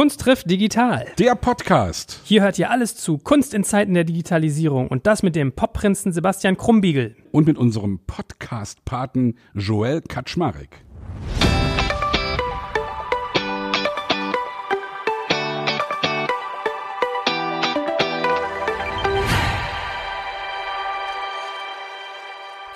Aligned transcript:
Kunst 0.00 0.20
trifft 0.20 0.50
digital. 0.50 1.04
Der 1.18 1.34
Podcast. 1.34 2.22
Hier 2.24 2.40
hört 2.40 2.58
ihr 2.58 2.70
alles 2.70 2.96
zu 2.96 3.18
Kunst 3.18 3.52
in 3.52 3.64
Zeiten 3.64 3.92
der 3.92 4.04
Digitalisierung 4.04 4.88
und 4.88 5.06
das 5.06 5.22
mit 5.22 5.36
dem 5.36 5.52
Popprinzen 5.52 6.10
Sebastian 6.10 6.56
Krumbiegel. 6.56 7.16
Und 7.32 7.46
mit 7.46 7.58
unserem 7.58 8.00
Podcast-Paten 8.06 9.36
Joel 9.52 10.00
Kaczmarek. 10.00 10.86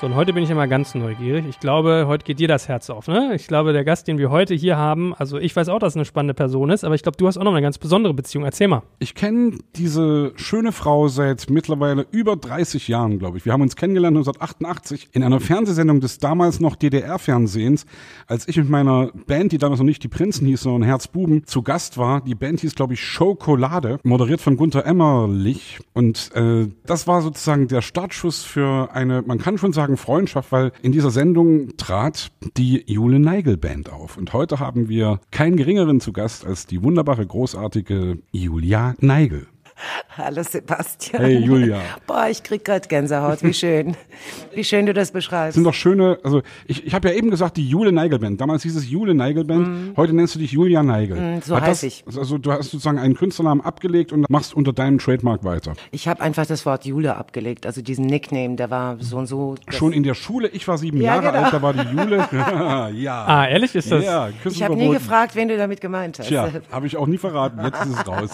So, 0.04 0.08
und 0.08 0.16
heute 0.16 0.34
bin 0.34 0.44
ich 0.44 0.50
immer 0.50 0.68
ganz 0.68 0.94
neugierig. 0.94 1.46
Ich 1.48 1.60
glaube, 1.60 2.04
heute 2.06 2.26
geht 2.26 2.38
dir 2.38 2.46
das 2.46 2.68
Herz 2.68 2.90
auf, 2.90 3.08
ne? 3.08 3.32
Ich 3.34 3.46
glaube, 3.46 3.72
der 3.72 3.84
Gast, 3.84 4.06
den 4.06 4.18
wir 4.18 4.28
heute 4.28 4.52
hier 4.52 4.76
haben, 4.76 5.14
also 5.14 5.38
ich 5.38 5.56
weiß 5.56 5.70
auch, 5.70 5.78
dass 5.78 5.94
es 5.94 5.96
eine 5.96 6.04
spannende 6.04 6.34
Person 6.34 6.68
ist, 6.68 6.84
aber 6.84 6.94
ich 6.94 7.02
glaube, 7.02 7.16
du 7.16 7.26
hast 7.26 7.38
auch 7.38 7.42
noch 7.42 7.52
eine 7.52 7.62
ganz 7.62 7.78
besondere 7.78 8.12
Beziehung. 8.12 8.44
Erzähl 8.44 8.68
mal. 8.68 8.82
Ich 8.98 9.14
kenne 9.14 9.56
diese 9.76 10.34
schöne 10.36 10.72
Frau 10.72 11.08
seit 11.08 11.48
mittlerweile 11.48 12.06
über 12.10 12.36
30 12.36 12.86
Jahren, 12.86 13.18
glaube 13.18 13.38
ich. 13.38 13.46
Wir 13.46 13.54
haben 13.54 13.62
uns 13.62 13.76
kennengelernt 13.76 14.14
1988 14.14 15.08
in 15.12 15.22
einer 15.22 15.40
Fernsehsendung 15.40 16.00
des 16.00 16.18
damals 16.18 16.60
noch 16.60 16.76
DDR-Fernsehens, 16.76 17.86
als 18.26 18.46
ich 18.46 18.58
mit 18.58 18.68
meiner 18.68 19.10
Band, 19.26 19.52
die 19.52 19.58
damals 19.58 19.80
noch 19.80 19.86
nicht 19.86 20.02
die 20.02 20.08
Prinzen 20.08 20.46
hieß, 20.46 20.64
sondern 20.64 20.82
Herzbuben, 20.82 21.46
zu 21.46 21.62
Gast 21.62 21.96
war. 21.96 22.20
Die 22.20 22.34
Band 22.34 22.60
hieß, 22.60 22.74
glaube 22.74 22.92
ich, 22.92 23.00
Schokolade, 23.00 24.00
moderiert 24.02 24.42
von 24.42 24.58
Gunther 24.58 24.84
Emmerlich. 24.84 25.78
Und 25.94 26.30
äh, 26.34 26.68
das 26.84 27.06
war 27.06 27.22
sozusagen 27.22 27.68
der 27.68 27.80
Startschuss 27.80 28.44
für 28.44 28.90
eine, 28.92 29.22
man 29.22 29.38
kann 29.38 29.56
schon 29.56 29.72
sagen, 29.72 29.93
Freundschaft, 29.96 30.52
weil 30.52 30.72
in 30.82 30.92
dieser 30.92 31.10
Sendung 31.10 31.76
trat 31.76 32.30
die 32.56 32.84
Jule 32.86 33.18
Neigel 33.18 33.56
Band 33.56 33.90
auf. 33.90 34.16
Und 34.16 34.32
heute 34.32 34.58
haben 34.58 34.88
wir 34.88 35.20
keinen 35.30 35.56
geringeren 35.56 36.00
zu 36.00 36.12
Gast 36.12 36.46
als 36.46 36.66
die 36.66 36.82
wunderbare, 36.82 37.26
großartige 37.26 38.18
Julia 38.32 38.94
Neigel. 39.00 39.46
Hallo 40.16 40.42
Sebastian. 40.42 41.22
Hey 41.22 41.38
Julia. 41.38 41.80
Boah, 42.06 42.28
ich 42.30 42.42
krieg 42.42 42.64
grad 42.64 42.88
Gänsehaut. 42.88 43.42
Wie 43.42 43.54
schön. 43.54 43.96
Wie 44.54 44.64
schön 44.64 44.86
du 44.86 44.94
das 44.94 45.10
beschreibst. 45.10 45.54
sind 45.54 45.64
doch 45.64 45.74
schöne, 45.74 46.18
also 46.22 46.42
ich, 46.66 46.86
ich 46.86 46.94
habe 46.94 47.08
ja 47.08 47.14
eben 47.14 47.30
gesagt, 47.30 47.56
die 47.56 47.68
Jule 47.68 47.92
Neigel 47.92 48.18
Band. 48.18 48.40
Damals 48.40 48.62
hieß 48.62 48.76
es 48.76 48.88
Jule 48.88 49.14
Neigel 49.14 49.44
Band. 49.44 49.68
Mhm. 49.68 49.94
Heute 49.96 50.12
nennst 50.12 50.34
du 50.34 50.38
dich 50.38 50.52
Julia 50.52 50.82
Neigel. 50.82 51.38
Mm, 51.38 51.42
so 51.42 51.60
heiß 51.60 51.82
ich. 51.82 52.04
Also 52.06 52.38
du 52.38 52.52
hast 52.52 52.70
sozusagen 52.70 52.98
einen 52.98 53.14
Künstlernamen 53.14 53.60
abgelegt 53.60 54.12
und 54.12 54.28
machst 54.30 54.54
unter 54.54 54.72
deinem 54.72 54.98
Trademark 54.98 55.44
weiter. 55.44 55.74
Ich 55.90 56.08
habe 56.08 56.20
einfach 56.22 56.46
das 56.46 56.64
Wort 56.66 56.84
Jule 56.84 57.16
abgelegt, 57.16 57.66
also 57.66 57.82
diesen 57.82 58.06
Nickname, 58.06 58.56
der 58.56 58.70
war 58.70 58.96
so 59.00 59.18
und 59.18 59.26
so. 59.26 59.56
Schon 59.70 59.92
in 59.92 60.02
der 60.02 60.14
Schule, 60.14 60.48
ich 60.48 60.66
war 60.68 60.78
sieben 60.78 61.00
Ja, 61.00 61.16
Jahre 61.16 61.32
genau. 61.32 61.44
alt, 61.44 61.52
da 61.52 61.62
war 61.62 61.72
die 61.72 61.96
Jule. 61.96 62.28
ja. 63.00 63.24
Ah, 63.26 63.48
ehrlich 63.48 63.74
ist 63.74 63.90
das? 63.90 64.04
Ja, 64.04 64.28
ich 64.44 64.62
habe 64.62 64.76
nie 64.76 64.90
gefragt, 64.90 65.34
wen 65.34 65.48
du 65.48 65.56
damit 65.56 65.80
gemeint 65.80 66.18
hast. 66.18 66.28
Tja, 66.28 66.48
habe 66.70 66.86
ich 66.86 66.96
auch 66.96 67.06
nie 67.06 67.18
verraten. 67.18 67.60
Jetzt 67.64 67.84
ist 67.84 67.98
es 67.98 68.06
raus. 68.06 68.30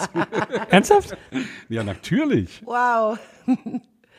Ernsthaft? 0.69 1.17
Ja, 1.69 1.83
natürlich. 1.83 2.61
Wow. 2.65 3.17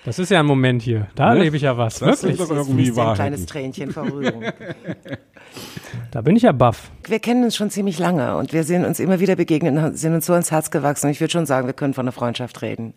Das 0.04 0.18
ist 0.18 0.30
ja 0.30 0.40
ein 0.40 0.46
Moment 0.46 0.82
hier. 0.82 1.06
Da 1.14 1.34
Ne? 1.34 1.44
lebe 1.44 1.56
ich 1.56 1.62
ja 1.62 1.76
was. 1.76 2.00
Das 2.00 2.22
Wirklich. 2.24 2.40
ist 2.40 2.50
doch 2.50 2.56
irgendwie 2.56 2.90
dir 2.90 3.08
ein 3.08 3.14
kleines 3.14 3.46
Tränchen 3.46 3.92
vor 3.92 4.04
Rührung. 4.10 4.42
Da 6.10 6.20
bin 6.22 6.34
ich 6.36 6.42
ja 6.42 6.52
baff. 6.52 6.90
Wir 7.06 7.20
kennen 7.20 7.44
uns 7.44 7.54
schon 7.56 7.70
ziemlich 7.70 7.98
lange 7.98 8.36
und 8.36 8.52
wir 8.52 8.64
sind 8.64 8.84
uns 8.84 8.98
immer 9.00 9.20
wieder 9.20 9.36
begegnet 9.36 9.76
und 9.76 9.96
sind 9.96 10.14
uns 10.14 10.26
so 10.26 10.34
ins 10.34 10.50
Herz 10.50 10.70
gewachsen. 10.70 11.10
Ich 11.10 11.20
würde 11.20 11.30
schon 11.30 11.46
sagen, 11.46 11.66
wir 11.66 11.74
können 11.74 11.94
von 11.94 12.04
einer 12.04 12.12
Freundschaft 12.12 12.62
reden. 12.62 12.94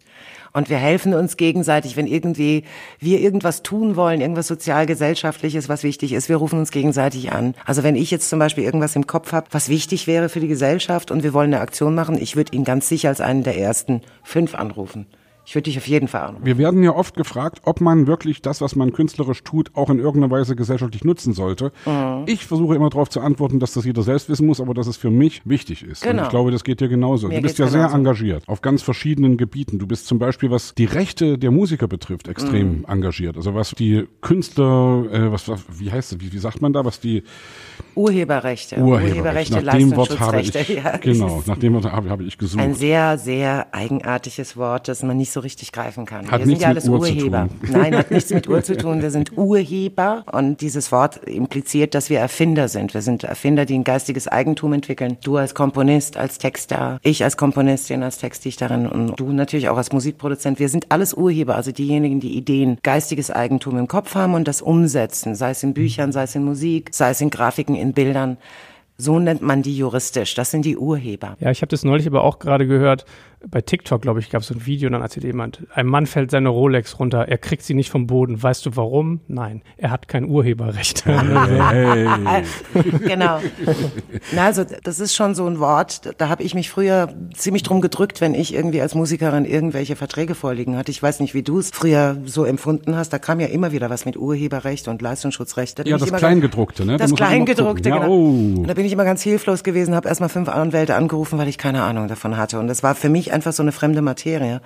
Und 0.55 0.69
wir 0.69 0.77
helfen 0.77 1.13
uns 1.13 1.35
gegenseitig, 1.35 1.97
wenn 1.97 2.07
irgendwie 2.07 2.63
wir 2.99 3.19
irgendwas 3.19 3.61
tun 3.61 3.97
wollen, 3.97 4.21
irgendwas 4.21 4.47
sozial-gesellschaftliches, 4.47 5.67
was 5.67 5.83
wichtig 5.83 6.13
ist. 6.13 6.29
Wir 6.29 6.37
rufen 6.37 6.59
uns 6.59 6.71
gegenseitig 6.71 7.33
an. 7.33 7.55
Also 7.65 7.83
wenn 7.83 7.97
ich 7.97 8.09
jetzt 8.09 8.29
zum 8.29 8.39
Beispiel 8.39 8.63
irgendwas 8.63 8.95
im 8.95 9.05
Kopf 9.05 9.33
habe, 9.33 9.47
was 9.51 9.67
wichtig 9.67 10.07
wäre 10.07 10.29
für 10.29 10.39
die 10.39 10.47
Gesellschaft 10.47 11.11
und 11.11 11.23
wir 11.23 11.33
wollen 11.33 11.53
eine 11.53 11.61
Aktion 11.61 11.93
machen, 11.93 12.17
ich 12.17 12.37
würde 12.37 12.55
ihn 12.55 12.63
ganz 12.63 12.87
sicher 12.87 13.09
als 13.09 13.19
einen 13.19 13.43
der 13.43 13.57
ersten 13.57 14.01
fünf 14.23 14.55
anrufen. 14.55 15.07
Ich 15.45 15.53
würde 15.55 15.63
dich 15.63 15.77
auf 15.77 15.87
jeden 15.87 16.07
Fall 16.07 16.21
anrufen. 16.21 16.45
Wir 16.45 16.57
werden 16.57 16.81
ja 16.83 16.95
oft 16.95 17.15
gefragt, 17.15 17.61
ob 17.65 17.79
man 17.81 18.07
wirklich 18.07 18.41
das, 18.41 18.61
was 18.61 18.75
man 18.75 18.91
künstlerisch 18.93 19.43
tut, 19.43 19.69
auch 19.75 19.89
in 19.89 19.99
irgendeiner 19.99 20.31
Weise 20.31 20.55
gesellschaftlich 20.55 21.03
nutzen 21.03 21.33
sollte. 21.33 21.71
Mhm. 21.85 22.23
Ich 22.25 22.45
versuche 22.45 22.75
immer 22.75 22.89
darauf 22.89 23.09
zu 23.09 23.21
antworten, 23.21 23.59
dass 23.59 23.73
das 23.73 23.85
jeder 23.85 24.01
selbst 24.01 24.27
wissen 24.29 24.47
muss, 24.47 24.59
aber 24.59 24.73
dass 24.73 24.87
es 24.87 24.97
für 24.97 25.11
mich 25.11 25.41
wichtig 25.45 25.83
ist. 25.83 26.03
Und 26.03 26.11
Genau. 26.11 26.23
ich 26.23 26.29
glaube, 26.29 26.51
das 26.51 26.63
geht 26.63 26.81
dir 26.81 26.87
genauso. 26.87 27.27
Mir 27.27 27.35
du 27.35 27.41
bist 27.43 27.59
ja 27.59 27.67
sehr 27.67 27.81
genauso. 27.81 27.97
engagiert 27.97 28.43
auf 28.47 28.61
ganz 28.61 28.81
verschiedenen 28.81 29.37
Gebieten. 29.37 29.77
Du 29.79 29.87
bist 29.87 30.07
zum 30.07 30.17
Beispiel, 30.19 30.49
was 30.51 30.73
die 30.73 30.85
Rechte 30.85 31.37
der 31.37 31.51
Musiker 31.51 31.87
betrifft, 31.87 32.27
extrem 32.27 32.79
Mhm. 32.79 32.85
engagiert. 32.87 33.37
Also 33.37 33.53
was 33.53 33.71
die 33.71 34.07
Künstler, 34.21 35.05
äh, 35.11 35.31
was, 35.31 35.47
was 35.47 35.63
wie 35.79 35.91
heißt 35.91 36.13
das, 36.13 36.19
wie, 36.21 36.33
wie 36.33 36.37
sagt 36.39 36.61
man 36.61 36.73
da, 36.73 36.83
was 36.85 36.99
die 36.99 37.23
Urheberrechte, 37.95 38.77
Urheberrechte, 38.77 39.61
nach 39.61 39.75
dem 39.75 39.95
Wort 39.95 40.19
habe 40.19 40.41
ich, 40.41 40.53
Leistungsschutzrechte. 40.53 40.73
Ja, 40.73 40.97
genau, 40.97 41.43
nach 41.45 41.57
dem 41.57 41.73
Wort 41.73 41.85
habe, 41.85 42.09
habe 42.09 42.23
ich 42.23 42.37
gesucht. 42.37 42.61
Ein 42.61 42.73
sehr, 42.73 43.17
sehr 43.17 43.67
eigenartiges 43.71 44.57
Wort, 44.57 44.87
das 44.87 45.03
man 45.03 45.17
nicht 45.17 45.31
so 45.31 45.39
richtig 45.39 45.71
greifen 45.71 46.05
kann. 46.05 46.29
Hat 46.29 46.39
wir 46.39 46.45
sind 46.45 46.47
nichts 46.47 46.63
ja 46.63 46.69
mit 46.69 46.77
alles 46.77 46.85
zu 46.85 46.91
Urheber. 46.91 47.49
Nein, 47.69 47.95
hat 47.95 48.11
nichts 48.11 48.31
mit 48.31 48.47
Uhr 48.47 48.63
zu 48.63 48.77
tun. 48.77 49.01
Wir 49.01 49.11
sind 49.11 49.37
Urheber 49.37 50.23
und 50.31 50.61
dieses 50.61 50.91
Wort 50.91 51.17
impliziert, 51.27 51.95
dass 51.95 52.09
wir 52.09 52.19
Erfinder 52.19 52.67
sind. 52.67 52.93
Wir 52.93 53.01
sind 53.01 53.23
Erfinder, 53.23 53.65
die 53.65 53.75
ein 53.75 53.83
geistiges 53.83 54.27
Eigentum 54.27 54.73
entwickeln. 54.73 55.17
Du 55.23 55.37
als 55.37 55.53
Komponist, 55.53 56.17
als 56.17 56.37
Texter, 56.37 56.99
ich 57.03 57.23
als 57.23 57.37
Komponistin, 57.37 58.03
als 58.03 58.17
Textdichterin 58.17 58.87
und 58.87 59.19
du 59.19 59.31
natürlich 59.31 59.69
auch 59.69 59.77
als 59.77 59.91
Musikproduzent. 59.91 60.59
Wir 60.59 60.69
sind 60.69 60.91
alles 60.91 61.13
Urheber, 61.13 61.55
also 61.55 61.71
diejenigen, 61.71 62.19
die 62.19 62.35
Ideen, 62.37 62.77
geistiges 62.83 63.31
Eigentum 63.31 63.77
im 63.77 63.87
Kopf 63.87 64.15
haben 64.15 64.33
und 64.33 64.47
das 64.47 64.61
umsetzen, 64.61 65.35
sei 65.35 65.51
es 65.51 65.63
in 65.63 65.73
Büchern, 65.73 66.11
sei 66.11 66.23
es 66.23 66.35
in 66.35 66.43
Musik, 66.43 66.89
sei 66.91 67.11
es 67.11 67.21
in 67.21 67.29
Grafiken, 67.29 67.75
in 67.85 67.93
Bildern. 67.93 68.37
So 68.97 69.19
nennt 69.19 69.41
man 69.41 69.61
die 69.61 69.75
juristisch. 69.75 70.35
Das 70.35 70.51
sind 70.51 70.63
die 70.63 70.77
Urheber. 70.77 71.35
Ja, 71.39 71.51
ich 71.51 71.61
habe 71.61 71.69
das 71.69 71.83
neulich 71.83 72.07
aber 72.07 72.23
auch 72.23 72.39
gerade 72.39 72.65
gehört. 72.65 73.05
Bei 73.47 73.61
TikTok, 73.61 74.01
glaube 74.01 74.19
ich, 74.21 74.31
gab 74.31 74.41
es 74.41 74.47
so 74.47 74.55
ein 74.55 74.65
Video, 74.65 74.89
dann 74.89 75.01
erzählt 75.01 75.23
jemand, 75.23 75.61
ein 75.73 75.85
Mann 75.85 76.07
fällt 76.07 76.31
seine 76.31 76.49
Rolex 76.49 76.97
runter, 76.97 77.27
er 77.27 77.37
kriegt 77.37 77.61
sie 77.61 77.75
nicht 77.75 77.91
vom 77.91 78.07
Boden. 78.07 78.41
Weißt 78.41 78.65
du 78.65 78.75
warum? 78.75 79.19
Nein, 79.27 79.61
er 79.77 79.91
hat 79.91 80.07
kein 80.07 80.25
Urheberrecht. 80.25 81.05
hey. 81.05 82.43
genau. 83.05 83.39
Na, 84.31 84.45
also 84.45 84.63
das 84.83 84.99
ist 84.99 85.15
schon 85.15 85.35
so 85.35 85.45
ein 85.45 85.59
Wort, 85.59 86.13
da 86.17 86.29
habe 86.29 86.41
ich 86.41 86.55
mich 86.55 86.71
früher 86.71 87.13
ziemlich 87.35 87.61
drum 87.61 87.81
gedrückt, 87.81 88.19
wenn 88.19 88.33
ich 88.33 88.53
irgendwie 88.53 88.81
als 88.81 88.95
Musikerin 88.95 89.45
irgendwelche 89.45 89.95
Verträge 89.95 90.33
vorliegen 90.33 90.75
hatte. 90.75 90.89
Ich 90.89 91.03
weiß 91.03 91.19
nicht, 91.19 91.35
wie 91.35 91.43
du 91.43 91.59
es 91.59 91.69
früher 91.71 92.17
so 92.25 92.45
empfunden 92.45 92.95
hast. 92.95 93.13
Da 93.13 93.19
kam 93.19 93.39
ja 93.39 93.47
immer 93.47 93.71
wieder 93.71 93.91
was 93.91 94.05
mit 94.05 94.17
Urheberrecht 94.17 94.87
und 94.87 95.03
Leistungsschutzrecht. 95.03 95.77
Da 95.77 95.83
Ja, 95.83 95.97
das 95.97 96.07
immer 96.07 96.17
Kleingedruckte, 96.17 96.83
ne? 96.85 96.93
Da 96.93 97.05
Das 97.05 97.13
Kleingedruckte, 97.13 97.91
gucken. 97.91 98.01
Ja, 98.01 98.07
genau. 98.07 98.15
oh. 98.15 98.63
Bin 98.85 98.89
ich 98.89 98.93
immer 98.93 99.03
ganz 99.03 99.23
hilflos 99.23 99.63
gewesen, 99.63 99.95
habe 99.95 100.07
erstmal 100.07 100.29
fünf 100.29 100.47
Anwälte 100.47 100.93
angerufen, 100.93 101.39
weil 101.39 101.47
ich 101.47 101.57
keine 101.57 101.81
Ahnung 101.81 102.07
davon 102.07 102.37
hatte. 102.37 102.59
Und 102.59 102.67
das 102.67 102.83
war 102.83 102.93
für 102.93 103.09
mich 103.09 103.33
einfach 103.33 103.51
so 103.51 103.63
eine 103.63 103.71
fremde 103.71 104.03
Materie. 104.03 104.61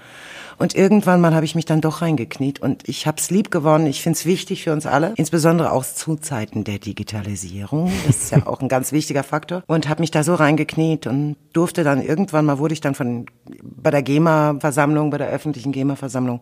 Und 0.57 0.75
irgendwann 0.75 1.21
mal 1.21 1.33
habe 1.33 1.45
ich 1.45 1.55
mich 1.55 1.63
dann 1.63 1.79
doch 1.79 2.01
reingekniet 2.01 2.59
und 2.59 2.89
ich 2.89 3.07
habe 3.07 3.15
es 3.17 3.31
lieb 3.31 3.49
gewonnen. 3.49 3.87
Ich 3.87 4.01
finde 4.01 4.17
es 4.17 4.25
wichtig 4.25 4.65
für 4.65 4.73
uns 4.73 4.85
alle, 4.85 5.13
insbesondere 5.15 5.71
auch 5.71 5.85
zu 5.85 6.17
Zeiten 6.17 6.65
der 6.65 6.79
Digitalisierung. 6.79 7.89
Das 8.07 8.23
ist 8.23 8.31
ja 8.33 8.39
auch 8.45 8.59
ein 8.59 8.67
ganz 8.67 8.91
wichtiger 8.91 9.23
Faktor. 9.23 9.63
Und 9.67 9.87
habe 9.87 10.01
mich 10.01 10.11
da 10.11 10.21
so 10.21 10.35
reingekniet 10.35 11.07
und 11.07 11.37
durfte 11.53 11.85
dann 11.85 12.01
irgendwann 12.01 12.43
mal, 12.43 12.59
wurde 12.59 12.73
ich 12.73 12.81
dann 12.81 12.95
von 12.95 13.25
bei 13.61 13.89
der 13.89 14.03
GEMA-Versammlung, 14.03 15.11
bei 15.11 15.17
der 15.17 15.29
öffentlichen 15.29 15.71
GEMA-Versammlung, 15.71 16.41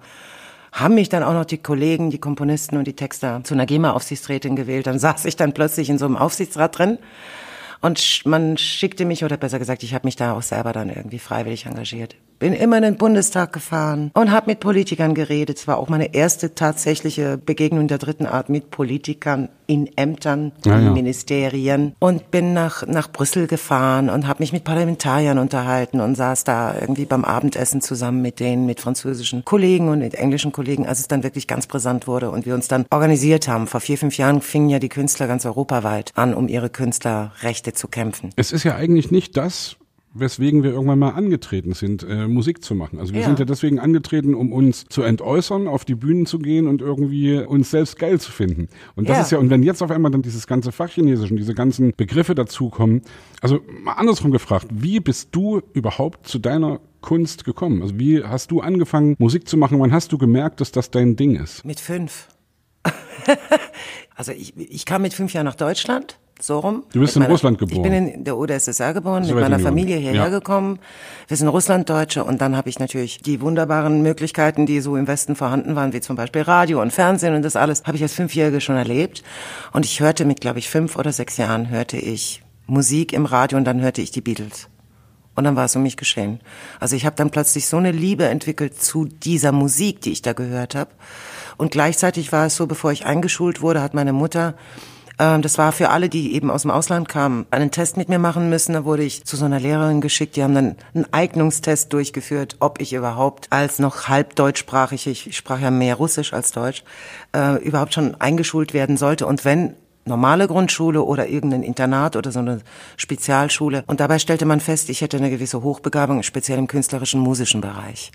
haben 0.71 0.95
mich 0.95 1.09
dann 1.09 1.21
auch 1.21 1.33
noch 1.33 1.45
die 1.45 1.59
Kollegen, 1.59 2.09
die 2.09 2.17
Komponisten 2.17 2.75
und 2.77 2.87
die 2.87 2.95
Texter 2.95 3.41
zu 3.43 3.53
einer 3.53 3.67
GEMA-Aufsichtsrätin 3.67 4.55
gewählt. 4.55 4.87
Dann 4.87 4.97
saß 4.97 5.25
ich 5.25 5.35
dann 5.35 5.53
plötzlich 5.53 5.91
in 5.91 5.99
so 5.99 6.05
einem 6.05 6.17
Aufsichtsrat 6.17 6.79
drin 6.79 6.97
und 7.81 8.25
man 8.25 8.57
schickte 8.57 9.05
mich, 9.05 9.23
oder 9.23 9.37
besser 9.37 9.59
gesagt, 9.59 9.83
ich 9.83 9.93
habe 9.93 10.07
mich 10.07 10.15
da 10.15 10.33
auch 10.33 10.41
selber 10.41 10.73
dann 10.73 10.89
irgendwie 10.89 11.19
freiwillig 11.19 11.65
engagiert. 11.65 12.15
Bin 12.39 12.53
immer 12.53 12.77
in 12.77 12.83
den 12.83 12.97
Bundestag 12.97 13.51
gefahren 13.51 14.11
und 14.13 14.31
habe 14.31 14.51
mit 14.51 14.59
Politikern 14.59 15.15
geredet. 15.15 15.57
Es 15.57 15.67
war 15.67 15.77
auch 15.77 15.89
meine 15.89 16.13
erste 16.13 16.53
tatsächliche 16.53 17.37
Begegnung 17.37 17.87
der 17.87 17.97
dritten 17.97 18.27
Art 18.27 18.49
mit 18.49 18.69
Politikern 18.69 19.49
in 19.65 19.89
Ämtern, 19.97 20.51
Ja, 20.63 20.77
in 20.77 20.85
ja. 20.85 20.91
Ministerien 20.91 21.93
und 21.99 22.31
bin 22.31 22.53
nach, 22.53 22.85
nach 22.87 23.11
Brüssel 23.11 23.47
gefahren 23.47 24.09
und 24.09 24.27
habe 24.27 24.41
mich 24.41 24.53
mit 24.53 24.63
Parlamentariern 24.63 25.39
unterhalten 25.39 25.99
und 25.99 26.15
saß 26.15 26.43
da 26.43 26.75
irgendwie 26.79 27.05
beim 27.05 27.25
Abendessen 27.25 27.81
zusammen 27.81 28.21
mit 28.21 28.39
denen, 28.39 28.65
mit 28.65 28.79
französischen 28.79 29.43
Kollegen 29.43 29.89
und 29.89 29.99
mit 29.99 30.13
englischen 30.13 30.51
Kollegen, 30.51 30.85
als 30.87 30.99
es 30.99 31.07
dann 31.07 31.23
wirklich 31.23 31.47
ganz 31.47 31.67
brisant 31.67 32.07
wurde 32.07 32.29
und 32.31 32.45
wir 32.45 32.53
uns 32.53 32.67
dann 32.67 32.85
organisiert 32.91 33.47
haben. 33.47 33.67
Vor 33.67 33.81
vier, 33.81 33.97
fünf 33.97 34.17
Jahren 34.17 34.41
fingen 34.41 34.69
ja 34.69 34.79
die 34.79 34.89
Künstler 34.89 35.27
ganz 35.27 35.45
europaweit 35.45 36.11
an, 36.15 36.33
um 36.33 36.47
ihre 36.47 36.69
Künstlerrechte 36.69 37.73
zu 37.73 37.87
kämpfen. 37.87 38.29
Es 38.35 38.51
ist 38.51 38.63
ja 38.63 38.75
eigentlich 38.75 39.11
nicht 39.11 39.35
das, 39.35 39.77
weswegen 40.19 40.63
wir 40.63 40.71
irgendwann 40.71 40.99
mal 40.99 41.11
angetreten 41.11 41.73
sind, 41.73 42.03
äh, 42.03 42.27
Musik 42.27 42.63
zu 42.63 42.75
machen. 42.75 42.99
Also 42.99 43.13
wir 43.13 43.21
Ja. 43.21 43.27
sind 43.27 43.39
ja 43.39 43.45
deswegen 43.45 43.79
angetreten, 43.79 44.33
um 44.35 44.51
uns 44.51 44.85
zu 44.89 45.01
entäußern, 45.03 45.67
auf 45.67 45.85
die 45.85 45.95
Bühnen 45.95 46.25
zu 46.25 46.39
gehen 46.39 46.67
und 46.67 46.81
irgendwie 46.81 47.37
uns 47.39 47.71
selbst 47.71 47.97
geil 47.99 48.19
zu 48.19 48.31
finden. 48.31 48.67
Und 48.95 49.09
das 49.09 49.17
Ja. 49.17 49.23
ist 49.23 49.31
ja, 49.31 49.37
und 49.39 49.49
wenn 49.49 49.63
jetzt 49.63 49.81
auf 49.81 49.91
einmal 49.91 50.11
dann 50.11 50.21
dieses 50.21 50.47
ganze 50.47 50.71
Fachchinesisch 50.71 51.31
und 51.31 51.37
diese 51.37 51.53
ganzen 51.53 51.93
Begriffe 51.95 52.35
dazukommen, 52.35 53.01
also 53.41 53.59
mal 53.83 53.93
andersrum 53.93 54.31
gefragt, 54.31 54.67
wie 54.71 54.99
bist 54.99 55.29
du 55.31 55.61
überhaupt 55.73 56.27
zu 56.27 56.39
deiner 56.39 56.79
Kunst 57.01 57.45
gekommen? 57.45 57.81
Also 57.81 57.97
wie 57.99 58.23
hast 58.23 58.51
du 58.51 58.59
angefangen, 58.61 59.15
Musik 59.19 59.47
zu 59.47 59.55
machen? 59.57 59.79
Wann 59.79 59.91
hast 59.93 60.11
du 60.11 60.17
gemerkt, 60.17 60.61
dass 60.61 60.71
das 60.71 60.91
dein 60.91 61.15
Ding 61.15 61.35
ist? 61.35 61.63
Mit 61.63 61.79
fünf. 61.79 62.27
also 64.15 64.31
ich, 64.31 64.55
ich 64.57 64.85
kam 64.85 65.01
mit 65.01 65.13
fünf 65.13 65.33
Jahren 65.33 65.45
nach 65.45 65.55
Deutschland 65.55 66.19
so 66.39 66.59
rum. 66.59 66.83
Du 66.93 66.99
bist 66.99 67.15
in 67.15 67.23
Russland 67.23 67.57
geboren. 67.57 67.77
Ich 67.77 67.83
bin 67.83 67.93
in 68.07 68.23
der 68.23 68.37
UdSSR 68.37 68.93
geboren, 68.93 69.25
mit 69.25 69.35
meiner 69.35 69.59
Familie 69.59 69.97
hierher 69.97 70.23
Ja. 70.25 70.29
gekommen. 70.29 70.79
Wir 71.27 71.37
sind 71.37 71.47
Russlanddeutsche 71.47 72.23
und 72.23 72.41
dann 72.41 72.55
habe 72.55 72.69
ich 72.69 72.79
natürlich 72.79 73.19
die 73.21 73.41
wunderbaren 73.41 74.01
Möglichkeiten, 74.01 74.65
die 74.65 74.79
so 74.81 74.95
im 74.95 75.07
Westen 75.07 75.35
vorhanden 75.35 75.75
waren, 75.75 75.93
wie 75.93 76.01
zum 76.01 76.15
Beispiel 76.15 76.41
Radio 76.43 76.81
und 76.81 76.91
Fernsehen 76.93 77.33
und 77.35 77.41
das 77.43 77.55
alles, 77.55 77.83
habe 77.85 77.97
ich 77.97 78.03
als 78.03 78.13
Fünfjährige 78.13 78.61
schon 78.61 78.75
erlebt. 78.77 79.23
Und 79.73 79.85
ich 79.85 79.99
hörte 79.99 80.25
mit, 80.25 80.41
glaube 80.41 80.59
ich, 80.59 80.69
fünf 80.69 80.95
oder 80.95 81.11
sechs 81.11 81.37
Jahren, 81.37 81.69
hörte 81.69 81.97
ich 81.97 82.43
Musik 82.67 83.13
im 83.13 83.25
Radio 83.25 83.57
und 83.57 83.65
dann 83.65 83.81
hörte 83.81 84.01
ich 84.01 84.11
die 84.11 84.21
Beatles. 84.21 84.67
Und 85.35 85.43
dann 85.43 85.55
war 85.55 85.65
es 85.65 85.75
um 85.75 85.83
mich 85.83 85.97
geschehen. 85.97 86.39
Also 86.79 86.95
ich 86.95 87.05
habe 87.05 87.15
dann 87.15 87.29
plötzlich 87.29 87.67
so 87.67 87.77
eine 87.77 87.91
Liebe 87.91 88.25
entwickelt 88.25 88.81
zu 88.81 89.05
dieser 89.05 89.51
Musik, 89.51 90.01
die 90.01 90.11
ich 90.11 90.23
da 90.23 90.33
gehört 90.33 90.73
habe. 90.73 90.89
Und 91.57 91.71
gleichzeitig 91.71 92.31
war 92.31 92.47
es 92.47 92.55
so, 92.55 92.65
bevor 92.65 92.91
ich 92.91 93.05
eingeschult 93.05 93.61
wurde, 93.61 93.81
hat 93.81 93.93
meine 93.93 94.13
Mutter, 94.13 94.55
ähm, 95.19 95.41
das 95.41 95.57
war 95.57 95.71
für 95.71 95.89
alle, 95.89 96.09
die 96.09 96.35
eben 96.35 96.51
aus 96.51 96.61
dem 96.61 96.71
Ausland 96.71 97.09
kamen, 97.09 97.45
einen 97.51 97.71
Test 97.71 97.97
mit 97.97 98.09
mir 98.09 98.19
machen 98.19 98.49
müssen. 98.49 98.73
Da 98.73 98.85
wurde 98.85 99.03
ich 99.03 99.23
zu 99.25 99.35
so 99.35 99.45
einer 99.45 99.59
Lehrerin 99.59 100.01
geschickt. 100.01 100.35
Die 100.35 100.43
haben 100.43 100.55
dann 100.55 100.75
einen 100.93 101.11
Eignungstest 101.11 101.91
durchgeführt, 101.91 102.57
ob 102.59 102.79
ich 102.81 102.93
überhaupt 102.93 103.47
als 103.49 103.79
noch 103.79 104.07
halb 104.07 104.35
deutschsprachig, 104.35 105.07
ich 105.07 105.35
sprach 105.35 105.59
ja 105.59 105.71
mehr 105.71 105.95
Russisch 105.95 106.33
als 106.33 106.51
Deutsch, 106.51 106.83
äh, 107.35 107.55
überhaupt 107.63 107.93
schon 107.93 108.15
eingeschult 108.15 108.73
werden 108.73 108.97
sollte. 108.97 109.25
Und 109.25 109.45
wenn 109.45 109.73
normale 110.07 110.47
Grundschule 110.47 111.03
oder 111.03 111.27
irgendein 111.27 111.63
Internat 111.63 112.15
oder 112.15 112.31
so 112.31 112.39
eine 112.39 112.61
Spezialschule. 112.97 113.83
Und 113.87 113.99
dabei 113.99 114.19
stellte 114.19 114.45
man 114.45 114.59
fest, 114.59 114.89
ich 114.89 115.01
hätte 115.01 115.17
eine 115.17 115.29
gewisse 115.29 115.61
Hochbegabung, 115.61 116.23
speziell 116.23 116.57
im 116.57 116.67
künstlerischen, 116.67 117.19
musischen 117.19 117.61
Bereich. 117.61 118.11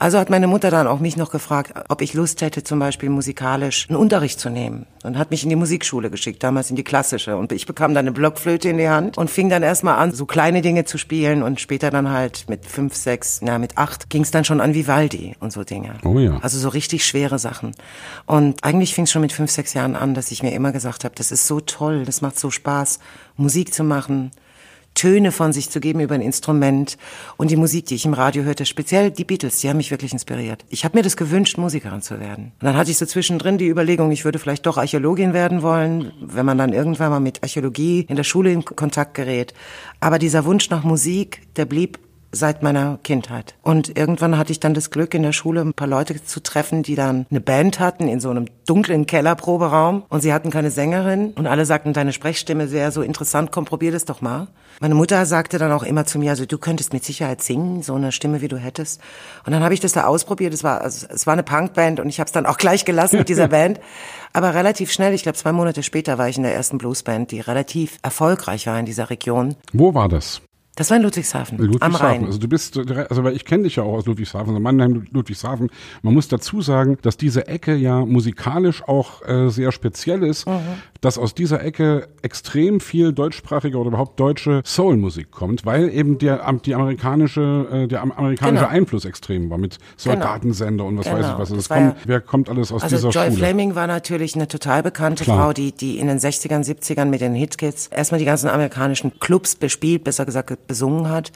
Also 0.00 0.18
hat 0.18 0.30
meine 0.30 0.46
Mutter 0.46 0.70
dann 0.70 0.86
auch 0.86 1.00
mich 1.00 1.16
noch 1.16 1.30
gefragt, 1.30 1.72
ob 1.88 2.02
ich 2.02 2.14
Lust 2.14 2.40
hätte, 2.40 2.62
zum 2.62 2.78
Beispiel 2.78 3.10
musikalisch 3.10 3.88
einen 3.88 3.98
Unterricht 3.98 4.38
zu 4.38 4.48
nehmen. 4.48 4.86
Und 5.02 5.16
hat 5.16 5.30
mich 5.30 5.42
in 5.42 5.48
die 5.48 5.56
Musikschule 5.56 6.10
geschickt, 6.10 6.42
damals 6.42 6.70
in 6.70 6.76
die 6.76 6.84
klassische. 6.84 7.36
Und 7.36 7.52
ich 7.52 7.66
bekam 7.66 7.94
dann 7.94 8.04
eine 8.04 8.12
Blockflöte 8.12 8.68
in 8.68 8.78
die 8.78 8.88
Hand 8.88 9.16
und 9.16 9.30
fing 9.30 9.48
dann 9.48 9.62
erstmal 9.62 9.98
an, 9.98 10.12
so 10.12 10.26
kleine 10.26 10.60
Dinge 10.60 10.84
zu 10.84 10.98
spielen. 10.98 11.42
Und 11.42 11.60
später 11.60 11.90
dann 11.90 12.10
halt 12.10 12.46
mit 12.48 12.66
fünf, 12.66 12.94
sechs, 12.94 13.40
na 13.42 13.58
mit 13.58 13.78
acht, 13.78 14.10
ging 14.10 14.22
es 14.22 14.30
dann 14.30 14.44
schon 14.44 14.60
an 14.60 14.74
Vivaldi 14.74 15.36
und 15.40 15.52
so 15.52 15.64
Dinge. 15.64 15.94
Oh 16.04 16.18
ja. 16.18 16.38
Also 16.42 16.58
so 16.58 16.68
richtig 16.68 17.06
schwere 17.06 17.38
Sachen. 17.38 17.72
Und 18.26 18.62
eigentlich 18.64 18.94
fing 18.94 19.04
es 19.04 19.12
schon 19.12 19.22
mit 19.22 19.32
fünf, 19.32 19.50
sechs 19.50 19.72
Jahren 19.74 19.96
an, 19.96 20.14
dass 20.14 20.30
ich 20.30 20.42
mir 20.42 20.52
immer 20.52 20.72
gesagt 20.72 21.04
habe, 21.04 21.14
das 21.16 21.27
ist 21.32 21.46
so 21.46 21.60
toll, 21.60 22.04
das 22.04 22.20
macht 22.20 22.38
so 22.38 22.50
Spaß, 22.50 22.98
Musik 23.36 23.72
zu 23.72 23.84
machen, 23.84 24.30
Töne 24.98 25.30
von 25.30 25.52
sich 25.52 25.70
zu 25.70 25.78
geben 25.78 26.00
über 26.00 26.16
ein 26.16 26.20
Instrument. 26.20 26.98
Und 27.36 27.52
die 27.52 27.56
Musik, 27.56 27.86
die 27.86 27.94
ich 27.94 28.04
im 28.04 28.14
Radio 28.14 28.42
hörte, 28.42 28.66
speziell 28.66 29.12
die 29.12 29.24
Beatles, 29.24 29.60
die 29.60 29.68
haben 29.68 29.76
mich 29.76 29.92
wirklich 29.92 30.12
inspiriert. 30.12 30.64
Ich 30.70 30.84
habe 30.84 30.98
mir 30.98 31.04
das 31.04 31.16
gewünscht, 31.16 31.56
Musikerin 31.56 32.02
zu 32.02 32.18
werden. 32.18 32.52
Und 32.60 32.66
dann 32.66 32.76
hatte 32.76 32.90
ich 32.90 32.98
so 32.98 33.06
zwischendrin 33.06 33.58
die 33.58 33.68
Überlegung, 33.68 34.10
ich 34.10 34.24
würde 34.24 34.40
vielleicht 34.40 34.66
doch 34.66 34.76
Archäologin 34.76 35.32
werden 35.32 35.62
wollen, 35.62 36.12
wenn 36.20 36.44
man 36.44 36.58
dann 36.58 36.72
irgendwann 36.72 37.10
mal 37.10 37.20
mit 37.20 37.44
Archäologie 37.44 38.06
in 38.08 38.16
der 38.16 38.24
Schule 38.24 38.50
in 38.50 38.64
Kontakt 38.64 39.14
gerät. 39.14 39.54
Aber 40.00 40.18
dieser 40.18 40.44
Wunsch 40.44 40.68
nach 40.68 40.82
Musik, 40.82 41.46
der 41.54 41.66
blieb 41.66 42.00
seit 42.32 42.62
meiner 42.62 42.98
Kindheit. 43.02 43.54
Und 43.62 43.96
irgendwann 43.96 44.36
hatte 44.36 44.52
ich 44.52 44.60
dann 44.60 44.74
das 44.74 44.90
Glück, 44.90 45.14
in 45.14 45.22
der 45.22 45.32
Schule 45.32 45.62
ein 45.62 45.72
paar 45.72 45.88
Leute 45.88 46.22
zu 46.22 46.40
treffen, 46.40 46.82
die 46.82 46.94
dann 46.94 47.26
eine 47.30 47.40
Band 47.40 47.80
hatten 47.80 48.08
in 48.08 48.20
so 48.20 48.30
einem 48.30 48.46
dunklen 48.66 49.06
Kellerproberaum 49.06 50.04
und 50.08 50.20
sie 50.20 50.32
hatten 50.32 50.50
keine 50.50 50.70
Sängerin 50.70 51.32
und 51.32 51.46
alle 51.46 51.64
sagten, 51.64 51.92
deine 51.92 52.12
Sprechstimme 52.12 52.70
wäre 52.70 52.92
so 52.92 53.02
interessant, 53.02 53.50
komm, 53.50 53.64
probier 53.64 53.92
das 53.92 54.04
doch 54.04 54.20
mal. 54.20 54.48
Meine 54.80 54.94
Mutter 54.94 55.24
sagte 55.26 55.58
dann 55.58 55.72
auch 55.72 55.82
immer 55.82 56.04
zu 56.04 56.18
mir, 56.18 56.30
also 56.30 56.46
du 56.46 56.58
könntest 56.58 56.92
mit 56.92 57.04
Sicherheit 57.04 57.42
singen, 57.42 57.82
so 57.82 57.94
eine 57.94 58.12
Stimme, 58.12 58.40
wie 58.42 58.48
du 58.48 58.56
hättest. 58.56 59.00
Und 59.44 59.52
dann 59.52 59.64
habe 59.64 59.74
ich 59.74 59.80
das 59.80 59.92
da 59.92 60.04
ausprobiert, 60.04 60.52
es 60.52 60.62
war, 60.62 60.82
also, 60.82 61.06
es 61.10 61.26
war 61.26 61.32
eine 61.32 61.42
Punkband 61.42 61.98
und 61.98 62.08
ich 62.08 62.20
habe 62.20 62.26
es 62.26 62.32
dann 62.32 62.46
auch 62.46 62.58
gleich 62.58 62.84
gelassen 62.84 63.18
mit 63.18 63.28
dieser 63.28 63.48
Band. 63.48 63.80
Aber 64.32 64.54
relativ 64.54 64.92
schnell, 64.92 65.14
ich 65.14 65.22
glaube 65.22 65.38
zwei 65.38 65.52
Monate 65.52 65.82
später 65.82 66.18
war 66.18 66.28
ich 66.28 66.36
in 66.36 66.42
der 66.42 66.54
ersten 66.54 66.78
Bluesband, 66.78 67.30
die 67.30 67.40
relativ 67.40 67.98
erfolgreich 68.02 68.66
war 68.66 68.78
in 68.78 68.86
dieser 68.86 69.10
Region. 69.10 69.56
Wo 69.72 69.94
war 69.94 70.08
das? 70.08 70.42
Das 70.78 70.90
war 70.90 70.96
in 70.96 71.02
Ludwigshafen, 71.02 71.58
am 71.58 71.64
Ludwigshafen. 71.66 71.96
Rhein. 72.06 72.24
Also 72.24 72.38
du 72.38 72.48
bist, 72.48 72.78
also 72.78 73.24
weil 73.24 73.34
ich 73.34 73.44
kenne 73.44 73.64
dich 73.64 73.76
ja 73.76 73.82
auch 73.82 73.94
aus 73.94 74.06
Ludwigshafen, 74.06 74.48
also 74.50 74.60
Mannheim, 74.60 75.06
Ludwigshafen. 75.12 75.70
Man 76.02 76.14
muss 76.14 76.28
dazu 76.28 76.62
sagen, 76.62 76.98
dass 77.02 77.16
diese 77.16 77.48
Ecke 77.48 77.74
ja 77.74 78.06
musikalisch 78.06 78.82
auch 78.86 79.22
äh, 79.28 79.50
sehr 79.50 79.72
speziell 79.72 80.22
ist, 80.22 80.46
Mhm. 80.46 80.58
dass 81.00 81.18
aus 81.18 81.34
dieser 81.34 81.62
Ecke 81.64 82.08
extrem 82.22 82.80
viel 82.80 83.12
deutschsprachige 83.12 83.76
oder 83.76 83.88
überhaupt 83.88 84.18
deutsche 84.20 84.62
Soulmusik 84.64 85.30
kommt, 85.30 85.66
weil 85.66 85.88
eben 85.90 86.18
der 86.18 86.46
am- 86.46 86.62
die 86.62 86.74
amerikanische 86.74 87.66
äh, 87.72 87.86
der 87.88 88.02
am- 88.02 88.12
amerikanische 88.12 88.64
Genau. 88.64 88.74
Einfluss 88.76 89.04
extrem 89.04 89.50
war 89.50 89.58
mit 89.58 89.78
Soldatensender 89.96 90.84
und 90.84 90.96
was 90.98 91.06
Genau. 91.06 91.18
weiß 91.18 91.26
ich 91.26 91.32
was. 91.32 91.38
Also 91.40 91.56
Das 91.56 91.68
das 91.68 91.76
kommt, 91.76 91.88
ja- 91.98 92.02
wer 92.06 92.20
kommt 92.20 92.48
alles 92.48 92.72
aus 92.72 92.82
Also 92.84 92.96
dieser 92.96 93.08
Joy 93.10 93.24
Schule? 93.32 93.36
Fleming 93.36 93.74
war 93.74 93.86
natürlich 93.86 94.34
eine 94.36 94.48
total 94.48 94.82
bekannte 94.82 95.24
Klar. 95.24 95.38
Frau, 95.46 95.52
die, 95.52 95.72
die 95.72 95.98
in 95.98 96.06
den 96.08 96.18
60ern, 96.18 96.62
70ern 96.64 97.06
mit 97.06 97.20
den 97.20 97.34
Hitkids 97.34 97.88
erstmal 97.88 98.18
die 98.18 98.24
ganzen 98.24 98.48
amerikanischen 98.48 99.18
Clubs 99.18 99.56
bespielt, 99.56 100.04
besser 100.04 100.24
gesagt 100.24 100.48
besungen 100.68 101.10
hat. 101.10 101.32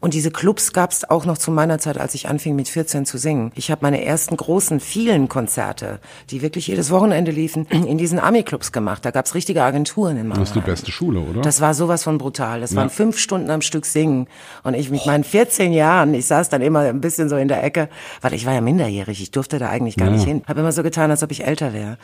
Und 0.00 0.14
diese 0.14 0.30
Clubs 0.30 0.72
gab 0.72 0.92
es 0.92 1.08
auch 1.08 1.26
noch 1.26 1.36
zu 1.36 1.50
meiner 1.50 1.78
Zeit, 1.78 1.98
als 1.98 2.14
ich 2.14 2.28
anfing 2.28 2.56
mit 2.56 2.68
14 2.68 3.04
zu 3.04 3.18
singen. 3.18 3.52
Ich 3.54 3.70
habe 3.70 3.80
meine 3.82 4.02
ersten 4.04 4.36
großen, 4.36 4.80
vielen 4.80 5.28
Konzerte, 5.28 6.00
die 6.30 6.40
wirklich 6.40 6.68
jedes 6.68 6.90
Wochenende 6.90 7.30
liefen, 7.32 7.66
in 7.70 7.98
diesen 7.98 8.18
Ami-Clubs 8.18 8.72
gemacht. 8.72 9.04
Da 9.04 9.10
gab 9.10 9.26
es 9.26 9.34
richtige 9.34 9.62
Agenturen 9.62 10.16
in 10.16 10.28
Mannheim. 10.28 10.44
Das 10.44 10.50
ist 10.50 10.54
die 10.56 10.60
beste 10.60 10.90
Schule, 10.90 11.20
oder? 11.20 11.42
Das 11.42 11.60
war 11.60 11.74
sowas 11.74 12.02
von 12.04 12.16
brutal. 12.16 12.60
Das 12.60 12.74
waren 12.74 12.88
fünf 12.88 13.18
Stunden 13.18 13.50
am 13.50 13.60
Stück 13.60 13.84
singen. 13.84 14.28
Und 14.62 14.74
ich 14.74 14.90
mit 14.90 15.04
meinen 15.04 15.24
14 15.24 15.72
Jahren, 15.72 16.14
ich 16.14 16.26
saß 16.26 16.48
dann 16.48 16.62
immer 16.62 16.80
ein 16.80 17.00
bisschen 17.00 17.28
so 17.28 17.36
in 17.36 17.48
der 17.48 17.62
Ecke, 17.62 17.88
weil 18.22 18.32
ich 18.32 18.46
war 18.46 18.54
ja 18.54 18.60
minderjährig. 18.60 19.20
Ich 19.20 19.32
durfte 19.32 19.58
da 19.58 19.68
eigentlich 19.68 19.96
gar 19.96 20.08
Ja. 20.08 20.14
nicht 20.14 20.24
hin. 20.24 20.42
Habe 20.46 20.60
immer 20.60 20.72
so 20.72 20.82
getan, 20.82 21.10
als 21.10 21.22
ob 21.22 21.30
ich 21.32 21.44
älter 21.44 21.72
wäre. 21.72 21.98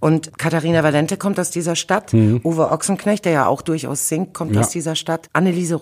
Und 0.00 0.38
Katharina 0.38 0.82
Valente 0.84 1.16
kommt 1.16 1.40
aus 1.40 1.50
dieser 1.50 1.74
Stadt. 1.74 2.14
Uwe 2.14 2.70
Ochsenknecht, 2.70 3.24
der 3.24 3.32
ja 3.32 3.46
auch 3.46 3.62
durchaus 3.62 4.08
singt, 4.08 4.32
kommt 4.34 4.50
Mhm. 4.52 4.56
Ja. 4.56 4.60
aus 4.62 4.70
dieser 4.70 4.94
Stadt. 4.94 5.28
Anneliese 5.32 5.74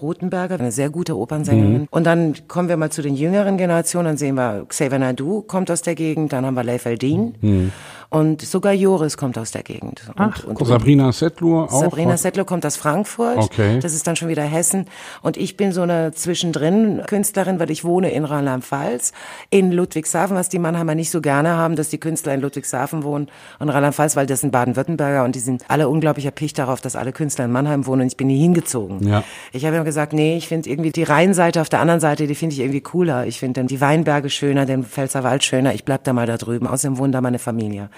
Rothenberger, 0.47 0.61
eine 0.61 0.73
sehr 0.73 0.91
gute 0.91 1.17
Opernsängerin. 1.17 1.83
Mhm. 1.83 1.89
Und 1.91 2.05
dann 2.05 2.35
kommen 2.49 2.69
wir 2.69 2.77
mal 2.77 2.91
zu 2.91 3.03
den 3.03 3.15
jüngeren 3.15 3.57
Generationen. 3.57 4.07
Dann 4.07 4.17
sehen 4.17 4.37
wir 4.37 4.65
Xavier 4.69 4.99
Naidu 4.99 5.43
kommt 5.43 5.71
aus 5.71 5.83
der 5.83 5.95
Gegend. 5.95 6.33
Dann 6.33 6.47
haben 6.47 6.55
wir 6.55 6.65
Leif 6.65 6.87
Eldin. 6.87 7.35
Mhm. 7.41 7.73
Und 8.09 8.43
sogar 8.43 8.73
Joris 8.73 9.17
kommt 9.17 9.37
aus 9.39 9.51
der 9.51 9.63
Gegend. 9.63 10.03
Und, 10.17 10.45
und, 10.45 10.67
Sabrina 10.67 11.13
Settler 11.13 11.65
auch. 11.65 11.81
Sabrina 11.81 12.17
Settler 12.17 12.45
kommt 12.45 12.65
aus 12.65 12.77
Frankfurt. 12.77 13.39
Okay. 13.39 13.81
Das 13.81 13.95
ist 13.95 14.07
dann 14.07 14.17
schon 14.17 14.29
wieder 14.29 14.43
Hessen. 14.43 14.87
Und 15.23 15.37
ich 15.37 15.57
bin 15.57 15.73
so 15.73 15.83
eine 15.83 16.13
zwischendrin 16.13 17.03
Künstlerin, 17.07 17.59
weil 17.59 17.71
ich 17.71 17.85
wohne 17.85 18.11
in 18.11 18.25
Rheinland-Pfalz, 18.25 19.13
in 19.51 19.73
Ludwigshafen, 19.73 20.37
was 20.37 20.49
die 20.49 20.59
Mannheimer 20.59 20.95
nicht 20.95 21.11
so 21.11 21.21
gerne 21.21 21.51
haben, 21.51 21.77
dass 21.77 21.89
die 21.89 21.99
Künstler 21.99 22.35
in 22.35 22.41
Ludwigshafen 22.41 23.03
wohnen 23.03 23.29
und 23.59 23.69
Rheinland-Pfalz, 23.69 24.17
weil 24.17 24.27
das 24.27 24.41
sind 24.41 24.53
Baden-Württemberger 24.53 25.25
und 25.25 25.35
die 25.35 25.41
sind 25.41 25.65
alle 25.69 25.89
unglaublich 25.89 26.27
erpicht 26.27 26.59
darauf, 26.59 26.81
dass 26.81 26.97
alle 26.97 27.13
Künstler 27.13 27.47
in 27.47 27.53
Mannheim 27.53 27.87
wohnen 27.87 28.03
und 28.03 28.09
ich 28.09 28.17
bin 28.17 28.29
nie 28.29 28.41
hingezogen. 28.41 29.07
Ja. 29.07 29.25
Ich 29.53 29.65
habe 29.65 29.77
immer 29.77 29.85
gesagt, 29.85 30.13
nee, 30.13 30.37
ich 30.37 30.49
finde 30.49 30.71
irgendwie 30.71 30.93
die 30.93 31.03
Rheinseite 31.03 31.61
auf 31.61 31.69
der 31.69 31.81
anderen 31.81 32.01
Seite, 32.01 32.27
die 32.27 32.35
finde 32.35 32.55
ich 32.55 32.61
irgendwie 32.61 32.81
cooler. 32.81 33.27
Ich 33.27 33.41
finde 33.41 33.61
dann 33.61 33.67
die 33.67 33.81
Weinberge 33.81 34.31
schöner, 34.31 34.67
den 34.67 34.85
Pfälzerwald 34.85 35.45
schöner. 35.45 35.75
Ich 35.75 35.85
bleib 35.85 36.05
da 36.05 36.13
mal 36.13 36.27
da 36.27 36.37
drüben. 36.37 36.67
Außerdem 36.67 36.99
wohnt 36.99 37.15
da 37.15 37.21
meine 37.21 37.39
Familie. 37.39 37.91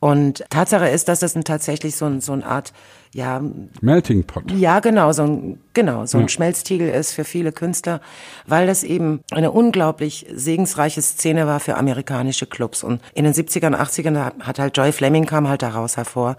Und 0.00 0.44
Tatsache 0.50 0.88
ist, 0.88 1.08
dass 1.08 1.20
das 1.20 1.36
ein, 1.36 1.44
tatsächlich 1.44 1.94
so, 1.94 2.06
ein, 2.06 2.20
so 2.20 2.32
eine 2.32 2.44
Art, 2.44 2.72
ja, 3.14 3.40
Melting 3.80 4.24
Pot. 4.24 4.50
ja, 4.50 4.80
genau, 4.80 5.12
so 5.12 5.22
ein, 5.22 5.60
genau, 5.74 6.06
so 6.06 6.18
ein 6.18 6.28
Schmelztiegel 6.28 6.88
ist 6.88 7.12
für 7.12 7.24
viele 7.24 7.52
Künstler, 7.52 8.00
weil 8.46 8.66
das 8.66 8.82
eben 8.84 9.20
eine 9.30 9.50
unglaublich 9.50 10.26
segensreiche 10.34 11.00
Szene 11.02 11.46
war 11.46 11.60
für 11.60 11.76
amerikanische 11.76 12.46
Clubs. 12.46 12.82
Und 12.84 13.00
in 13.14 13.24
den 13.24 13.32
70ern, 13.32 13.74
80ern 13.76 14.14
da 14.14 14.32
hat 14.40 14.58
halt 14.58 14.76
Joy 14.76 14.92
Fleming 14.92 15.26
kam 15.26 15.48
halt 15.48 15.62
daraus 15.62 15.96
hervor. 15.96 16.36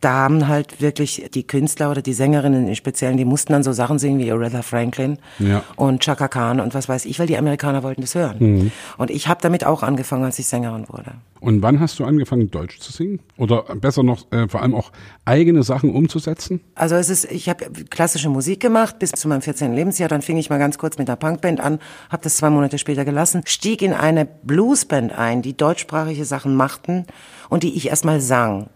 Da 0.00 0.12
haben 0.12 0.46
halt 0.48 0.80
wirklich 0.80 1.30
die 1.34 1.46
Künstler 1.46 1.90
oder 1.90 2.02
die 2.02 2.12
Sängerinnen 2.12 2.68
im 2.68 2.74
Speziellen, 2.74 3.16
die 3.16 3.24
mussten 3.24 3.52
dann 3.52 3.62
so 3.62 3.72
Sachen 3.72 3.98
singen 3.98 4.18
wie 4.18 4.30
Aretha 4.30 4.62
Franklin 4.62 5.18
Ja. 5.38 5.62
und 5.76 6.00
Chaka 6.02 6.28
Khan 6.28 6.60
und 6.60 6.74
was 6.74 6.88
weiß 6.88 7.06
ich, 7.06 7.18
weil 7.18 7.26
die 7.26 7.38
Amerikaner 7.38 7.82
wollten 7.82 8.02
das 8.02 8.14
hören. 8.14 8.70
Und 8.98 9.10
ich 9.10 9.28
habe 9.28 9.40
damit 9.42 9.64
auch 9.64 9.82
angefangen, 9.82 10.24
als 10.24 10.38
ich 10.38 10.46
Sängerin 10.46 10.86
wurde. 10.88 11.12
Und 11.40 11.62
wann 11.62 11.80
hast 11.80 11.98
du 11.98 12.04
angefangen, 12.04 12.50
Deutsch 12.50 12.78
zu 12.80 12.92
singen? 12.92 13.20
Oder 13.36 13.62
besser 13.76 14.02
noch, 14.02 14.30
äh, 14.32 14.48
vor 14.48 14.62
allem 14.62 14.74
auch 14.74 14.90
eigene 15.24 15.62
Sachen 15.62 15.90
umzusetzen? 15.94 16.60
Also 16.74 16.94
es 16.96 17.08
ist, 17.10 17.30
ich 17.30 17.48
habe 17.48 17.66
klassische 17.90 18.28
Musik 18.30 18.60
gemacht 18.60 18.75
bis 18.98 19.12
zu 19.12 19.28
meinem 19.28 19.42
14. 19.42 19.74
Lebensjahr. 19.74 20.08
Dann 20.08 20.22
fing 20.22 20.36
ich 20.36 20.50
mal 20.50 20.58
ganz 20.58 20.78
kurz 20.78 20.98
mit 20.98 21.08
einer 21.08 21.16
Punkband 21.16 21.60
an, 21.60 21.78
habe 22.10 22.22
das 22.22 22.36
zwei 22.36 22.50
Monate 22.50 22.78
später 22.78 23.04
gelassen, 23.04 23.42
stieg 23.46 23.82
in 23.82 23.92
eine 23.92 24.24
Bluesband 24.26 25.12
ein, 25.16 25.42
die 25.42 25.56
deutschsprachige 25.56 26.24
Sachen 26.24 26.54
machten 26.54 27.06
und 27.48 27.62
die 27.62 27.76
ich 27.76 27.88
erstmal 27.88 28.20
sang. 28.20 28.68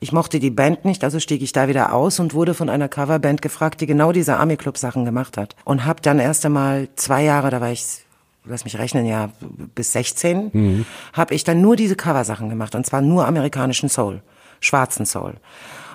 Ich 0.00 0.12
mochte 0.12 0.38
die 0.38 0.50
Band 0.50 0.84
nicht, 0.84 1.02
also 1.02 1.18
stieg 1.18 1.42
ich 1.42 1.52
da 1.52 1.66
wieder 1.66 1.92
aus 1.92 2.20
und 2.20 2.34
wurde 2.34 2.54
von 2.54 2.68
einer 2.68 2.88
Coverband 2.88 3.42
gefragt, 3.42 3.80
die 3.80 3.86
genau 3.86 4.12
diese 4.12 4.36
Army-Club-Sachen 4.36 5.04
gemacht 5.04 5.36
hat. 5.36 5.56
Und 5.64 5.84
habe 5.86 6.02
dann 6.02 6.20
erst 6.20 6.46
einmal 6.46 6.88
zwei 6.94 7.24
Jahre, 7.24 7.50
da 7.50 7.60
war 7.60 7.72
ich 7.72 8.04
lass 8.44 8.64
mich 8.64 8.78
rechnen, 8.78 9.06
ja, 9.06 9.30
bis 9.74 9.92
16, 9.92 10.50
Mhm. 10.52 10.86
habe 11.12 11.34
ich 11.34 11.44
dann 11.44 11.60
nur 11.60 11.76
diese 11.76 11.96
Coversachen 11.96 12.48
gemacht. 12.48 12.74
Und 12.74 12.86
zwar 12.86 13.00
nur 13.02 13.26
amerikanischen 13.26 13.88
Soul, 13.88 14.22
schwarzen 14.60 15.06
Soul. 15.06 15.34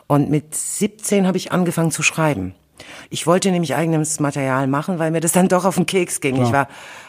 Und 0.07 0.29
mit 0.29 0.53
17 0.53 1.25
habe 1.25 1.37
ich 1.37 1.51
angefangen 1.51 1.91
zu 1.91 2.03
schreiben. 2.03 2.53
Ich 3.09 3.27
wollte 3.27 3.51
nämlich 3.51 3.75
eigenes 3.75 4.19
Material 4.19 4.67
machen, 4.67 4.99
weil 4.99 5.11
mir 5.11 5.19
das 5.21 5.31
dann 5.31 5.47
doch 5.47 5.65
auf 5.65 5.75
den 5.75 5.85
Keks 5.85 6.21
ging. 6.21 6.35
Klar. 6.35 6.47
Ich 6.47 6.53
war, 6.53 6.67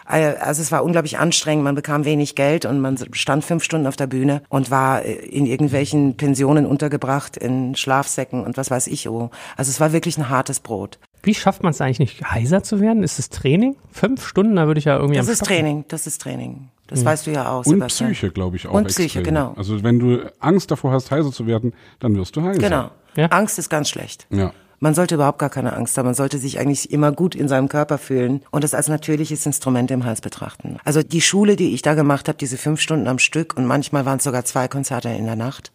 äh, 0.09 0.37
also 0.39 0.63
es 0.63 0.71
war 0.73 0.85
unglaublich 0.85 1.19
anstrengend. 1.19 1.65
Man 1.65 1.75
bekam 1.75 2.05
wenig 2.05 2.35
Geld 2.35 2.65
und 2.65 2.81
man 2.81 2.97
stand 3.13 3.45
fünf 3.45 3.65
Stunden 3.65 3.87
auf 3.87 3.97
der 3.97 4.07
Bühne 4.07 4.43
und 4.49 4.71
war 4.71 5.03
äh, 5.05 5.13
in 5.15 5.47
irgendwelchen 5.47 6.17
Pensionen 6.17 6.67
untergebracht, 6.67 7.37
in 7.37 7.75
Schlafsäcken 7.77 8.45
und 8.45 8.57
was 8.57 8.71
weiß 8.71 8.87
ich. 8.89 9.09
Oh. 9.09 9.31
Also 9.57 9.71
es 9.71 9.81
war 9.81 9.93
wirklich 9.93 10.19
ein 10.19 10.29
hartes 10.29 10.61
Brot. 10.61 10.99
Wie 11.23 11.35
schafft 11.35 11.63
man 11.63 11.71
es 11.71 11.81
eigentlich 11.81 12.01
nicht, 12.01 12.31
heiser 12.31 12.63
zu 12.63 12.81
werden? 12.81 13.03
Ist 13.03 13.19
es 13.19 13.31
Training? 13.31 13.77
Fünf 13.91 14.27
Stunden, 14.27 14.57
da 14.57 14.67
würde 14.67 14.79
ich 14.79 14.85
ja 14.85 14.97
irgendwie 14.97 15.17
Das 15.17 15.27
am 15.27 15.33
ist 15.33 15.39
Stocken. 15.39 15.55
Training, 15.55 15.85
das 15.89 16.07
ist 16.07 16.21
Training. 16.21 16.69
Das 16.87 17.03
weißt 17.03 17.27
du 17.27 17.31
ja 17.31 17.49
auch, 17.51 17.65
Und 17.65 17.71
Sebastian. 17.77 18.11
Psyche, 18.11 18.31
glaube 18.31 18.57
ich, 18.57 18.67
auch. 18.69 18.75
Und 18.75 18.89
Psyche, 18.89 19.21
extrem. 19.21 19.25
genau. 19.25 19.55
Also 19.57 19.83
wenn 19.83 19.99
du 19.99 20.31
Angst 20.39 20.71
davor 20.71 20.93
hast, 20.93 21.11
heiser 21.11 21.33
zu 21.33 21.47
werden, 21.47 21.73
dann 21.99 22.15
wirst 22.15 22.37
du 22.37 22.43
heiser. 22.43 22.61
Genau. 22.61 22.91
Ja. 23.17 23.27
Angst 23.29 23.59
ist 23.59 23.71
ganz 23.71 23.89
schlecht. 23.89 24.27
Ja. 24.29 24.53
Man 24.81 24.95
sollte 24.95 25.15
überhaupt 25.15 25.39
gar 25.39 25.51
keine 25.51 25.75
Angst 25.75 25.97
haben. 25.97 26.07
Man 26.07 26.15
sollte 26.15 26.39
sich 26.39 26.59
eigentlich 26.59 26.91
immer 26.91 27.13
gut 27.13 27.35
in 27.35 27.49
seinem 27.49 27.69
Körper 27.69 27.99
fühlen 27.99 28.43
und 28.51 28.65
es 28.65 28.75
als 28.75 28.89
natürliches 28.89 29.47
Instrument 29.47 29.91
im 29.91 30.05
Hals 30.05 30.21
betrachten. 30.21 30.79
Also 30.85 31.03
die 31.03 31.21
Schule, 31.21 31.57
die 31.57 31.75
ich 31.75 31.83
da 31.83 31.95
gemacht 31.95 32.29
habe, 32.29 32.39
diese 32.39 32.57
fünf 32.57 32.81
Stunden 32.81 33.09
am 33.09 33.19
Stück 33.19 33.57
und 33.57 33.67
manchmal 33.67 34.05
waren 34.05 34.19
es 34.19 34.25
sogar 34.25 34.45
zwei 34.45 34.69
Konzerte 34.69 35.09
in 35.09 35.27
der 35.27 35.37
Nacht, 35.37 35.73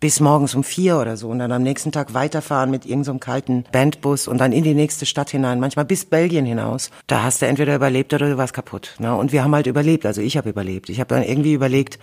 bis 0.00 0.20
morgens 0.20 0.54
um 0.54 0.64
vier 0.64 0.98
oder 0.98 1.16
so 1.16 1.28
und 1.28 1.38
dann 1.38 1.52
am 1.52 1.62
nächsten 1.62 1.92
Tag 1.92 2.14
weiterfahren 2.14 2.70
mit 2.70 2.84
irgendeinem 2.84 3.16
so 3.16 3.20
kalten 3.20 3.64
Bandbus 3.72 4.28
und 4.28 4.38
dann 4.38 4.52
in 4.52 4.64
die 4.64 4.74
nächste 4.74 5.06
Stadt 5.06 5.30
hinein, 5.30 5.60
manchmal 5.60 5.84
bis 5.84 6.04
Belgien 6.04 6.44
hinaus. 6.44 6.90
Da 7.06 7.22
hast 7.22 7.40
du 7.40 7.46
entweder 7.46 7.74
überlebt 7.74 8.12
oder 8.12 8.28
du 8.28 8.36
warst 8.36 8.52
kaputt. 8.52 8.96
Ne? 8.98 9.14
Und 9.14 9.32
wir 9.32 9.42
haben 9.44 9.54
halt 9.54 9.66
überlebt, 9.66 10.04
also 10.04 10.20
ich 10.20 10.36
habe 10.36 10.50
überlebt. 10.50 10.88
Ich 10.90 11.00
habe 11.00 11.14
dann 11.14 11.22
irgendwie 11.22 11.54
überlegt, 11.54 11.98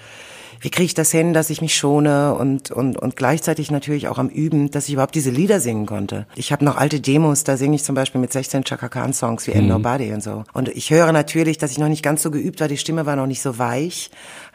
wie 0.62 0.70
kriege 0.70 0.86
ich 0.86 0.94
das 0.94 1.12
hin, 1.12 1.34
dass 1.34 1.50
ich 1.50 1.60
mich 1.60 1.76
schone 1.76 2.36
und, 2.36 2.70
und, 2.70 2.96
und 2.96 3.16
gleichzeitig 3.16 3.72
natürlich 3.72 4.08
auch 4.08 4.20
am 4.20 4.30
Üben, 4.30 4.70
dass 4.70 4.88
ich 4.88 4.94
überhaupt 4.94 5.16
diese 5.16 5.32
Lieder 5.32 5.60
singen 5.60 5.88
konnte. 5.88 6.28
Ich 6.36 6.52
habe 6.52 6.64
noch 6.64 6.78
alte 6.78 7.02
Demos, 7.02 7.44
da 7.44 7.58
singe 7.58 7.76
ich 7.76 7.84
zum 7.84 7.96
Beispiel 7.96 8.22
mit 8.22 8.32
16 8.32 8.64
Chaka 8.64 8.88
Khan 8.88 9.14
Songs 9.14 9.48
wie 9.48 9.54
Ain't 9.54 9.68
Nobody 9.68 10.14
und 10.14 10.22
so. 10.22 10.44
Und 10.54 10.70
ich 10.70 10.92
höre 10.92 11.12
natürlich, 11.12 11.58
dass 11.58 11.72
ich 11.72 11.80
noch 11.80 11.90
nicht 11.90 12.04
ganz 12.04 12.22
so 12.22 12.30
geübt 12.30 12.62
war, 12.62 12.68
die 12.68 12.78
Stimme 12.78 13.08
war 13.08 13.16
noch 13.16 13.26
nicht 13.26 13.42
so 13.42 13.58
weich, 13.58 14.12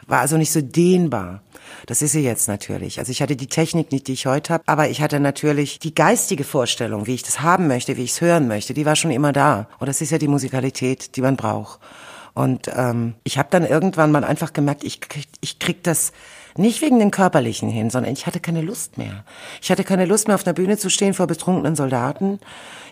war 0.07 0.21
also 0.21 0.37
nicht 0.37 0.51
so 0.51 0.61
dehnbar. 0.61 1.41
Das 1.85 2.01
ist 2.01 2.13
sie 2.13 2.23
jetzt 2.23 2.47
natürlich. 2.47 2.99
Also 2.99 3.11
ich 3.11 3.21
hatte 3.21 3.35
die 3.35 3.47
Technik 3.47 3.91
nicht, 3.91 4.07
die 4.07 4.13
ich 4.13 4.25
heute 4.25 4.53
habe, 4.53 4.63
aber 4.65 4.89
ich 4.89 5.01
hatte 5.01 5.19
natürlich 5.19 5.79
die 5.79 5.93
geistige 5.93 6.45
Vorstellung, 6.45 7.07
wie 7.07 7.15
ich 7.15 7.23
das 7.23 7.41
haben 7.41 7.67
möchte, 7.67 7.97
wie 7.97 8.03
ich 8.03 8.11
es 8.11 8.21
hören 8.21 8.47
möchte, 8.47 8.73
die 8.73 8.85
war 8.85 8.95
schon 8.95 9.11
immer 9.11 9.33
da. 9.33 9.67
Und 9.79 9.87
das 9.87 9.99
ist 9.99 10.11
ja 10.11 10.17
die 10.17 10.29
Musikalität, 10.29 11.17
die 11.17 11.21
man 11.21 11.35
braucht. 11.35 11.79
Und 12.37 12.69
ähm, 12.75 13.15
ich 13.23 13.37
habe 13.39 13.47
dann 13.51 13.65
irgendwann 13.65 14.11
mal 14.11 14.23
einfach 14.23 14.53
gemerkt, 14.53 14.83
ich 14.83 15.01
krieg, 15.01 15.27
ich 15.41 15.57
krieg 15.57 15.83
das 15.83 16.11
nicht 16.55 16.81
wegen 16.81 16.99
dem 16.99 17.11
Körperlichen 17.11 17.69
hin, 17.69 17.89
sondern 17.89 18.11
ich 18.13 18.25
hatte 18.25 18.39
keine 18.39 18.61
Lust 18.61 18.97
mehr. 18.97 19.23
Ich 19.61 19.69
hatte 19.71 19.83
keine 19.83 20.05
Lust 20.05 20.27
mehr, 20.27 20.35
auf 20.35 20.45
einer 20.45 20.53
Bühne 20.53 20.77
zu 20.77 20.89
stehen 20.89 21.13
vor 21.13 21.27
betrunkenen 21.27 21.75
Soldaten. 21.75 22.39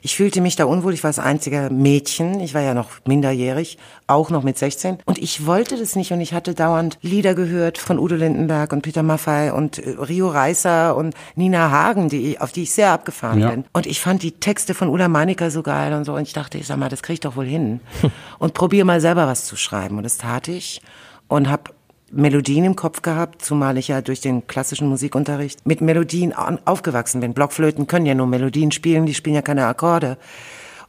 Ich 0.02 0.18
fühlte 0.18 0.40
mich 0.40 0.56
da 0.56 0.66
unwohl. 0.66 0.94
Ich 0.94 1.04
war 1.04 1.10
das 1.10 1.18
einzige 1.18 1.70
Mädchen. 1.72 2.40
Ich 2.40 2.54
war 2.54 2.62
ja 2.62 2.76
noch 2.76 2.90
minderjährig, 3.06 3.80
auch 4.06 4.30
noch 4.30 4.44
mit 4.44 4.56
16. 4.56 5.00
Und 5.06 5.18
ich 5.18 5.48
wollte 5.48 5.78
das 5.78 5.96
nicht. 5.96 6.12
Und 6.12 6.22
ich 6.22 6.32
hatte 6.36 6.54
dauernd 6.54 7.00
Lieder 7.02 7.34
gehört 7.34 7.80
von 7.80 7.98
Udo 7.98 8.14
Lindenberg 8.14 8.72
und 8.72 8.84
Peter 8.84 9.02
Maffay 9.02 9.50
und 9.50 9.80
äh, 9.80 9.90
Rio 9.98 10.30
Reiser 10.30 10.96
und 10.96 11.16
Nina 11.36 11.72
Hagen, 11.72 12.10
die, 12.10 12.40
auf 12.40 12.52
die 12.52 12.64
ich 12.64 12.72
sehr 12.72 12.92
abgefahren 12.92 13.40
Ja. 13.40 13.50
bin. 13.50 13.66
Und 13.74 13.88
ich 13.88 14.00
fand 14.00 14.22
die 14.22 14.34
Texte 14.34 14.76
von 14.76 14.90
Ulla 14.90 15.08
Meininger 15.08 15.50
so 15.50 15.64
geil 15.64 15.92
und 15.94 16.04
so. 16.06 16.14
Und 16.14 16.22
ich 16.22 16.34
dachte, 16.34 16.60
ich 16.60 16.68
sag 16.68 16.78
mal, 16.78 16.90
das 16.90 17.02
krieg 17.02 17.16
ich 17.16 17.20
doch 17.22 17.36
wohl 17.36 17.48
hin. 17.48 17.80
und 18.38 18.54
probiere 18.54 18.86
mal 18.86 19.02
selber 19.02 19.26
was 19.26 19.35
zu 19.44 19.58
schreiben. 19.58 19.98
Und 19.98 20.04
das 20.04 20.18
tat 20.18 20.48
ich. 20.48 20.82
Und 21.28 21.50
habe 21.50 21.72
Melodien 22.12 22.64
im 22.64 22.76
Kopf 22.78 23.02
gehabt, 23.02 23.44
zumal 23.44 23.78
ich 23.78 23.90
ja 23.90 24.02
durch 24.02 24.22
den 24.22 24.48
klassischen 24.48 24.88
Musikunterricht 24.88 25.66
mit 25.66 25.82
Melodien 25.82 26.34
aufgewachsen 26.34 27.20
bin. 27.20 27.34
Blockflöten 27.34 27.88
können 27.88 28.06
ja 28.06 28.16
nur 28.16 28.28
Melodien 28.28 28.72
spielen, 28.72 29.06
die 29.06 29.14
spielen 29.14 29.36
ja 29.36 29.42
keine 29.42 29.66
Akkorde. 29.66 30.18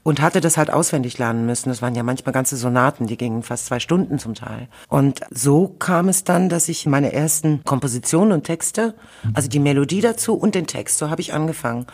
Und 0.04 0.20
hatte 0.20 0.40
das 0.40 0.56
halt 0.56 0.72
auswendig 0.72 1.18
lernen 1.18 1.46
müssen. 1.46 1.68
Das 1.68 1.82
waren 1.82 1.96
ja 1.96 2.04
manchmal 2.04 2.32
ganze 2.32 2.56
Sonaten, 2.56 3.08
die 3.08 3.16
gingen 3.16 3.42
fast 3.42 3.66
zwei 3.66 3.80
Stunden 3.80 4.20
zum 4.20 4.34
Teil. 4.34 4.68
Und 4.88 5.20
so 5.30 5.66
kam 5.66 6.08
es 6.08 6.22
dann, 6.22 6.48
dass 6.48 6.68
ich 6.68 6.86
meine 6.86 7.12
ersten 7.12 7.64
Kompositionen 7.64 8.30
und 8.30 8.44
Texte, 8.44 8.94
also 9.34 9.48
die 9.48 9.58
Melodie 9.58 10.02
dazu 10.02 10.34
und 10.34 10.54
den 10.54 10.68
Text, 10.68 10.98
so 10.98 11.10
habe 11.10 11.22
ich 11.22 11.34
angefangen, 11.34 11.86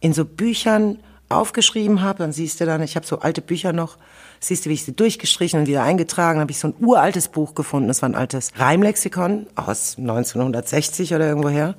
in 0.00 0.14
so 0.14 0.24
Büchern 0.24 0.98
aufgeschrieben 1.28 2.00
habe. 2.00 2.20
Dann 2.20 2.32
siehst 2.32 2.58
du 2.58 2.64
dann, 2.64 2.82
ich 2.82 2.96
habe 2.96 3.06
so 3.06 3.18
alte 3.18 3.42
Bücher 3.42 3.74
noch, 3.74 3.98
siehst 4.40 4.66
du, 4.66 4.70
wie 4.70 4.74
ich 4.74 4.84
sie 4.84 4.94
durchgestrichen 4.94 5.60
und 5.60 5.66
wieder 5.66 5.82
eingetragen, 5.82 6.40
habe 6.40 6.50
ich 6.50 6.58
so 6.58 6.68
ein 6.68 6.74
uraltes 6.80 7.28
Buch 7.28 7.54
gefunden. 7.54 7.88
Das 7.88 8.02
war 8.02 8.08
ein 8.08 8.14
altes 8.14 8.52
Reimlexikon 8.56 9.46
aus 9.54 9.96
1960 9.98 11.14
oder 11.14 11.26
irgendwoher 11.26 11.74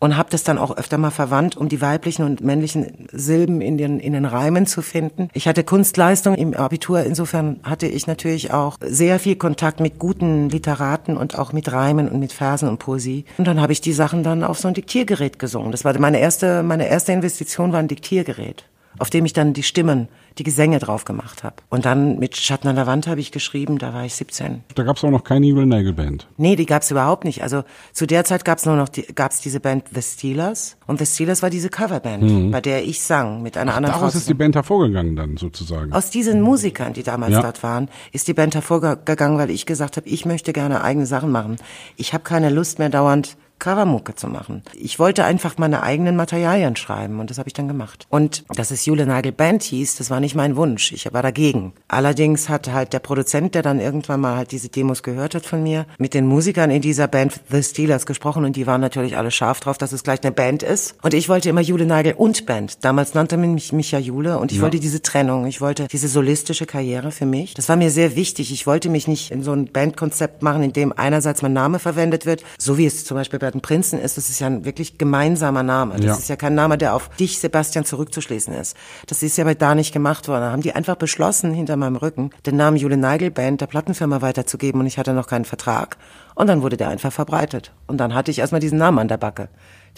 und 0.00 0.16
habe 0.16 0.30
das 0.30 0.42
dann 0.42 0.58
auch 0.58 0.76
öfter 0.76 0.98
mal 0.98 1.10
verwandt, 1.10 1.56
um 1.56 1.68
die 1.68 1.80
weiblichen 1.80 2.24
und 2.24 2.40
männlichen 2.40 3.08
Silben 3.12 3.60
in 3.60 3.78
den, 3.78 4.00
in 4.00 4.14
den 4.14 4.24
Reimen 4.24 4.66
zu 4.66 4.82
finden. 4.82 5.28
Ich 5.34 5.46
hatte 5.46 5.62
Kunstleistung 5.62 6.34
im 6.34 6.54
Abitur, 6.54 7.02
insofern 7.04 7.60
hatte 7.62 7.86
ich 7.86 8.06
natürlich 8.06 8.52
auch 8.52 8.78
sehr 8.80 9.20
viel 9.20 9.36
Kontakt 9.36 9.78
mit 9.78 9.98
guten 9.98 10.48
Literaten 10.48 11.16
und 11.16 11.38
auch 11.38 11.52
mit 11.52 11.70
Reimen 11.70 12.08
und 12.08 12.18
mit 12.18 12.32
Versen 12.32 12.68
und 12.68 12.78
Poesie. 12.78 13.26
Und 13.38 13.46
dann 13.46 13.60
habe 13.60 13.72
ich 13.72 13.80
die 13.80 13.92
Sachen 13.92 14.22
dann 14.22 14.42
auf 14.42 14.58
so 14.58 14.68
ein 14.68 14.74
Diktiergerät 14.74 15.38
gesungen. 15.38 15.70
Das 15.70 15.84
war 15.84 15.96
meine 15.98 16.18
erste, 16.18 16.62
meine 16.62 16.88
erste 16.88 17.12
Investition 17.12 17.72
war 17.72 17.78
ein 17.78 17.88
Diktiergerät 17.88 18.64
auf 19.00 19.10
dem 19.10 19.24
ich 19.24 19.32
dann 19.32 19.52
die 19.52 19.62
Stimmen, 19.62 20.08
die 20.38 20.42
Gesänge 20.44 20.78
drauf 20.78 21.04
gemacht 21.04 21.42
habe. 21.42 21.56
Und 21.70 21.84
dann 21.86 22.18
mit 22.18 22.36
Schatten 22.36 22.68
an 22.68 22.76
der 22.76 22.86
Wand 22.86 23.06
habe 23.08 23.20
ich 23.20 23.32
geschrieben, 23.32 23.78
da 23.78 23.92
war 23.92 24.04
ich 24.04 24.14
17. 24.14 24.62
Da 24.74 24.82
gab 24.84 24.96
es 24.96 25.04
auch 25.04 25.10
noch 25.10 25.24
keine 25.24 25.46
Evil 25.46 25.66
Nagel 25.66 25.92
Band. 25.92 26.28
Nee, 26.36 26.54
die 26.54 26.66
gab's 26.66 26.90
überhaupt 26.90 27.24
nicht. 27.24 27.42
Also 27.42 27.64
zu 27.92 28.06
der 28.06 28.24
Zeit 28.24 28.44
gab's 28.44 28.66
nur 28.66 28.76
noch 28.76 28.88
die, 28.88 29.02
gab's 29.02 29.40
diese 29.40 29.58
Band 29.58 29.86
The 29.92 30.02
Steelers 30.02 30.76
und 30.86 30.98
The 30.98 31.06
Steelers 31.06 31.42
war 31.42 31.50
diese 31.50 31.68
Coverband, 31.70 32.52
bei 32.52 32.60
der 32.60 32.84
ich 32.84 33.02
sang 33.02 33.42
mit 33.42 33.56
einer 33.56 33.74
anderen 33.74 33.94
Frau. 33.94 34.00
Daraus 34.02 34.14
ist 34.14 34.28
die. 34.28 34.34
Band 34.34 34.54
hervorgegangen 34.54 35.16
dann 35.16 35.36
sozusagen. 35.36 35.92
Aus 35.92 36.10
diesen 36.10 36.40
Musikern, 36.42 36.92
die 36.92 37.02
damals 37.02 37.32
Ja. 37.32 37.42
dort 37.42 37.62
waren, 37.62 37.88
ist 38.12 38.28
die 38.28 38.34
Band 38.34 38.54
hervorgegangen, 38.54 39.38
weil 39.38 39.50
ich 39.50 39.66
gesagt 39.66 39.96
habe, 39.96 40.08
ich 40.08 40.24
möchte 40.26 40.52
gerne 40.52 40.82
eigene 40.84 41.06
Sachen 41.06 41.30
machen. 41.30 41.56
Ich 41.96 42.12
habe 42.12 42.22
keine 42.24 42.50
Lust 42.50 42.78
mehr 42.78 42.88
dauernd 42.90 43.36
Covermucke 43.60 44.16
zu 44.16 44.26
machen. 44.26 44.62
Ich 44.74 44.98
wollte 44.98 45.22
einfach 45.24 45.56
meine 45.58 45.82
eigenen 45.84 46.16
Materialien 46.16 46.74
schreiben 46.74 47.20
und 47.20 47.30
das 47.30 47.38
habe 47.38 47.48
ich 47.48 47.52
dann 47.52 47.68
gemacht. 47.68 48.06
Und 48.08 48.44
dass 48.56 48.72
es 48.72 48.84
Jule 48.86 49.06
Nagel 49.06 49.30
Band 49.30 49.62
hieß, 49.62 49.96
das 49.96 50.10
war 50.10 50.18
nicht 50.18 50.34
mein 50.34 50.56
Wunsch. 50.56 50.90
Ich 50.92 51.12
war 51.12 51.22
dagegen. 51.22 51.72
Allerdings 51.86 52.48
hat 52.48 52.72
halt 52.72 52.92
der 52.92 52.98
Produzent, 52.98 53.54
der 53.54 53.62
dann 53.62 53.78
irgendwann 53.78 54.20
mal 54.20 54.36
halt 54.36 54.50
diese 54.50 54.68
Demos 54.70 55.02
gehört 55.02 55.34
hat 55.34 55.46
von 55.46 55.62
mir, 55.62 55.86
mit 55.98 56.14
den 56.14 56.26
Musikern 56.26 56.70
in 56.70 56.82
dieser 56.82 57.06
Band 57.06 57.40
The 57.50 57.62
Steelers 57.62 58.06
gesprochen 58.06 58.44
und 58.44 58.56
die 58.56 58.66
waren 58.66 58.80
natürlich 58.80 59.16
alle 59.16 59.30
scharf 59.30 59.60
drauf, 59.60 59.78
dass 59.78 59.92
es 59.92 60.02
gleich 60.02 60.22
eine 60.22 60.32
Band 60.32 60.62
ist. 60.62 60.94
Und 61.02 61.12
ich 61.14 61.28
wollte 61.28 61.48
immer 61.50 61.60
Jule 61.60 61.84
Nagel 61.86 62.14
und 62.14 62.46
Band. 62.46 62.84
Damals 62.84 63.14
nannte 63.14 63.36
man 63.36 63.52
mich, 63.54 63.72
mich 63.72 63.90
ja 63.92 63.98
Jule 63.98 64.38
und 64.38 64.50
ich 64.50 64.58
Ja. 64.58 64.64
wollte 64.64 64.80
diese 64.80 65.02
Trennung. 65.02 65.46
Ich 65.46 65.60
wollte 65.60 65.86
diese 65.86 66.08
solistische 66.08 66.64
Karriere 66.66 67.10
für 67.10 67.26
mich. 67.26 67.52
Das 67.54 67.68
war 67.68 67.76
mir 67.76 67.90
sehr 67.90 68.16
wichtig. 68.16 68.50
Ich 68.52 68.66
wollte 68.66 68.88
mich 68.88 69.06
nicht 69.06 69.30
in 69.30 69.42
so 69.42 69.52
ein 69.52 69.66
Bandkonzept 69.70 70.42
machen, 70.42 70.62
in 70.62 70.72
dem 70.72 70.92
einerseits 70.96 71.42
mein 71.42 71.52
Name 71.52 71.78
verwendet 71.78 72.24
wird, 72.24 72.42
so 72.58 72.78
wie 72.78 72.86
es 72.86 73.04
zum 73.04 73.16
Beispiel 73.16 73.38
bei 73.38 73.49
den 73.50 73.60
Prinzen 73.60 73.98
ist. 74.00 74.16
Das 74.16 74.30
ist 74.30 74.38
ja 74.40 74.46
ein 74.46 74.64
wirklich 74.64 74.98
gemeinsamer 74.98 75.62
Name. 75.62 75.96
Das 75.96 76.04
Ja. 76.04 76.14
ist 76.14 76.28
ja 76.28 76.36
kein 76.36 76.54
Name, 76.54 76.78
der 76.78 76.94
auf 76.94 77.08
dich, 77.10 77.38
Sebastian, 77.38 77.84
zurückzuschließen 77.84 78.54
ist. 78.54 78.76
Das 79.06 79.22
ist 79.22 79.36
ja 79.38 79.44
bei 79.44 79.54
da 79.54 79.74
nicht 79.74 79.92
gemacht 79.92 80.28
worden. 80.28 80.42
Da 80.42 80.52
haben 80.52 80.62
die 80.62 80.74
einfach 80.74 80.96
beschlossen, 80.96 81.52
hinter 81.52 81.76
meinem 81.76 81.96
Rücken 81.96 82.30
den 82.46 82.56
Namen 82.56 82.76
Jule 82.76 82.96
Nagel 82.96 83.30
Band 83.30 83.60
der 83.60 83.66
Plattenfirma 83.66 84.22
weiterzugeben 84.22 84.80
und 84.80 84.86
ich 84.86 84.98
hatte 84.98 85.12
noch 85.12 85.26
keinen 85.26 85.44
Vertrag. 85.44 85.96
Und 86.34 86.46
dann 86.46 86.62
wurde 86.62 86.76
der 86.76 86.88
einfach 86.88 87.12
verbreitet. 87.12 87.72
Und 87.86 87.98
dann 87.98 88.14
hatte 88.14 88.30
ich 88.30 88.38
erstmal 88.38 88.60
diesen 88.60 88.78
Namen 88.78 88.98
an 88.98 89.08
der 89.08 89.16
Backe, 89.18 89.48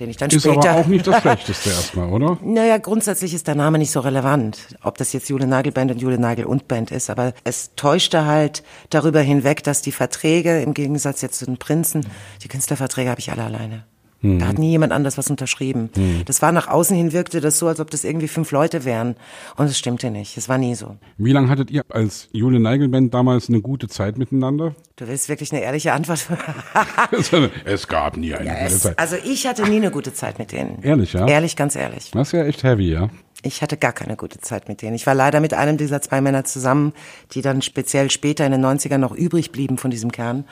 den 0.00 0.10
ich 0.10 0.16
dann 0.16 0.30
Ist 0.30 0.42
später... 0.42 0.70
aber 0.70 0.80
auch 0.80 0.86
nicht 0.86 1.06
das 1.06 1.20
Schlechteste 1.20 1.70
erstmal, 1.70 2.08
oder? 2.10 2.38
Naja, 2.42 2.78
grundsätzlich 2.78 3.34
ist 3.34 3.46
der 3.46 3.54
Name 3.54 3.78
nicht 3.78 3.90
so 3.90 4.00
relevant, 4.00 4.76
ob 4.82 4.98
das 4.98 5.12
jetzt 5.12 5.28
Jule 5.28 5.46
Nagel 5.46 5.72
Band 5.72 5.90
und 5.90 6.00
Jule 6.00 6.18
Nagel 6.18 6.44
und 6.44 6.68
Band 6.68 6.90
ist, 6.90 7.10
aber 7.10 7.34
es 7.44 7.74
täuschte 7.76 8.26
halt 8.26 8.62
darüber 8.90 9.20
hinweg, 9.20 9.62
dass 9.62 9.82
die 9.82 9.92
Verträge, 9.92 10.62
im 10.62 10.74
Gegensatz 10.74 11.20
jetzt 11.22 11.38
zu 11.38 11.46
den 11.46 11.58
Prinzen, 11.58 12.06
die 12.42 12.48
Künstlerverträge 12.48 13.10
habe 13.10 13.20
ich 13.20 13.30
alle 13.30 13.44
alleine. 13.44 13.84
Da 14.22 14.46
hat 14.46 14.58
nie 14.58 14.70
jemand 14.70 14.92
anders 14.92 15.18
was 15.18 15.28
unterschrieben. 15.30 15.90
Das 16.26 16.42
war 16.42 16.52
nach 16.52 16.68
außen 16.68 16.96
hin 16.96 17.12
wirkte 17.12 17.40
das 17.40 17.58
so, 17.58 17.66
als 17.66 17.80
ob 17.80 17.90
das 17.90 18.04
irgendwie 18.04 18.28
fünf 18.28 18.52
Leute 18.52 18.84
wären. 18.84 19.16
Und 19.56 19.66
es 19.66 19.76
stimmte 19.76 20.10
nicht. 20.10 20.36
Es 20.36 20.48
war 20.48 20.58
nie 20.58 20.76
so. 20.76 20.96
Wie 21.18 21.32
lange 21.32 21.48
hattet 21.48 21.72
ihr 21.72 21.82
als 21.88 22.28
Jule 22.32 22.60
Nagel 22.60 22.88
Band 22.88 23.12
damals 23.12 23.48
eine 23.48 23.60
gute 23.60 23.88
Zeit 23.88 24.18
miteinander? 24.18 24.76
Du 24.94 25.08
willst 25.08 25.28
wirklich 25.28 25.52
eine 25.52 25.62
ehrliche 25.62 25.92
Antwort? 25.92 26.24
es 27.64 27.88
gab 27.88 28.16
nie 28.16 28.32
eine 28.32 28.50
gute 28.50 28.64
es, 28.66 28.80
Zeit. 28.80 28.98
also 28.98 29.16
ich 29.24 29.46
hatte 29.46 29.68
nie 29.68 29.76
eine 29.76 29.90
gute 29.90 30.14
Zeit 30.14 30.38
mit 30.38 30.52
denen. 30.52 30.80
Ehrlich, 30.82 31.14
ja? 31.14 31.26
Ehrlich, 31.26 31.56
ganz 31.56 31.74
ehrlich. 31.74 32.12
Das 32.12 32.28
ist 32.28 32.32
ja 32.32 32.44
echt 32.44 32.62
heavy, 32.62 32.92
ja? 32.92 33.08
Ich 33.42 33.60
hatte 33.60 33.76
gar 33.76 33.92
keine 33.92 34.14
gute 34.16 34.38
Zeit 34.38 34.68
mit 34.68 34.82
denen. 34.82 34.94
Ich 34.94 35.06
war 35.06 35.16
leider 35.16 35.40
mit 35.40 35.52
einem 35.52 35.76
dieser 35.76 36.00
zwei 36.00 36.20
Männer 36.20 36.44
zusammen, 36.44 36.92
die 37.32 37.42
dann 37.42 37.60
speziell 37.60 38.08
später 38.08 38.46
in 38.46 38.52
den 38.52 38.64
90ern 38.64 38.98
noch 38.98 39.12
übrig 39.12 39.50
blieben 39.50 39.78
von 39.78 39.90
diesem 39.90 40.12
Kern, 40.12 40.44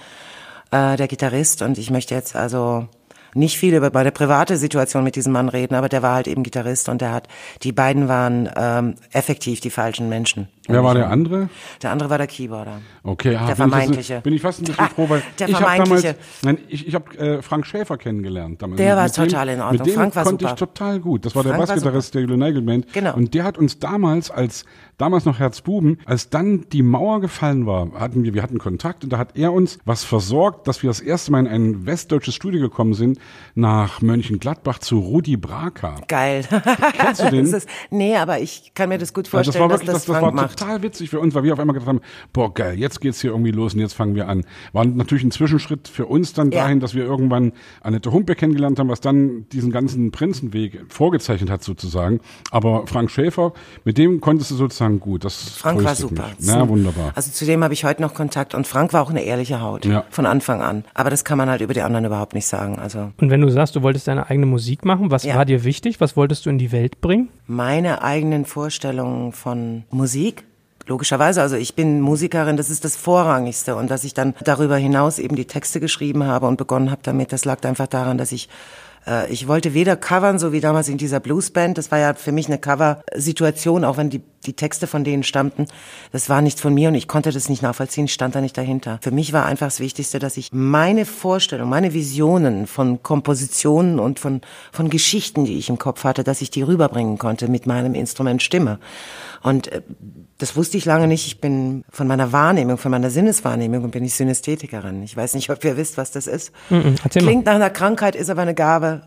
äh, 0.72 0.96
der 0.96 1.06
Gitarrist. 1.06 1.62
Und 1.62 1.78
ich 1.78 1.90
möchte 1.90 2.16
jetzt 2.16 2.34
also 2.34 2.88
nicht 3.34 3.58
viel 3.58 3.74
über 3.74 3.90
meine 3.92 4.12
private 4.12 4.56
Situation 4.56 5.04
mit 5.04 5.16
diesem 5.16 5.32
Mann 5.32 5.48
reden, 5.48 5.74
aber 5.74 5.88
der 5.88 6.02
war 6.02 6.14
halt 6.14 6.28
eben 6.28 6.42
Gitarrist 6.42 6.88
und 6.88 7.00
der 7.00 7.12
hat, 7.12 7.28
die 7.62 7.72
beiden 7.72 8.08
waren 8.08 8.48
ähm, 8.56 8.94
effektiv 9.12 9.60
die 9.60 9.70
falschen 9.70 10.08
Menschen. 10.08 10.48
Wer 10.70 10.84
war 10.84 10.94
der 10.94 11.10
andere? 11.10 11.48
Der 11.82 11.90
andere 11.90 12.10
war 12.10 12.18
der 12.18 12.26
Keyboarder. 12.26 12.80
Okay, 13.02 13.36
ah, 13.36 13.40
Der 13.40 13.46
bin 13.46 13.56
vermeintliche. 13.56 14.16
Ich, 14.18 14.22
bin 14.22 14.34
ich 14.34 14.42
fast 14.42 14.60
ein 14.60 14.64
bisschen 14.66 14.88
froh, 14.88 15.08
weil 15.08 15.22
der 15.38 15.48
ich 15.48 15.54
habe 15.54 15.64
vermeintliche. 15.64 16.14
damals, 16.14 16.42
nein, 16.42 16.58
ich, 16.68 16.86
ich 16.88 16.94
habe 16.94 17.18
äh, 17.18 17.42
Frank 17.42 17.66
Schäfer 17.66 17.96
kennengelernt 17.98 18.62
damals. 18.62 18.78
Der 18.78 18.96
war 18.96 19.04
Mit 19.04 19.16
dem- 19.16 19.28
total 19.28 19.48
in 19.48 19.60
Ordnung. 19.60 19.78
Mit 19.78 19.86
dem 19.86 19.94
Frank 19.94 20.16
war 20.16 20.24
konnte 20.24 20.44
super. 20.44 20.54
ich 20.54 20.58
total 20.58 21.00
gut. 21.00 21.24
Das 21.24 21.34
war 21.34 21.42
der 21.42 21.54
Frank 21.54 21.68
war 21.68 21.74
Bassgitarrist 21.74 22.14
der 22.14 22.26
Nagel 22.36 22.62
Band. 22.62 22.92
Genau. 22.92 23.14
Und 23.14 23.34
der 23.34 23.44
hat 23.44 23.58
uns 23.58 23.78
damals 23.78 24.30
als 24.30 24.64
damals 25.00 25.24
noch 25.24 25.38
Herzbuben, 25.38 25.98
als 26.04 26.28
dann 26.28 26.66
die 26.72 26.82
Mauer 26.82 27.20
gefallen 27.20 27.66
war, 27.66 27.92
hatten 27.98 28.22
wir, 28.22 28.34
wir 28.34 28.42
hatten 28.42 28.58
Kontakt 28.58 29.02
und 29.02 29.12
da 29.12 29.18
hat 29.18 29.36
er 29.36 29.52
uns 29.52 29.78
was 29.84 30.04
versorgt, 30.04 30.68
dass 30.68 30.82
wir 30.82 30.90
das 30.90 31.00
erste 31.00 31.32
Mal 31.32 31.40
in 31.40 31.46
ein 31.46 31.86
westdeutsches 31.86 32.34
Studio 32.34 32.60
gekommen 32.60 32.92
sind, 32.94 33.18
nach 33.54 34.02
Mönchengladbach 34.02 34.78
zu 34.78 34.98
Rudi 34.98 35.36
Braka. 35.36 35.96
Geil. 36.08 36.44
Kennst 36.92 37.22
du 37.22 37.30
den? 37.30 37.46
Ist, 37.46 37.68
nee, 37.90 38.16
aber 38.16 38.40
ich 38.40 38.72
kann 38.74 38.90
mir 38.90 38.98
das 38.98 39.14
gut 39.14 39.26
vorstellen, 39.26 39.54
das 39.54 39.60
war 39.60 39.68
dass 39.68 39.80
wirklich, 39.80 39.86
das 39.86 39.94
das, 39.96 40.04
das 40.06 40.16
Frank 40.16 40.36
war 40.36 40.42
macht. 40.42 40.59
Total 40.60 40.82
witzig 40.82 41.10
für 41.10 41.20
uns, 41.20 41.34
weil 41.34 41.42
wir 41.44 41.52
auf 41.52 41.58
einmal 41.58 41.74
gedacht 41.74 41.88
haben, 41.88 42.00
boah 42.32 42.52
geil, 42.52 42.78
jetzt 42.78 43.00
geht's 43.00 43.20
hier 43.20 43.30
irgendwie 43.30 43.50
los 43.50 43.74
und 43.74 43.80
jetzt 43.80 43.94
fangen 43.94 44.14
wir 44.14 44.28
an. 44.28 44.44
War 44.72 44.84
natürlich 44.84 45.24
ein 45.24 45.30
Zwischenschritt 45.30 45.88
für 45.88 46.06
uns 46.06 46.32
dann 46.32 46.50
Ja. 46.52 46.62
dahin, 46.62 46.80
dass 46.80 46.94
wir 46.94 47.04
irgendwann 47.04 47.52
Annette 47.82 48.12
Humpe 48.12 48.34
kennengelernt 48.34 48.78
haben, 48.78 48.88
was 48.88 49.00
dann 49.00 49.46
diesen 49.52 49.70
ganzen 49.72 50.10
Prinzenweg 50.10 50.84
vorgezeichnet 50.88 51.50
hat 51.50 51.62
sozusagen. 51.64 52.20
Aber 52.50 52.86
Frank 52.86 53.10
Schäfer, 53.10 53.52
mit 53.84 53.98
dem 53.98 54.20
konntest 54.20 54.50
du 54.50 54.54
sozusagen 54.54 55.00
gut. 55.00 55.24
Das 55.24 55.36
Frank 55.56 55.82
war 55.84 55.94
super. 55.94 56.28
Mich. 56.38 56.48
Ja, 56.48 56.68
wunderbar. 56.68 57.12
Also 57.14 57.30
zu 57.30 57.44
dem 57.44 57.62
habe 57.64 57.74
ich 57.74 57.84
heute 57.84 58.02
noch 58.02 58.14
Kontakt 58.14 58.54
und 58.54 58.66
Frank 58.66 58.92
war 58.92 59.02
auch 59.02 59.10
eine 59.10 59.22
ehrliche 59.22 59.60
Haut 59.60 59.84
Ja. 59.84 60.04
von 60.10 60.26
Anfang 60.26 60.60
an. 60.62 60.84
Aber 60.94 61.10
das 61.10 61.24
kann 61.24 61.38
man 61.38 61.48
halt 61.48 61.60
über 61.60 61.74
die 61.74 61.82
anderen 61.82 62.04
überhaupt 62.04 62.34
nicht 62.34 62.46
sagen. 62.46 62.78
Also 62.78 63.12
Und 63.18 63.30
wenn 63.30 63.40
du 63.40 63.50
sagst, 63.50 63.76
du 63.76 63.82
wolltest 63.82 64.08
deine 64.08 64.28
eigene 64.30 64.46
Musik 64.46 64.84
machen, 64.84 65.10
was 65.10 65.24
Ja. 65.24 65.36
war 65.36 65.44
dir 65.44 65.64
wichtig? 65.64 66.00
Was 66.00 66.16
wolltest 66.16 66.46
du 66.46 66.50
in 66.50 66.58
die 66.58 66.72
Welt 66.72 67.00
bringen? 67.00 67.28
meine 67.46 68.02
eigenen 68.02 68.44
Vorstellungen 68.44 69.32
von 69.32 69.82
Musik. 69.90 70.44
Logischerweise, 70.90 71.40
also 71.40 71.54
ich 71.54 71.76
bin 71.76 72.00
Musikerin, 72.00 72.56
das 72.56 72.68
ist 72.68 72.84
das 72.84 72.96
Vorrangigste. 72.96 73.76
Und 73.76 73.92
dass 73.92 74.02
ich 74.02 74.12
dann 74.12 74.34
darüber 74.42 74.76
hinaus 74.76 75.20
eben 75.20 75.36
die 75.36 75.44
Texte 75.44 75.78
geschrieben 75.78 76.24
habe 76.24 76.48
und 76.48 76.56
begonnen 76.56 76.90
habe 76.90 77.00
damit, 77.04 77.32
das 77.32 77.44
lag 77.44 77.64
einfach 77.64 77.86
daran, 77.86 78.18
dass 78.18 78.32
ich 78.32 78.48
äh, 79.06 79.30
ich 79.32 79.46
wollte 79.46 79.72
weder 79.72 79.94
covern, 79.94 80.40
so 80.40 80.50
wie 80.50 80.60
damals 80.60 80.88
in 80.88 80.98
dieser 80.98 81.20
Bluesband. 81.20 81.78
Das 81.78 81.92
war 81.92 82.00
ja 82.00 82.14
für 82.14 82.32
mich 82.32 82.48
eine 82.48 82.58
Cover-Situation, 82.58 83.84
auch 83.84 83.98
wenn 83.98 84.10
die, 84.10 84.20
die 84.46 84.54
Texte 84.54 84.86
von 84.86 85.04
denen 85.04 85.22
stammten. 85.22 85.66
Das 86.12 86.28
war 86.28 86.40
nicht 86.40 86.60
von 86.60 86.72
mir 86.72 86.88
und 86.88 86.94
ich 86.94 87.08
konnte 87.08 87.30
das 87.30 87.48
nicht 87.48 87.62
nachvollziehen, 87.62 88.06
ich 88.06 88.12
stand 88.12 88.34
da 88.34 88.40
nicht 88.40 88.56
dahinter. 88.56 88.98
Für 89.02 89.10
mich 89.10 89.32
war 89.32 89.46
einfach 89.46 89.66
das 89.66 89.80
Wichtigste, 89.80 90.18
dass 90.18 90.36
ich 90.36 90.50
meine 90.52 91.04
Vorstellung, 91.04 91.68
meine 91.68 91.92
Visionen 91.92 92.66
von 92.66 93.02
Kompositionen 93.02 93.98
und 93.98 94.18
von, 94.18 94.40
von 94.72 94.88
Geschichten, 94.88 95.44
die 95.44 95.58
ich 95.58 95.68
im 95.68 95.78
Kopf 95.78 96.04
hatte, 96.04 96.24
dass 96.24 96.40
ich 96.40 96.50
die 96.50 96.62
rüberbringen 96.62 97.18
konnte 97.18 97.48
mit 97.48 97.66
meinem 97.66 97.94
Instrument 97.94 98.42
Stimme. 98.42 98.78
Und 99.42 99.68
äh, 99.68 99.82
das 100.38 100.56
wusste 100.56 100.78
ich 100.78 100.86
lange 100.86 101.06
nicht. 101.06 101.26
Ich 101.26 101.40
bin 101.40 101.84
von 101.90 102.06
meiner 102.06 102.32
Wahrnehmung, 102.32 102.78
von 102.78 102.90
meiner 102.90 103.10
Sinneswahrnehmung 103.10 103.90
bin 103.90 104.04
ich 104.04 104.14
Synästhetikerin. 104.14 105.02
Ich 105.02 105.16
weiß 105.16 105.34
nicht, 105.34 105.50
ob 105.50 105.62
ihr 105.64 105.76
wisst, 105.76 105.98
was 105.98 106.12
das 106.12 106.26
ist. 106.26 106.52
erzähl 107.04 107.22
mal. 107.22 107.28
Klingt 107.28 107.46
nach 107.46 107.54
einer 107.54 107.70
Krankheit, 107.70 108.16
ist 108.16 108.30
aber 108.30 108.42
eine 108.42 108.54
Gabe. 108.54 109.02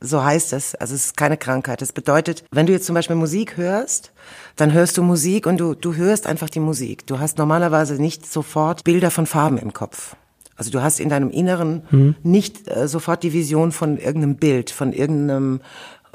So 0.00 0.22
heißt 0.22 0.52
es. 0.52 0.74
Also 0.74 0.94
es 0.94 1.06
ist 1.06 1.16
keine 1.16 1.36
Krankheit. 1.36 1.80
Das 1.80 1.92
bedeutet, 1.92 2.44
wenn 2.52 2.66
du 2.66 2.72
jetzt 2.72 2.86
zum 2.86 2.94
Beispiel 2.94 3.16
Musik 3.16 3.56
hörst, 3.56 4.12
dann 4.56 4.72
hörst 4.72 4.98
du 4.98 5.02
Musik 5.02 5.46
und 5.46 5.58
du, 5.58 5.74
du 5.74 5.94
hörst 5.94 6.26
einfach 6.26 6.50
die 6.50 6.60
Musik. 6.60 7.06
Du 7.06 7.18
hast 7.18 7.38
normalerweise 7.38 7.94
nicht 7.94 8.30
sofort 8.30 8.84
Bilder 8.84 9.10
von 9.10 9.26
Farben 9.26 9.58
im 9.58 9.72
Kopf. 9.72 10.16
Also 10.56 10.70
du 10.70 10.82
hast 10.82 11.00
in 11.00 11.10
deinem 11.10 11.30
Inneren 11.30 11.82
nicht 12.22 12.66
äh, 12.68 12.88
sofort 12.88 13.22
die 13.22 13.34
Vision 13.34 13.72
von 13.72 13.98
irgendeinem 13.98 14.36
Bild, 14.36 14.70
von 14.70 14.92
irgendeinem 14.92 15.60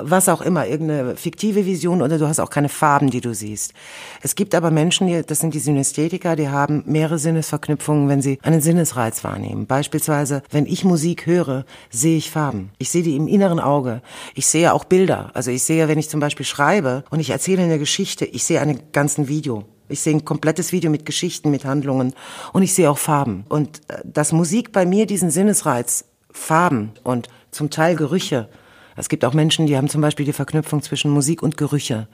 was 0.03 0.29
auch 0.29 0.41
immer, 0.41 0.67
irgendeine 0.67 1.15
fiktive 1.15 1.65
Vision 1.65 2.01
oder 2.01 2.17
du 2.17 2.27
hast 2.27 2.39
auch 2.39 2.49
keine 2.49 2.69
Farben, 2.69 3.09
die 3.09 3.21
du 3.21 3.33
siehst. 3.33 3.73
Es 4.21 4.35
gibt 4.35 4.55
aber 4.55 4.71
Menschen, 4.71 5.07
die, 5.07 5.21
das 5.23 5.39
sind 5.39 5.53
die 5.53 5.59
Synästhetiker, 5.59 6.35
die 6.35 6.49
haben 6.49 6.83
mehrere 6.85 7.19
Sinnesverknüpfungen, 7.19 8.09
wenn 8.09 8.21
sie 8.21 8.39
einen 8.41 8.61
Sinnesreiz 8.61 9.23
wahrnehmen. 9.23 9.65
Beispielsweise, 9.65 10.43
wenn 10.51 10.65
ich 10.65 10.83
Musik 10.83 11.25
höre, 11.25 11.65
sehe 11.89 12.17
ich 12.17 12.31
Farben. 12.31 12.71
Ich 12.77 12.89
sehe 12.89 13.03
die 13.03 13.15
im 13.15 13.27
inneren 13.27 13.59
Auge. 13.59 14.01
Ich 14.35 14.47
sehe 14.47 14.73
auch 14.73 14.83
Bilder. 14.83 15.31
Also 15.33 15.51
ich 15.51 15.63
sehe, 15.63 15.87
wenn 15.87 15.99
ich 15.99 16.09
zum 16.09 16.19
Beispiel 16.19 16.45
schreibe 16.45 17.03
und 17.09 17.19
ich 17.19 17.29
erzähle 17.29 17.63
eine 17.63 17.79
Geschichte, 17.79 18.25
ich 18.25 18.43
sehe 18.43 18.61
einen 18.61 18.79
ganzen 18.91 19.27
Video. 19.27 19.65
Ich 19.91 19.99
sehe 20.01 20.13
ein 20.13 20.25
komplettes 20.25 20.71
Video 20.71 20.89
mit 20.89 21.05
Geschichten, 21.05 21.51
mit 21.51 21.65
Handlungen 21.65 22.13
und 22.53 22.63
ich 22.63 22.73
sehe 22.73 22.89
auch 22.89 22.97
Farben. 22.97 23.45
Und 23.49 23.81
äh, 23.89 23.99
dass 24.03 24.31
Musik 24.31 24.71
bei 24.71 24.85
mir 24.85 25.05
diesen 25.05 25.29
Sinnesreiz, 25.29 26.05
Farben 26.31 26.93
und 27.03 27.27
zum 27.51 27.69
Teil 27.69 27.95
Gerüche, 27.95 28.47
es 28.95 29.09
gibt 29.09 29.25
auch 29.25 29.33
Menschen, 29.33 29.67
die 29.67 29.77
haben 29.77 29.89
zum 29.89 30.01
Beispiel 30.01 30.25
die 30.25 30.33
Verknüpfung 30.33 30.81
zwischen 30.81 31.11
Musik 31.11 31.41
und 31.41 31.57
Gerüche. 31.57 32.07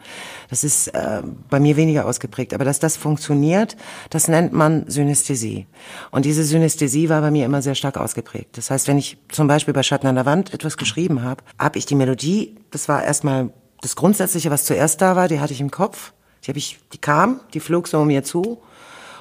Das 0.49 0.63
ist 0.63 0.89
äh, 0.89 1.23
bei 1.49 1.59
mir 1.59 1.75
weniger 1.75 2.05
ausgeprägt. 2.05 2.53
Aber 2.53 2.65
dass 2.65 2.79
das 2.79 2.97
funktioniert, 2.97 3.75
das 4.09 4.27
nennt 4.27 4.53
man 4.53 4.85
Synästhesie. 4.87 5.67
Und 6.11 6.25
diese 6.25 6.43
Synästhesie 6.43 7.09
war 7.09 7.21
bei 7.21 7.31
mir 7.31 7.45
immer 7.45 7.61
sehr 7.61 7.75
stark 7.75 7.97
ausgeprägt. 7.97 8.57
Das 8.57 8.69
heißt, 8.69 8.87
wenn 8.87 8.97
ich 8.97 9.17
zum 9.29 9.47
Beispiel 9.47 9.73
bei 9.73 9.83
Schatten 9.83 10.07
an 10.07 10.15
der 10.15 10.25
Wand 10.25 10.53
etwas 10.53 10.77
geschrieben 10.77 11.23
habe, 11.23 11.43
habe 11.57 11.77
ich 11.77 11.85
die 11.85 11.95
Melodie, 11.95 12.55
das 12.71 12.87
war 12.87 13.03
erstmal 13.03 13.51
das 13.81 13.95
Grundsätzliche, 13.95 14.51
was 14.51 14.65
zuerst 14.65 15.01
da 15.01 15.15
war, 15.15 15.27
die 15.27 15.39
hatte 15.39 15.53
ich 15.53 15.61
im 15.61 15.71
Kopf. 15.71 16.13
Die, 16.43 16.49
hab 16.49 16.57
ich, 16.57 16.79
die 16.93 16.97
kam, 16.97 17.41
die 17.53 17.59
flog 17.59 17.87
so 17.87 17.99
um 17.99 18.07
mir 18.07 18.23
zu. 18.23 18.61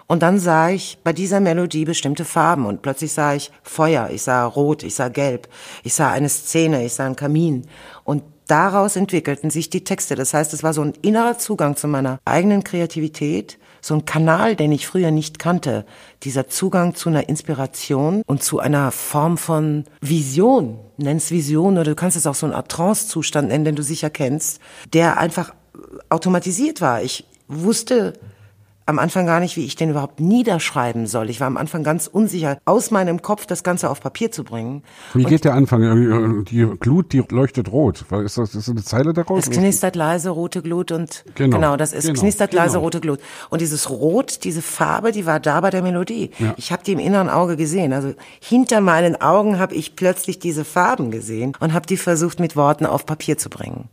Und 0.07 0.23
dann 0.23 0.39
sah 0.39 0.71
ich 0.71 0.99
bei 1.03 1.13
dieser 1.13 1.41
Melodie 1.41 1.85
bestimmte 1.85 2.25
Farben 2.25 2.67
und 2.67 2.83
plötzlich 2.83 3.13
sah 3.13 3.35
ich 3.35 3.51
Feuer, 3.63 4.11
ich 4.11 4.23
sah 4.23 4.47
Rot, 4.47 4.83
ich 4.85 4.95
sah 4.95 5.09
Gelb, 5.09 5.49
ich 5.83 5.95
sah 5.95 6.11
eine 6.11 6.29
Szene, 6.29 6.85
ich 6.85 6.95
sah 6.95 7.07
einen 7.07 7.17
Kamin. 7.17 7.67
Und 8.05 8.23
daraus 8.47 8.95
entwickelten 8.95 9.51
sich 9.51 9.69
die 9.69 9.83
Texte. 9.83 10.15
Das 10.15 10.33
heißt, 10.33 10.55
es 10.55 10.63
war 10.63 10.73
so 10.73 10.83
ein 10.83 10.95
innerer 11.03 11.39
Zugang 11.39 11.77
zu 11.77 11.89
meiner 11.89 12.21
eigenen 12.25 12.63
Kreativität, 12.63 13.59
so 13.81 13.95
ein 13.95 14.05
Kanal, 14.05 14.57
den 14.57 14.73
ich 14.73 14.87
früher 14.87 15.11
nicht 15.11 15.39
kannte. 15.39 15.85
Dieser 16.23 16.49
Zugang 16.49 16.95
zu 16.95 17.09
einer 17.09 17.29
Inspiration 17.29 18.23
und 18.27 18.43
zu 18.43 18.61
einer 18.61 18.93
Form 18.93 19.37
von 19.39 19.85
Vision. 20.01 20.79
Nenn's 20.97 21.31
Vision 21.31 21.75
oder 21.75 21.85
du 21.85 21.95
kannst 21.95 22.17
es 22.17 22.27
auch 22.27 22.35
so 22.35 22.47
eine 22.47 22.57
Art 22.57 22.71
Trance-Zustand 22.71 23.49
nennen, 23.49 23.65
den 23.65 23.77
du 23.77 23.83
sicher 23.83 24.11
kennst, 24.11 24.61
der 24.93 25.19
einfach 25.19 25.55
automatisiert 26.09 26.81
war. 26.81 27.03
Ich 27.03 27.27
wusste 27.49 28.15
am 28.87 29.01
Anfang 29.01 29.27
gar 29.27 29.41
nicht, 29.41 29.57
wie 29.57 29.65
ich 29.65 29.75
den 29.75 29.91
überhaupt 29.91 30.21
niederschreiben 30.21 31.07
soll. 31.07 31.29
Ich 31.29 31.41
war 31.41 31.49
am 31.49 31.57
Anfang 31.57 31.83
ganz 31.83 32.07
unsicher, 32.07 32.59
aus 32.65 32.93
meinem 32.93 33.21
Kopf 33.21 33.45
das 33.45 33.65
Ganze 33.65 33.91
auf 33.91 34.01
Papier 34.01 34.31
zu 34.31 34.45
bringen. 34.45 34.83
Wie 35.13 35.25
geht 35.25 35.45
der 35.45 35.55
Anfang? 35.55 36.45
Die 36.45 36.67
Glut, 36.79 37.13
die 37.13 37.23
leuchtet 37.29 37.73
rot. 37.73 38.05
Ist 38.25 38.39
das, 38.39 38.55
ist 38.55 38.69
eine 38.69 38.85
Zeile 38.85 39.13
daraus? 39.13 39.45
Es 39.45 39.51
knistert 39.51 39.97
leise 39.97 40.31
rote 40.31 40.63
Glut 40.63 40.93
und 40.93 41.25
Genau, 41.35 41.57
genau, 41.57 41.77
das 41.77 41.93
ist 41.93 42.07
genau, 42.07 42.21
knistert 42.21 42.53
genau. 42.53 42.63
leise 42.63 42.79
rote 42.79 43.01
Glut. 43.01 43.21
Und 43.51 43.61
dieses 43.61 43.91
Rot, 43.91 44.45
diese 44.45 44.63
Farbe, 44.63 45.11
die 45.11 45.27
war 45.27 45.41
da 45.41 45.61
bei 45.61 45.71
der 45.71 45.83
Melodie. 45.83 46.31
Ja. 46.39 46.55
Ich 46.57 46.71
habe 46.71 46.85
die 46.85 46.93
im 46.93 46.99
inneren 47.01 47.29
Auge 47.29 47.57
gesehen. 47.57 47.93
Also 47.93 48.15
hinter 48.41 48.81
meinen 48.81 49.21
Augen 49.21 49.59
habe 49.59 49.75
ich 49.75 49.97
plötzlich 49.97 50.39
diese 50.39 50.65
Farben 50.65 51.11
gesehen 51.11 51.55
und 51.59 51.73
habe 51.75 51.87
die 51.87 51.97
versucht 51.97 52.39
mit 52.39 52.55
Worten 52.55 52.87
auf 52.87 53.05
Papier 53.05 53.37
zu 53.37 53.51
bringen. 53.51 53.89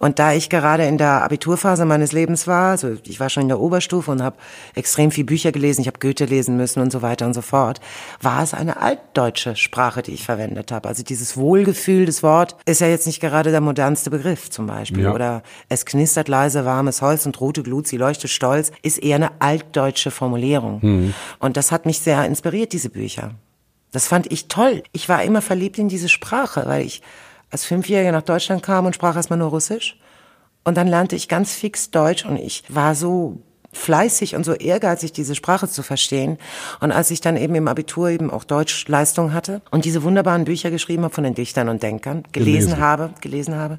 Und 0.00 0.18
da 0.18 0.32
ich 0.32 0.48
gerade 0.48 0.86
in 0.86 0.96
der 0.96 1.22
Abiturphase 1.22 1.84
meines 1.84 2.12
Lebens 2.12 2.46
war, 2.46 2.70
also 2.70 2.96
ich 3.04 3.20
war 3.20 3.28
schon 3.28 3.42
in 3.42 3.48
der 3.48 3.60
Oberstufe 3.60 4.10
und 4.10 4.22
habe 4.22 4.36
extrem 4.74 5.10
viel 5.10 5.24
Bücher 5.24 5.52
gelesen, 5.52 5.82
ich 5.82 5.86
habe 5.88 5.98
Goethe 5.98 6.24
lesen 6.24 6.56
müssen 6.56 6.80
und 6.80 6.90
so 6.90 7.02
weiter 7.02 7.26
und 7.26 7.34
so 7.34 7.42
fort, 7.42 7.80
war 8.22 8.42
es 8.42 8.54
eine 8.54 8.80
altdeutsche 8.80 9.56
Sprache, 9.56 10.00
die 10.00 10.12
ich 10.12 10.24
verwendet 10.24 10.72
habe. 10.72 10.88
Also 10.88 11.02
dieses 11.02 11.36
Wohlgefühl 11.36 12.06
des 12.06 12.22
Wort 12.22 12.56
ist 12.64 12.80
ja 12.80 12.86
jetzt 12.86 13.06
nicht 13.06 13.20
gerade 13.20 13.50
der 13.50 13.60
modernste 13.60 14.08
Begriff 14.08 14.48
zum 14.48 14.66
Beispiel. 14.66 15.04
Ja. 15.04 15.12
Oder 15.12 15.42
es 15.68 15.84
knistert 15.84 16.28
leise 16.28 16.64
warmes 16.64 17.02
Holz 17.02 17.26
und 17.26 17.38
rote 17.38 17.62
Glut, 17.62 17.86
sie 17.86 17.98
leuchtet 17.98 18.30
stolz, 18.30 18.72
ist 18.82 19.02
eher 19.02 19.16
eine 19.16 19.32
altdeutsche 19.40 20.10
Formulierung. 20.10 21.12
Und 21.40 21.56
das 21.58 21.72
hat 21.72 21.84
mich 21.84 22.00
sehr 22.00 22.24
inspiriert, 22.24 22.72
diese 22.72 22.88
Bücher. 22.88 23.34
Das 23.92 24.06
fand 24.06 24.32
ich 24.32 24.48
toll. 24.48 24.82
Ich 24.92 25.10
war 25.10 25.22
immer 25.24 25.42
verliebt 25.42 25.76
in 25.76 25.88
diese 25.88 26.08
Sprache, 26.08 26.62
weil 26.64 26.86
ich 26.86 27.02
als 27.50 27.64
Fünfjährige 27.64 28.12
nach 28.12 28.22
Deutschland 28.22 28.62
kam 28.62 28.86
und 28.86 28.94
sprach 28.94 29.16
erstmal 29.16 29.38
nur 29.38 29.48
Russisch. 29.48 29.98
Und 30.64 30.76
dann 30.76 30.86
lernte 30.86 31.16
ich 31.16 31.28
ganz 31.28 31.54
fix 31.54 31.90
Deutsch 31.90 32.24
und 32.24 32.36
ich 32.36 32.64
war 32.68 32.94
so 32.94 33.38
fleißig 33.72 34.34
und 34.34 34.44
so 34.44 34.52
ehrgeizig, 34.52 35.12
diese 35.12 35.34
Sprache 35.34 35.68
zu 35.68 35.82
verstehen. 35.82 36.38
Und 36.80 36.92
als 36.92 37.10
ich 37.10 37.20
dann 37.20 37.36
eben 37.36 37.54
im 37.54 37.68
Abitur 37.68 38.08
eben 38.10 38.30
auch 38.30 38.44
Deutschleistung 38.44 39.32
hatte 39.32 39.62
und 39.70 39.84
diese 39.84 40.02
wunderbaren 40.02 40.44
Bücher 40.44 40.70
geschrieben 40.70 41.04
habe 41.04 41.14
von 41.14 41.24
den 41.24 41.34
Dichtern 41.34 41.68
und 41.68 41.82
Denkern, 41.82 42.24
gelesen, 42.32 42.70
Gelesen. 42.70 42.78
habe, 42.80 43.10
gelesen 43.20 43.56
habe. 43.56 43.78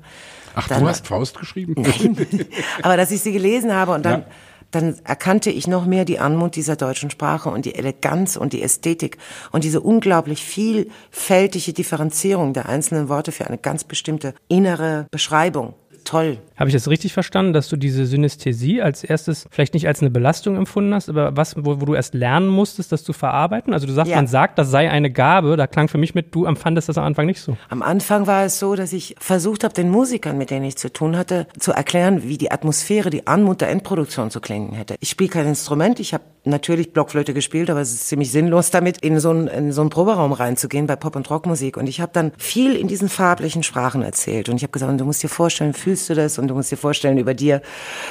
Ach, 0.55 0.67
du 0.67 0.87
hast 0.87 1.07
Faust 1.07 1.37
geschrieben? 1.37 1.75
aber 2.81 2.97
dass 2.97 3.11
ich 3.11 3.21
sie 3.21 3.31
gelesen 3.31 3.73
habe 3.73 3.93
und 3.93 4.03
dann, 4.03 4.21
Ja. 4.21 4.25
Dann 4.71 4.95
erkannte 5.03 5.49
ich 5.49 5.67
noch 5.67 5.85
mehr 5.85 6.05
die 6.05 6.19
Anmut 6.19 6.55
dieser 6.55 6.75
deutschen 6.75 7.09
Sprache 7.09 7.49
und 7.49 7.65
die 7.65 7.75
Eleganz 7.75 8.37
und 8.37 8.53
die 8.53 8.61
Ästhetik 8.61 9.17
und 9.51 9.63
diese 9.63 9.81
unglaublich 9.81 10.43
vielfältige 10.43 11.73
Differenzierung 11.73 12.53
der 12.53 12.67
einzelnen 12.67 13.09
Worte 13.09 13.31
für 13.31 13.45
eine 13.45 13.57
ganz 13.57 13.83
bestimmte 13.83 14.33
innere 14.47 15.07
Beschreibung. 15.11 15.73
Toll. 16.03 16.39
Habe 16.61 16.69
ich 16.69 16.75
das 16.75 16.87
richtig 16.87 17.11
verstanden, 17.13 17.53
dass 17.53 17.67
du 17.69 17.75
diese 17.75 18.05
Synästhesie 18.05 18.81
als 18.81 19.03
erstes 19.03 19.45
vielleicht 19.49 19.73
nicht 19.73 19.87
als 19.87 19.99
eine 20.01 20.11
Belastung 20.11 20.55
empfunden 20.57 20.93
hast, 20.93 21.09
aber 21.09 21.35
was, 21.35 21.55
wo, 21.57 21.81
wo 21.81 21.85
du 21.85 21.95
erst 21.95 22.13
lernen 22.13 22.47
musstest, 22.47 22.91
das 22.91 23.03
zu 23.03 23.13
verarbeiten? 23.13 23.73
Also 23.73 23.87
du 23.87 23.93
sagst, 23.93 24.11
Ja. 24.11 24.17
man 24.17 24.27
sagt, 24.27 24.59
das 24.59 24.69
sei 24.69 24.89
eine 24.89 25.09
Gabe. 25.11 25.57
Da 25.57 25.65
klang 25.67 25.87
für 25.87 25.97
mich 25.97 26.13
mit, 26.15 26.33
du 26.35 26.45
empfandest 26.45 26.87
das 26.87 26.97
am 26.97 27.03
Anfang 27.03 27.25
nicht 27.25 27.41
so. 27.41 27.57
Am 27.69 27.81
Anfang 27.81 28.27
war 28.27 28.45
es 28.45 28.59
so, 28.59 28.75
dass 28.75 28.93
ich 28.93 29.15
versucht 29.19 29.63
habe, 29.63 29.73
den 29.73 29.89
Musikern, 29.89 30.37
mit 30.37 30.51
denen 30.51 30.65
ich 30.65 30.77
zu 30.77 30.93
tun 30.93 31.17
hatte, 31.17 31.47
zu 31.57 31.71
erklären, 31.71 32.21
wie 32.23 32.37
die 32.37 32.51
Atmosphäre, 32.51 33.09
die 33.09 33.25
Anmut 33.25 33.61
der 33.61 33.69
Endproduktion 33.69 34.29
zu 34.29 34.39
klingen 34.39 34.73
hätte. 34.73 34.95
Ich 34.99 35.09
spiele 35.09 35.29
kein 35.31 35.47
Instrument, 35.47 35.99
ich 35.99 36.13
habe 36.13 36.23
natürlich 36.43 36.93
Blockflöte 36.93 37.33
gespielt, 37.33 37.69
aber 37.69 37.81
es 37.81 37.91
ist 37.91 38.07
ziemlich 38.07 38.31
sinnlos 38.31 38.71
damit, 38.71 38.97
in 38.99 39.19
so 39.19 39.29
einen, 39.29 39.47
in 39.47 39.71
so 39.71 39.81
einen 39.81 39.89
Proberaum 39.89 40.31
reinzugehen 40.31 40.87
bei 40.87 40.95
Pop- 40.95 41.15
und 41.15 41.29
Rockmusik. 41.29 41.77
Und 41.77 41.87
ich 41.87 42.01
habe 42.01 42.11
dann 42.13 42.31
viel 42.37 42.75
in 42.75 42.87
diesen 42.87 43.09
farblichen 43.09 43.63
Sprachen 43.63 44.01
erzählt. 44.01 44.49
Und 44.49 44.57
ich 44.57 44.63
habe 44.63 44.71
gesagt, 44.71 44.99
du 44.99 45.05
musst 45.05 45.23
dir 45.23 45.29
vorstellen, 45.29 45.73
fühlst 45.73 46.09
du 46.09 46.15
das? 46.15 46.37
Und 46.39 46.50
du 46.51 46.55
musst 46.55 46.71
dir 46.71 46.77
vorstellen, 46.77 47.17
über 47.17 47.33
dir, 47.33 47.61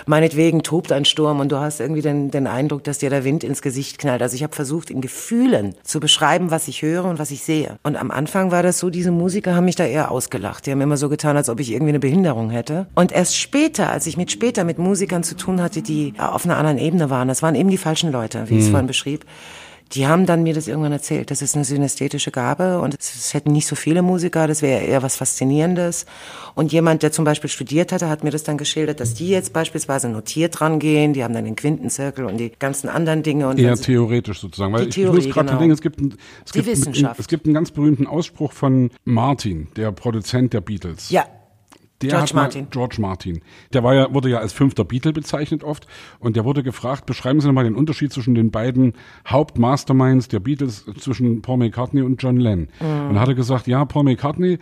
meinetwegen 0.06 0.62
tobt 0.62 0.92
ein 0.92 1.04
Sturm 1.04 1.40
und 1.40 1.52
du 1.52 1.58
hast 1.58 1.80
irgendwie 1.80 2.02
den, 2.02 2.30
den 2.30 2.46
Eindruck, 2.46 2.84
dass 2.84 2.98
dir 2.98 3.10
der 3.10 3.24
Wind 3.24 3.44
ins 3.44 3.62
Gesicht 3.62 3.98
knallt. 3.98 4.22
Also 4.22 4.34
ich 4.34 4.42
habe 4.42 4.54
versucht, 4.54 4.90
in 4.90 5.00
Gefühlen 5.00 5.74
zu 5.84 6.00
beschreiben, 6.00 6.50
was 6.50 6.68
ich 6.68 6.82
höre 6.82 7.04
und 7.04 7.18
was 7.18 7.30
ich 7.30 7.42
sehe. 7.42 7.78
Und 7.82 7.96
am 7.96 8.10
Anfang 8.10 8.50
war 8.50 8.62
das 8.62 8.78
so, 8.78 8.90
diese 8.90 9.10
Musiker 9.10 9.54
haben 9.54 9.66
mich 9.66 9.76
da 9.76 9.84
eher 9.84 10.10
ausgelacht. 10.10 10.66
Die 10.66 10.72
haben 10.72 10.80
immer 10.80 10.96
so 10.96 11.08
getan, 11.08 11.36
als 11.36 11.48
ob 11.48 11.60
ich 11.60 11.70
irgendwie 11.72 11.90
eine 11.90 12.00
Behinderung 12.00 12.50
hätte. 12.50 12.86
Und 12.94 13.12
erst 13.12 13.36
später, 13.36 13.90
als 13.90 14.06
ich 14.06 14.16
mit 14.16 14.32
später 14.32 14.64
mit 14.64 14.78
Musikern 14.78 15.22
zu 15.22 15.36
tun 15.36 15.60
hatte, 15.62 15.82
die 15.82 16.14
auf 16.18 16.44
einer 16.44 16.56
anderen 16.56 16.78
Ebene 16.78 17.10
waren, 17.10 17.28
das 17.28 17.42
waren 17.42 17.54
eben 17.54 17.70
die 17.70 17.78
falschen 17.78 18.10
Leute, 18.10 18.48
wie 18.48 18.58
ich 18.58 18.64
es 18.64 18.70
vorhin 18.70 18.86
beschrieb, 18.86 19.24
die 19.92 20.06
haben 20.06 20.26
dann 20.26 20.42
mir 20.42 20.54
das 20.54 20.68
irgendwann 20.68 20.92
erzählt. 20.92 21.30
Das 21.30 21.42
ist 21.42 21.56
eine 21.56 21.64
synästhetische 21.64 22.30
Gabe 22.30 22.80
und 22.80 22.94
es, 22.98 23.34
hätten 23.34 23.52
nicht 23.52 23.66
so 23.66 23.74
viele 23.74 24.02
Musiker, 24.02 24.46
das 24.46 24.62
wäre 24.62 24.82
eher 24.82 25.02
was 25.02 25.16
Faszinierendes. 25.16 26.06
Und 26.54 26.72
jemand, 26.72 27.02
der 27.02 27.10
zum 27.10 27.24
Beispiel 27.24 27.50
studiert 27.50 27.90
hatte, 27.92 28.08
hat 28.08 28.22
mir 28.22 28.30
das 28.30 28.44
dann 28.44 28.56
geschildert, 28.56 29.00
dass 29.00 29.14
die 29.14 29.28
jetzt 29.28 29.52
beispielsweise 29.52 30.08
notiert 30.08 30.60
rangehen, 30.60 31.12
die 31.12 31.24
haben 31.24 31.34
dann 31.34 31.44
den 31.44 31.56
Quintenzirkel 31.56 32.24
und 32.24 32.38
die 32.38 32.52
ganzen 32.58 32.88
anderen 32.88 33.22
Dinge. 33.22 33.48
Und 33.48 33.58
Eher 33.58 33.76
theoretisch 33.76 34.40
sozusagen. 34.40 34.72
Weil 34.72 34.82
Die 34.82 34.88
ich, 34.90 34.94
Theorie, 34.94 35.16
muss 35.16 35.34
gerade 35.34 35.48
genau. 35.48 35.58
denken, 35.58 35.74
es 35.74 35.80
gibt, 35.80 36.00
ein, 36.00 36.14
es, 36.44 36.52
Die 36.52 36.62
gibt 36.62 36.86
ein, 36.86 37.08
es 37.18 37.28
gibt 37.28 37.46
einen 37.46 37.54
ganz 37.54 37.70
berühmten 37.72 38.06
Ausspruch 38.06 38.52
von 38.52 38.90
Martin, 39.04 39.68
der 39.76 39.90
Produzent 39.92 40.52
der 40.52 40.60
Beatles. 40.60 41.10
ja, 41.10 41.24
Der 42.02 42.10
George 42.10 42.32
mal- 42.34 42.42
Martin. 42.42 42.66
George 42.70 42.96
Martin. 43.00 43.40
Der 43.72 43.84
war 43.84 43.94
ja, 43.94 44.12
wurde 44.14 44.30
ja 44.30 44.38
als 44.38 44.52
fünfter 44.52 44.84
Beatle 44.84 45.12
bezeichnet 45.12 45.62
oft. 45.64 45.86
Und 46.18 46.36
der 46.36 46.44
wurde 46.44 46.62
gefragt, 46.62 47.06
beschreiben 47.06 47.40
Sie 47.40 47.46
doch 47.46 47.54
mal 47.54 47.64
den 47.64 47.74
Unterschied 47.74 48.12
zwischen 48.12 48.34
den 48.34 48.50
beiden 48.50 48.94
Hauptmasterminds 49.28 50.28
der 50.28 50.40
Beatles, 50.40 50.84
zwischen 50.98 51.42
Paul 51.42 51.58
McCartney 51.58 52.02
und 52.02 52.22
John 52.22 52.36
Lennon. 52.38 52.68
Mhm. 52.80 53.08
Und 53.08 53.14
da 53.14 53.20
hat 53.20 53.28
er 53.28 53.34
gesagt, 53.34 53.66
ja, 53.66 53.84
Paul 53.84 54.04
McCartney 54.04 54.58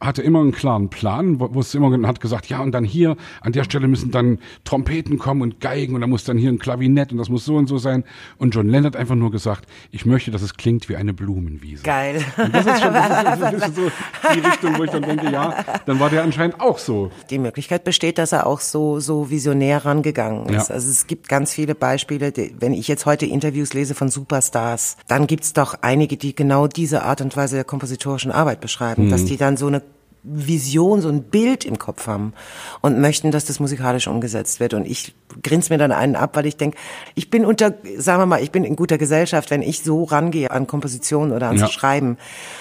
hatte 0.00 0.22
immer 0.22 0.40
einen 0.40 0.52
klaren 0.52 0.90
Plan, 0.90 1.40
es 1.58 1.74
immer 1.74 2.06
hat 2.06 2.20
gesagt, 2.20 2.46
ja, 2.46 2.60
und 2.60 2.72
dann 2.72 2.84
hier, 2.84 3.16
an 3.40 3.52
der 3.52 3.64
Stelle 3.64 3.88
müssen 3.88 4.12
dann 4.12 4.38
Trompeten 4.64 5.18
kommen 5.18 5.42
und 5.42 5.60
Geigen 5.60 5.94
und 5.94 6.02
da 6.02 6.06
muss 6.06 6.22
dann 6.24 6.38
hier 6.38 6.50
ein 6.50 6.58
Klavinett 6.58 7.10
und 7.10 7.18
das 7.18 7.28
muss 7.28 7.44
so 7.44 7.56
und 7.56 7.66
so 7.66 7.78
sein. 7.78 8.04
Und 8.36 8.54
John 8.54 8.68
Lennon 8.68 8.86
hat 8.86 8.96
einfach 8.96 9.16
nur 9.16 9.32
gesagt, 9.32 9.68
ich 9.90 10.06
möchte, 10.06 10.30
dass 10.30 10.42
es 10.42 10.54
klingt 10.54 10.88
wie 10.88 10.96
eine 10.96 11.12
Blumenwiese. 11.14 11.82
geil. 11.82 12.24
Und 12.36 12.54
das 12.54 12.66
ist 12.66 12.80
schon 12.80 12.94
das 12.94 13.34
ist, 13.34 13.42
das 13.60 13.68
ist 13.68 13.76
so 13.76 13.90
die 14.34 14.38
Richtung, 14.40 14.78
wo 14.78 14.84
ich 14.84 14.90
dann 14.90 15.02
denke, 15.02 15.32
ja, 15.32 15.64
dann 15.84 15.98
war 15.98 16.10
der 16.10 16.22
anscheinend 16.22 16.60
auch 16.60 16.78
so. 16.78 17.10
Die 17.30 17.38
Möglichkeit 17.38 17.82
besteht, 17.82 18.18
dass 18.18 18.30
er 18.30 18.46
auch 18.46 18.60
so, 18.60 19.00
so 19.00 19.30
visionär 19.30 19.84
rangegangen 19.84 20.46
ist. 20.46 20.68
Ja. 20.68 20.74
Also 20.74 20.90
es 20.90 21.08
gibt 21.08 21.28
ganz 21.28 21.52
viele 21.52 21.74
Beispiele. 21.74 22.30
Die, 22.30 22.54
wenn 22.60 22.72
ich 22.72 22.86
jetzt 22.86 23.04
heute 23.04 23.26
Interviews 23.26 23.72
lese 23.74 23.96
von 23.96 24.10
Superstars, 24.10 24.96
dann 25.08 25.26
gibt's 25.26 25.52
doch 25.54 25.74
einige, 25.82 26.16
die 26.16 26.36
genau 26.36 26.68
diese 26.68 27.02
Art 27.02 27.20
und 27.20 27.36
Weise 27.36 27.56
der 27.56 27.64
kompositorischen 27.64 28.30
Arbeit 28.30 28.60
beschreiben, 28.60 29.10
dass 29.10 29.24
die 29.24 29.36
dann 29.36 29.56
so 29.56 29.66
eine 29.66 29.82
Vision, 30.22 31.00
so 31.00 31.08
ein 31.08 31.22
Bild 31.24 31.64
im 31.64 31.78
Kopf 31.78 32.06
haben 32.06 32.32
und 32.80 33.00
möchten, 33.00 33.30
dass 33.30 33.44
das 33.44 33.60
musikalisch 33.60 34.08
umgesetzt 34.08 34.60
wird. 34.60 34.74
Und 34.74 34.86
ich 34.86 35.14
grins 35.42 35.70
mir 35.70 35.78
dann 35.78 35.92
einen 35.92 36.16
ab, 36.16 36.36
weil 36.36 36.46
ich 36.46 36.56
denke, 36.56 36.76
ich 37.14 37.30
bin 37.30 37.44
unter, 37.44 37.74
sagen 37.96 38.22
wir 38.22 38.26
mal, 38.26 38.42
ich 38.42 38.50
bin 38.50 38.64
in 38.64 38.76
guter 38.76 38.98
Gesellschaft, 38.98 39.50
wenn 39.50 39.62
ich 39.62 39.82
so 39.82 40.04
rangehe 40.04 40.50
an 40.50 40.66
Komposition 40.66 41.32
oder 41.32 41.46
ans 41.48 41.62
Ja. 41.62 41.68
Schreiben, 41.68 42.18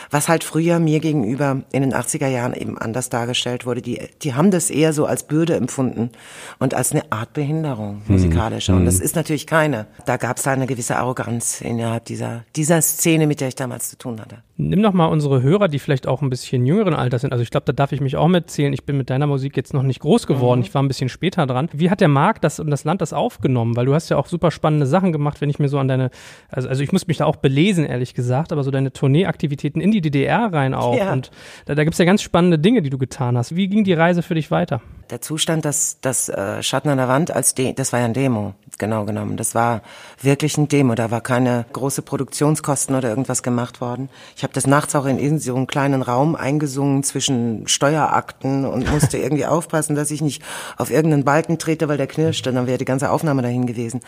was 0.09 0.29
halt 0.29 0.43
früher 0.43 0.79
mir 0.79 0.99
gegenüber 0.99 1.63
in 1.71 1.81
den 1.81 1.93
80er 1.93 2.27
Jahren 2.27 2.53
eben 2.53 2.77
anders 2.77 3.09
dargestellt 3.09 3.65
wurde. 3.65 3.81
Die, 3.81 3.99
die 4.21 4.33
haben 4.33 4.51
das 4.51 4.69
eher 4.69 4.93
so 4.93 5.05
als 5.05 5.23
Bürde 5.23 5.55
empfunden 5.55 6.11
und 6.59 6.73
als 6.73 6.91
eine 6.91 7.11
Art 7.11 7.33
Behinderung 7.33 8.01
musikalische. 8.07 8.73
Und 8.73 8.85
das 8.85 8.99
ist 8.99 9.15
natürlich 9.15 9.47
keine. 9.47 9.87
Da 10.05 10.17
gab 10.17 10.37
es 10.37 10.43
da 10.43 10.51
eine 10.51 10.67
gewisse 10.67 10.97
Arroganz 10.97 11.61
innerhalb 11.61 12.05
dieser, 12.05 12.43
dieser 12.55 12.81
Szene, 12.81 13.27
mit 13.27 13.41
der 13.41 13.49
ich 13.49 13.55
damals 13.55 13.89
zu 13.89 13.97
tun 13.97 14.19
hatte. 14.19 14.43
Nimm 14.59 14.81
doch 14.81 14.93
mal 14.93 15.05
unsere 15.05 15.43
Hörer, 15.43 15.67
die 15.67 15.77
vielleicht 15.77 16.07
auch 16.07 16.23
ein 16.23 16.31
bisschen 16.31 16.65
jüngeren 16.65 16.95
Alters 16.95 17.21
sind. 17.21 17.31
Also 17.31 17.43
ich 17.43 17.51
glaube, 17.51 17.65
da 17.65 17.73
darf 17.73 17.91
ich 17.91 18.01
mich 18.01 18.15
auch 18.15 18.27
mitzählen. 18.27 18.73
Ich 18.73 18.85
bin 18.85 18.97
mit 18.97 19.11
deiner 19.11 19.27
Musik 19.27 19.55
jetzt 19.55 19.71
noch 19.71 19.83
nicht 19.83 19.99
groß 19.99 20.25
geworden. 20.25 20.61
Ich 20.61 20.73
war 20.73 20.81
ein 20.81 20.87
bisschen 20.87 21.09
später 21.09 21.45
dran. 21.45 21.69
Wie 21.73 21.91
hat 21.91 22.01
der 22.01 22.07
Markt 22.07 22.43
das 22.43 22.59
und 22.59 22.71
das 22.71 22.83
Land 22.83 23.01
das 23.01 23.13
aufgenommen? 23.13 23.75
Weil 23.75 23.85
du 23.85 23.93
hast 23.93 24.09
ja 24.09 24.17
auch 24.17 24.25
super 24.25 24.49
spannende 24.49 24.87
Sachen 24.87 25.11
gemacht, 25.11 25.41
wenn 25.41 25.49
ich 25.51 25.59
mir 25.59 25.69
so 25.69 25.77
an 25.77 25.87
deine, 25.87 26.09
also, 26.49 26.69
also 26.69 26.81
ich 26.81 26.91
muss 26.91 27.05
mich 27.05 27.17
da 27.17 27.25
auch 27.25 27.35
belesen, 27.35 27.85
ehrlich 27.85 28.15
gesagt, 28.15 28.51
aber 28.51 28.63
so 28.63 28.71
deine 28.71 28.91
Tourneeaktivitäten 28.91 29.79
in 29.79 29.91
die 29.91 29.96
DDR 30.01 30.51
rein 30.51 30.73
auch. 30.73 30.95
Ja. 30.95 31.11
Und 31.11 31.31
da, 31.65 31.75
da 31.75 31.83
gibt's 31.83 31.99
ja 31.99 32.05
ganz 32.05 32.21
spannende 32.21 32.59
Dinge, 32.59 32.81
die 32.81 32.89
du 32.89 32.97
getan 32.97 33.37
hast. 33.37 33.55
Wie 33.55 33.67
ging 33.67 33.83
die 33.83 33.93
Reise 33.93 34.21
für 34.21 34.35
dich 34.35 34.51
weiter? 34.51 34.81
Der 35.09 35.21
Zustand, 35.21 35.63
dass 35.63 35.99
das 36.01 36.27
äh, 36.27 36.61
Schatten 36.61 36.89
an 36.89 36.97
der 36.97 37.07
Wand 37.07 37.31
als 37.31 37.55
De 37.55 37.73
das 37.73 37.93
war 37.93 37.99
ja 37.99 38.05
ein 38.05 38.13
Demo, 38.13 38.55
genau 38.77 39.05
genommen. 39.05 39.37
Das 39.37 39.55
war 39.55 39.81
wirklich 40.21 40.57
ein 40.57 40.67
Demo. 40.67 40.95
Da 40.95 41.11
war 41.11 41.21
keine 41.21 41.65
große 41.71 42.01
Produktionskosten 42.01 42.95
oder 42.95 43.09
irgendwas 43.09 43.41
gemacht 43.41 43.79
worden. 43.79 44.09
Ich 44.35 44.43
habe 44.43 44.53
das 44.53 44.67
nachts 44.67 44.95
auch 44.95 45.05
in 45.05 45.39
so 45.39 45.55
einem 45.55 45.67
kleinen 45.67 46.01
Raum 46.01 46.35
eingesungen 46.35 47.03
zwischen 47.03 47.67
Steuerakten 47.67 48.65
und 48.65 48.91
musste 48.91 49.17
irgendwie 49.17 49.45
aufpassen, 49.45 49.95
dass 49.95 50.11
ich 50.11 50.21
nicht 50.21 50.43
auf 50.77 50.91
irgendeinen 50.91 51.23
Balken 51.23 51.57
trete, 51.57 51.87
weil 51.87 51.97
der 51.97 52.07
knirschte. 52.07 52.51
Dann 52.51 52.67
wäre 52.67 52.77
die 52.77 52.85
ganze 52.85 53.11
Aufnahme 53.11 53.41
dahin 53.41 53.65
gewesen. 53.65 54.01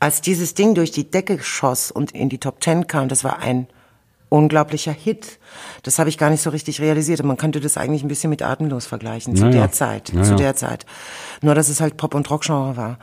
Als 0.00 0.20
dieses 0.20 0.54
Ding 0.54 0.74
durch 0.74 0.90
die 0.90 1.10
Decke 1.10 1.38
schoss 1.40 1.90
und 1.90 2.12
in 2.12 2.28
die 2.28 2.38
Top 2.38 2.60
Ten 2.60 2.86
kam, 2.86 3.08
das 3.08 3.24
war 3.24 3.38
ein 3.38 3.66
unglaublicher 4.28 4.92
Hit. 4.92 5.38
Das 5.82 5.98
habe 5.98 6.08
ich 6.08 6.18
gar 6.18 6.30
nicht 6.30 6.42
so 6.42 6.50
richtig 6.50 6.80
realisiert. 6.80 7.20
Und 7.20 7.26
man 7.28 7.36
könnte 7.36 7.60
das 7.60 7.76
eigentlich 7.76 8.02
ein 8.02 8.08
bisschen 8.08 8.30
mit 8.30 8.42
Atemlos 8.42 8.86
vergleichen, 8.86 9.36
zu 9.36 9.44
Ja, 9.44 9.50
ja. 9.50 9.56
der 9.60 9.72
Zeit, 9.72 10.12
Ja, 10.12 10.22
zu 10.22 10.34
der 10.36 10.56
Zeit. 10.56 10.84
Nur, 11.42 11.54
dass 11.54 11.68
es 11.68 11.80
halt 11.80 11.96
Pop- 11.96 12.14
und 12.14 12.28
Rockgenre 12.30 12.76
war. 12.76 12.98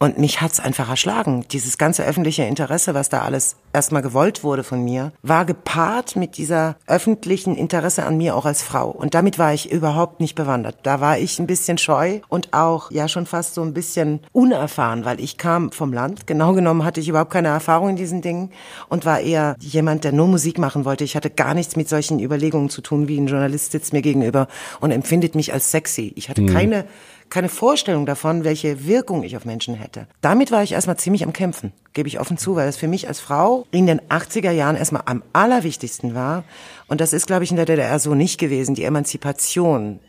Und 0.00 0.16
mich 0.16 0.40
hat's 0.40 0.60
einfach 0.60 0.88
erschlagen. 0.88 1.44
Dieses 1.50 1.76
ganze 1.76 2.04
öffentliche 2.04 2.44
Interesse, 2.44 2.94
was 2.94 3.08
da 3.08 3.22
alles 3.22 3.56
erstmal 3.72 4.00
gewollt 4.00 4.44
wurde 4.44 4.62
von 4.62 4.84
mir, 4.84 5.12
war 5.22 5.44
gepaart 5.44 6.14
mit 6.14 6.36
dieser 6.36 6.76
öffentlichen 6.86 7.56
Interesse 7.56 8.06
an 8.06 8.16
mir 8.16 8.36
auch 8.36 8.46
als 8.46 8.62
Frau. 8.62 8.90
Und 8.90 9.14
damit 9.14 9.40
war 9.40 9.52
ich 9.52 9.72
überhaupt 9.72 10.20
nicht 10.20 10.36
bewandert. 10.36 10.76
Da 10.84 11.00
war 11.00 11.18
ich 11.18 11.40
ein 11.40 11.48
bisschen 11.48 11.78
scheu 11.78 12.20
und 12.28 12.52
auch 12.52 12.92
ja 12.92 13.08
schon 13.08 13.26
fast 13.26 13.54
so 13.54 13.62
ein 13.62 13.74
bisschen 13.74 14.20
unerfahren, 14.30 15.04
weil 15.04 15.18
ich 15.18 15.36
kam 15.36 15.72
vom 15.72 15.92
Land. 15.92 16.28
Genau 16.28 16.52
genommen 16.52 16.84
hatte 16.84 17.00
ich 17.00 17.08
überhaupt 17.08 17.32
keine 17.32 17.48
Erfahrung 17.48 17.90
in 17.90 17.96
diesen 17.96 18.22
Dingen 18.22 18.50
und 18.88 19.04
war 19.04 19.18
eher 19.18 19.56
jemand, 19.58 20.04
der 20.04 20.12
nur 20.12 20.28
Musik 20.28 20.58
machen 20.58 20.84
wollte. 20.84 21.02
Ich 21.02 21.16
hatte 21.16 21.30
gar 21.30 21.54
nichts 21.54 21.74
mit 21.74 21.88
solchen 21.88 22.20
Überlegungen 22.20 22.70
zu 22.70 22.82
tun, 22.82 23.08
wie 23.08 23.18
ein 23.18 23.26
Journalist 23.26 23.72
sitzt 23.72 23.92
mir 23.92 24.02
gegenüber 24.02 24.46
und 24.78 24.92
empfindet 24.92 25.34
mich 25.34 25.52
als 25.52 25.72
sexy. 25.72 26.12
Ich 26.14 26.28
hatte 26.28 26.46
keine 26.46 26.84
keine 27.30 27.48
Vorstellung 27.48 28.06
davon, 28.06 28.44
welche 28.44 28.86
Wirkung 28.86 29.22
ich 29.22 29.36
auf 29.36 29.44
Menschen 29.44 29.74
hätte. 29.74 30.06
Damit 30.20 30.50
war 30.50 30.62
ich 30.62 30.72
erstmal 30.72 30.96
ziemlich 30.96 31.24
am 31.24 31.32
Kämpfen, 31.32 31.72
gebe 31.92 32.08
ich 32.08 32.20
offen 32.20 32.38
zu, 32.38 32.56
weil 32.56 32.66
das 32.66 32.76
für 32.76 32.88
mich 32.88 33.08
als 33.08 33.20
Frau 33.20 33.66
in 33.70 33.86
den 33.86 34.00
80er 34.00 34.50
Jahren 34.50 34.76
erstmal 34.76 35.02
am 35.06 35.22
allerwichtigsten 35.32 36.14
war. 36.14 36.44
Und 36.86 37.00
das 37.00 37.12
ist, 37.12 37.26
glaube 37.26 37.44
ich, 37.44 37.50
in 37.50 37.56
der 37.56 37.66
DDR 37.66 37.98
so 37.98 38.14
nicht 38.14 38.38
gewesen. 38.38 38.74
Die 38.74 38.84
Emanzipation 38.84 40.00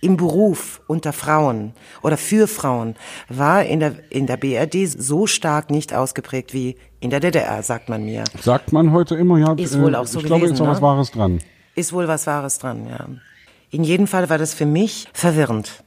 im 0.00 0.16
Beruf 0.16 0.80
unter 0.86 1.12
Frauen 1.12 1.72
oder 2.02 2.16
für 2.16 2.46
Frauen 2.46 2.94
war 3.28 3.64
in 3.64 3.80
der, 3.80 3.94
in 4.10 4.26
der 4.26 4.36
BRD 4.36 4.88
so 4.88 5.26
stark 5.26 5.70
nicht 5.70 5.92
ausgeprägt 5.92 6.52
wie 6.54 6.76
in 7.00 7.10
der 7.10 7.20
DDR, 7.20 7.62
sagt 7.62 7.88
man 7.88 8.04
mir. 8.04 8.24
Sagt 8.40 8.72
man 8.72 8.92
heute 8.92 9.16
immer, 9.16 9.38
ja. 9.38 9.54
Ist 9.54 9.80
wohl 9.80 9.94
auch 9.94 10.06
so 10.06 10.20
Ich 10.20 10.26
glaube, 10.26 10.42
gewesen, 10.42 10.54
ist 10.54 10.60
auch 10.60 10.66
ne? 10.66 10.72
was 10.72 10.82
Wahres 10.82 11.10
dran. 11.10 11.40
Ist 11.74 11.92
wohl 11.92 12.08
was 12.08 12.26
Wahres 12.26 12.58
dran, 12.58 12.86
ja. 12.88 13.06
In 13.70 13.84
jedem 13.84 14.06
Fall 14.06 14.30
war 14.30 14.38
das 14.38 14.54
für 14.54 14.66
mich 14.66 15.08
verwirrend. 15.12 15.84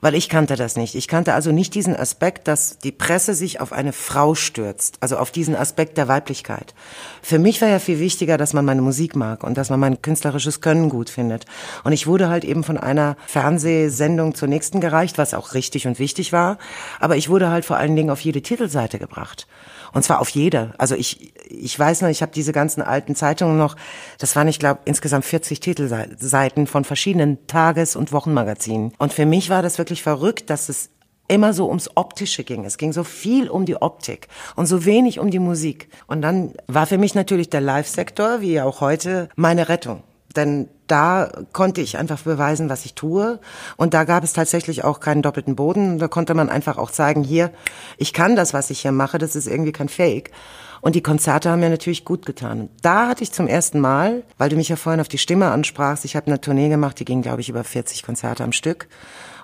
Weil 0.00 0.14
ich 0.14 0.28
kannte 0.28 0.56
das 0.56 0.76
nicht. 0.76 0.94
Ich 0.94 1.08
kannte 1.08 1.34
also 1.34 1.52
nicht 1.52 1.74
diesen 1.74 1.96
Aspekt, 1.96 2.48
dass 2.48 2.78
die 2.78 2.92
Presse 2.92 3.34
sich 3.34 3.60
auf 3.60 3.72
eine 3.72 3.92
Frau 3.92 4.34
stürzt. 4.34 4.96
Also 5.00 5.16
auf 5.16 5.30
diesen 5.30 5.56
Aspekt 5.56 5.98
der 5.98 6.08
Weiblichkeit. 6.08 6.74
Für 7.22 7.38
mich 7.38 7.60
war 7.60 7.68
ja 7.68 7.78
viel 7.78 7.98
wichtiger, 7.98 8.36
dass 8.36 8.52
man 8.52 8.64
meine 8.64 8.82
Musik 8.82 9.16
mag 9.16 9.44
und 9.44 9.56
dass 9.56 9.70
man 9.70 9.80
mein 9.80 10.02
künstlerisches 10.02 10.60
Können 10.60 10.88
gut 10.88 11.10
findet. 11.10 11.46
Und 11.84 11.92
ich 11.92 12.06
wurde 12.06 12.28
halt 12.28 12.44
eben 12.44 12.64
von 12.64 12.78
einer 12.78 13.16
Fernsehsendung 13.26 14.34
zur 14.34 14.48
nächsten 14.48 14.80
gereicht, 14.80 15.18
was 15.18 15.34
auch 15.34 15.54
richtig 15.54 15.86
und 15.86 15.98
wichtig 15.98 16.32
war. 16.32 16.58
Aber 17.00 17.16
ich 17.16 17.28
wurde 17.28 17.50
halt 17.50 17.64
vor 17.64 17.76
allen 17.76 17.96
Dingen 17.96 18.10
auf 18.10 18.20
jede 18.20 18.42
Titelseite 18.42 18.98
gebracht. 18.98 19.46
Und 19.92 20.02
zwar 20.02 20.20
auf 20.20 20.28
jede. 20.28 20.74
Also 20.78 20.94
ich, 20.94 21.32
ich 21.48 21.78
weiß 21.78 22.02
noch, 22.02 22.08
ich 22.08 22.22
habe 22.22 22.32
diese 22.32 22.52
ganzen 22.52 22.82
alten 22.82 23.14
Zeitungen 23.14 23.58
noch, 23.58 23.76
das 24.18 24.36
waren, 24.36 24.48
ich 24.48 24.58
glaube, 24.58 24.80
insgesamt 24.84 25.24
40 25.24 25.60
Titelseiten 25.60 26.66
von 26.66 26.84
verschiedenen 26.84 27.46
Tages- 27.46 27.96
und 27.96 28.12
Wochenmagazinen. 28.12 28.92
Und 28.98 29.12
für 29.12 29.26
mich 29.26 29.50
war 29.50 29.62
das 29.62 29.78
wirklich 29.78 30.02
verrückt, 30.02 30.50
dass 30.50 30.68
es 30.68 30.90
immer 31.28 31.52
so 31.52 31.68
ums 31.68 31.90
Optische 31.96 32.44
ging. 32.44 32.64
Es 32.64 32.78
ging 32.78 32.92
so 32.92 33.04
viel 33.04 33.48
um 33.48 33.66
die 33.66 33.80
Optik 33.80 34.28
und 34.54 34.66
so 34.66 34.84
wenig 34.84 35.18
um 35.18 35.30
die 35.30 35.38
Musik. 35.38 35.88
Und 36.06 36.22
dann 36.22 36.52
war 36.66 36.86
für 36.86 36.98
mich 36.98 37.14
natürlich 37.14 37.50
der 37.50 37.60
Live-Sektor, 37.60 38.40
wie 38.40 38.60
auch 38.60 38.80
heute, 38.80 39.28
meine 39.36 39.68
Rettung. 39.68 40.02
Denn 40.36 40.68
da 40.86 41.30
konnte 41.52 41.80
ich 41.80 41.98
einfach 41.98 42.20
beweisen, 42.20 42.68
was 42.68 42.84
ich 42.84 42.94
tue. 42.94 43.40
Und 43.76 43.94
da 43.94 44.04
gab 44.04 44.22
es 44.22 44.32
tatsächlich 44.32 44.84
auch 44.84 45.00
keinen 45.00 45.22
doppelten 45.22 45.56
Boden. 45.56 45.98
Da 45.98 46.08
konnte 46.08 46.34
man 46.34 46.48
einfach 46.48 46.78
auch 46.78 46.90
zeigen, 46.90 47.24
hier, 47.24 47.50
ich 47.96 48.12
kann 48.12 48.36
das, 48.36 48.54
was 48.54 48.70
ich 48.70 48.80
hier 48.80 48.92
mache, 48.92 49.18
das 49.18 49.34
ist 49.34 49.46
irgendwie 49.46 49.72
kein 49.72 49.88
Fake. 49.88 50.30
Und 50.80 50.94
die 50.94 51.02
Konzerte 51.02 51.50
haben 51.50 51.60
mir 51.60 51.70
natürlich 51.70 52.04
gut 52.04 52.26
getan. 52.26 52.68
Da 52.82 53.08
hatte 53.08 53.24
ich 53.24 53.32
zum 53.32 53.48
ersten 53.48 53.80
Mal, 53.80 54.22
weil 54.38 54.50
du 54.50 54.56
mich 54.56 54.68
ja 54.68 54.76
vorhin 54.76 55.00
auf 55.00 55.08
die 55.08 55.18
Stimme 55.18 55.50
ansprachst, 55.50 56.04
ich 56.04 56.14
habe 56.14 56.26
eine 56.26 56.40
Tournee 56.40 56.68
gemacht, 56.68 57.00
die 57.00 57.04
ging, 57.04 57.22
glaube 57.22 57.40
ich, 57.40 57.48
über 57.48 57.64
40 57.64 58.02
Konzerte 58.02 58.44
am 58.44 58.52
Stück. 58.52 58.88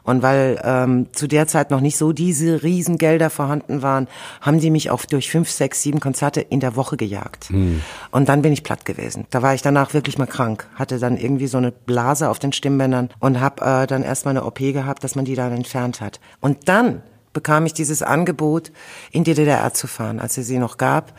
Und 0.05 0.23
weil 0.23 0.61
ähm, 0.65 1.07
zu 1.13 1.27
der 1.27 1.47
Zeit 1.47 1.71
noch 1.71 1.81
nicht 1.81 1.97
so 1.97 2.13
diese 2.13 2.63
Riesengelder 2.63 3.31
vorhanden 3.31 3.83
waren, 3.83 4.09
haben 4.41 4.61
die 4.61 4.71
mich 4.71 4.91
auch 4.91 5.05
durch 5.05 5.31
fünf, 5.31 5.51
sechs, 5.51 5.83
sieben 5.83 6.01
Konzerte 6.01 6.41
in 6.41 6.61
der 6.61 6.77
Woche 6.77 6.97
gejagt. 6.97 7.51
Hm. 7.51 7.83
Und 8.11 8.29
dann 8.29 8.43
bin 8.43 8.53
ich 8.53 8.63
platt 8.63 8.85
gewesen. 8.85 9.27
Da 9.31 9.43
war 9.43 9.55
ich 9.55 9.63
danach 9.63 9.95
wirklich 9.95 10.19
mal 10.19 10.27
krank. 10.27 10.69
Hatte 10.75 10.99
dann 10.99 11.17
irgendwie 11.17 11.47
so 11.47 11.59
eine 11.59 11.71
Blase 11.71 12.29
auf 12.29 12.39
den 12.39 12.53
Stimmbändern 12.53 13.11
und 13.21 13.41
habe 13.41 13.65
äh, 13.65 13.87
dann 13.87 14.03
erstmal 14.03 14.37
eine 14.37 14.45
OP 14.45 14.59
gehabt, 14.59 15.05
dass 15.05 15.15
man 15.15 15.25
die 15.25 15.35
dann 15.35 15.53
entfernt 15.53 16.01
hat. 16.01 16.21
Und 16.41 16.69
dann 16.69 17.03
bekam 17.33 17.67
ich 17.67 17.73
dieses 17.73 18.03
Angebot, 18.03 18.73
in 19.11 19.25
die 19.25 19.35
DDR 19.35 19.73
zu 19.75 19.87
fahren, 19.87 20.21
als 20.21 20.37
es 20.39 20.47
sie 20.47 20.59
noch 20.59 20.77
gab, 20.77 21.13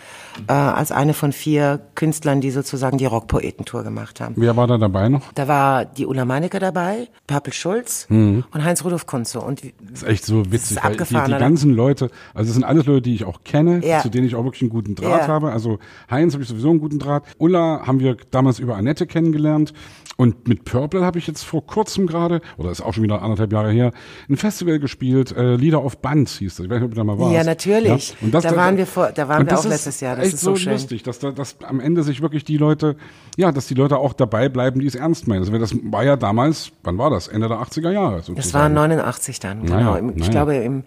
äh, 0.48 0.54
als 0.54 0.92
eine 0.92 1.14
von 1.14 1.32
vier 1.32 1.82
Künstlern, 1.96 2.42
die 2.42 2.52
sozusagen 2.52 2.98
die 2.98 3.06
Rockpoetentour 3.06 3.84
gemacht 3.84 4.22
haben. 4.22 4.36
Wer 4.38 4.56
war 4.56 4.68
da 4.68 4.78
dabei 4.78 5.10
noch? 5.10 5.32
Da 5.34 5.48
war 5.48 5.86
die 5.86 6.06
Ulla 6.06 6.26
Meinecker 6.26 6.60
dabei, 6.60 7.08
Purple 7.28 7.54
Schulz 7.54 8.08
mhm. 8.10 8.44
und 8.52 8.64
Heinz-Rudolf 8.64 9.06
Kunze. 9.06 9.42
Und 9.42 9.64
das 9.64 10.02
ist 10.02 10.04
echt 10.04 10.26
so 10.26 10.52
witzig, 10.52 10.78
weil 10.84 10.98
die, 10.98 11.06
die 11.06 11.38
ganzen 11.38 11.74
Leute, 11.74 12.10
also 12.34 12.48
das 12.48 12.54
sind 12.54 12.64
alles 12.64 12.86
Leute, 12.86 13.02
die 13.02 13.16
ich 13.16 13.26
auch 13.26 13.44
kenne, 13.44 13.86
ja. 13.86 14.02
zu 14.02 14.10
denen 14.10 14.28
ich 14.28 14.36
auch 14.36 14.44
wirklich 14.44 14.62
einen 14.62 14.72
guten 14.72 14.96
Draht 14.96 15.22
ja. 15.22 15.28
habe. 15.28 15.52
Also 15.52 15.80
Heinz 16.10 16.34
habe 16.34 16.44
ich 16.44 16.50
sowieso 16.50 16.70
einen 16.70 16.80
guten 16.80 17.00
Draht. 17.00 17.24
Ulla 17.38 17.86
haben 17.86 18.00
wir 18.00 18.18
damals 18.32 18.60
über 18.60 18.76
Annette 18.76 19.08
kennengelernt 19.08 19.74
und 20.16 20.48
mit 20.48 20.64
Purple 20.66 21.04
habe 21.04 21.18
ich 21.18 21.28
jetzt 21.28 21.44
vor 21.44 21.66
kurzem 21.66 22.06
gerade, 22.06 22.42
oder 22.58 22.70
ist 22.70 22.82
auch 22.82 22.94
schon 22.94 23.04
wieder 23.04 23.22
anderthalb 23.22 23.52
Jahre 23.52 23.72
her, 23.72 23.92
ein 24.30 24.38
Festival 24.38 24.80
gespielt, 24.80 25.36
äh, 25.36 25.56
Lieder 25.56 25.80
auf 25.80 25.98
Band 25.98 26.30
hieß 26.30 26.56
das. 26.56 26.66
Ich 26.66 26.70
weiß 26.70 26.78
nicht, 26.78 26.86
ob 26.86 26.92
du 26.92 26.98
da 26.98 27.04
mal 27.04 27.18
warst. 27.18 27.34
Ja, 27.34 27.44
natürlich. 27.44 28.10
Ja? 28.10 28.16
Und 28.22 28.34
das, 28.34 28.44
da 28.44 28.56
waren 28.56 28.78
wir 28.78 28.86
vor, 28.86 29.12
da 29.12 29.28
waren 29.28 29.46
wir 29.48 29.58
auch 29.58 29.66
letztes 29.66 30.00
Jahr. 30.02 30.16
Das 30.16 30.26
echt 30.26 30.36
ist 30.36 30.42
so, 30.42 30.56
schön. 30.56 30.74
lustig, 30.74 31.04
dass 31.04 31.20
da, 31.20 31.32
dass 31.32 31.58
am 31.64 31.80
Ende 31.80 32.04
sich 32.04 32.22
wirklich 32.22 32.44
die 32.44 32.58
Leute, 32.58 32.96
ja, 33.38 33.52
dass 33.52 33.68
die 33.68 33.74
Leute 33.74 33.98
auch 33.98 34.14
dabei 34.14 34.50
bleiben, 34.50 34.80
die 34.80 34.88
es 34.88 34.96
ernst 34.96 35.28
meinen. 35.28 35.40
Also 35.40 35.58
das 35.58 35.76
war 35.84 36.04
ja 36.04 36.16
damals, 36.16 36.72
wann 36.84 36.98
war 36.98 37.10
das? 37.10 37.28
Ende 37.28 37.48
der 37.48 37.58
80er 37.58 37.92
Jahre. 37.92 38.18
Sozusagen. 38.18 38.36
Das 38.36 38.54
war 38.54 38.70
89 38.70 39.40
dann, 39.40 39.64
genau. 39.64 39.76
Naja, 39.76 39.98
ich 39.98 40.16
naja. 40.16 40.30
glaube 40.30 40.56
im 40.56 40.84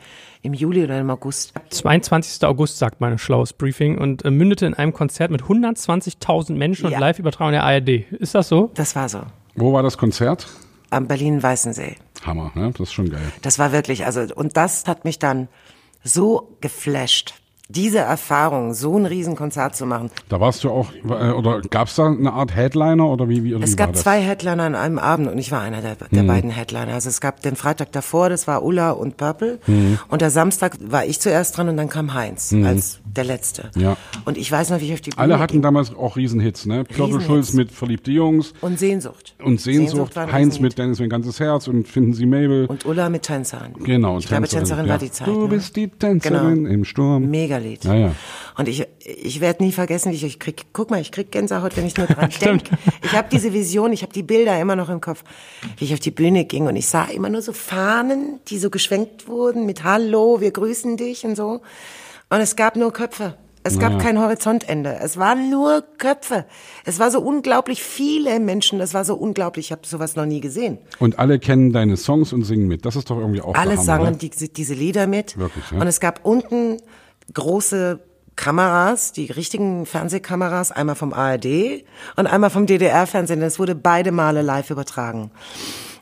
im 0.47 0.55
Juli 0.55 0.85
oder 0.85 0.99
im 0.99 1.11
August. 1.11 1.53
22. 1.71 2.45
August, 2.47 2.79
sagt 2.79 3.01
mein 3.01 3.19
schlaues 3.19 3.53
Briefing, 3.53 3.99
und 3.99 4.25
äh, 4.25 4.31
mündete 4.31 4.67
in 4.67 4.75
einem 4.75 4.93
Konzert 4.93 5.31
mit 5.31 5.43
120.000 5.43 6.53
Menschen 6.55 6.91
ja. 6.91 6.97
und 6.97 7.01
Live-Übertragung 7.01 7.53
der 7.53 7.65
ARD. 7.65 8.11
Ist 8.13 8.35
das 8.35 8.49
so? 8.49 8.71
Das 8.75 8.97
war 8.97 9.09
so. 9.09 9.21
Wo 9.55 9.73
war 9.73 9.83
das 9.83 9.99
Konzert? 9.99 10.47
Am 10.91 11.09
Berlin-Weißensee. 11.09 11.97
Hammer, 12.25 12.53
ne? 12.55 12.71
Das 12.73 12.89
ist 12.89 12.93
schon 12.93 13.11
geil. 13.11 13.33
Das 13.43 13.59
war 13.59 13.73
wirklich, 13.73 14.07
also, 14.07 14.23
und 14.35 14.57
das 14.57 14.87
hat 14.87 15.05
mich 15.05 15.19
dann 15.19 15.49
so 16.03 16.57
geflasht 16.61 17.35
diese 17.69 17.99
Erfahrung, 17.99 18.75
so 18.75 18.97
ein 18.97 19.07
Riesenkonzert 19.07 19.75
zu 19.75 19.87
machen. 19.87 20.11
Da 20.29 20.41
warst 20.41 20.63
du 20.63 20.71
auch, 20.71 20.93
äh, 21.09 21.31
oder 21.31 21.61
gab 21.63 21.89
es 21.89 21.97
da 21.97 22.07
eine 22.07 22.33
Art 22.33 22.55
Headliner 22.55 23.07
oder 23.09 23.29
wie? 23.29 23.43
wie 23.43 23.55
oder 23.55 23.65
es 23.65 23.73
wie 23.73 23.77
gab 23.77 23.97
zwei 23.97 24.21
Headliner 24.21 24.63
an 24.63 24.75
einem 24.75 24.99
Abend 24.99 25.29
und 25.29 25.39
ich 25.39 25.51
war 25.51 25.63
einer 25.63 25.83
der, 25.83 25.97
der 25.97 26.23
mhm. 26.23 26.27
beiden 26.29 26.51
Headliner. 26.51 26.95
Also 26.95 27.09
es 27.09 27.21
gab 27.21 27.43
den 27.43 27.57
Freitag 27.57 27.93
davor, 27.93 28.29
das 28.29 28.47
war 28.47 28.63
Ulla 28.63 28.93
und 28.93 29.17
Purple 29.17 29.59
mhm. 29.67 29.99
und 30.09 30.23
der 30.23 30.31
Samstag 30.31 30.77
war 30.81 31.05
ich 31.05 31.21
zuerst 31.21 31.57
dran 31.57 31.69
und 31.69 31.77
dann 31.77 31.89
kam 31.89 32.15
Heinz 32.15 32.53
mhm. 32.53 32.65
als 32.65 33.01
der 33.05 33.25
Letzte. 33.25 33.71
Ja. 33.77 33.97
Und 34.25 34.39
ich 34.39 34.51
weiß 34.51 34.71
noch, 34.71 34.81
wie 34.81 34.87
ich 34.87 34.93
auf 34.93 35.01
die 35.01 35.11
Bühne 35.11 35.23
Alle 35.23 35.39
hatten 35.39 35.63
damals 35.63 35.95
auch 35.95 36.17
Riesenhits, 36.17 36.67
ne? 36.67 36.85
Purple 36.85 37.21
Schulz 37.21 37.53
mit 37.53 37.73
Verliebte 37.73 38.11
Jungs. 38.11 38.53
Und 38.61 38.79
Sehnsucht. 38.79 39.35
Und 39.43 39.61
Sehnsucht. 39.61 40.15
Sehnsucht 40.15 40.33
Heinz 40.33 40.61
mit 40.61 40.79
Dennis 40.79 41.01
mein 41.01 41.09
ganzes 41.09 41.41
Herz 41.41 41.67
und 41.69 41.89
Finden 41.89 42.15
Sie 42.15 42.27
Mabel. 42.27 42.67
Und 42.67 42.85
Ulla 42.85 43.09
mit 43.09 43.23
Tänzerin. 43.23 43.73
Genau. 43.83 44.19
Ich 44.19 44.27
Tänzerin. 44.27 44.27
glaube, 44.27 44.49
Tänzerin 44.49 44.87
ja. 44.87 44.93
war 44.93 44.99
die 44.99 45.11
Zeit. 45.11 45.29
Du 45.29 45.43
ne? 45.43 45.49
bist 45.49 45.77
die 45.77 45.89
Tänzerin 45.89 46.65
genau. 46.65 46.71
im 46.71 46.85
Sturm. 46.85 47.31
Megalied. 47.57 47.85
Ja, 47.85 47.95
ja. 47.95 48.15
Und 48.57 48.69
ich, 48.69 48.87
ich 49.01 49.41
werde 49.41 49.63
nie 49.63 49.73
vergessen, 49.73 50.13
wie 50.13 50.17
ich, 50.17 50.25
ich 50.25 50.39
krieg, 50.39 50.67
guck 50.73 50.91
mal, 50.91 51.01
ich 51.01 51.13
krieg 51.13 51.31
Gänsehaut, 51.31 51.77
wenn 51.77 51.87
ich 51.87 51.97
nur 51.97 52.07
dran 52.07 52.31
denke. 52.41 52.77
Ich 53.03 53.13
habe 53.13 53.29
diese 53.31 53.53
Vision, 53.53 53.93
ich 53.93 54.03
habe 54.03 54.13
die 54.13 54.23
Bilder 54.23 54.59
immer 54.61 54.77
noch 54.77 54.89
im 54.89 55.01
Kopf, 55.01 55.25
wie 55.77 55.85
ich 55.85 55.93
auf 55.93 56.01
die 56.01 56.11
Bühne 56.11 56.45
ging 56.45 56.67
und 56.67 56.77
ich 56.77 56.87
sah 56.87 57.05
immer 57.05 57.29
nur 57.29 57.43
so 57.43 57.53
Fahnen, 57.53 58.41
die 58.49 58.59
so 58.59 58.71
geschwenkt 58.71 59.29
wurden 59.29 59.67
mit 59.67 59.85
Hallo, 59.85 60.41
wir 60.41 60.51
grüßen 60.51 60.97
dich 60.97 61.25
und 61.25 61.37
so. 61.37 61.61
Und 62.29 62.41
es 62.41 62.57
gab 62.57 62.77
nur 62.77 62.93
Köpfe. 62.93 63.37
Es 63.67 63.81
gab 63.81 63.99
kein 63.99 64.19
Horizontende. 64.21 64.97
Es 65.03 65.17
waren 65.17 65.51
nur 65.51 65.83
Köpfe. 65.99 66.45
Es 66.85 67.01
war 67.01 67.11
so 67.11 67.21
unglaublich 67.21 67.83
viele 67.83 68.39
Menschen. 68.39 68.79
Das 68.79 68.95
war 68.95 69.05
so 69.05 69.17
unglaublich. 69.17 69.67
Ich 69.67 69.73
habe 69.73 69.83
sowas 69.85 70.15
noch 70.15 70.25
nie 70.25 70.41
gesehen. 70.41 70.79
Und 71.01 71.19
alle 71.19 71.41
kennen 71.41 71.73
deine 71.73 71.97
Songs 71.97 72.33
und 72.33 72.45
singen 72.45 72.69
mit. 72.69 72.85
Das 72.85 72.95
ist 72.95 73.11
doch 73.11 73.19
irgendwie 73.19 73.41
auch 73.41 73.57
Alle 73.57 73.77
sangen 73.77 74.19
die, 74.19 74.31
diese 74.31 74.75
Lieder 74.75 75.09
mit. 75.09 75.37
Wirklich, 75.37 75.65
ja? 75.73 75.81
Und 75.81 75.87
es 75.89 75.99
gab 75.99 76.25
unten 76.25 76.77
große 77.35 78.01
Kameras, 78.37 79.13
die 79.13 79.27
richtigen 79.33 79.87
Fernsehkameras, 79.87 80.71
einmal 80.71 80.95
vom 80.95 81.13
ARD 81.13 81.85
und 82.17 82.27
einmal 82.27 82.51
vom 82.51 82.67
DDR-Fernsehen. 82.67 83.41
Das 83.41 83.59
wurde 83.59 83.75
beide 83.75 84.13
Male 84.13 84.43
live 84.43 84.71
übertragen. 84.71 85.31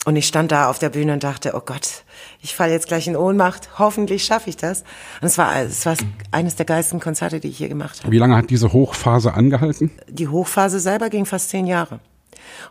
Und 0.04 0.16
ich 0.16 0.26
stand 0.26 0.52
da 0.52 0.68
auf 0.68 0.78
der 0.78 0.90
Bühne 0.90 1.14
und 1.14 1.24
dachte, 1.24 1.52
oh 1.54 1.62
Gott, 1.64 2.04
ich 2.42 2.54
falle 2.54 2.72
jetzt 2.72 2.88
gleich 2.88 3.06
in 3.06 3.16
Ohnmacht. 3.16 3.78
Hoffentlich 3.78 4.24
schaffe 4.24 4.50
ich 4.50 4.56
das. 4.56 4.82
Und 5.22 5.28
es 5.28 5.38
war, 5.38 5.56
es 5.56 5.86
war 5.86 5.96
eines 6.30 6.56
der 6.56 6.66
geilsten 6.66 7.00
Konzerte, 7.00 7.40
die 7.40 7.48
ich 7.48 7.56
hier 7.56 7.68
gemacht 7.68 8.00
habe. 8.00 8.12
Wie 8.12 8.18
lange 8.18 8.36
hat 8.36 8.50
diese 8.50 8.72
Hochphase 8.72 9.32
angehalten? 9.32 9.90
Die 10.08 10.28
Hochphase 10.28 10.78
selber 10.78 11.08
ging 11.08 11.24
fast 11.24 11.48
zehn 11.48 11.66
Jahre. 11.66 12.00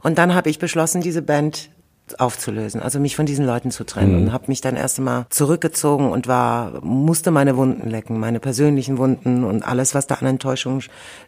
Und 0.04 0.20
dann 0.20 0.36
habe 0.36 0.50
ich 0.50 0.60
beschlossen, 0.60 1.02
diese 1.02 1.24
Band 1.24 1.72
aufzulösen, 2.18 2.82
also 2.82 3.00
mich 3.00 3.16
von 3.16 3.26
diesen 3.26 3.46
Leuten 3.46 3.72
zu 3.72 3.86
trennen 3.86 4.16
mhm. 4.16 4.22
und 4.24 4.34
habe 4.34 4.46
mich 4.48 4.62
dann 4.62 4.76
erst 4.76 5.00
einmal 5.00 5.26
zurückgezogen 5.30 6.12
und 6.12 6.28
war 6.28 6.84
musste 6.84 7.32
meine 7.32 7.56
Wunden 7.56 7.90
lecken, 7.90 8.20
meine 8.20 8.40
persönlichen 8.40 8.98
Wunden 8.98 9.44
und 9.44 9.64
alles, 9.64 9.96
was 9.96 10.06
da 10.06 10.16
an 10.16 10.28
Enttäuschung 10.28 10.82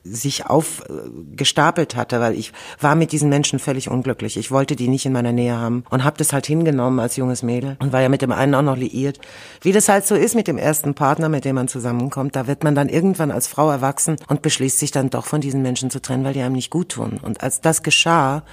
sich 0.03 0.45
aufgestapelt 0.45 1.95
hatte, 1.95 2.19
weil 2.19 2.33
ich 2.35 2.51
war 2.79 2.95
mit 2.95 3.13
diesen 3.13 3.29
Menschen 3.29 3.59
völlig 3.59 3.89
unglücklich. 3.89 4.37
Ich 4.37 4.51
wollte 4.51 4.75
die 4.75 4.89
nicht 4.89 5.05
in 5.05 5.13
meiner 5.13 5.31
Nähe 5.31 5.57
haben 5.57 5.85
und 5.89 6.03
habe 6.03 6.17
das 6.17 6.33
halt 6.33 6.45
hingenommen 6.45 6.99
als 6.99 7.15
junges 7.15 7.41
Mädel 7.41 7.77
und 7.79 7.93
war 7.93 8.01
ja 8.01 8.09
mit 8.09 8.21
dem 8.21 8.33
einen 8.33 8.53
auch 8.53 8.61
noch 8.61 8.77
liiert. 8.77 9.19
Wie 9.61 9.71
das 9.71 9.87
halt 9.87 10.05
so 10.05 10.15
ist 10.15 10.35
mit 10.35 10.47
dem 10.47 10.57
ersten 10.57 10.93
Partner, 10.93 11.29
mit 11.29 11.45
dem 11.45 11.55
man 11.55 11.69
zusammenkommt, 11.69 12.35
da 12.35 12.47
wird 12.47 12.63
man 12.63 12.75
dann 12.75 12.89
irgendwann 12.89 13.31
als 13.31 13.47
Frau 13.47 13.71
erwachsen 13.71 14.17
und 14.27 14.41
beschließt 14.41 14.79
sich 14.79 14.91
dann 14.91 15.09
doch 15.09 15.25
von 15.25 15.39
diesen 15.41 15.61
Menschen 15.61 15.89
zu 15.89 16.01
trennen, 16.01 16.25
weil 16.25 16.33
die 16.33 16.41
einem 16.41 16.55
nicht 16.55 16.69
gut 16.69 16.89
tun. 16.89 17.19
Und 17.21 17.41
als 17.41 17.61
das 17.61 17.81
geschah, 17.81 18.43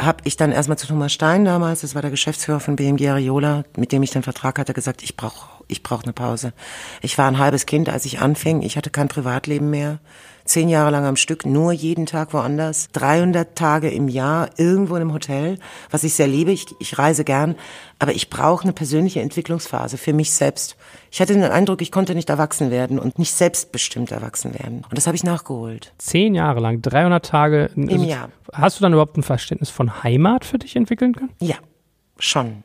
habe 0.00 0.22
ich 0.24 0.36
dann 0.36 0.52
erstmal 0.52 0.78
zu 0.78 0.86
Thomas 0.86 1.12
Stein 1.12 1.44
damals, 1.44 1.80
das 1.80 1.94
war 1.94 2.02
der 2.02 2.10
Geschäftsführer 2.10 2.60
von 2.60 2.76
BMG 2.76 3.08
Ariola, 3.08 3.64
mit 3.76 3.92
dem 3.92 4.02
ich 4.02 4.10
den 4.10 4.22
Vertrag 4.22 4.58
hatte, 4.58 4.72
gesagt, 4.72 5.02
ich 5.02 5.16
brauche 5.16 5.57
ich 5.68 5.82
brauch 5.82 6.02
eine 6.02 6.12
Pause. 6.12 6.52
Ich 7.02 7.16
war 7.18 7.28
ein 7.28 7.38
halbes 7.38 7.66
Kind, 7.66 7.88
als 7.88 8.04
ich 8.04 8.20
anfing. 8.20 8.62
Ich 8.62 8.76
hatte 8.76 8.90
kein 8.90 9.08
Privatleben 9.08 9.70
mehr 9.70 10.00
zehn 10.48 10.68
Jahre 10.68 10.90
lang 10.90 11.04
am 11.04 11.16
Stück, 11.16 11.46
nur 11.46 11.72
jeden 11.72 12.06
Tag 12.06 12.32
woanders, 12.32 12.88
300 12.92 13.54
Tage 13.54 13.90
im 13.90 14.08
Jahr 14.08 14.50
irgendwo 14.56 14.96
in 14.96 15.02
einem 15.02 15.12
Hotel, 15.12 15.58
was 15.90 16.04
ich 16.04 16.14
sehr 16.14 16.26
liebe. 16.26 16.50
Ich, 16.50 16.66
ich 16.80 16.98
reise 16.98 17.24
gern, 17.24 17.54
aber 17.98 18.12
ich 18.12 18.30
brauche 18.30 18.64
eine 18.64 18.72
persönliche 18.72 19.20
Entwicklungsphase 19.20 19.98
für 19.98 20.12
mich 20.12 20.32
selbst. 20.32 20.76
Ich 21.10 21.20
hatte 21.20 21.34
den 21.34 21.44
Eindruck, 21.44 21.82
ich 21.82 21.92
konnte 21.92 22.14
nicht 22.14 22.30
erwachsen 22.30 22.70
werden 22.70 22.98
und 22.98 23.18
nicht 23.18 23.32
selbstbestimmt 23.32 24.10
erwachsen 24.10 24.54
werden. 24.54 24.84
Und 24.88 24.96
das 24.96 25.06
habe 25.06 25.16
ich 25.16 25.24
nachgeholt. 25.24 25.92
Zehn 25.98 26.34
Jahre 26.34 26.60
lang, 26.60 26.82
300 26.82 27.24
Tage 27.24 27.70
im 27.76 27.88
Jahr. 28.04 28.30
Hast 28.52 28.78
du 28.78 28.82
dann 28.82 28.92
überhaupt 28.92 29.16
ein 29.16 29.22
Verständnis 29.22 29.70
von 29.70 30.02
Heimat 30.02 30.44
für 30.44 30.58
dich 30.58 30.76
entwickeln 30.76 31.14
können? 31.14 31.30
Ja, 31.40 31.56
schon. 32.18 32.64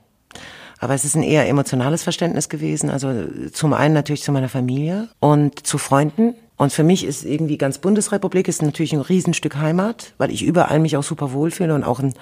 Aber 0.84 0.94
es 0.94 1.06
ist 1.06 1.16
ein 1.16 1.24
eher 1.24 1.48
emotionales 1.48 2.04
Verständnis 2.04 2.50
gewesen. 2.50 2.90
Also 2.90 3.12
zum 3.52 3.74
einen 3.74 3.94
natürlich 3.94 4.24
zu 4.24 4.32
meiner 4.32 4.50
Familie 4.50 5.10
und 5.20 5.66
zu 5.66 5.78
Freunden. 5.78 6.36
Und 6.58 6.72
für 6.72 6.84
mich 6.84 7.06
ist 7.06 7.26
irgendwie 7.26 7.58
ganz 7.58 7.78
Bundesrepublik 7.78 8.48
ist 8.48 8.62
natürlich 8.62 8.94
ein 8.94 9.02
Riesenstück 9.02 9.56
Heimat, 9.56 10.14
weil 10.18 10.32
ich 10.32 10.44
überall 10.44 10.80
mich 10.80 10.98
auch 10.98 11.04
super 11.04 11.32
wohlfühle 11.32 11.74
und 11.74 11.84
auch 11.84 12.00
ein 12.00 12.14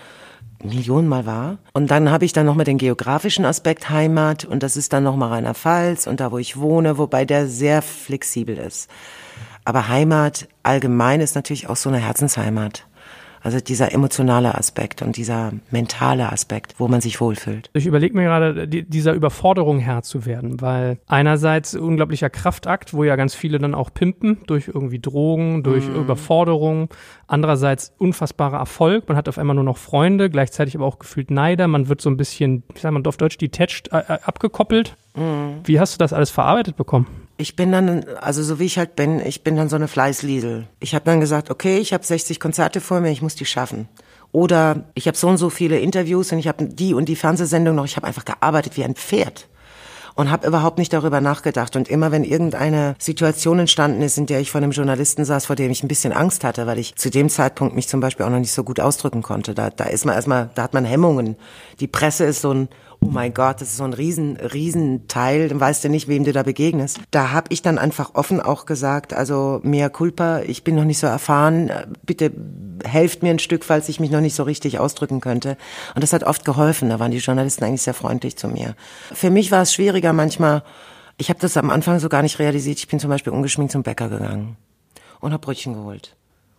Millionenmal 0.63 1.25
war. 1.25 1.57
Und 1.73 1.91
dann 1.91 2.11
habe 2.11 2.25
ich 2.25 2.33
dann 2.33 2.45
nochmal 2.45 2.65
den 2.65 2.77
geografischen 2.77 3.45
Aspekt 3.45 3.89
Heimat 3.89 4.45
und 4.45 4.63
das 4.63 4.77
ist 4.77 4.93
dann 4.93 5.03
nochmal 5.03 5.29
Rheinland-Pfalz 5.29 6.07
und 6.07 6.19
da, 6.19 6.31
wo 6.31 6.37
ich 6.37 6.57
wohne, 6.57 6.97
wobei 6.97 7.25
der 7.25 7.47
sehr 7.47 7.81
flexibel 7.81 8.57
ist. 8.57 8.89
Aber 9.65 9.87
Heimat 9.87 10.47
allgemein 10.63 11.21
ist 11.21 11.35
natürlich 11.35 11.67
auch 11.67 11.75
so 11.75 11.89
eine 11.89 11.99
Herzensheimat. 11.99 12.85
Also 13.43 13.59
dieser 13.59 13.91
emotionale 13.91 14.55
Aspekt 14.55 15.01
und 15.01 15.17
dieser 15.17 15.51
mentale 15.71 16.31
Aspekt, 16.31 16.75
wo 16.77 16.87
man 16.87 17.01
sich 17.01 17.19
wohlfühlt. 17.19 17.69
Ich 17.73 17.85
überlege 17.85 18.15
mir 18.15 18.23
gerade, 18.23 18.67
die, 18.67 18.83
dieser 18.83 19.13
Überforderung 19.13 19.79
Herr 19.79 20.03
zu 20.03 20.25
werden, 20.25 20.61
weil 20.61 20.99
einerseits 21.07 21.75
unglaublicher 21.75 22.29
Kraftakt, 22.29 22.93
wo 22.93 23.03
ja 23.03 23.15
ganz 23.15 23.33
viele 23.33 23.57
dann 23.57 23.73
auch 23.73 23.93
pimpen 23.93 24.39
durch 24.45 24.67
irgendwie 24.67 24.99
Drogen, 24.99 25.63
durch 25.63 25.87
mm. 25.87 25.95
Überforderung. 25.95 26.89
Andererseits 27.27 27.93
unfassbarer 27.97 28.57
Erfolg. 28.57 29.07
Man 29.07 29.17
hat 29.17 29.27
auf 29.27 29.37
einmal 29.37 29.55
nur 29.55 29.63
noch 29.63 29.77
Freunde, 29.77 30.29
gleichzeitig 30.29 30.75
aber 30.75 30.85
auch 30.85 30.99
gefühlt 30.99 31.31
Neider. 31.31 31.67
Man 31.67 31.87
wird 31.87 32.01
so 32.01 32.09
ein 32.09 32.17
bisschen, 32.17 32.63
wie 32.73 32.79
sagt 32.79 32.93
man 32.93 33.05
auf 33.05 33.17
Deutsch, 33.17 33.37
detached, 33.37 33.91
äh, 33.91 33.99
äh 34.07 34.19
abgekoppelt. 34.23 34.95
Mm. 35.15 35.61
Wie 35.63 35.79
hast 35.79 35.95
du 35.95 35.97
das 35.97 36.13
alles 36.13 36.29
verarbeitet 36.29 36.77
bekommen? 36.77 37.07
Ich 37.41 37.55
bin 37.55 37.71
dann, 37.71 38.05
also 38.21 38.43
so 38.43 38.59
wie 38.59 38.65
ich 38.65 38.77
halt 38.77 38.95
bin, 38.95 39.19
ich 39.19 39.43
bin 39.43 39.55
dann 39.55 39.67
so 39.67 39.75
eine 39.75 39.87
Fleißliesel. 39.87 40.67
Ich 40.79 40.93
habe 40.93 41.05
dann 41.05 41.19
gesagt, 41.19 41.49
okay, 41.49 41.79
ich 41.79 41.91
habe 41.91 42.05
60 42.05 42.39
Konzerte 42.39 42.79
vor 42.79 42.99
mir, 42.99 43.09
ich 43.09 43.23
muss 43.23 43.33
die 43.33 43.45
schaffen. 43.45 43.89
Oder 44.31 44.85
ich 44.93 45.07
habe 45.07 45.17
so 45.17 45.27
und 45.27 45.37
so 45.37 45.49
viele 45.49 45.79
Interviews 45.79 46.31
und 46.31 46.37
ich 46.37 46.47
habe 46.47 46.65
die 46.65 46.93
und 46.93 47.09
die 47.09 47.15
Fernsehsendung 47.15 47.73
noch. 47.73 47.85
Ich 47.85 47.97
habe 47.97 48.05
einfach 48.05 48.25
gearbeitet 48.25 48.77
wie 48.77 48.83
ein 48.83 48.93
Pferd 48.93 49.47
und 50.13 50.29
habe 50.29 50.45
überhaupt 50.45 50.77
nicht 50.77 50.93
darüber 50.93 51.19
nachgedacht. 51.19 51.75
Und 51.75 51.87
immer 51.87 52.11
wenn 52.11 52.23
irgendeine 52.23 52.95
Situation 52.99 53.57
entstanden 53.57 54.03
ist, 54.03 54.19
in 54.19 54.27
der 54.27 54.39
ich 54.39 54.51
vor 54.51 54.61
einem 54.61 54.71
Journalisten 54.71 55.25
saß, 55.25 55.47
vor 55.47 55.55
dem 55.55 55.71
ich 55.71 55.83
ein 55.83 55.87
bisschen 55.87 56.13
Angst 56.13 56.43
hatte, 56.43 56.67
weil 56.67 56.77
ich 56.77 56.95
zu 56.95 57.09
dem 57.09 57.27
Zeitpunkt 57.27 57.75
mich 57.75 57.87
zum 57.87 58.01
Beispiel 58.01 58.25
auch 58.25 58.29
noch 58.29 58.39
nicht 58.39 58.53
so 58.53 58.63
gut 58.63 58.79
ausdrücken 58.79 59.23
konnte, 59.23 59.55
da, 59.55 59.71
da 59.71 59.85
ist 59.85 60.05
man 60.05 60.13
erstmal, 60.13 60.51
da 60.53 60.61
hat 60.61 60.75
man 60.75 60.85
Hemmungen. 60.85 61.37
Die 61.79 61.87
Presse 61.87 62.25
ist 62.25 62.41
so 62.41 62.53
ein 62.53 62.69
oh 63.03 63.09
mein 63.09 63.33
Gott, 63.33 63.61
das 63.61 63.69
ist 63.69 63.77
so 63.77 63.83
ein 63.83 63.93
riesen, 63.93 64.37
riesen 64.37 65.07
Teil, 65.07 65.49
dann 65.49 65.59
weißt 65.59 65.83
du 65.83 65.89
nicht, 65.89 66.07
wem 66.07 66.23
du 66.23 66.31
da 66.31 66.43
begegnest. 66.43 66.99
Da 67.09 67.31
habe 67.31 67.47
ich 67.49 67.61
dann 67.61 67.77
einfach 67.77 68.11
offen 68.13 68.39
auch 68.39 68.65
gesagt, 68.65 69.13
also 69.13 69.59
mehr 69.63 69.89
Culpa, 69.89 70.41
ich 70.41 70.63
bin 70.63 70.75
noch 70.75 70.83
nicht 70.83 70.99
so 70.99 71.07
erfahren, 71.07 71.71
bitte 72.05 72.31
helft 72.85 73.23
mir 73.23 73.31
ein 73.31 73.39
Stück, 73.39 73.63
falls 73.63 73.89
ich 73.89 73.99
mich 73.99 74.11
noch 74.11 74.21
nicht 74.21 74.35
so 74.35 74.43
richtig 74.43 74.79
ausdrücken 74.79 75.19
könnte. 75.19 75.57
Und 75.95 76.03
das 76.03 76.13
hat 76.13 76.23
oft 76.23 76.45
geholfen, 76.45 76.89
da 76.89 76.99
waren 76.99 77.11
die 77.11 77.17
Journalisten 77.17 77.63
eigentlich 77.63 77.81
sehr 77.81 77.93
freundlich 77.93 78.37
zu 78.37 78.47
mir. 78.47 78.75
Für 79.13 79.29
mich 79.29 79.51
war 79.51 79.63
es 79.63 79.73
schwieriger 79.73 80.13
manchmal, 80.13 80.63
ich 81.17 81.29
habe 81.29 81.39
das 81.39 81.57
am 81.57 81.69
Anfang 81.69 81.99
so 81.99 82.09
gar 82.09 82.21
nicht 82.21 82.39
realisiert, 82.39 82.77
ich 82.77 82.87
bin 82.87 82.99
zum 82.99 83.09
Beispiel 83.09 83.33
ungeschminkt 83.33 83.71
zum 83.71 83.83
Bäcker 83.83 84.09
gegangen 84.09 84.57
und 85.19 85.33
habe 85.33 85.41
Brötchen 85.41 85.73
geholt. 85.73 86.15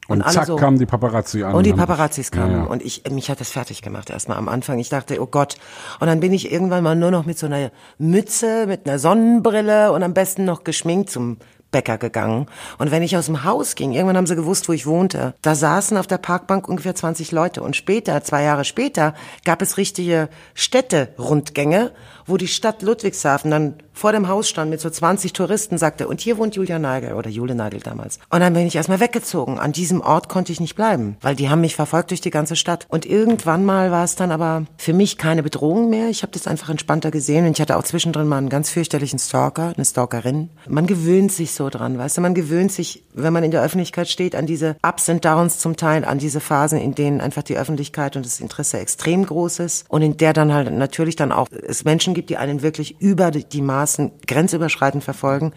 Und, 0.08 0.22
und 0.22 0.32
zack 0.32 0.46
so, 0.46 0.56
kamen 0.56 0.78
die 0.78 0.86
Paparazzi 0.86 1.44
an. 1.44 1.54
Und 1.54 1.64
die 1.64 1.72
Paparazzis 1.72 2.30
kamen. 2.30 2.52
Ja, 2.52 2.58
ja. 2.58 2.64
Und 2.64 2.82
ich, 2.82 3.04
mich 3.10 3.30
hat 3.30 3.40
das 3.40 3.50
fertig 3.50 3.82
gemacht 3.82 4.10
erstmal 4.10 4.36
am 4.36 4.48
Anfang. 4.48 4.78
Ich 4.78 4.88
dachte, 4.88 5.20
oh 5.22 5.26
Gott. 5.26 5.56
Und 6.00 6.08
dann 6.08 6.20
bin 6.20 6.32
ich 6.32 6.50
irgendwann 6.50 6.82
mal 6.82 6.96
nur 6.96 7.10
noch 7.12 7.24
mit 7.24 7.38
so 7.38 7.46
einer 7.46 7.70
Mütze, 7.98 8.66
mit 8.66 8.86
einer 8.86 8.98
Sonnenbrille 8.98 9.92
und 9.92 10.02
am 10.02 10.12
besten 10.12 10.44
noch 10.44 10.64
geschminkt 10.64 11.10
zum 11.10 11.36
Bäcker 11.72 11.98
gegangen. 11.98 12.46
Und 12.78 12.90
wenn 12.90 13.02
ich 13.02 13.16
aus 13.16 13.26
dem 13.26 13.44
Haus 13.44 13.74
ging, 13.74 13.92
irgendwann 13.92 14.16
haben 14.16 14.26
sie 14.26 14.36
gewusst, 14.36 14.68
wo 14.68 14.72
ich 14.72 14.86
wohnte, 14.86 15.34
da 15.42 15.54
saßen 15.54 15.96
auf 15.96 16.06
der 16.06 16.18
Parkbank 16.18 16.68
ungefähr 16.68 16.94
20 16.94 17.32
Leute. 17.32 17.62
Und 17.62 17.74
später, 17.74 18.22
zwei 18.22 18.44
Jahre 18.44 18.64
später, 18.64 19.14
gab 19.44 19.62
es 19.62 19.78
richtige 19.78 20.28
Städte-Rundgänge, 20.54 21.92
wo 22.26 22.36
die 22.36 22.48
Stadt 22.48 22.82
Ludwigshafen 22.82 23.50
dann 23.50 23.74
vor 23.92 24.12
dem 24.12 24.28
Haus 24.28 24.48
stand 24.48 24.70
mit 24.70 24.80
so 24.80 24.90
20 24.90 25.32
Touristen, 25.32 25.78
sagte, 25.78 26.08
und 26.08 26.20
hier 26.20 26.38
wohnt 26.38 26.56
Julia 26.56 26.78
Nagel 26.78 27.12
oder 27.12 27.30
Jule 27.30 27.54
Nagel 27.54 27.80
damals. 27.80 28.18
Und 28.30 28.40
dann 28.40 28.54
bin 28.54 28.66
ich 28.66 28.74
erstmal 28.74 29.00
weggezogen. 29.00 29.58
An 29.58 29.72
diesem 29.72 30.00
Ort 30.00 30.28
konnte 30.28 30.50
ich 30.50 30.60
nicht 30.60 30.74
bleiben, 30.74 31.16
weil 31.20 31.36
die 31.36 31.50
haben 31.50 31.60
mich 31.60 31.76
verfolgt 31.76 32.10
durch 32.10 32.20
die 32.20 32.30
ganze 32.30 32.56
Stadt. 32.56 32.86
Und 32.88 33.06
irgendwann 33.06 33.64
mal 33.64 33.90
war 33.90 34.04
es 34.04 34.16
dann 34.16 34.32
aber 34.32 34.64
für 34.78 34.92
mich 34.92 35.18
keine 35.18 35.42
Bedrohung 35.42 35.90
mehr. 35.90 36.08
Ich 36.08 36.22
habe 36.22 36.32
das 36.32 36.46
einfach 36.46 36.70
entspannter 36.70 37.10
gesehen 37.10 37.46
und 37.46 37.52
ich 37.52 37.60
hatte 37.60 37.76
auch 37.76 37.84
zwischendrin 37.84 38.26
mal 38.26 38.38
einen 38.38 38.48
ganz 38.48 38.70
fürchterlichen 38.70 39.18
Stalker, 39.18 39.72
eine 39.76 39.84
Stalkerin. 39.84 40.50
Man 40.68 40.86
gewöhnt 40.86 41.32
sich 41.32 41.52
so 41.52 41.68
dran, 41.68 41.98
weißt 41.98 42.16
du, 42.16 42.20
man 42.22 42.34
gewöhnt 42.34 42.72
sich, 42.72 43.04
wenn 43.14 43.32
man 43.32 43.44
in 43.44 43.50
der 43.50 43.62
Öffentlichkeit 43.62 44.08
steht, 44.08 44.34
an 44.34 44.46
diese 44.46 44.76
Ups 44.82 45.08
und 45.08 45.24
Downs 45.24 45.58
zum 45.58 45.76
Teil, 45.76 46.04
an 46.04 46.18
diese 46.18 46.40
Phasen, 46.40 46.78
in 46.78 46.94
denen 46.94 47.20
einfach 47.20 47.42
die 47.42 47.56
Öffentlichkeit 47.56 48.16
und 48.16 48.24
das 48.24 48.40
Interesse 48.40 48.78
extrem 48.78 49.26
groß 49.26 49.60
ist 49.60 49.84
und 49.88 50.02
in 50.02 50.16
der 50.16 50.32
dann 50.32 50.52
halt 50.52 50.72
natürlich 50.72 51.16
dann 51.16 51.30
auch 51.30 51.48
es 51.50 51.84
Menschen 51.84 52.11
gibt, 52.14 52.30
die 52.30 52.36
einen 52.36 52.62
wirklich 52.62 53.00
über 53.00 53.30
die 53.30 53.62
Maßen 53.62 54.12
grenzüberschreitend 54.26 55.04
verfolgen. 55.04 55.52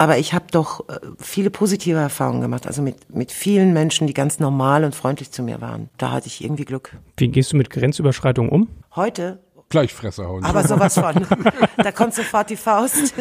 Aber 0.00 0.16
ich 0.18 0.32
habe 0.32 0.44
doch 0.52 0.88
äh, 0.88 0.98
viele 1.18 1.50
positive 1.50 1.98
Erfahrungen 1.98 2.40
gemacht, 2.40 2.68
also 2.68 2.82
mit, 2.82 3.12
mit 3.12 3.32
vielen 3.32 3.72
Menschen, 3.72 4.06
die 4.06 4.14
ganz 4.14 4.38
normal 4.38 4.84
und 4.84 4.94
freundlich 4.94 5.32
zu 5.32 5.42
mir 5.42 5.60
waren. 5.60 5.88
Da 5.98 6.12
hatte 6.12 6.28
ich 6.28 6.44
irgendwie 6.44 6.64
Glück. 6.64 6.96
Wie 7.16 7.28
gehst 7.28 7.52
du 7.52 7.56
mit 7.56 7.68
Grenzüberschreitungen 7.68 8.50
um? 8.50 8.68
Heute 8.94 9.40
Gleich 9.70 9.92
Fresse 9.92 10.26
hauen. 10.26 10.44
Aber 10.44 10.66
sowas 10.66 10.94
von. 10.94 11.26
da 11.76 11.92
kommt 11.92 12.14
sofort 12.14 12.48
die 12.48 12.56
Faust. 12.56 13.14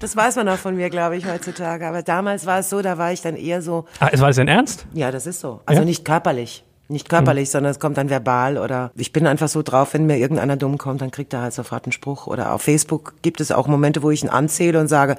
Das 0.00 0.16
weiß 0.16 0.34
man 0.36 0.48
auch 0.48 0.56
von 0.56 0.74
mir, 0.74 0.90
glaube 0.90 1.16
ich, 1.16 1.26
heutzutage. 1.26 1.86
Aber 1.86 2.02
damals 2.02 2.44
war 2.44 2.58
es 2.58 2.70
so, 2.70 2.82
da 2.82 2.98
war 2.98 3.12
ich 3.12 3.22
dann 3.22 3.36
eher 3.36 3.62
so. 3.62 3.84
Ah, 4.00 4.10
war 4.18 4.26
das 4.26 4.36
denn 4.36 4.48
ernst? 4.48 4.86
Ja, 4.94 5.12
das 5.12 5.28
ist 5.28 5.40
so. 5.40 5.60
Also 5.64 5.82
ja? 5.82 5.84
nicht 5.84 6.04
körperlich. 6.04 6.64
Nicht 6.88 7.08
körperlich, 7.08 7.48
mhm. 7.48 7.52
sondern 7.52 7.70
es 7.72 7.80
kommt 7.80 7.96
dann 7.96 8.10
verbal 8.10 8.58
oder 8.58 8.92
ich 8.94 9.12
bin 9.12 9.26
einfach 9.26 9.48
so 9.48 9.62
drauf, 9.62 9.94
wenn 9.94 10.06
mir 10.06 10.18
irgendeiner 10.18 10.56
dumm 10.56 10.78
kommt, 10.78 11.00
dann 11.00 11.10
kriegt 11.10 11.32
er 11.32 11.42
halt 11.42 11.52
sofort 11.52 11.84
einen 11.84 11.92
Spruch. 11.92 12.26
Oder 12.26 12.52
auf 12.52 12.62
Facebook 12.62 13.14
gibt 13.22 13.40
es 13.40 13.50
auch 13.50 13.66
Momente, 13.66 14.02
wo 14.02 14.10
ich 14.10 14.22
ihn 14.22 14.28
anzähle 14.28 14.80
und 14.80 14.88
sage, 14.88 15.16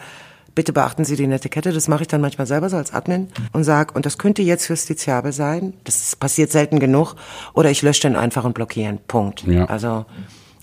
bitte 0.55 0.73
beachten 0.73 1.05
Sie 1.05 1.15
die 1.15 1.27
Netiquette. 1.27 1.71
Das 1.71 1.87
mache 1.87 2.01
ich 2.01 2.07
dann 2.07 2.21
manchmal 2.21 2.47
selber 2.47 2.69
so 2.69 2.77
als 2.77 2.93
Admin 2.93 3.27
und 3.53 3.63
sage, 3.63 3.93
und 3.93 4.05
das 4.05 4.17
könnte 4.17 4.41
jetzt 4.41 4.67
justiziabel 4.67 5.31
sein. 5.31 5.73
Das 5.83 6.15
passiert 6.15 6.51
selten 6.51 6.79
genug. 6.79 7.15
Oder 7.53 7.69
ich 7.69 7.81
lösche 7.81 8.01
den 8.01 8.15
einfach 8.15 8.43
und 8.43 8.53
blockieren. 8.53 8.99
Punkt. 9.07 9.43
Ja. 9.45 9.65
Also 9.65 10.05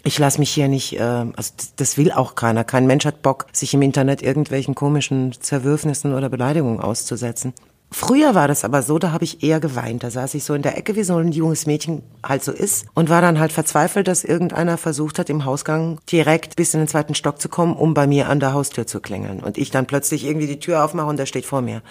ich 0.04 0.18
lasse 0.18 0.38
mich 0.38 0.50
hier 0.50 0.68
nicht, 0.68 0.98
äh, 0.98 1.00
also 1.00 1.52
das 1.76 1.96
will 1.96 2.12
auch 2.12 2.34
keiner. 2.34 2.64
Kein 2.64 2.86
Mensch 2.86 3.04
hat 3.04 3.22
Bock, 3.22 3.46
sich 3.52 3.72
im 3.72 3.82
Internet 3.82 4.22
irgendwelchen 4.22 4.74
komischen 4.74 5.32
Zerwürfnissen 5.40 6.12
oder 6.14 6.28
Beleidigungen 6.28 6.80
auszusetzen. 6.80 7.54
Früher 7.90 8.35
war 8.35 8.49
das 8.49 8.64
aber 8.64 8.83
so, 8.83 8.99
da 8.99 9.12
habe 9.12 9.23
ich 9.23 9.44
eher 9.44 9.61
geweint. 9.61 10.03
Da 10.03 10.11
saß 10.11 10.35
ich 10.35 10.42
so 10.42 10.55
in 10.55 10.62
der 10.62 10.77
Ecke, 10.77 10.97
wie 10.97 11.05
so 11.05 11.16
ein 11.16 11.31
junges 11.31 11.64
Mädchen 11.64 12.03
halt 12.25 12.42
so 12.42 12.51
ist 12.51 12.87
und 12.94 13.09
war 13.09 13.23
dann 13.23 13.38
halt 13.38 13.53
verzweifelt, 13.53 14.09
dass 14.09 14.25
irgendeiner 14.25 14.79
versucht 14.79 15.18
hat, 15.18 15.31
im 15.31 15.44
Hausgang 15.44 16.01
direkt 16.11 16.57
bis 16.57 16.75
in 16.75 16.81
den 16.81 16.88
zweiten 16.88 17.14
Stock 17.14 17.40
zu 17.40 17.49
kommen, 17.49 17.77
um 17.77 17.94
bei 17.94 18.09
mir 18.09 18.29
an 18.29 18.40
der 18.40 18.53
Haustür 18.53 18.87
zu 18.87 19.01
klingeln. 19.01 19.40
Und 19.40 19.59
ich 19.59 19.70
dann 19.70 19.87
plötzlich 19.87 20.25
irgendwie 20.25 20.49
die 20.49 20.59
Tür 20.59 20.85
aufmache 20.85 21.07
und 21.07 21.18
der 21.18 21.27
steht 21.27 21.47
vor 21.47 21.62
mir. 21.62 21.83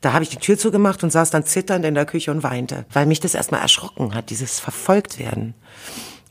Da 0.00 0.12
habe 0.12 0.24
ich 0.24 0.30
die 0.30 0.36
Tür 0.36 0.58
zugemacht 0.58 1.04
und 1.04 1.10
saß 1.10 1.30
dann 1.30 1.46
zitternd 1.46 1.84
in 1.84 1.94
der 1.94 2.06
Küche 2.06 2.32
und 2.32 2.42
weinte, 2.42 2.84
weil 2.92 3.06
mich 3.06 3.20
das 3.20 3.34
erstmal 3.34 3.60
erschrocken 3.60 4.14
hat, 4.14 4.30
dieses 4.30 4.58
verfolgt 4.58 5.20
werden. 5.20 5.54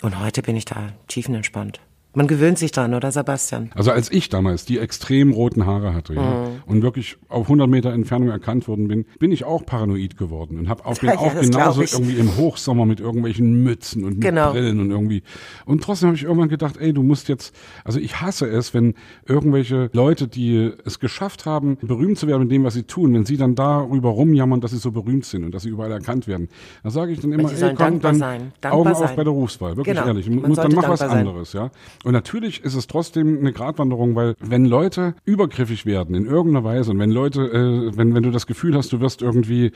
Und 0.02 0.20
heute 0.20 0.42
bin 0.42 0.58
ich 0.58 0.66
da 0.66 0.90
tiefenentspannt. 1.08 1.80
Man 2.14 2.28
gewöhnt 2.28 2.58
sich 2.58 2.72
dran, 2.72 2.94
oder 2.94 3.12
Sebastian? 3.12 3.70
Also 3.74 3.92
als 3.92 4.12
ich 4.12 4.28
damals 4.28 4.66
die 4.66 4.80
extrem 4.80 5.32
roten 5.32 5.66
Haare 5.66 5.94
hatte 5.94 6.14
ja, 6.14 6.22
mhm. 6.22 6.64
und 6.66 6.82
wirklich 6.82 7.18
auf 7.30 7.46
100 7.46 7.70
Meter 7.70 7.94
Entfernung 7.94 8.30
erkannt 8.30 8.68
worden 8.68 8.90
bin, 8.90 9.06
bin 9.20 9.32
ich 9.32 9.46
auch 9.46 9.66
paranoid 9.66 10.18
geworden 10.18 10.60
und 10.60 10.68
habe 10.68 10.86
auch, 10.86 10.98
bin 11.00 11.10
ja, 11.10 11.18
auch 11.18 11.40
genauso 11.40 11.82
irgendwie 11.82 12.16
im 12.16 12.36
Hochsommer 12.36 12.86
mit 12.86 13.00
irgendwelchen 13.00 13.64
Mützen 13.64 14.04
und 14.04 14.16
mit 14.16 14.22
genau. 14.22 14.52
Brillen 14.52 14.82
und 14.82 14.92
irgendwie. 14.92 15.24
Und 15.66 15.84
trotzdem 15.84 16.08
habe 16.08 16.18
ich 16.18 16.24
irgendwann 16.24 16.50
gedacht, 16.50 16.76
ey, 16.78 16.92
du 16.92 17.02
musst 17.02 17.30
jetzt, 17.30 17.56
also 17.86 18.00
ich 18.00 18.20
hasse 18.20 18.46
es, 18.46 18.74
wenn 18.74 18.96
irgendwelche 19.26 19.90
Leute, 19.94 20.28
die 20.28 20.72
es 20.84 21.00
geschafft 21.00 21.46
haben, 21.46 21.78
berühmt 21.82 22.18
zu 22.18 22.28
werden 22.28 22.42
mit 22.42 22.52
dem, 22.52 22.66
was 22.66 22.74
sie 22.74 22.84
tun, 22.84 23.14
wenn 23.14 23.26
sie 23.26 23.38
dann 23.38 23.56
darüber 23.56 24.10
rumjammern, 24.10 24.60
dass 24.60 24.72
sie 24.72 24.80
so 24.80 24.92
berühmt 24.92 25.24
sind 25.24 25.46
und 25.46 25.56
dass 25.56 25.64
sie 25.64 25.70
überall 25.70 25.92
erkannt 25.92 26.28
werden. 26.28 26.50
Da 26.84 26.90
sage 26.90 27.14
ich 27.14 27.22
dann 27.22 27.32
immer, 27.32 27.50
ey, 27.50 27.74
komm, 27.74 28.02
dann 28.02 28.52
Augen 28.64 28.90
auf 28.90 29.16
bei 29.16 29.24
der 29.24 29.32
Berufswahl, 29.32 29.78
wirklich 29.78 29.96
genau. 29.96 30.08
ehrlich. 30.08 30.30
Man 30.30 30.54
dann 30.54 30.74
mach 30.74 30.90
was 30.90 31.02
anderes, 31.02 31.54
ja. 31.54 31.72
Und 32.04 32.14
natürlich 32.14 32.64
ist 32.64 32.74
es 32.74 32.88
trotzdem 32.88 33.40
eine 33.40 33.54
Gratwanderung, 33.54 34.16
weil 34.16 34.36
wenn 34.40 34.66
Leute 34.66 35.14
übergriffig 35.24 35.86
werden 35.86 36.16
in 36.16 36.26
irgendeiner 36.26 36.64
Weise 36.64 36.92
und 36.92 37.00
wenn 37.00 37.12
Leute, 37.12 37.42
äh, 37.42 37.96
wenn, 37.96 38.16
wenn 38.16 38.24
du 38.24 38.32
das 38.32 38.48
Gefühl 38.48 38.76
hast, 38.76 38.92
du 38.92 39.00
wirst 39.02 39.22
irgendwie, 39.22 39.72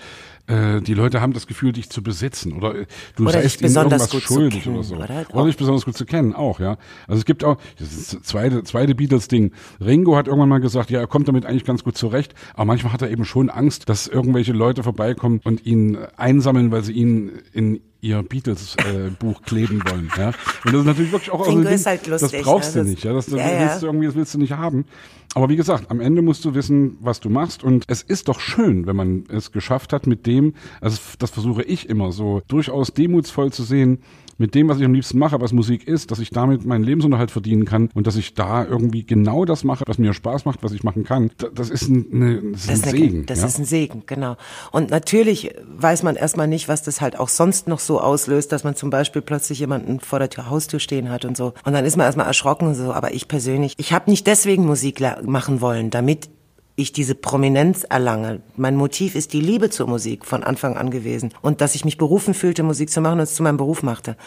äh, 0.47 0.81
die 0.81 0.95
Leute 0.95 1.21
haben 1.21 1.33
das 1.33 1.45
Gefühl, 1.45 1.71
dich 1.71 1.89
zu 1.89 2.01
besitzen 2.01 2.53
oder 2.53 2.75
äh, 2.75 2.85
du 3.15 3.23
oder 3.23 3.33
seist 3.33 3.61
ihnen 3.61 3.75
irgendwas 3.75 4.23
schuldig 4.23 4.63
kennen, 4.63 4.75
oder 4.75 4.83
so. 4.83 4.95
Oder, 4.95 5.25
oder 5.33 5.45
nicht 5.45 5.59
besonders 5.59 5.85
gut 5.85 5.95
zu 5.95 6.05
kennen, 6.05 6.33
auch, 6.33 6.59
ja. 6.59 6.77
Also 7.07 7.19
es 7.19 7.25
gibt 7.25 7.43
auch, 7.43 7.57
das 7.77 7.93
ist 7.93 8.13
das 8.13 8.21
zweite, 8.23 8.63
zweite 8.63 8.95
Beatles-Ding. 8.95 9.51
Ringo 9.79 10.15
hat 10.15 10.27
irgendwann 10.27 10.49
mal 10.49 10.61
gesagt, 10.61 10.89
ja, 10.89 10.99
er 10.99 11.07
kommt 11.07 11.27
damit 11.27 11.45
eigentlich 11.45 11.65
ganz 11.65 11.83
gut 11.83 11.95
zurecht, 11.95 12.33
aber 12.55 12.65
manchmal 12.65 12.91
hat 12.93 13.03
er 13.03 13.11
eben 13.11 13.25
schon 13.25 13.51
Angst, 13.51 13.87
dass 13.87 14.07
irgendwelche 14.07 14.53
Leute 14.53 14.81
vorbeikommen 14.81 15.41
und 15.43 15.65
ihn 15.65 15.97
einsammeln, 16.17 16.71
weil 16.71 16.83
sie 16.83 16.93
ihn 16.93 17.31
in 17.53 17.81
ihr 18.05 18.21
Beatles-Buch 18.21 19.41
äh, 19.41 19.43
kleben 19.43 19.81
wollen. 19.89 20.11
Ja? 20.17 20.27
Und 20.27 20.73
das 20.73 20.73
ist 20.73 20.85
natürlich 20.85 21.11
wirklich 21.11 21.31
auch 21.31 21.47
Ringo 21.47 21.61
also, 21.61 21.71
ist 21.71 21.85
halt 21.87 22.07
lustig, 22.07 22.31
das 22.31 22.41
brauchst 22.43 22.75
ne? 22.75 22.83
du 22.83 22.89
nicht. 22.89 23.03
Ja? 23.03 23.13
Das, 23.13 23.25
das 23.25 23.39
ja, 23.39 23.59
willst 23.59 23.81
du 23.81 23.87
irgendwie, 23.87 24.05
das 24.05 24.15
willst 24.15 24.33
du 24.33 24.37
nicht 24.37 24.53
haben. 24.53 24.85
Aber 25.33 25.49
wie 25.49 25.55
gesagt, 25.55 25.91
am 25.91 25.99
Ende 25.99 26.21
musst 26.21 26.45
du 26.45 26.53
wissen, 26.53 26.97
was 27.01 27.19
du 27.19 27.29
machst. 27.29 27.63
Und 27.63 27.85
es 27.87 28.03
ist 28.03 28.27
doch 28.27 28.39
schön, 28.39 28.85
wenn 28.85 28.95
man 28.95 29.25
es 29.29 29.51
geschafft 29.51 29.91
hat 29.91 30.07
mit 30.07 30.27
dem, 30.27 30.53
also 30.81 30.97
das 31.19 31.31
versuche 31.31 31.63
ich 31.63 31.89
immer 31.89 32.11
so 32.11 32.41
durchaus 32.47 32.93
demutsvoll 32.93 33.51
zu 33.51 33.63
sehen, 33.63 33.99
mit 34.37 34.55
dem, 34.55 34.67
was 34.69 34.79
ich 34.79 34.85
am 34.85 34.93
liebsten 34.93 35.19
mache, 35.19 35.39
was 35.41 35.53
Musik 35.53 35.87
ist, 35.87 36.11
dass 36.11 36.19
ich 36.19 36.29
damit 36.29 36.65
meinen 36.65 36.83
Lebensunterhalt 36.83 37.31
verdienen 37.31 37.65
kann 37.65 37.89
und 37.93 38.07
dass 38.07 38.15
ich 38.15 38.33
da 38.33 38.65
irgendwie 38.65 39.05
genau 39.05 39.45
das 39.45 39.63
mache, 39.63 39.83
was 39.87 39.97
mir 39.97 40.13
Spaß 40.13 40.45
macht, 40.45 40.63
was 40.63 40.71
ich 40.71 40.83
machen 40.83 41.03
kann. 41.03 41.31
Das 41.53 41.69
ist 41.69 41.87
ein, 41.87 42.07
eine, 42.11 42.41
das 42.51 42.61
ist 42.61 42.69
das 42.69 42.83
ein 42.83 42.89
Segen. 42.89 43.25
das 43.25 43.41
ja? 43.41 43.47
ist 43.47 43.59
ein 43.59 43.65
Segen, 43.65 44.03
genau. 44.05 44.37
Und 44.71 44.89
natürlich 44.89 45.55
weiß 45.67 46.03
man 46.03 46.15
erstmal 46.15 46.47
nicht, 46.47 46.67
was 46.67 46.83
das 46.83 47.01
halt 47.01 47.19
auch 47.19 47.29
sonst 47.29 47.67
noch 47.67 47.79
so 47.79 47.99
auslöst, 47.99 48.51
dass 48.51 48.63
man 48.63 48.75
zum 48.75 48.89
Beispiel 48.89 49.21
plötzlich 49.21 49.59
jemanden 49.59 49.99
vor 49.99 50.19
der 50.19 50.29
Tür, 50.29 50.49
Haustür 50.49 50.79
stehen 50.79 51.09
hat 51.09 51.25
und 51.25 51.37
so. 51.37 51.53
Und 51.63 51.73
dann 51.73 51.85
ist 51.85 51.97
man 51.97 52.05
erstmal 52.05 52.27
erschrocken 52.27 52.67
und 52.67 52.75
so. 52.75 52.93
Aber 52.93 53.13
ich 53.13 53.27
persönlich, 53.27 53.73
ich 53.77 53.93
habe 53.93 54.09
nicht 54.09 54.27
deswegen 54.27 54.65
Musik 54.65 55.01
machen 55.23 55.61
wollen, 55.61 55.89
damit 55.89 56.29
ich 56.75 56.91
diese 56.91 57.15
Prominenz 57.15 57.85
erlange. 57.89 58.41
Mein 58.57 58.75
Motiv 58.75 59.15
ist 59.15 59.33
die 59.33 59.39
Liebe 59.39 59.69
zur 59.69 59.87
Musik 59.87 60.25
von 60.25 60.43
Anfang 60.43 60.75
an 60.75 60.91
gewesen 60.91 61.33
und 61.41 61.61
dass 61.61 61.75
ich 61.75 61.85
mich 61.85 61.97
berufen 61.97 62.33
fühlte, 62.33 62.63
Musik 62.63 62.89
zu 62.89 63.01
machen 63.01 63.19
und 63.19 63.23
es 63.23 63.35
zu 63.35 63.43
meinem 63.43 63.57
Beruf 63.57 63.81
machte. 63.81 64.17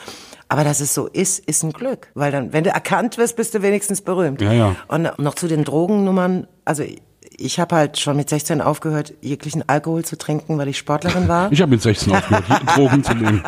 Aber 0.48 0.64
dass 0.64 0.80
es 0.80 0.94
so 0.94 1.06
ist, 1.06 1.40
ist 1.46 1.62
ein 1.62 1.72
Glück, 1.72 2.10
weil 2.14 2.32
dann, 2.32 2.54
wenn 2.54 2.64
du 2.64 2.70
erkannt 2.70 3.18
wirst, 3.18 3.36
bist 3.36 3.54
du 3.54 3.62
wenigstens 3.62 4.00
berühmt. 4.00 4.40
Ja, 4.40 4.52
ja. 4.52 4.76
Und 4.88 5.18
noch 5.18 5.34
zu 5.34 5.46
den 5.46 5.64
Drogennummern, 5.64 6.46
also 6.64 6.84
ich 7.40 7.60
habe 7.60 7.76
halt 7.76 7.98
schon 8.00 8.16
mit 8.16 8.28
16 8.28 8.60
aufgehört, 8.60 9.14
jeglichen 9.22 9.62
Alkohol 9.68 10.04
zu 10.04 10.18
trinken, 10.18 10.58
weil 10.58 10.66
ich 10.66 10.76
Sportlerin 10.76 11.28
war. 11.28 11.52
Ich 11.52 11.62
habe 11.62 11.70
mit 11.70 11.80
16 11.80 12.12
aufgehört, 12.12 12.44
Drogen 12.76 13.04
zu 13.04 13.14
nehmen. 13.14 13.44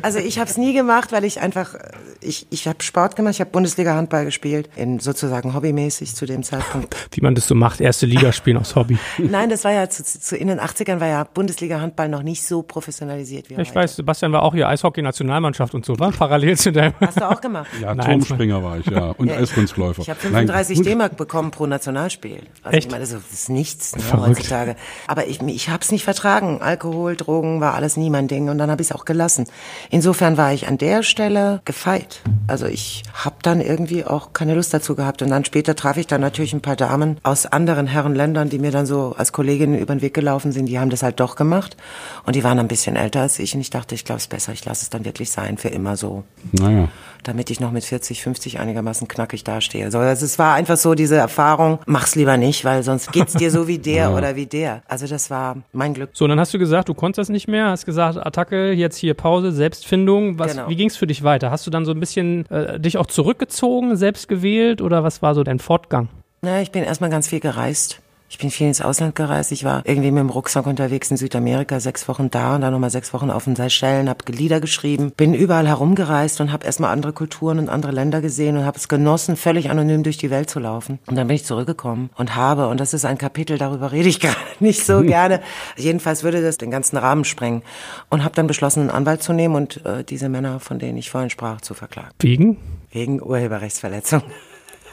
Also 0.00 0.20
ich 0.20 0.38
habe 0.38 0.48
es 0.48 0.56
nie 0.56 0.72
gemacht, 0.72 1.10
weil 1.10 1.24
ich 1.24 1.40
einfach, 1.40 1.74
ich, 2.20 2.46
ich 2.50 2.68
habe 2.68 2.82
Sport 2.84 3.16
gemacht, 3.16 3.34
ich 3.34 3.40
habe 3.40 3.50
Bundesliga-Handball 3.50 4.24
gespielt, 4.24 4.70
in 4.76 5.00
sozusagen 5.00 5.54
hobbymäßig 5.54 6.14
zu 6.14 6.24
dem 6.24 6.44
Zeitpunkt. 6.44 6.94
Wie 7.10 7.20
man 7.20 7.34
das 7.34 7.48
so 7.48 7.56
macht, 7.56 7.80
erste 7.80 8.06
Liga 8.06 8.30
spielen 8.30 8.58
aus 8.58 8.76
Hobby. 8.76 8.96
Nein, 9.18 9.50
das 9.50 9.64
war 9.64 9.72
ja 9.72 9.88
zu, 9.90 10.04
zu 10.04 10.36
in 10.36 10.46
den 10.46 10.60
80ern 10.60 11.00
war 11.00 11.08
ja 11.08 11.24
Bundesliga-Handball 11.24 12.08
noch 12.08 12.22
nicht 12.22 12.44
so 12.46 12.62
professionalisiert 12.62 13.50
wie 13.50 13.54
Ich 13.54 13.58
heute. 13.58 13.74
weiß, 13.74 13.96
Sebastian 13.96 14.30
war 14.30 14.42
auch 14.44 14.54
hier 14.54 14.68
Eishockey-Nationalmannschaft 14.68 15.74
und 15.74 15.84
so, 15.84 15.98
war 15.98 16.12
parallel 16.12 16.56
zu 16.56 16.70
deinem. 16.70 16.94
Hast 17.00 17.20
du 17.20 17.28
auch 17.28 17.40
gemacht? 17.40 17.66
Ja, 17.82 17.92
Nein, 17.92 18.06
Turmspringer 18.20 18.62
war 18.62 18.78
ich, 18.78 18.86
ja. 18.86 19.08
Und 19.16 19.32
Eiskunstläufer. 19.32 20.02
Ich 20.02 20.10
habe 20.10 20.20
Nein, 20.22 20.46
35 20.46 20.76
gut. 20.78 20.86
D-Mark 20.86 21.16
bekommen 21.16 21.50
pro 21.50 21.66
Nationalspiel. 21.66 22.42
Also 22.62 22.76
Echt? 22.76 22.86
ich 22.86 22.92
meine, 22.92 23.15
so, 23.16 23.22
das 23.30 23.40
ist 23.40 23.48
nichts 23.48 23.96
ne, 23.96 24.02
Verrückt. 24.02 24.38
heutzutage. 24.38 24.76
Aber 25.06 25.26
ich, 25.26 25.40
ich 25.42 25.68
habe 25.68 25.82
es 25.82 25.90
nicht 25.92 26.04
vertragen. 26.04 26.60
Alkohol, 26.60 27.16
Drogen 27.16 27.60
war 27.60 27.74
alles 27.74 27.96
nie 27.96 28.10
mein 28.10 28.28
Ding 28.28 28.48
und 28.48 28.58
dann 28.58 28.70
habe 28.70 28.82
ich 28.82 28.90
es 28.90 28.94
auch 28.94 29.04
gelassen. 29.04 29.46
Insofern 29.90 30.36
war 30.36 30.52
ich 30.52 30.68
an 30.68 30.78
der 30.78 31.02
Stelle 31.02 31.60
gefeit. 31.64 32.20
Also 32.46 32.66
ich 32.66 33.02
habe 33.14 33.36
dann 33.42 33.60
irgendwie 33.60 34.04
auch 34.04 34.32
keine 34.32 34.54
Lust 34.54 34.72
dazu 34.74 34.94
gehabt. 34.94 35.22
Und 35.22 35.30
dann 35.30 35.44
später 35.44 35.74
traf 35.74 35.96
ich 35.96 36.06
dann 36.06 36.20
natürlich 36.20 36.52
ein 36.52 36.60
paar 36.60 36.76
Damen 36.76 37.18
aus 37.22 37.46
anderen 37.46 37.86
Herrenländern, 37.86 38.48
die 38.48 38.58
mir 38.58 38.70
dann 38.70 38.86
so 38.86 39.14
als 39.16 39.32
Kolleginnen 39.32 39.78
über 39.78 39.94
den 39.94 40.02
Weg 40.02 40.14
gelaufen 40.14 40.52
sind. 40.52 40.66
Die 40.66 40.78
haben 40.78 40.90
das 40.90 41.02
halt 41.02 41.20
doch 41.20 41.36
gemacht. 41.36 41.76
Und 42.24 42.36
die 42.36 42.44
waren 42.44 42.58
ein 42.58 42.68
bisschen 42.68 42.96
älter 42.96 43.22
als 43.22 43.38
ich. 43.38 43.54
Und 43.54 43.60
ich 43.60 43.70
dachte, 43.70 43.94
ich 43.94 44.04
glaube 44.04 44.20
es 44.20 44.26
besser, 44.26 44.52
ich 44.52 44.64
lasse 44.64 44.82
es 44.82 44.90
dann 44.90 45.04
wirklich 45.04 45.30
sein, 45.30 45.58
für 45.58 45.68
immer 45.68 45.96
so 45.96 46.24
Naja. 46.52 46.88
Damit 47.28 47.50
ich 47.50 47.60
noch 47.60 47.72
mit 47.72 47.84
40, 47.84 48.22
50 48.22 48.58
einigermaßen 48.58 49.08
knackig 49.08 49.44
dastehe. 49.44 49.84
Also 49.84 50.00
es 50.00 50.38
war 50.38 50.54
einfach 50.54 50.76
so 50.76 50.94
diese 50.94 51.16
Erfahrung, 51.16 51.78
mach's 51.86 52.14
lieber 52.14 52.36
nicht, 52.36 52.64
weil 52.64 52.82
sonst 52.82 53.12
geht's 53.12 53.34
dir 53.34 53.50
so 53.50 53.68
wie 53.68 53.78
der 53.78 54.12
oder 54.14 54.36
wie 54.36 54.46
der. 54.46 54.82
Also 54.88 55.06
das 55.06 55.30
war 55.30 55.56
mein 55.72 55.94
Glück. 55.94 56.10
So, 56.12 56.24
und 56.24 56.30
dann 56.30 56.40
hast 56.40 56.52
du 56.54 56.58
gesagt, 56.58 56.88
du 56.88 56.94
konntest 56.94 57.18
das 57.18 57.28
nicht 57.28 57.48
mehr, 57.48 57.66
hast 57.68 57.86
gesagt, 57.86 58.18
Attacke, 58.18 58.72
jetzt 58.72 58.96
hier 58.96 59.14
Pause, 59.14 59.52
Selbstfindung. 59.52 60.38
Was, 60.38 60.56
Genau. 60.56 60.68
Wie 60.68 60.76
ging 60.76 60.88
es 60.88 60.96
für 60.96 61.06
dich 61.06 61.22
weiter? 61.22 61.50
Hast 61.50 61.66
du 61.66 61.70
dann 61.70 61.84
so 61.84 61.92
ein 61.92 62.00
bisschen 62.00 62.48
äh, 62.50 62.80
dich 62.80 62.98
auch 62.98 63.06
zurückgezogen, 63.06 63.96
selbst 63.96 64.28
gewählt 64.28 64.80
oder 64.80 65.04
was 65.04 65.22
war 65.22 65.34
so 65.34 65.42
dein 65.42 65.58
Fortgang? 65.58 66.08
Na, 66.42 66.62
ich 66.62 66.70
bin 66.70 66.84
erstmal 66.84 67.10
ganz 67.10 67.28
viel 67.28 67.40
gereist. 67.40 68.00
Ich 68.28 68.38
bin 68.38 68.50
viel 68.50 68.66
ins 68.66 68.80
Ausland 68.80 69.14
gereist. 69.14 69.52
Ich 69.52 69.62
war 69.62 69.82
irgendwie 69.84 70.10
mit 70.10 70.20
dem 70.20 70.30
Rucksack 70.30 70.66
unterwegs 70.66 71.10
in 71.10 71.16
Südamerika, 71.16 71.78
sechs 71.78 72.08
Wochen 72.08 72.28
da 72.30 72.56
und 72.56 72.62
dann 72.62 72.72
nochmal 72.72 72.90
sechs 72.90 73.14
Wochen 73.14 73.30
auf 73.30 73.44
den 73.44 73.54
Seychellen, 73.54 74.08
habe 74.08 74.24
Lieder 74.32 74.60
geschrieben, 74.60 75.12
bin 75.16 75.32
überall 75.32 75.68
herumgereist 75.68 76.40
und 76.40 76.52
habe 76.52 76.66
erstmal 76.66 76.92
andere 76.92 77.12
Kulturen 77.12 77.58
und 77.60 77.68
andere 77.68 77.92
Länder 77.92 78.20
gesehen 78.20 78.56
und 78.56 78.64
habe 78.64 78.78
es 78.78 78.88
genossen, 78.88 79.36
völlig 79.36 79.70
anonym 79.70 80.02
durch 80.02 80.18
die 80.18 80.30
Welt 80.30 80.50
zu 80.50 80.58
laufen. 80.58 80.98
Und 81.06 81.16
dann 81.16 81.28
bin 81.28 81.36
ich 81.36 81.44
zurückgekommen 81.44 82.10
und 82.16 82.34
habe, 82.34 82.68
und 82.68 82.80
das 82.80 82.94
ist 82.94 83.04
ein 83.04 83.16
Kapitel, 83.16 83.58
darüber 83.58 83.92
rede 83.92 84.08
ich 84.08 84.18
gerade 84.20 84.36
nicht 84.58 84.84
so 84.84 85.02
gerne, 85.02 85.40
jedenfalls 85.76 86.24
würde 86.24 86.42
das 86.42 86.58
den 86.58 86.70
ganzen 86.70 86.96
Rahmen 86.96 87.24
sprengen 87.24 87.62
und 88.10 88.24
habe 88.24 88.34
dann 88.34 88.48
beschlossen, 88.48 88.80
einen 88.80 88.90
Anwalt 88.90 89.22
zu 89.22 89.32
nehmen 89.32 89.54
und 89.54 89.86
äh, 89.86 90.02
diese 90.02 90.28
Männer, 90.28 90.58
von 90.58 90.80
denen 90.80 90.98
ich 90.98 91.10
vorhin 91.10 91.30
sprach, 91.30 91.60
zu 91.60 91.74
verklagen. 91.74 92.10
Wegen? 92.18 92.56
Wegen 92.90 93.22
Urheberrechtsverletzung 93.22 94.22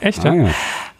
Echt? 0.03 0.25
Ah, 0.25 0.33
ja? 0.33 0.49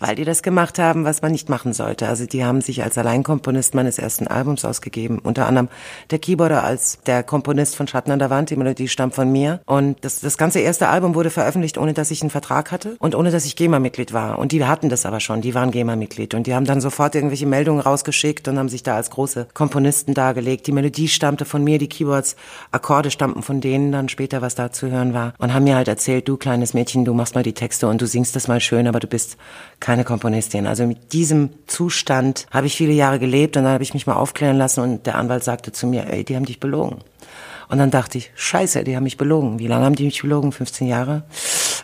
weil 0.04 0.16
die 0.16 0.26
das 0.26 0.44
gemacht 0.44 0.80
haben, 0.80 1.06
was 1.06 1.22
man 1.22 1.32
nicht 1.32 1.48
machen 1.48 1.72
sollte. 1.72 2.10
Also 2.10 2.26
die 2.26 2.44
haben 2.44 2.60
sich 2.60 2.84
als 2.84 2.98
Alleinkomponist 2.98 3.74
meines 3.74 3.98
ersten 3.98 4.28
Albums 4.28 4.66
ausgegeben. 4.66 5.18
Unter 5.20 5.48
anderem 5.48 5.70
der 6.12 6.20
Keyboarder 6.20 6.62
als 6.62 7.00
der 7.06 7.24
Komponist 7.24 7.78
von 7.78 7.88
Schatten 7.88 8.12
an 8.12 8.20
der 8.20 8.30
Wand. 8.30 8.50
Die 8.50 8.58
Melodie 8.58 8.90
stammt 8.90 9.16
von 9.16 9.32
mir. 9.32 9.62
Und 9.66 10.04
das, 10.04 10.20
das 10.20 10.38
ganze 10.38 10.60
erste 10.60 10.90
Album 10.90 11.16
wurde 11.16 11.30
veröffentlicht, 11.30 11.78
ohne 11.78 11.94
dass 11.94 12.12
ich 12.12 12.22
einen 12.22 12.32
Vertrag 12.32 12.74
hatte 12.74 12.98
und 13.00 13.16
ohne 13.16 13.32
dass 13.32 13.46
ich 13.46 13.56
GEMA-Mitglied 13.56 14.12
war. 14.12 14.40
Und 14.40 14.52
die 14.52 14.66
hatten 14.66 14.90
das 14.90 15.06
aber 15.06 15.22
schon. 15.22 15.40
Die 15.40 15.56
waren 15.56 15.72
GEMA-Mitglied. 15.72 16.34
Und 16.34 16.48
die 16.48 16.54
haben 16.54 16.66
dann 16.66 16.82
sofort 16.82 17.16
irgendwelche 17.16 17.46
Meldungen 17.46 17.80
rausgeschickt 17.80 18.50
und 18.50 18.60
haben 18.60 18.68
sich 18.68 18.84
da 18.84 18.98
als 18.98 19.10
große 19.10 19.48
Komponisten 19.54 20.14
dargelegt. 20.14 20.68
Die 20.68 20.74
Melodie 20.74 21.08
stammte 21.08 21.46
von 21.46 21.64
mir, 21.64 21.78
die 21.78 21.88
Keyboards, 21.88 22.36
Akkorde 22.72 23.10
stammten 23.10 23.42
von 23.42 23.62
denen 23.62 23.94
dann 23.94 24.10
später, 24.10 24.42
was 24.42 24.56
da 24.56 24.74
zu 24.74 24.92
hören 24.92 25.14
war. 25.14 25.34
Und 25.38 25.54
haben 25.54 25.64
mir 25.64 25.78
halt 25.78 25.88
erzählt, 25.88 26.28
du 26.28 26.36
kleines 26.36 26.74
Mädchen, 26.74 27.06
du 27.06 27.14
machst 27.14 27.36
mal 27.36 27.44
die 27.44 27.54
Texte 27.54 27.88
und 27.88 28.02
du 28.02 28.06
singst 28.06 28.36
das 28.36 28.50
mal 28.50 28.60
schön, 28.60 28.86
aber 28.94 29.00
du 29.00 29.08
bist 29.08 29.38
keine 29.80 30.04
Komponistin. 30.04 30.68
Also 30.68 30.86
mit 30.86 31.14
diesem 31.14 31.50
Zustand 31.68 32.46
habe 32.52 32.68
ich 32.68 32.78
viele 32.78 32.94
Jahre 32.94 33.20
gelebt 33.20 33.58
und 33.58 33.64
dann 33.64 33.74
habe 33.74 33.84
ich 33.84 33.94
mich 33.94 34.08
mal 34.08 34.16
aufklären 34.16 34.58
lassen 34.58 34.82
und 34.82 35.06
der 35.06 35.16
Anwalt 35.16 35.44
sagte 35.44 35.72
zu 35.72 35.88
mir, 35.88 36.08
ey, 36.08 36.24
die 36.24 36.36
haben 36.36 36.46
dich 36.46 36.60
belogen. 36.60 37.00
Und 37.70 37.80
dann 37.80 37.90
dachte 37.90 38.20
ich, 38.20 38.32
scheiße, 38.36 38.84
die 38.84 38.96
haben 38.96 39.04
mich 39.04 39.18
belogen. 39.18 39.58
Wie 39.58 39.68
lange 39.68 39.86
haben 39.86 39.96
die 39.96 40.06
mich 40.06 40.22
belogen? 40.22 40.52
15 40.52 40.88
Jahre? 40.88 41.24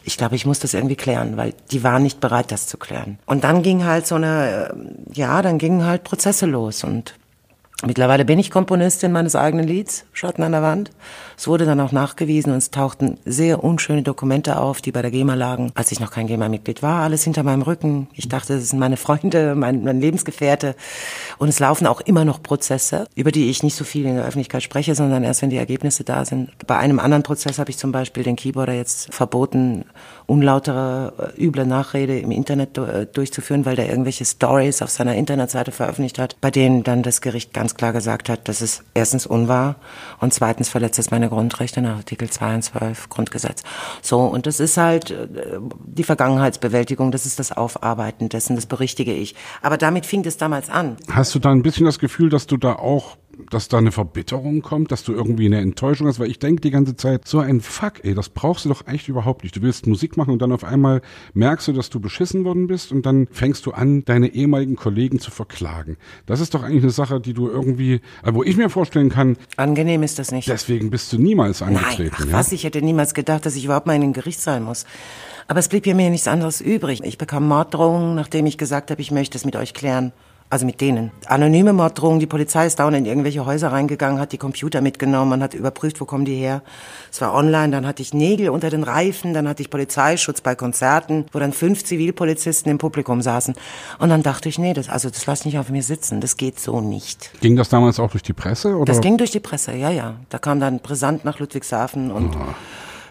Ich 0.04 0.18
glaube, 0.18 0.36
ich 0.36 0.46
muss 0.46 0.60
das 0.60 0.74
irgendwie 0.74 0.96
klären, 0.96 1.36
weil 1.36 1.54
die 1.72 1.84
waren 1.84 2.04
nicht 2.04 2.20
bereit, 2.20 2.52
das 2.52 2.68
zu 2.68 2.78
klären. 2.78 3.18
Und 3.26 3.44
dann 3.44 3.64
ging 3.64 3.86
halt 3.86 4.06
so 4.06 4.16
eine, 4.16 4.70
äh, 4.70 5.14
ja, 5.14 5.42
dann 5.42 5.58
gingen 5.58 5.86
halt 5.86 6.04
Prozesse 6.04 6.46
los 6.46 6.84
und 6.84 7.16
Mittlerweile 7.86 8.26
bin 8.26 8.40
ich 8.40 8.52
Komponistin 8.52 9.14
meines 9.14 9.38
eigenen 9.38 9.66
Lieds, 9.66 10.04
Schatten 10.12 10.44
an 10.44 10.52
der 10.52 10.62
Wand. 10.62 10.92
Es 11.38 11.48
wurde 11.48 11.64
dann 11.64 11.80
auch 11.80 11.94
nachgewiesen 11.94 12.52
und 12.52 12.58
es 12.58 12.72
tauchten 12.72 13.18
sehr 13.24 13.64
unschöne 13.64 14.04
Dokumente 14.04 14.60
auf, 14.60 14.82
die 14.82 14.92
bei 14.92 15.02
der 15.02 15.12
GEMA 15.12 15.36
lagen, 15.36 15.72
als 15.76 15.94
ich 15.94 16.02
noch 16.02 16.12
kein 16.12 16.28
GEMA-Mitglied 16.28 16.84
war. 16.84 17.04
Alles 17.04 17.24
hinter 17.24 17.44
meinem 17.44 17.62
Rücken. 17.62 18.10
Ich 18.16 18.28
dachte, 18.28 18.56
das 18.58 18.72
sind 18.72 18.80
meine 18.80 18.98
Freunde, 18.98 19.56
mein, 19.56 19.86
mein 19.86 20.02
Lebensgefährte. 20.02 20.76
Und 21.38 21.48
es 21.48 21.60
laufen 21.60 21.88
auch 21.88 22.02
immer 22.02 22.26
noch 22.26 22.44
Prozesse, 22.44 23.08
über 23.16 23.32
die 23.32 23.50
ich 23.50 23.64
nicht 23.64 23.78
so 23.78 23.86
viel 23.86 24.06
in 24.06 24.16
der 24.16 24.26
Öffentlichkeit 24.26 24.62
spreche, 24.62 24.94
sondern 24.94 25.24
erst, 25.24 25.42
wenn 25.42 25.50
die 25.50 25.58
Ergebnisse 25.58 26.04
da 26.04 26.26
sind. 26.26 26.52
Bei 26.68 26.76
einem 26.76 27.00
anderen 27.00 27.24
Prozess 27.24 27.60
habe 27.60 27.70
ich 27.70 27.78
zum 27.78 27.94
Beispiel 27.94 28.24
den 28.24 28.36
Keyboarder 28.36 28.74
jetzt 28.74 29.14
verboten, 29.14 29.86
unlautere, 30.30 31.34
äh, 31.36 31.44
üble 31.44 31.66
Nachrede 31.66 32.20
im 32.20 32.32
Internet 32.32 32.78
äh, 32.78 33.06
durchzuführen, 33.08 33.66
weil 33.66 33.76
der 33.76 33.90
irgendwelche 33.90 34.26
Stories 34.26 34.82
auf 34.82 34.90
seiner 34.90 35.16
Internetseite 35.16 35.72
veröffentlicht 35.72 36.20
hat, 36.20 36.38
bei 36.40 36.52
denen 36.52 36.84
dann 36.84 37.04
das 37.04 37.22
Gericht 37.22 37.54
ganz 37.54 37.76
klar 37.76 37.94
gesagt 37.94 38.30
hat, 38.30 38.48
dass 38.48 38.62
es 38.62 38.84
erstens 38.94 39.26
unwahr 39.26 39.76
und 40.20 40.34
zweitens 40.34 40.70
verletzt 40.70 41.00
es 41.00 41.12
meine 41.12 41.30
Grundrechte 41.30 41.82
nach 41.82 41.98
Artikel 41.98 42.30
22 42.30 43.10
Grundgesetz. 43.10 43.64
So, 44.02 44.22
und 44.22 44.46
das 44.46 44.60
ist 44.60 44.78
halt 44.78 45.12
äh, 45.12 45.26
die 45.86 46.04
Vergangenheitsbewältigung, 46.04 47.12
das 47.12 47.26
ist 47.26 47.40
das 47.40 47.52
Aufarbeiten 47.52 48.30
dessen, 48.30 48.56
das 48.56 48.68
berichtige 48.68 49.14
ich. 49.14 49.36
Aber 49.62 49.78
damit 49.78 50.06
fing 50.06 50.24
es 50.26 50.38
damals 50.38 50.70
an. 50.70 50.98
Hast 51.10 51.34
du 51.34 51.40
da 51.40 51.50
ein 51.50 51.64
bisschen 51.64 51.86
das 51.86 52.00
Gefühl, 52.00 52.30
dass 52.30 52.46
du 52.46 52.58
da 52.58 52.74
auch, 52.74 53.18
dass 53.50 53.68
da 53.68 53.78
eine 53.78 53.92
Verbitterung 53.92 54.62
kommt, 54.62 54.92
dass 54.92 55.04
du 55.04 55.14
irgendwie 55.14 55.46
eine 55.46 55.60
Enttäuschung 55.60 56.08
hast? 56.08 56.20
Weil 56.20 56.30
ich 56.30 56.40
denke 56.40 56.62
die 56.62 56.72
ganze 56.72 56.96
Zeit, 56.96 57.28
so 57.28 57.40
ein 57.40 57.62
Fuck, 57.62 58.04
ey, 58.04 58.14
das 58.14 58.30
brauchst 58.30 58.66
du 58.66 58.70
doch 58.70 58.88
echt 58.88 59.08
überhaupt 59.08 59.44
nicht. 59.44 59.56
Du 59.56 59.62
willst 59.62 59.88
Musik 59.88 60.18
machen 60.18 60.32
und 60.32 60.42
dann 60.42 60.52
auf 60.52 60.64
einmal 60.64 61.02
merkst 61.34 61.68
du, 61.68 61.74
dass 61.74 61.90
du 61.90 62.00
beschissen 62.00 62.46
worden 62.46 62.68
bist 62.68 62.92
und 62.92 63.06
dann 63.06 63.28
fängst 63.32 63.66
du 63.66 63.72
an, 63.72 64.04
deine 64.06 64.28
ehemaligen 64.34 64.76
Kollegen 64.76 65.20
zu 65.20 65.32
verklagen. 65.32 65.98
Das 66.26 66.40
ist 66.40 66.54
doch 66.54 66.64
eigentlich 66.64 66.84
eine 66.84 66.92
Sache, 66.92 67.20
die 67.20 67.34
du 67.34 67.48
irgendwie, 67.50 67.96
äh, 68.24 68.34
wo 68.34 68.44
ich 68.44 68.58
mir 68.58 68.70
vorstellen 68.70 69.10
kann, 69.10 69.38
Angenehm 69.58 70.04
ist 70.04 70.20
das 70.20 70.32
nicht. 70.32 70.48
deswegen 70.48 70.90
bist 70.90 71.12
du 71.14 71.18
niemals 71.18 71.62
Nein, 71.62 71.78
angetreten. 71.78 72.16
ach 72.18 72.26
ja? 72.26 72.34
was, 72.34 72.52
ich 72.52 72.64
hätte 72.64 72.82
niemals 72.82 73.14
gedacht, 73.14 73.46
dass 73.46 73.56
ich 73.56 73.66
überhaupt 73.66 73.88
mal 73.88 73.96
in 73.96 74.04
ein 74.04 74.14
Gericht 74.14 74.40
sein 74.42 74.64
muss. 74.64 74.86
Aber 75.48 75.60
es 75.60 75.68
blieb 75.68 75.88
ja 75.88 75.96
mir 75.96 76.10
nichts 76.12 76.28
anderes 76.28 76.62
übrig. 76.62 77.02
Ich 77.04 77.18
bekam 77.18 77.48
Morddrohungen, 77.48 78.14
nachdem 78.16 78.46
ich 78.46 78.58
gesagt 78.60 78.92
habe, 78.92 79.02
ich 79.02 79.10
möchte 79.10 79.38
es 79.38 79.46
mit 79.46 79.56
euch 79.56 79.74
klären. 79.74 80.12
Also 80.52 80.66
mit 80.66 80.82
denen. 80.82 81.12
Anonyme 81.28 81.74
Morddrohungen, 81.74 82.20
die 82.20 82.26
Polizei 82.26 82.66
ist 82.66 82.80
dauernd 82.80 82.98
in 82.98 83.06
irgendwelche 83.06 83.46
Häuser 83.46 83.72
reingegangen, 83.72 84.20
hat 84.20 84.32
die 84.32 84.40
Computer 84.40 84.82
mitgenommen, 84.82 85.30
man 85.30 85.44
hat 85.44 85.54
überprüft, 85.54 86.02
wo 86.02 86.06
kommen 86.06 86.26
die 86.26 86.34
her. 86.34 86.64
Es 87.12 87.22
war 87.22 87.36
online, 87.36 87.72
dann 87.72 87.86
hatte 87.86 88.02
ich 88.02 88.16
Nägel 88.16 88.50
unter 88.50 88.72
den 88.72 88.82
Reifen, 88.82 89.36
dann 89.36 89.48
hatte 89.48 89.62
ich 89.62 89.70
Polizeischutz 89.70 90.42
bei 90.42 90.56
Konzerten, 90.56 91.26
wo 91.34 91.40
dann 91.40 91.54
fünf 91.54 91.84
Zivilpolizisten 91.84 92.72
im 92.72 92.80
Publikum 92.80 93.22
saßen. 93.22 93.54
Und 94.00 94.10
dann 94.10 94.24
dachte 94.24 94.50
ich, 94.50 94.58
nee, 94.58 94.74
das, 94.74 94.90
also 94.90 95.12
das 95.12 95.28
lass 95.28 95.46
nicht 95.46 95.60
auf 95.60 95.70
mir 95.70 95.84
sitzen, 95.84 96.20
das 96.20 96.36
geht 96.36 96.60
so 96.60 96.82
nicht. 96.82 97.30
Ging 97.42 97.56
das 97.56 97.70
damals 97.70 98.00
auch 98.00 98.10
durch 98.10 98.24
die 98.24 98.34
Presse? 98.34 98.76
Oder? 98.76 98.86
Das 98.86 99.02
ging 99.02 99.18
durch 99.18 99.30
die 99.30 99.40
Presse, 99.40 99.74
ja, 99.74 99.92
ja. 99.92 100.16
Da 100.30 100.40
kam 100.40 100.60
dann 100.60 100.80
Brisant 100.80 101.26
nach 101.26 101.38
Ludwigshafen 101.38 102.12
und 102.12 102.36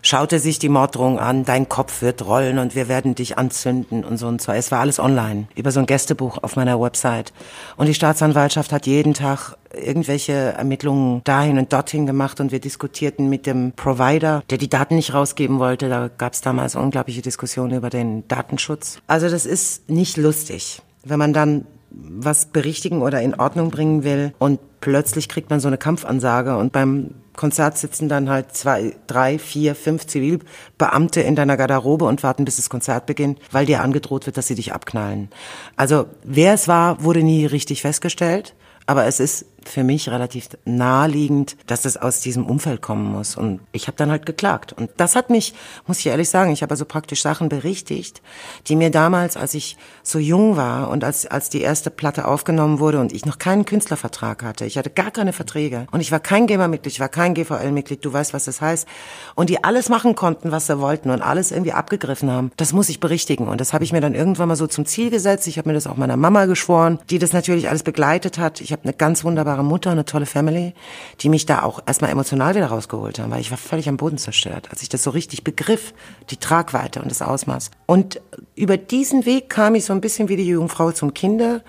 schaute 0.08 0.38
sich 0.38 0.58
die 0.58 0.70
Morddrohung 0.70 1.18
an, 1.18 1.44
dein 1.44 1.68
Kopf 1.68 2.00
wird 2.00 2.24
rollen 2.24 2.58
und 2.58 2.74
wir 2.74 2.88
werden 2.88 3.14
dich 3.14 3.36
anzünden 3.36 4.04
und 4.04 4.16
so 4.16 4.26
und 4.26 4.40
so. 4.40 4.52
Es 4.52 4.72
war 4.72 4.80
alles 4.80 4.98
online, 4.98 5.48
über 5.54 5.70
so 5.70 5.80
ein 5.80 5.86
Gästebuch 5.86 6.38
auf 6.42 6.56
meiner 6.56 6.80
Website. 6.80 7.34
Und 7.76 7.88
die 7.88 7.94
Staatsanwaltschaft 7.94 8.72
hat 8.72 8.86
jeden 8.86 9.12
Tag 9.12 9.56
irgendwelche 9.74 10.32
Ermittlungen 10.32 11.20
dahin 11.24 11.58
und 11.58 11.74
dorthin 11.74 12.06
gemacht 12.06 12.40
und 12.40 12.52
wir 12.52 12.60
diskutierten 12.60 13.28
mit 13.28 13.44
dem 13.44 13.72
Provider, 13.72 14.42
der 14.48 14.56
die 14.56 14.70
Daten 14.70 14.94
nicht 14.96 15.12
rausgeben 15.12 15.58
wollte. 15.58 15.90
Da 15.90 16.08
gab 16.08 16.32
es 16.32 16.40
damals 16.40 16.74
unglaubliche 16.74 17.20
Diskussionen 17.20 17.76
über 17.76 17.90
den 17.90 18.26
Datenschutz. 18.28 19.00
Also 19.06 19.28
das 19.28 19.44
ist 19.44 19.90
nicht 19.90 20.16
lustig, 20.16 20.80
wenn 21.04 21.18
man 21.18 21.34
dann 21.34 21.66
was 21.90 22.46
berichtigen 22.46 23.02
oder 23.02 23.20
in 23.20 23.34
Ordnung 23.34 23.70
bringen 23.70 24.04
will 24.04 24.32
und 24.38 24.58
plötzlich 24.80 25.28
kriegt 25.28 25.50
man 25.50 25.60
so 25.60 25.68
eine 25.68 25.78
Kampfansage 25.78 26.56
und 26.56 26.72
beim 26.72 27.10
Konzert 27.38 27.78
sitzen 27.78 28.08
dann 28.08 28.28
halt 28.28 28.52
zwei, 28.56 28.96
drei, 29.06 29.38
vier, 29.38 29.76
fünf 29.76 30.08
Zivilbeamte 30.08 31.20
in 31.20 31.36
deiner 31.36 31.56
Garderobe 31.56 32.04
und 32.04 32.24
warten, 32.24 32.44
bis 32.44 32.56
das 32.56 32.68
Konzert 32.68 33.06
beginnt, 33.06 33.38
weil 33.52 33.64
dir 33.64 33.80
angedroht 33.80 34.26
wird, 34.26 34.36
dass 34.36 34.48
sie 34.48 34.56
dich 34.56 34.74
abknallen. 34.74 35.28
Also 35.76 36.06
wer 36.24 36.52
es 36.52 36.66
war, 36.66 37.04
wurde 37.04 37.22
nie 37.22 37.46
richtig 37.46 37.82
festgestellt. 37.82 38.54
Aber 38.88 39.04
es 39.04 39.20
ist 39.20 39.44
für 39.68 39.84
mich 39.84 40.08
relativ 40.08 40.48
naheliegend, 40.64 41.56
dass 41.66 41.84
es 41.84 41.96
aus 41.96 42.20
diesem 42.20 42.46
Umfeld 42.46 42.80
kommen 42.80 43.12
muss. 43.12 43.36
Und 43.36 43.60
ich 43.72 43.86
habe 43.86 43.96
dann 43.96 44.10
halt 44.10 44.26
geklagt. 44.26 44.72
Und 44.72 44.90
das 44.96 45.14
hat 45.14 45.30
mich, 45.30 45.54
muss 45.86 45.98
ich 45.98 46.06
ehrlich 46.06 46.28
sagen, 46.28 46.50
ich 46.52 46.62
habe 46.62 46.70
also 46.70 46.84
praktisch 46.84 47.22
Sachen 47.22 47.48
berichtigt, 47.48 48.22
die 48.66 48.76
mir 48.76 48.90
damals, 48.90 49.36
als 49.36 49.54
ich 49.54 49.76
so 50.02 50.18
jung 50.18 50.56
war 50.56 50.88
und 50.88 51.04
als, 51.04 51.26
als 51.26 51.50
die 51.50 51.60
erste 51.60 51.90
Platte 51.90 52.26
aufgenommen 52.26 52.78
wurde 52.78 52.98
und 52.98 53.12
ich 53.12 53.26
noch 53.26 53.38
keinen 53.38 53.64
Künstlervertrag 53.64 54.42
hatte, 54.42 54.64
ich 54.64 54.78
hatte 54.78 54.90
gar 54.90 55.10
keine 55.10 55.32
Verträge 55.32 55.86
und 55.90 56.00
ich 56.00 56.10
war 56.12 56.20
kein 56.20 56.46
GEMA-Mitglied, 56.46 56.94
ich 56.94 57.00
war 57.00 57.08
kein 57.08 57.34
GVL-Mitglied, 57.34 58.04
du 58.04 58.12
weißt, 58.12 58.32
was 58.32 58.46
das 58.46 58.60
heißt, 58.60 58.88
und 59.34 59.50
die 59.50 59.62
alles 59.64 59.88
machen 59.88 60.14
konnten, 60.14 60.50
was 60.50 60.66
sie 60.66 60.80
wollten 60.80 61.10
und 61.10 61.20
alles 61.20 61.52
irgendwie 61.52 61.72
abgegriffen 61.72 62.30
haben, 62.30 62.52
das 62.56 62.72
muss 62.72 62.88
ich 62.88 63.00
berichtigen. 63.00 63.48
Und 63.48 63.60
das 63.60 63.72
habe 63.72 63.84
ich 63.84 63.92
mir 63.92 64.00
dann 64.00 64.14
irgendwann 64.14 64.48
mal 64.48 64.56
so 64.56 64.66
zum 64.66 64.86
Ziel 64.86 65.10
gesetzt. 65.10 65.46
Ich 65.46 65.58
habe 65.58 65.68
mir 65.68 65.74
das 65.74 65.86
auch 65.86 65.96
meiner 65.96 66.16
Mama 66.16 66.46
geschworen, 66.46 66.98
die 67.10 67.18
das 67.18 67.32
natürlich 67.32 67.68
alles 67.68 67.82
begleitet 67.82 68.38
hat. 68.38 68.60
Ich 68.60 68.72
habe 68.78 68.88
eine 68.88 68.96
ganz 68.96 69.24
wunderbare 69.24 69.64
Mutter, 69.64 69.90
eine 69.90 70.04
tolle 70.04 70.26
Family, 70.26 70.74
die 71.20 71.28
mich 71.28 71.46
da 71.46 71.62
auch 71.62 71.80
erstmal 71.86 72.10
emotional 72.10 72.54
wieder 72.54 72.66
rausgeholt 72.66 73.18
haben, 73.18 73.30
weil 73.30 73.40
ich 73.40 73.50
war 73.50 73.58
völlig 73.58 73.88
am 73.88 73.96
Boden 73.96 74.18
zerstört, 74.18 74.68
als 74.70 74.82
ich 74.82 74.88
das 74.88 75.02
so 75.02 75.10
richtig 75.10 75.44
begriff, 75.44 75.92
die 76.30 76.36
Tragweite 76.36 77.02
und 77.02 77.10
das 77.10 77.22
Ausmaß. 77.22 77.70
Und 77.86 78.20
über 78.54 78.76
diesen 78.76 79.26
Weg 79.26 79.50
kam 79.50 79.74
ich 79.74 79.84
so 79.84 79.92
ein 79.92 80.00
bisschen 80.00 80.28
wie 80.28 80.36
die 80.36 80.46
Jungfrau 80.46 80.92
zum 80.92 81.14
Kinder 81.14 81.62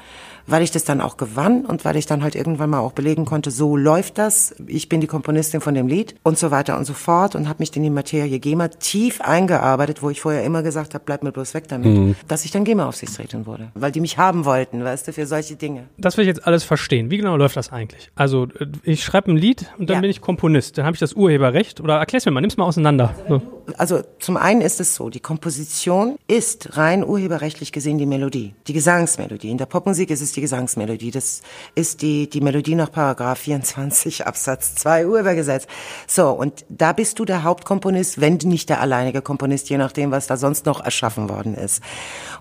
weil 0.51 0.63
ich 0.63 0.71
das 0.71 0.83
dann 0.83 1.01
auch 1.01 1.17
gewann 1.17 1.65
und 1.65 1.85
weil 1.85 1.95
ich 1.95 2.05
dann 2.05 2.23
halt 2.23 2.35
irgendwann 2.35 2.69
mal 2.69 2.79
auch 2.79 2.93
belegen 2.93 3.25
konnte, 3.25 3.51
so 3.51 3.75
läuft 3.77 4.17
das, 4.17 4.55
ich 4.67 4.89
bin 4.89 5.01
die 5.01 5.07
Komponistin 5.07 5.61
von 5.61 5.73
dem 5.73 5.87
Lied 5.87 6.15
und 6.23 6.37
so 6.37 6.51
weiter 6.51 6.77
und 6.77 6.85
so 6.85 6.93
fort 6.93 7.35
und 7.35 7.47
habe 7.47 7.59
mich 7.59 7.75
in 7.75 7.83
die 7.83 7.89
Materie 7.89 8.39
GEMA 8.39 8.69
tief 8.69 9.21
eingearbeitet, 9.21 10.01
wo 10.01 10.09
ich 10.09 10.21
vorher 10.21 10.43
immer 10.43 10.63
gesagt 10.63 10.93
habe, 10.93 11.03
bleib 11.05 11.23
mir 11.23 11.31
bloß 11.31 11.53
weg 11.53 11.67
damit, 11.67 11.87
mhm. 11.87 12.15
dass 12.27 12.45
ich 12.45 12.51
dann 12.51 12.63
GEMA-Aufsichtsrätin 12.63 13.45
wurde, 13.45 13.71
weil 13.75 13.91
die 13.91 14.01
mich 14.01 14.17
haben 14.17 14.45
wollten, 14.45 14.83
weißt 14.83 15.07
du, 15.07 15.13
für 15.13 15.25
solche 15.25 15.55
Dinge. 15.55 15.85
Das 15.97 16.17
will 16.17 16.23
ich 16.23 16.29
jetzt 16.29 16.45
alles 16.45 16.63
verstehen. 16.63 17.11
Wie 17.11 17.17
genau 17.17 17.37
läuft 17.37 17.57
das 17.57 17.71
eigentlich? 17.71 18.11
Also 18.15 18.47
äh, 18.59 18.65
ich 18.83 19.03
schreibe 19.03 19.31
ein 19.31 19.37
Lied 19.37 19.65
und 19.77 19.89
dann 19.89 19.95
ja. 19.95 20.01
bin 20.01 20.09
ich 20.09 20.21
Komponist, 20.21 20.77
dann 20.77 20.85
habe 20.85 20.95
ich 20.95 20.99
das 20.99 21.13
Urheberrecht 21.13 21.81
oder 21.81 21.97
erklär's 21.97 22.25
mir 22.25 22.31
mal, 22.31 22.41
nimm's 22.41 22.57
mal 22.57 22.65
auseinander. 22.65 23.15
Also, 23.23 23.39
so. 23.39 23.58
Also 23.77 24.01
zum 24.19 24.37
einen 24.37 24.61
ist 24.61 24.79
es 24.79 24.95
so, 24.95 25.09
die 25.09 25.19
Komposition 25.19 26.17
ist 26.27 26.77
rein 26.77 27.05
urheberrechtlich 27.05 27.71
gesehen 27.71 27.99
die 27.99 28.07
Melodie, 28.07 28.55
die 28.67 28.73
Gesangsmelodie. 28.73 29.51
In 29.51 29.57
der 29.57 29.67
Popmusik 29.67 30.09
ist 30.09 30.21
es 30.21 30.31
die 30.31 30.39
die 30.39 30.41
Gesangsmelodie. 30.41 31.11
Das 31.11 31.41
ist 31.75 32.01
die, 32.01 32.29
die 32.29 32.39
Melodie 32.39 32.75
nach 32.75 32.91
Paragraph 32.91 33.39
24 33.39 34.25
Absatz 34.27 34.75
2 34.75 35.07
Urhebergesetz. 35.07 35.67
So, 36.07 36.31
und 36.31 36.65
da 36.69 36.93
bist 36.93 37.19
du 37.19 37.25
der 37.25 37.43
Hauptkomponist, 37.43 38.21
wenn 38.21 38.37
nicht 38.37 38.69
der 38.69 38.79
alleinige 38.79 39.21
Komponist, 39.21 39.69
je 39.69 39.77
nachdem, 39.77 40.11
was 40.11 40.27
da 40.27 40.37
sonst 40.37 40.65
noch 40.65 40.83
erschaffen 40.83 41.29
worden 41.29 41.55
ist. 41.55 41.81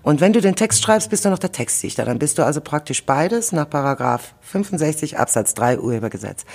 Und 0.01 0.21
wenn 0.21 0.31
du 0.31 0.39
den 0.39 0.55
Text 0.55 0.81
schreibst, 0.81 1.09
bist 1.09 1.25
du 1.25 1.29
noch 1.29 1.39
der 1.39 1.51
Textdichter. 1.51 2.05
Dann 2.05 2.19
bist 2.19 2.37
du 2.37 2.45
also 2.45 2.61
praktisch 2.61 3.05
beides 3.05 3.51
nach 3.51 3.69
Paragraph 3.69 4.33
65 4.41 5.19
Absatz 5.19 5.53
3 5.55 5.79
Urhebergesetz. 5.79 6.45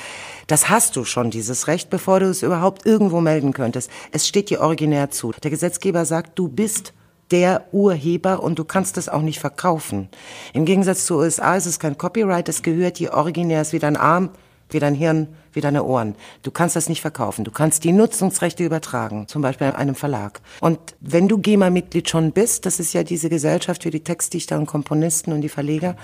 Das 0.46 0.68
hast 0.68 0.96
du 0.96 1.04
schon, 1.04 1.30
dieses 1.30 1.68
Recht, 1.68 1.90
bevor 1.90 2.20
du 2.20 2.26
es 2.26 2.42
überhaupt 2.42 2.86
irgendwo 2.86 3.20
melden 3.20 3.52
könntest. 3.52 3.90
Es 4.12 4.26
steht 4.26 4.50
dir 4.50 4.60
originär 4.60 5.10
zu. 5.10 5.32
Der 5.42 5.50
Gesetzgeber 5.50 6.04
sagt, 6.04 6.38
du 6.38 6.48
bist 6.48 6.92
der 7.30 7.66
Urheber 7.72 8.42
und 8.42 8.58
du 8.58 8.64
kannst 8.64 8.98
es 8.98 9.08
auch 9.08 9.22
nicht 9.22 9.40
verkaufen. 9.40 10.08
Im 10.52 10.64
Gegensatz 10.64 11.06
zu 11.06 11.16
USA 11.16 11.56
ist 11.56 11.66
es 11.66 11.78
kein 11.78 11.96
Copyright, 11.96 12.48
es 12.48 12.62
gehört 12.62 12.98
dir 12.98 13.14
originär, 13.14 13.62
ist 13.62 13.72
wie 13.72 13.78
dein 13.78 13.96
Arm, 13.96 14.30
wie 14.70 14.78
dein 14.78 14.94
Hirn, 14.94 15.28
wie 15.52 15.60
deine 15.60 15.84
Ohren. 15.84 16.16
Du 16.42 16.50
kannst 16.50 16.76
das 16.76 16.88
nicht 16.88 17.00
verkaufen. 17.00 17.44
Du 17.44 17.50
kannst 17.50 17.84
die 17.84 17.92
Nutzungsrechte 17.92 18.64
übertragen, 18.64 19.28
zum 19.28 19.42
Beispiel 19.42 19.68
einem 19.68 19.94
Verlag. 19.94 20.40
Und 20.60 20.78
wenn 21.00 21.28
du 21.28 21.38
GEMA-Mitglied 21.38 22.08
schon 22.08 22.32
bist, 22.32 22.66
das 22.66 22.80
ist 22.80 22.92
ja 22.92 23.04
diese 23.04 23.30
Gesellschaft 23.30 23.84
für 23.84 23.90
die 23.90 24.04
Textdichter 24.04 24.58
und 24.58 24.66
Komponisten 24.66 25.32
und 25.32 25.40
die 25.40 25.48
Verleger, 25.48 25.96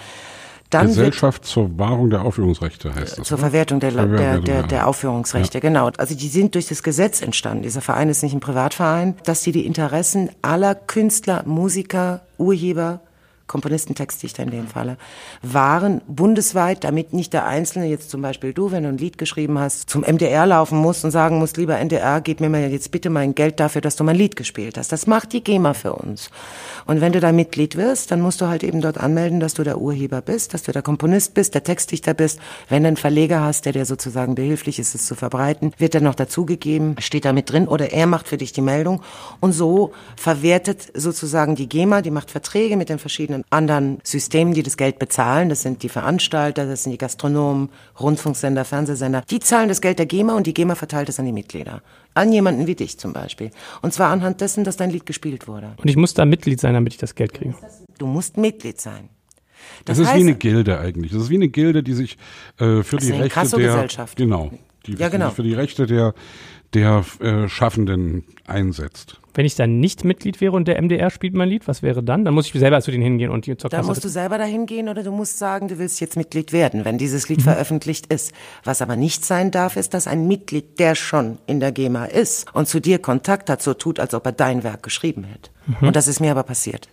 dann 0.70 0.86
Gesellschaft 0.86 1.44
zur 1.44 1.78
Wahrung 1.78 2.10
der 2.10 2.22
Aufführungsrechte 2.22 2.94
heißt 2.94 3.18
das. 3.18 3.26
Zur 3.26 3.38
oder? 3.38 3.48
Verwertung 3.48 3.80
der, 3.80 3.90
der, 3.90 4.38
der, 4.38 4.62
der 4.62 4.86
Aufführungsrechte, 4.86 5.58
ja. 5.58 5.60
genau. 5.60 5.90
Also 5.96 6.14
die 6.14 6.28
sind 6.28 6.54
durch 6.54 6.68
das 6.68 6.82
Gesetz 6.82 7.20
entstanden. 7.22 7.64
Dieser 7.64 7.80
Verein 7.80 8.08
ist 8.08 8.22
nicht 8.22 8.34
ein 8.34 8.40
Privatverein, 8.40 9.16
dass 9.24 9.42
die 9.42 9.52
die 9.52 9.66
Interessen 9.66 10.30
aller 10.42 10.74
Künstler, 10.74 11.42
Musiker, 11.44 12.22
Urheber 12.38 13.00
Komponisten, 13.50 13.96
Textdichter 13.96 14.44
in 14.44 14.52
dem 14.52 14.68
Falle, 14.68 14.96
waren 15.42 16.02
bundesweit, 16.06 16.84
damit 16.84 17.12
nicht 17.12 17.32
der 17.32 17.46
Einzelne, 17.46 17.86
jetzt 17.86 18.08
zum 18.08 18.22
Beispiel 18.22 18.52
du, 18.52 18.70
wenn 18.70 18.84
du 18.84 18.90
ein 18.90 18.98
Lied 18.98 19.18
geschrieben 19.18 19.58
hast, 19.58 19.90
zum 19.90 20.02
MDR 20.02 20.46
laufen 20.46 20.78
musst 20.78 21.04
und 21.04 21.10
sagen 21.10 21.40
musst, 21.40 21.56
lieber 21.56 21.76
NDR, 21.76 22.20
gib 22.20 22.38
mir 22.38 22.48
mal 22.48 22.70
jetzt 22.70 22.92
bitte 22.92 23.10
mein 23.10 23.34
Geld 23.34 23.58
dafür, 23.58 23.80
dass 23.80 23.96
du 23.96 24.04
mein 24.04 24.14
Lied 24.14 24.36
gespielt 24.36 24.78
hast. 24.78 24.92
Das 24.92 25.08
macht 25.08 25.32
die 25.32 25.42
GEMA 25.42 25.74
für 25.74 25.94
uns. 25.94 26.30
Und 26.86 27.00
wenn 27.00 27.12
du 27.12 27.18
da 27.18 27.32
Mitglied 27.32 27.76
wirst, 27.76 28.12
dann 28.12 28.20
musst 28.20 28.40
du 28.40 28.46
halt 28.46 28.62
eben 28.62 28.80
dort 28.80 28.98
anmelden, 28.98 29.40
dass 29.40 29.54
du 29.54 29.64
der 29.64 29.80
Urheber 29.80 30.22
bist, 30.22 30.54
dass 30.54 30.62
du 30.62 30.70
der 30.70 30.82
Komponist 30.82 31.34
bist, 31.34 31.54
der 31.54 31.64
Textdichter 31.64 32.14
bist. 32.14 32.38
Wenn 32.68 32.84
du 32.84 32.88
einen 32.88 32.96
Verleger 32.96 33.40
hast, 33.40 33.66
der 33.66 33.72
dir 33.72 33.84
sozusagen 33.84 34.36
behilflich 34.36 34.78
ist, 34.78 34.94
es 34.94 35.06
zu 35.06 35.16
verbreiten, 35.16 35.72
wird 35.76 35.96
er 35.96 36.02
noch 36.02 36.14
dazugegeben, 36.14 36.94
steht 37.00 37.24
da 37.24 37.32
mit 37.32 37.50
drin 37.50 37.66
oder 37.66 37.92
er 37.92 38.06
macht 38.06 38.28
für 38.28 38.36
dich 38.36 38.52
die 38.52 38.60
Meldung. 38.60 39.02
Und 39.40 39.54
so 39.54 39.90
verwertet 40.14 40.92
sozusagen 40.94 41.56
die 41.56 41.68
GEMA, 41.68 42.00
die 42.00 42.12
macht 42.12 42.30
Verträge 42.30 42.76
mit 42.76 42.88
den 42.88 43.00
verschiedenen 43.00 43.39
anderen 43.50 43.98
Systemen, 44.02 44.54
die 44.54 44.62
das 44.62 44.76
Geld 44.76 44.98
bezahlen. 44.98 45.48
Das 45.48 45.62
sind 45.62 45.82
die 45.82 45.88
Veranstalter, 45.88 46.66
das 46.66 46.84
sind 46.84 46.92
die 46.92 46.98
Gastronomen, 46.98 47.70
Rundfunksender, 47.98 48.64
Fernsehsender. 48.64 49.22
Die 49.30 49.40
zahlen 49.40 49.68
das 49.68 49.80
Geld 49.80 49.98
der 49.98 50.06
GEMA 50.06 50.36
und 50.36 50.46
die 50.46 50.54
GEMA 50.54 50.74
verteilt 50.74 51.08
es 51.08 51.18
an 51.18 51.26
die 51.26 51.32
Mitglieder. 51.32 51.82
An 52.14 52.32
jemanden 52.32 52.66
wie 52.66 52.74
dich 52.74 52.98
zum 52.98 53.12
Beispiel. 53.12 53.50
Und 53.82 53.94
zwar 53.94 54.10
anhand 54.10 54.40
dessen, 54.40 54.64
dass 54.64 54.76
dein 54.76 54.90
Lied 54.90 55.06
gespielt 55.06 55.48
wurde. 55.48 55.72
Und 55.76 55.88
ich 55.88 55.96
muss 55.96 56.14
da 56.14 56.24
Mitglied 56.24 56.60
sein, 56.60 56.74
damit 56.74 56.92
ich 56.92 56.98
das 56.98 57.14
Geld 57.14 57.34
kriege. 57.34 57.54
Du 57.98 58.06
musst 58.06 58.36
Mitglied 58.36 58.80
sein. 58.80 59.08
Das, 59.84 59.98
das 59.98 60.08
ist 60.08 60.14
wie 60.14 60.20
eine 60.20 60.34
Gilde 60.34 60.78
eigentlich. 60.78 61.12
Das 61.12 61.22
ist 61.22 61.30
wie 61.30 61.36
eine 61.36 61.48
Gilde, 61.48 61.82
die 61.82 61.94
sich 61.94 62.18
äh, 62.58 62.82
für 62.82 62.96
die 62.96 63.12
Rechte 63.12 63.56
der 63.56 63.86
genau, 64.16 64.50
die, 64.86 64.94
ja, 64.94 65.08
genau. 65.08 65.30
für 65.30 65.42
die 65.42 65.54
Rechte 65.54 65.86
der 65.86 66.14
der 66.74 67.04
äh, 67.20 67.48
Schaffenden 67.48 68.24
einsetzt. 68.46 69.16
Wenn 69.34 69.46
ich 69.46 69.54
dann 69.54 69.78
nicht 69.78 70.04
Mitglied 70.04 70.40
wäre 70.40 70.52
und 70.52 70.66
der 70.66 70.80
MDR 70.80 71.10
spielt 71.10 71.34
mein 71.34 71.48
Lied, 71.48 71.68
was 71.68 71.82
wäre 71.82 72.02
dann? 72.02 72.24
Dann 72.24 72.34
muss 72.34 72.46
ich 72.46 72.52
selber 72.52 72.80
zu 72.80 72.90
denen 72.90 73.04
hingehen 73.04 73.30
und 73.30 73.46
die 73.46 73.56
zur 73.56 73.70
Kasse. 73.70 73.82
Da 73.82 73.86
musst 73.86 74.04
du 74.04 74.08
selber 74.08 74.38
dahin 74.38 74.66
gehen 74.66 74.88
oder 74.88 75.02
du 75.02 75.12
musst 75.12 75.38
sagen, 75.38 75.68
du 75.68 75.78
willst 75.78 76.00
jetzt 76.00 76.16
Mitglied 76.16 76.52
werden, 76.52 76.84
wenn 76.84 76.98
dieses 76.98 77.28
Lied 77.28 77.38
mhm. 77.38 77.44
veröffentlicht 77.44 78.12
ist. 78.12 78.32
Was 78.64 78.82
aber 78.82 78.96
nicht 78.96 79.24
sein 79.24 79.50
darf, 79.50 79.76
ist, 79.76 79.94
dass 79.94 80.06
ein 80.06 80.26
Mitglied, 80.26 80.78
der 80.78 80.94
schon 80.94 81.38
in 81.46 81.60
der 81.60 81.70
GEMA 81.70 82.06
ist 82.06 82.52
und 82.54 82.66
zu 82.66 82.80
dir 82.80 82.98
Kontakt 82.98 83.50
hat, 83.50 83.62
so 83.62 83.74
tut, 83.74 84.00
als 84.00 84.14
ob 84.14 84.26
er 84.26 84.32
dein 84.32 84.64
Werk 84.64 84.82
geschrieben 84.82 85.24
hätte. 85.24 85.50
Mhm. 85.66 85.88
Und 85.88 85.96
das 85.96 86.08
ist 86.08 86.20
mir 86.20 86.32
aber 86.32 86.42
passiert. 86.42 86.88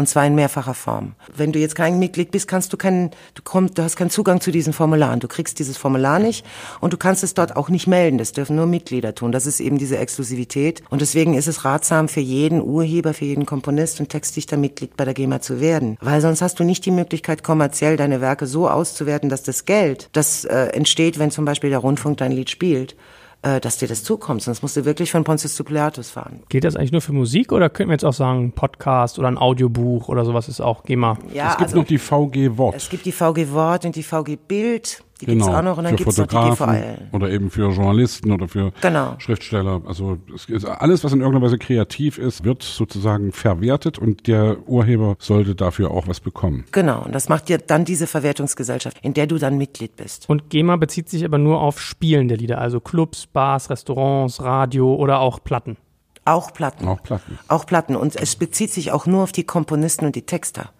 Und 0.00 0.06
zwar 0.06 0.24
in 0.24 0.34
mehrfacher 0.34 0.72
Form. 0.72 1.12
Wenn 1.36 1.52
du 1.52 1.58
jetzt 1.58 1.74
kein 1.74 1.98
Mitglied 1.98 2.30
bist, 2.30 2.48
kannst 2.48 2.72
du 2.72 2.78
keinen, 2.78 3.10
du 3.34 3.42
kommst, 3.44 3.76
du 3.76 3.82
hast 3.82 3.96
keinen 3.96 4.08
Zugang 4.08 4.40
zu 4.40 4.50
diesen 4.50 4.72
Formularen. 4.72 5.20
Du 5.20 5.28
kriegst 5.28 5.58
dieses 5.58 5.76
Formular 5.76 6.18
nicht 6.18 6.46
und 6.80 6.94
du 6.94 6.96
kannst 6.96 7.22
es 7.22 7.34
dort 7.34 7.54
auch 7.54 7.68
nicht 7.68 7.86
melden. 7.86 8.16
Das 8.16 8.32
dürfen 8.32 8.56
nur 8.56 8.64
Mitglieder 8.64 9.14
tun. 9.14 9.30
Das 9.30 9.44
ist 9.44 9.60
eben 9.60 9.76
diese 9.76 9.98
Exklusivität. 9.98 10.82
Und 10.88 11.02
deswegen 11.02 11.34
ist 11.34 11.48
es 11.48 11.66
ratsam 11.66 12.08
für 12.08 12.20
jeden 12.20 12.62
Urheber, 12.62 13.12
für 13.12 13.26
jeden 13.26 13.44
Komponist 13.44 14.00
und 14.00 14.08
Textdichter 14.08 14.56
Mitglied 14.56 14.96
bei 14.96 15.04
der 15.04 15.12
GEMA 15.12 15.42
zu 15.42 15.60
werden. 15.60 15.98
Weil 16.00 16.22
sonst 16.22 16.40
hast 16.40 16.58
du 16.58 16.64
nicht 16.64 16.86
die 16.86 16.92
Möglichkeit, 16.92 17.44
kommerziell 17.44 17.98
deine 17.98 18.22
Werke 18.22 18.46
so 18.46 18.70
auszuwerten, 18.70 19.28
dass 19.28 19.42
das 19.42 19.66
Geld, 19.66 20.08
das 20.14 20.46
äh, 20.46 20.68
entsteht, 20.68 21.18
wenn 21.18 21.30
zum 21.30 21.44
Beispiel 21.44 21.68
der 21.68 21.80
Rundfunk 21.80 22.16
dein 22.16 22.32
Lied 22.32 22.48
spielt, 22.48 22.96
äh, 23.42 23.60
dass 23.60 23.78
dir 23.78 23.88
das 23.88 24.04
zukommt. 24.04 24.42
Sonst 24.42 24.62
musst 24.62 24.76
du 24.76 24.84
wirklich 24.84 25.10
von 25.10 25.24
Pontius 25.24 25.54
zu 25.54 25.64
Pilatus 25.64 26.10
fahren. 26.10 26.42
Geht 26.48 26.64
das 26.64 26.76
eigentlich 26.76 26.92
nur 26.92 27.00
für 27.00 27.12
Musik 27.12 27.52
oder 27.52 27.70
könnten 27.70 27.90
wir 27.90 27.94
jetzt 27.94 28.04
auch 28.04 28.12
sagen, 28.12 28.52
Podcast 28.52 29.18
oder 29.18 29.28
ein 29.28 29.38
Audiobuch 29.38 30.08
oder 30.08 30.24
sowas 30.24 30.48
ist 30.48 30.60
auch 30.60 30.84
GEMA? 30.84 31.18
Ja, 31.32 31.52
es 31.52 31.56
gibt 31.56 31.68
also, 31.68 31.78
noch 31.78 31.86
die 31.86 31.98
VG 31.98 32.58
Wort. 32.58 32.76
Es 32.76 32.88
gibt 32.88 33.06
die 33.06 33.12
VG 33.12 33.52
Wort 33.52 33.84
und 33.84 33.96
die 33.96 34.02
VG 34.02 34.36
Bild. 34.36 35.02
Die 35.20 35.26
genau, 35.26 35.44
gibt's 35.44 35.58
auch 35.58 35.62
noch 35.62 35.78
und 35.78 35.84
dann 35.84 35.96
gibt's 35.96 36.16
noch 36.16 36.26
die 36.26 36.36
GVL. 36.36 36.98
Oder 37.12 37.30
eben 37.30 37.50
für 37.50 37.70
Journalisten 37.70 38.32
oder 38.32 38.48
für 38.48 38.72
genau. 38.80 39.14
Schriftsteller. 39.18 39.82
Also 39.86 40.18
es 40.34 40.46
ist 40.46 40.64
alles, 40.64 41.04
was 41.04 41.12
in 41.12 41.20
irgendeiner 41.20 41.44
Weise 41.44 41.58
kreativ 41.58 42.18
ist, 42.18 42.44
wird 42.44 42.62
sozusagen 42.62 43.32
verwertet 43.32 43.98
und 43.98 44.26
der 44.26 44.68
Urheber 44.68 45.16
sollte 45.18 45.54
dafür 45.54 45.90
auch 45.90 46.08
was 46.08 46.20
bekommen. 46.20 46.64
Genau, 46.72 47.02
und 47.02 47.14
das 47.14 47.28
macht 47.28 47.48
dir 47.48 47.58
dann 47.58 47.84
diese 47.84 48.06
Verwertungsgesellschaft, 48.06 48.98
in 49.02 49.14
der 49.14 49.26
du 49.26 49.38
dann 49.38 49.58
Mitglied 49.58 49.96
bist. 49.96 50.28
Und 50.28 50.50
GEMA 50.50 50.76
bezieht 50.76 51.08
sich 51.08 51.24
aber 51.24 51.38
nur 51.38 51.60
auf 51.60 51.80
Spielen 51.80 52.28
der 52.28 52.38
Lieder, 52.38 52.58
also 52.58 52.80
Clubs, 52.80 53.26
Bars, 53.26 53.70
Restaurants, 53.70 54.42
Radio 54.42 54.94
oder 54.94 55.20
auch 55.20 55.42
Platten. 55.44 55.76
Auch 56.24 56.52
Platten. 56.52 56.86
Auch 56.86 57.02
Platten. 57.02 57.38
Auch 57.48 57.66
Platten. 57.66 57.96
Und 57.96 58.16
es 58.16 58.36
bezieht 58.36 58.72
sich 58.72 58.92
auch 58.92 59.06
nur 59.06 59.22
auf 59.22 59.32
die 59.32 59.44
Komponisten 59.44 60.06
und 60.06 60.16
die 60.16 60.26
Texter. 60.26 60.70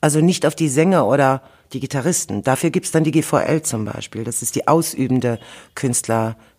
Also 0.00 0.20
nicht 0.20 0.46
auf 0.46 0.54
die 0.54 0.68
Sänger 0.68 1.06
oder 1.06 1.42
die 1.72 1.80
Gitarristen. 1.80 2.42
Dafür 2.42 2.70
gibt's 2.70 2.90
dann 2.90 3.04
die 3.04 3.12
GVL 3.12 3.62
zum 3.62 3.84
Beispiel. 3.84 4.24
Das 4.24 4.42
ist 4.42 4.54
die 4.54 4.68
ausübende 4.68 5.38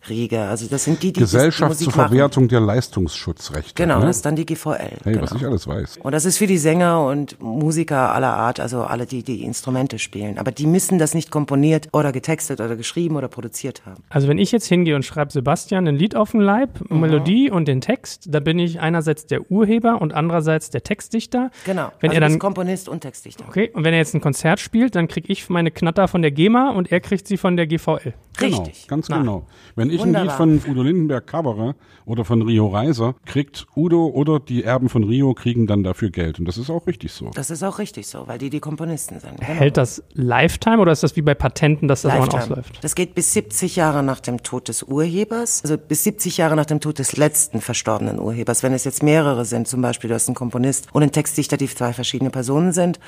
Künstlerriege. 0.02 0.40
Also 0.42 0.66
das 0.68 0.84
sind 0.84 1.02
die, 1.02 1.12
die 1.12 1.20
Gesellschaft 1.20 1.80
die 1.80 1.84
zur 1.84 1.92
Verwertung 1.92 2.44
machen. 2.44 2.48
der 2.48 2.60
Leistungsschutzrechte. 2.60 3.74
Genau, 3.74 3.98
ne? 3.98 4.06
das 4.06 4.16
ist 4.16 4.26
dann 4.26 4.36
die 4.36 4.46
GVL. 4.46 4.78
Hey, 4.78 4.98
genau. 5.04 5.22
was 5.22 5.32
ich 5.32 5.44
alles 5.44 5.66
weiß. 5.66 5.98
Und 5.98 6.12
das 6.12 6.24
ist 6.24 6.38
für 6.38 6.46
die 6.46 6.58
Sänger 6.58 7.04
und 7.04 7.40
Musiker 7.40 8.14
aller 8.14 8.34
Art, 8.34 8.58
also 8.58 8.82
alle, 8.82 9.06
die 9.06 9.22
die 9.22 9.44
Instrumente 9.44 9.98
spielen. 9.98 10.38
Aber 10.38 10.50
die 10.50 10.66
müssen 10.66 10.98
das 10.98 11.14
nicht 11.14 11.30
komponiert 11.30 11.88
oder 11.92 12.12
getextet 12.12 12.60
oder 12.60 12.76
geschrieben 12.76 13.16
oder 13.16 13.28
produziert 13.28 13.82
haben. 13.84 14.02
Also 14.08 14.28
wenn 14.28 14.38
ich 14.38 14.50
jetzt 14.52 14.66
hingehe 14.66 14.96
und 14.96 15.04
schreibe 15.04 15.30
Sebastian 15.30 15.86
ein 15.86 15.96
Lied 15.96 16.16
auf 16.16 16.32
den 16.32 16.40
Leib, 16.40 16.90
mhm. 16.90 17.00
Melodie 17.00 17.50
und 17.50 17.68
den 17.68 17.80
Text, 17.80 18.28
da 18.30 18.40
bin 18.40 18.58
ich 18.58 18.80
einerseits 18.80 19.26
der 19.26 19.50
Urheber 19.50 20.00
und 20.00 20.14
andererseits 20.14 20.70
der 20.70 20.82
Textdichter. 20.82 21.50
Genau. 21.64 21.92
Wenn 22.00 22.10
also 22.10 22.22
er 22.22 22.28
dann 22.28 22.38
Komponist 22.38 22.88
und 22.88 23.00
Textdichter. 23.00 23.44
Okay. 23.46 23.70
Und 23.74 23.84
wenn 23.84 23.92
er 23.92 23.98
jetzt 23.98 24.14
ein 24.14 24.20
Konzert 24.20 24.58
spielt, 24.58 24.94
dann 24.94 25.02
dann 25.02 25.08
kriege 25.08 25.32
ich 25.32 25.48
meine 25.50 25.72
Knatter 25.72 26.06
von 26.06 26.22
der 26.22 26.30
GEMA 26.30 26.70
und 26.70 26.92
er 26.92 27.00
kriegt 27.00 27.26
sie 27.26 27.36
von 27.36 27.56
der 27.56 27.66
GVL. 27.66 28.14
Genau, 28.38 28.62
Richtig. 28.62 28.86
ganz 28.86 29.08
Na. 29.08 29.18
genau. 29.18 29.46
Wenn 29.74 29.90
ich 29.94 30.00
ein 30.02 30.08
Wunderbar. 30.08 30.46
Lied 30.46 30.62
von 30.62 30.72
Udo 30.72 30.82
Lindenberg 30.82 31.26
covere 31.26 31.74
oder 32.04 32.24
von 32.24 32.42
Rio 32.42 32.68
Reiser, 32.68 33.14
kriegt 33.24 33.66
Udo 33.76 34.06
oder 34.06 34.40
die 34.40 34.64
Erben 34.64 34.88
von 34.88 35.04
Rio 35.04 35.34
kriegen 35.34 35.66
dann 35.66 35.82
dafür 35.82 36.10
Geld. 36.10 36.38
Und 36.38 36.46
das 36.46 36.58
ist 36.58 36.70
auch 36.70 36.86
richtig 36.86 37.12
so. 37.12 37.30
Das 37.34 37.50
ist 37.50 37.62
auch 37.62 37.78
richtig 37.78 38.06
so, 38.06 38.26
weil 38.26 38.38
die 38.38 38.50
die 38.50 38.60
Komponisten 38.60 39.20
sind. 39.20 39.38
Genau. 39.38 39.52
Hält 39.52 39.76
das 39.76 40.02
Lifetime 40.14 40.78
oder 40.78 40.92
ist 40.92 41.02
das 41.02 41.16
wie 41.16 41.22
bei 41.22 41.34
Patenten, 41.34 41.88
dass 41.88 42.02
das 42.02 42.14
Lifetime. 42.14 42.42
ausläuft? 42.42 42.78
Das 42.82 42.94
geht 42.94 43.14
bis 43.14 43.32
70 43.32 43.76
Jahre 43.76 44.02
nach 44.02 44.20
dem 44.20 44.42
Tod 44.42 44.68
des 44.68 44.82
Urhebers, 44.82 45.62
also 45.62 45.76
bis 45.78 46.04
70 46.04 46.36
Jahre 46.38 46.56
nach 46.56 46.66
dem 46.66 46.80
Tod 46.80 46.98
des 46.98 47.16
letzten 47.16 47.60
verstorbenen 47.60 48.18
Urhebers. 48.18 48.62
Wenn 48.62 48.72
es 48.72 48.84
jetzt 48.84 49.02
mehrere 49.02 49.44
sind, 49.44 49.68
zum 49.68 49.82
Beispiel 49.82 50.08
du 50.08 50.14
hast 50.14 50.28
einen 50.28 50.34
Komponist 50.34 50.88
und 50.92 51.02
einen 51.02 51.12
Textdichter, 51.12 51.56
die 51.56 51.68
zwei 51.68 51.92
verschiedene 51.92 52.30
Personen 52.30 52.72
sind. 52.72 52.98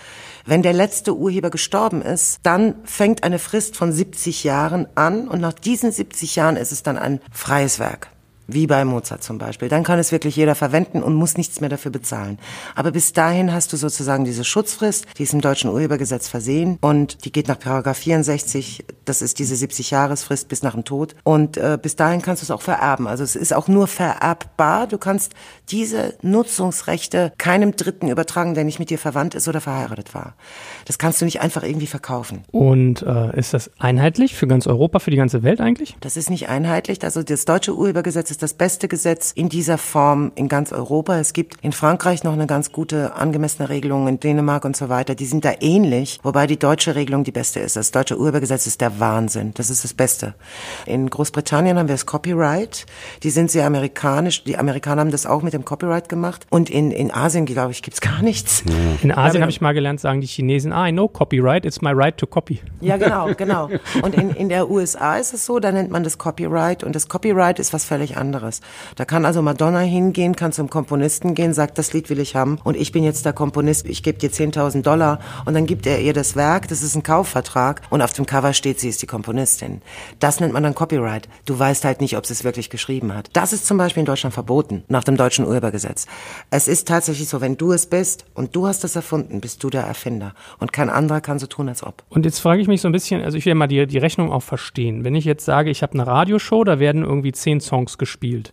Wenn 0.46 0.62
der 0.62 0.72
letzte 0.72 1.16
Urheber 1.16 1.50
gestorben 1.50 2.02
ist, 2.02 2.40
dann 2.42 2.74
fängt 2.84 3.24
eine 3.24 3.38
Frist 3.38 3.76
von 3.76 3.92
70 3.92 4.44
Jahren 4.44 4.86
an 4.94 5.28
und 5.28 5.40
nach 5.40 5.52
diesen 5.52 5.90
70 5.90 6.36
Jahren 6.36 6.56
ist 6.56 6.72
es 6.72 6.73
dann 6.82 6.98
ein 6.98 7.20
freies 7.32 7.78
Werk. 7.78 8.08
Wie 8.46 8.66
bei 8.66 8.84
Mozart 8.84 9.22
zum 9.22 9.38
Beispiel. 9.38 9.68
Dann 9.68 9.84
kann 9.84 9.98
es 9.98 10.12
wirklich 10.12 10.36
jeder 10.36 10.54
verwenden 10.54 11.02
und 11.02 11.14
muss 11.14 11.36
nichts 11.36 11.60
mehr 11.60 11.70
dafür 11.70 11.90
bezahlen. 11.90 12.38
Aber 12.74 12.90
bis 12.90 13.12
dahin 13.12 13.52
hast 13.52 13.72
du 13.72 13.76
sozusagen 13.76 14.24
diese 14.24 14.44
Schutzfrist, 14.44 15.06
die 15.18 15.22
ist 15.22 15.32
im 15.32 15.40
deutschen 15.40 15.70
Urhebergesetz 15.70 16.28
versehen 16.28 16.78
und 16.80 17.24
die 17.24 17.32
geht 17.32 17.48
nach 17.48 17.58
Paragraph 17.58 17.98
64, 17.98 18.84
das 19.04 19.22
ist 19.22 19.38
diese 19.38 19.54
70-Jahresfrist 19.54 20.48
bis 20.48 20.62
nach 20.62 20.74
dem 20.74 20.84
Tod. 20.84 21.14
Und 21.24 21.56
äh, 21.56 21.78
bis 21.80 21.96
dahin 21.96 22.22
kannst 22.22 22.42
du 22.42 22.44
es 22.44 22.50
auch 22.50 22.62
vererben. 22.62 23.06
Also 23.06 23.24
es 23.24 23.36
ist 23.36 23.54
auch 23.54 23.68
nur 23.68 23.86
vererbbar. 23.86 24.86
Du 24.86 24.98
kannst 24.98 25.34
diese 25.70 26.14
Nutzungsrechte 26.22 27.32
keinem 27.38 27.76
Dritten 27.76 28.08
übertragen, 28.08 28.54
der 28.54 28.64
nicht 28.64 28.78
mit 28.78 28.90
dir 28.90 28.98
verwandt 28.98 29.34
ist 29.34 29.48
oder 29.48 29.60
verheiratet 29.60 30.14
war. 30.14 30.34
Das 30.84 30.98
kannst 30.98 31.20
du 31.20 31.24
nicht 31.24 31.40
einfach 31.40 31.62
irgendwie 31.62 31.86
verkaufen. 31.86 32.44
Und 32.50 33.02
äh, 33.02 33.38
ist 33.38 33.54
das 33.54 33.70
einheitlich 33.78 34.34
für 34.34 34.46
ganz 34.46 34.66
Europa, 34.66 34.98
für 34.98 35.10
die 35.10 35.16
ganze 35.16 35.42
Welt 35.42 35.60
eigentlich? 35.60 35.96
Das 36.00 36.16
ist 36.16 36.30
nicht 36.30 36.48
einheitlich. 36.48 37.02
Also 37.02 37.22
das 37.22 37.44
deutsche 37.44 37.74
Urhebergesetz 37.76 38.33
ist 38.34 38.42
das 38.42 38.54
beste 38.54 38.88
Gesetz 38.88 39.30
in 39.30 39.48
dieser 39.48 39.78
Form 39.78 40.32
in 40.34 40.48
ganz 40.48 40.72
Europa. 40.72 41.16
Es 41.20 41.34
gibt 41.34 41.54
in 41.62 41.70
Frankreich 41.70 42.24
noch 42.24 42.32
eine 42.32 42.48
ganz 42.48 42.72
gute 42.72 43.14
angemessene 43.14 43.68
Regelung, 43.68 44.08
in 44.08 44.18
Dänemark 44.18 44.64
und 44.64 44.76
so 44.76 44.88
weiter. 44.88 45.14
Die 45.14 45.24
sind 45.24 45.44
da 45.44 45.52
ähnlich, 45.60 46.18
wobei 46.24 46.48
die 46.48 46.58
deutsche 46.58 46.96
Regelung 46.96 47.22
die 47.22 47.30
beste 47.30 47.60
ist. 47.60 47.76
Das 47.76 47.92
deutsche 47.92 48.18
Urhebergesetz 48.18 48.66
ist 48.66 48.80
der 48.80 48.98
Wahnsinn. 48.98 49.52
Das 49.54 49.70
ist 49.70 49.84
das 49.84 49.94
Beste. 49.94 50.34
In 50.84 51.08
Großbritannien 51.08 51.78
haben 51.78 51.86
wir 51.86 51.94
das 51.94 52.06
Copyright. 52.06 52.86
Die 53.22 53.30
sind 53.30 53.52
sehr 53.52 53.66
amerikanisch. 53.66 54.42
Die 54.42 54.56
Amerikaner 54.56 55.02
haben 55.02 55.12
das 55.12 55.26
auch 55.26 55.42
mit 55.42 55.52
dem 55.52 55.64
Copyright 55.64 56.08
gemacht. 56.08 56.44
Und 56.50 56.70
in, 56.70 56.90
in 56.90 57.12
Asien, 57.12 57.46
glaube 57.46 57.70
ich, 57.70 57.82
gibt's 57.82 58.00
gar 58.00 58.20
nichts. 58.20 58.64
In 59.00 59.12
Asien 59.12 59.42
habe 59.42 59.52
ich 59.52 59.60
mal 59.60 59.74
gelernt, 59.74 60.00
sagen 60.00 60.20
die 60.20 60.26
Chinesen, 60.26 60.72
ah, 60.72 60.88
I 60.88 60.90
know 60.90 61.06
copyright, 61.06 61.64
it's 61.64 61.80
my 61.80 61.92
right 61.92 62.16
to 62.16 62.26
copy. 62.26 62.60
Ja, 62.80 62.96
genau, 62.96 63.32
genau. 63.36 63.68
Und 64.02 64.16
in, 64.16 64.30
in 64.30 64.48
der 64.48 64.68
USA 64.68 65.18
ist 65.18 65.34
es 65.34 65.46
so, 65.46 65.60
da 65.60 65.70
nennt 65.70 65.92
man 65.92 66.02
das 66.02 66.18
Copyright 66.18 66.82
und 66.82 66.96
das 66.96 67.08
Copyright 67.08 67.60
ist 67.60 67.72
was 67.72 67.84
völlig 67.84 68.16
anderes. 68.16 68.23
Da 68.32 69.04
kann 69.04 69.24
also 69.24 69.42
Madonna 69.42 69.80
hingehen, 69.80 70.36
kann 70.36 70.52
zum 70.52 70.70
Komponisten 70.70 71.34
gehen, 71.34 71.52
sagt, 71.54 71.78
das 71.78 71.92
Lied 71.92 72.10
will 72.10 72.18
ich 72.18 72.36
haben 72.36 72.58
und 72.64 72.76
ich 72.76 72.92
bin 72.92 73.04
jetzt 73.04 73.24
der 73.24 73.32
Komponist, 73.32 73.86
ich 73.88 74.02
gebe 74.02 74.18
dir 74.18 74.30
10.000 74.30 74.82
Dollar 74.82 75.20
und 75.44 75.54
dann 75.54 75.66
gibt 75.66 75.86
er 75.86 76.00
ihr 76.00 76.12
das 76.12 76.36
Werk, 76.36 76.68
das 76.68 76.82
ist 76.82 76.94
ein 76.94 77.02
Kaufvertrag 77.02 77.82
und 77.90 78.02
auf 78.02 78.12
dem 78.12 78.26
Cover 78.26 78.52
steht, 78.52 78.80
sie 78.80 78.88
ist 78.88 79.02
die 79.02 79.06
Komponistin. 79.06 79.82
Das 80.20 80.40
nennt 80.40 80.52
man 80.52 80.62
dann 80.62 80.74
Copyright. 80.74 81.28
Du 81.44 81.58
weißt 81.58 81.84
halt 81.84 82.00
nicht, 82.00 82.16
ob 82.16 82.26
sie 82.26 82.32
es 82.32 82.44
wirklich 82.44 82.70
geschrieben 82.70 83.14
hat. 83.14 83.30
Das 83.32 83.52
ist 83.52 83.66
zum 83.66 83.78
Beispiel 83.78 84.00
in 84.00 84.06
Deutschland 84.06 84.34
verboten, 84.34 84.84
nach 84.88 85.04
dem 85.04 85.16
deutschen 85.16 85.46
Urhebergesetz. 85.46 86.06
Es 86.50 86.68
ist 86.68 86.88
tatsächlich 86.88 87.28
so, 87.28 87.40
wenn 87.40 87.56
du 87.56 87.72
es 87.72 87.86
bist 87.86 88.24
und 88.34 88.54
du 88.56 88.66
hast 88.66 88.84
es 88.84 88.96
erfunden, 88.96 89.40
bist 89.40 89.62
du 89.62 89.70
der 89.70 89.82
Erfinder 89.82 90.34
und 90.58 90.72
kein 90.72 90.90
anderer 90.90 91.20
kann 91.20 91.38
so 91.38 91.46
tun, 91.46 91.68
als 91.68 91.82
ob. 91.82 92.02
Und 92.08 92.24
jetzt 92.24 92.38
frage 92.38 92.60
ich 92.60 92.68
mich 92.68 92.80
so 92.80 92.88
ein 92.88 92.92
bisschen, 92.92 93.22
also 93.22 93.36
ich 93.36 93.46
will 93.46 93.54
mal 93.54 93.66
die, 93.66 93.86
die 93.86 93.98
Rechnung 93.98 94.32
auch 94.32 94.42
verstehen. 94.42 95.04
Wenn 95.04 95.14
ich 95.14 95.24
jetzt 95.24 95.44
sage, 95.44 95.70
ich 95.70 95.82
habe 95.82 95.94
eine 95.94 96.06
Radioshow, 96.06 96.64
da 96.64 96.78
werden 96.78 97.02
irgendwie 97.02 97.32
zehn 97.32 97.60
Songs 97.60 97.98
gespielt. 98.14 98.52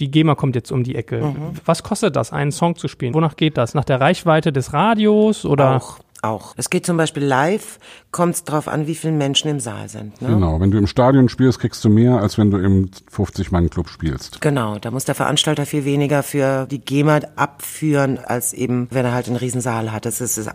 Die 0.00 0.10
GEMA 0.10 0.34
kommt 0.36 0.54
jetzt 0.54 0.70
um 0.70 0.84
die 0.84 0.94
Ecke. 0.94 1.22
Mhm. 1.22 1.54
Was 1.64 1.82
kostet 1.82 2.14
das, 2.14 2.32
einen 2.32 2.52
Song 2.52 2.76
zu 2.76 2.86
spielen? 2.86 3.14
Wonach 3.14 3.36
geht 3.36 3.56
das? 3.56 3.74
Nach 3.74 3.84
der 3.84 4.00
Reichweite 4.00 4.52
des 4.52 4.72
Radios 4.72 5.44
oder? 5.44 5.76
Auch, 5.76 5.98
auch. 6.22 6.54
Es 6.56 6.70
geht 6.70 6.86
zum 6.86 6.96
Beispiel 6.96 7.24
live, 7.24 7.80
kommt 8.10 8.34
es 8.34 8.44
drauf 8.44 8.68
an, 8.68 8.86
wie 8.86 8.94
viele 8.94 9.12
Menschen 9.12 9.50
im 9.50 9.60
Saal 9.60 9.88
sind. 9.88 10.20
Ne? 10.22 10.28
Genau. 10.28 10.60
Wenn 10.60 10.70
du 10.70 10.78
im 10.78 10.86
Stadion 10.86 11.28
spielst, 11.28 11.60
kriegst 11.60 11.84
du 11.84 11.90
mehr, 11.90 12.20
als 12.20 12.38
wenn 12.38 12.50
du 12.50 12.56
im 12.56 12.90
50-Mann-Club 13.14 13.88
spielst. 13.88 14.40
Genau, 14.40 14.78
da 14.78 14.90
muss 14.90 15.04
der 15.04 15.14
Veranstalter 15.14 15.66
viel 15.66 15.84
weniger 15.84 16.22
für 16.22 16.66
die 16.66 16.80
GEMA 16.80 17.20
abführen, 17.36 18.18
als 18.18 18.54
eben, 18.54 18.88
wenn 18.90 19.04
er 19.04 19.12
halt 19.12 19.26
einen 19.26 19.36
Riesensaal 19.36 19.92
hat. 19.92 20.06
Das 20.06 20.20
ist, 20.22 20.38
ist 20.38 20.50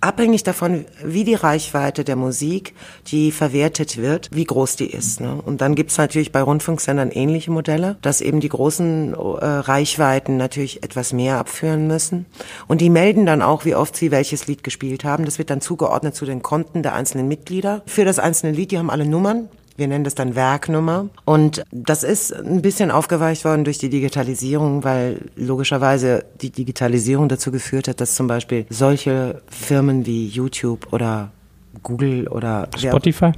abhängig 0.00 0.42
davon, 0.42 0.84
wie 1.04 1.24
die 1.24 1.34
Reichweite 1.34 2.04
der 2.04 2.16
Musik, 2.16 2.74
die 3.06 3.32
verwertet 3.32 3.96
wird, 3.96 4.30
wie 4.32 4.44
groß 4.44 4.76
die 4.76 4.90
ist. 4.90 5.20
Ne? 5.20 5.40
Und 5.44 5.60
dann 5.60 5.74
gibt's 5.74 5.98
natürlich 5.98 6.32
bei 6.32 6.42
Rundfunksendern 6.42 7.10
ähnliche 7.10 7.50
Modelle, 7.50 7.96
dass 8.02 8.20
eben 8.20 8.40
die 8.40 8.48
großen 8.48 9.14
äh, 9.14 9.16
Reichweiten 9.16 10.36
natürlich 10.36 10.82
etwas 10.82 11.12
mehr 11.12 11.38
abführen 11.38 11.86
müssen. 11.86 12.26
Und 12.66 12.80
die 12.80 12.90
melden 12.90 13.26
dann 13.26 13.42
auch, 13.42 13.64
wie 13.64 13.74
oft 13.74 13.96
sie 13.96 14.10
welches 14.10 14.46
Lied 14.46 14.64
gespielt 14.64 15.04
haben. 15.04 15.24
Das 15.24 15.38
wird 15.38 15.50
dann 15.50 15.60
zugeordnet 15.60 16.14
zu 16.14 16.24
den 16.24 16.42
Konten 16.42 16.82
der 16.82 16.94
einzelnen 16.94 17.05
Mitglieder. 17.14 17.82
Für 17.86 18.04
das 18.04 18.18
einzelne 18.18 18.52
Lied, 18.52 18.70
die 18.70 18.78
haben 18.78 18.90
alle 18.90 19.06
Nummern. 19.06 19.48
Wir 19.76 19.88
nennen 19.88 20.04
das 20.04 20.14
dann 20.14 20.34
Werknummer. 20.34 21.08
Und 21.26 21.62
das 21.70 22.02
ist 22.02 22.34
ein 22.34 22.62
bisschen 22.62 22.90
aufgeweicht 22.90 23.44
worden 23.44 23.64
durch 23.64 23.78
die 23.78 23.90
Digitalisierung, 23.90 24.84
weil 24.84 25.20
logischerweise 25.36 26.24
die 26.40 26.50
Digitalisierung 26.50 27.28
dazu 27.28 27.52
geführt 27.52 27.88
hat, 27.88 28.00
dass 28.00 28.14
zum 28.14 28.26
Beispiel 28.26 28.64
solche 28.70 29.42
Firmen 29.50 30.06
wie 30.06 30.26
YouTube 30.26 30.92
oder 30.92 31.30
Google 31.82 32.26
oder 32.28 32.68
Spotify? 32.76 33.32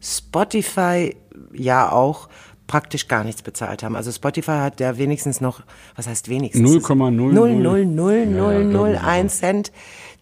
Spotify 0.00 1.16
ja 1.52 1.92
auch 1.92 2.28
praktisch 2.66 3.08
gar 3.08 3.24
nichts 3.24 3.42
bezahlt 3.42 3.82
haben. 3.82 3.94
Also 3.94 4.10
Spotify 4.10 4.52
hat 4.52 4.80
ja 4.80 4.96
wenigstens 4.98 5.40
noch, 5.40 5.60
was 5.96 6.06
heißt 6.06 6.28
wenigstens? 6.28 6.68
0,00. 6.68 9.28
Cent, 9.28 9.72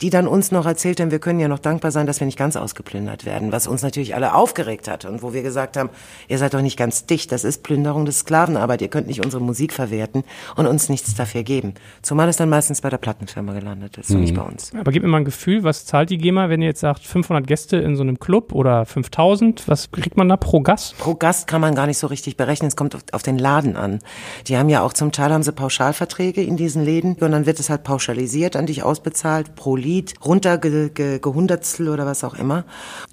die 0.00 0.10
dann 0.10 0.26
uns 0.26 0.50
noch 0.52 0.66
erzählt 0.66 1.00
haben, 1.00 1.10
wir 1.10 1.18
können 1.18 1.40
ja 1.40 1.48
noch 1.48 1.58
dankbar 1.58 1.90
sein, 1.90 2.06
dass 2.06 2.20
wir 2.20 2.26
nicht 2.26 2.38
ganz 2.38 2.56
ausgeplündert 2.56 3.24
werden, 3.24 3.52
was 3.52 3.66
uns 3.66 3.82
natürlich 3.82 4.14
alle 4.14 4.34
aufgeregt 4.34 4.88
hat 4.88 5.04
und 5.04 5.22
wo 5.22 5.32
wir 5.32 5.42
gesagt 5.42 5.76
haben, 5.76 5.90
ihr 6.28 6.38
seid 6.38 6.54
doch 6.54 6.62
nicht 6.62 6.76
ganz 6.76 7.06
dicht, 7.06 7.32
das 7.32 7.44
ist 7.44 7.62
Plünderung 7.62 8.04
des 8.04 8.20
Sklavenarbeit, 8.20 8.82
ihr 8.82 8.88
könnt 8.88 9.06
nicht 9.06 9.24
unsere 9.24 9.42
Musik 9.42 9.72
verwerten 9.72 10.24
und 10.56 10.66
uns 10.66 10.88
nichts 10.88 11.14
dafür 11.14 11.42
geben. 11.42 11.74
Zumal 12.02 12.28
es 12.28 12.36
dann 12.36 12.48
meistens 12.48 12.80
bei 12.80 12.90
der 12.90 12.98
Plattenfirma 12.98 13.52
gelandet 13.52 13.98
ist 13.98 14.10
und 14.10 14.20
nicht 14.20 14.34
bei 14.34 14.42
uns. 14.42 14.72
Aber 14.78 14.92
gib 14.92 15.02
mir 15.02 15.08
mal 15.08 15.18
ein 15.18 15.24
Gefühl, 15.24 15.62
was 15.64 15.84
zahlt 15.86 16.10
die 16.10 16.18
GEMA, 16.18 16.48
wenn 16.48 16.62
ihr 16.62 16.68
jetzt 16.68 16.80
sagt 16.80 17.04
500 17.04 17.46
Gäste 17.46 17.76
in 17.76 17.96
so 17.96 18.02
einem 18.02 18.18
Club 18.18 18.52
oder 18.52 18.86
5000? 18.86 19.68
Was 19.68 19.90
kriegt 19.90 20.16
man 20.16 20.28
da 20.28 20.36
pro 20.36 20.60
Gast? 20.60 20.96
Pro 20.98 21.14
Gast 21.14 21.46
kann 21.46 21.60
man 21.60 21.74
gar 21.74 21.86
nicht 21.86 21.98
so 21.98 22.06
richtig 22.06 22.36
berechnen. 22.36 22.68
Es 22.68 22.76
kommt 22.76 22.94
auf, 22.94 23.02
auf 23.12 23.22
den 23.22 23.38
Laden 23.38 23.76
an. 23.76 24.00
Die 24.46 24.56
haben 24.56 24.68
ja 24.68 24.82
auch 24.82 24.92
zum 24.92 25.12
Teil 25.12 25.32
haben 25.32 25.42
sie 25.42 25.52
Pauschalverträge 25.52 26.42
in 26.42 26.56
diesen 26.56 26.84
Läden 26.84 27.14
und 27.14 27.32
dann 27.32 27.46
wird 27.46 27.60
es 27.60 27.70
halt 27.70 27.84
pauschalisiert 27.84 28.56
an 28.56 28.66
dich 28.66 28.82
ausbezahlt 28.82 29.54
pro 29.54 29.76
Lied, 29.82 30.14
runtergehundertstel 30.24 31.88
oder 31.88 32.06
was 32.06 32.24
auch 32.24 32.34
immer. 32.34 32.64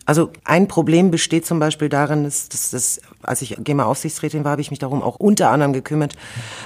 Also 0.05 0.31
ein 0.43 0.67
Problem 0.67 1.11
besteht 1.11 1.45
zum 1.45 1.59
Beispiel 1.59 1.89
darin, 1.89 2.23
dass, 2.23 2.49
dass, 2.49 2.71
dass 2.71 3.01
als 3.21 3.41
ich 3.41 3.57
GEMA-Aufsichtsrätin 3.59 4.43
war, 4.43 4.51
habe 4.51 4.61
ich 4.61 4.69
mich 4.69 4.79
darum 4.79 5.01
auch 5.01 5.17
unter 5.17 5.49
anderem 5.49 5.73
gekümmert. 5.73 6.15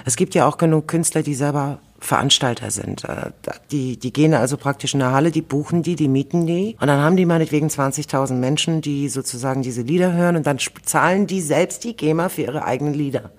Es 0.06 0.16
gibt 0.16 0.36
ja 0.36 0.48
auch 0.48 0.58
genug 0.58 0.88
Künstler, 0.88 1.24
die 1.24 1.36
selber 1.36 1.80
Veranstalter 2.04 2.70
sind. 2.70 3.04
Äh, 3.06 3.32
Die, 3.72 3.98
die 3.98 4.14
gehen 4.14 4.34
also 4.34 4.58
praktisch 4.58 4.94
in 4.94 5.02
eine 5.02 5.14
Halle, 5.14 5.32
die 5.32 5.42
buchen 5.42 5.84
die, 5.84 5.96
die 5.96 6.08
mieten 6.08 6.46
die 6.46 6.76
und 6.80 6.88
dann 6.88 7.00
haben 7.00 7.16
die 7.16 7.26
meinetwegen 7.26 7.68
20.000 7.68 8.34
Menschen, 8.34 8.82
die 8.82 9.10
sozusagen 9.10 9.62
diese 9.62 9.82
Lieder 9.82 10.14
hören 10.14 10.36
und 10.36 10.46
dann 10.46 10.58
zahlen 10.84 11.28
die 11.28 11.42
selbst 11.42 11.84
die 11.84 11.96
GEMA 11.96 12.30
für 12.30 12.44
ihre 12.44 12.66
eigenen 12.66 12.94
Lieder 12.94 13.32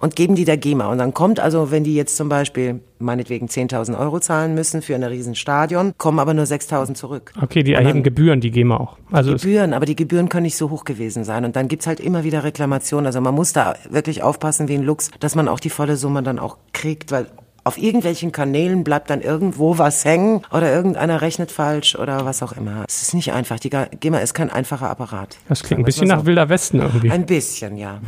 und 0.00 0.16
geben 0.16 0.34
die 0.34 0.44
der 0.44 0.56
GEMA. 0.56 0.90
Und 0.90 0.98
dann 0.98 1.14
kommt 1.14 1.40
also, 1.40 1.70
wenn 1.70 1.84
die 1.84 1.94
jetzt 1.94 2.16
zum 2.16 2.28
Beispiel 2.28 2.80
meinetwegen 2.98 3.46
10.000 3.46 3.98
Euro 3.98 4.18
zahlen 4.18 4.54
müssen 4.54 4.82
für 4.82 4.94
ein 4.94 5.04
Riesenstadion, 5.04 5.92
kommen 5.96 6.18
aber 6.18 6.34
nur 6.34 6.44
6.000 6.44 6.94
zurück. 6.94 7.32
Okay, 7.40 7.62
die 7.62 7.74
erheben 7.74 8.02
Gebühren, 8.02 8.40
die 8.40 8.50
GEMA 8.50 8.76
auch. 8.76 8.96
Also 9.12 9.32
Gebühren, 9.34 9.72
aber 9.72 9.86
die 9.86 9.96
Gebühren 9.96 10.28
können 10.28 10.42
nicht 10.42 10.56
so 10.56 10.70
hoch 10.70 10.84
gewesen 10.84 11.24
sein. 11.24 11.44
Und 11.44 11.54
dann 11.54 11.68
gibt's 11.68 11.86
halt 11.86 12.00
immer 12.00 12.24
wieder 12.24 12.42
Reklamationen. 12.42 13.06
Also 13.06 13.20
man 13.20 13.34
muss 13.34 13.52
da 13.52 13.76
wirklich 13.88 14.22
aufpassen 14.22 14.68
wie 14.68 14.74
ein 14.74 14.82
Lux, 14.82 15.10
dass 15.20 15.34
man 15.34 15.46
auch 15.48 15.60
die 15.60 15.70
volle 15.70 15.96
Summe 15.96 16.22
dann 16.22 16.38
auch 16.38 16.56
kriegt, 16.72 17.12
weil 17.12 17.26
auf 17.68 17.76
irgendwelchen 17.76 18.32
Kanälen 18.32 18.82
bleibt 18.82 19.10
dann 19.10 19.20
irgendwo 19.20 19.76
was 19.76 20.02
hängen 20.06 20.40
oder 20.50 20.72
irgendeiner 20.72 21.20
rechnet 21.20 21.52
falsch 21.52 21.96
oder 21.96 22.24
was 22.24 22.42
auch 22.42 22.52
immer. 22.52 22.84
Es 22.88 23.02
ist 23.02 23.12
nicht 23.12 23.34
einfach. 23.34 23.60
Die 23.60 23.68
GEMA 23.68 24.20
ist 24.20 24.32
kein 24.32 24.48
einfacher 24.48 24.88
Apparat. 24.88 25.36
das 25.50 25.62
klingt 25.62 25.82
ein 25.82 25.84
bisschen 25.84 26.08
mal 26.08 26.14
nach 26.14 26.22
so. 26.22 26.26
Wilder 26.26 26.48
Westen 26.48 26.80
irgendwie. 26.80 27.10
Ein 27.10 27.26
bisschen, 27.26 27.76
ja. 27.76 28.00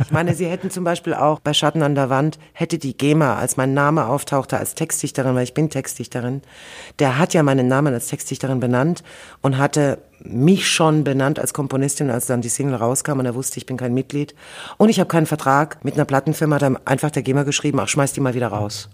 Ich 0.00 0.12
meine, 0.12 0.36
sie 0.36 0.46
hätten 0.46 0.70
zum 0.70 0.84
Beispiel 0.84 1.14
auch 1.14 1.40
bei 1.40 1.52
Schatten 1.52 1.82
an 1.82 1.96
der 1.96 2.10
Wand, 2.10 2.38
hätte 2.52 2.78
die 2.78 2.96
GEMA, 2.96 3.34
als 3.34 3.56
mein 3.56 3.74
Name 3.74 4.06
auftauchte 4.06 4.56
als 4.56 4.76
Textdichterin, 4.76 5.34
weil 5.34 5.42
ich 5.42 5.54
bin 5.54 5.68
Textdichterin, 5.68 6.42
der 7.00 7.18
hat 7.18 7.34
ja 7.34 7.42
meinen 7.42 7.66
Namen 7.66 7.92
als 7.92 8.06
Textdichterin 8.06 8.60
benannt 8.60 9.02
und 9.42 9.58
hatte 9.58 9.98
mich 10.20 10.68
schon 10.68 11.02
benannt 11.02 11.40
als 11.40 11.52
Komponistin, 11.54 12.08
als 12.10 12.26
dann 12.26 12.40
die 12.40 12.48
Single 12.48 12.76
rauskam 12.76 13.18
und 13.18 13.26
er 13.26 13.34
wusste, 13.34 13.58
ich 13.58 13.66
bin 13.66 13.76
kein 13.76 13.94
Mitglied. 13.94 14.36
Und 14.76 14.90
ich 14.90 15.00
habe 15.00 15.08
keinen 15.08 15.26
Vertrag 15.26 15.84
mit 15.84 15.94
einer 15.94 16.04
Plattenfirma, 16.04 16.60
da 16.60 16.66
hat 16.66 16.86
einfach 16.86 17.10
der 17.10 17.22
GEMA 17.22 17.42
geschrieben, 17.42 17.80
ach, 17.80 17.88
schmeiß 17.88 18.12
die 18.12 18.20
mal 18.20 18.34
wieder 18.34 18.48
raus. 18.48 18.88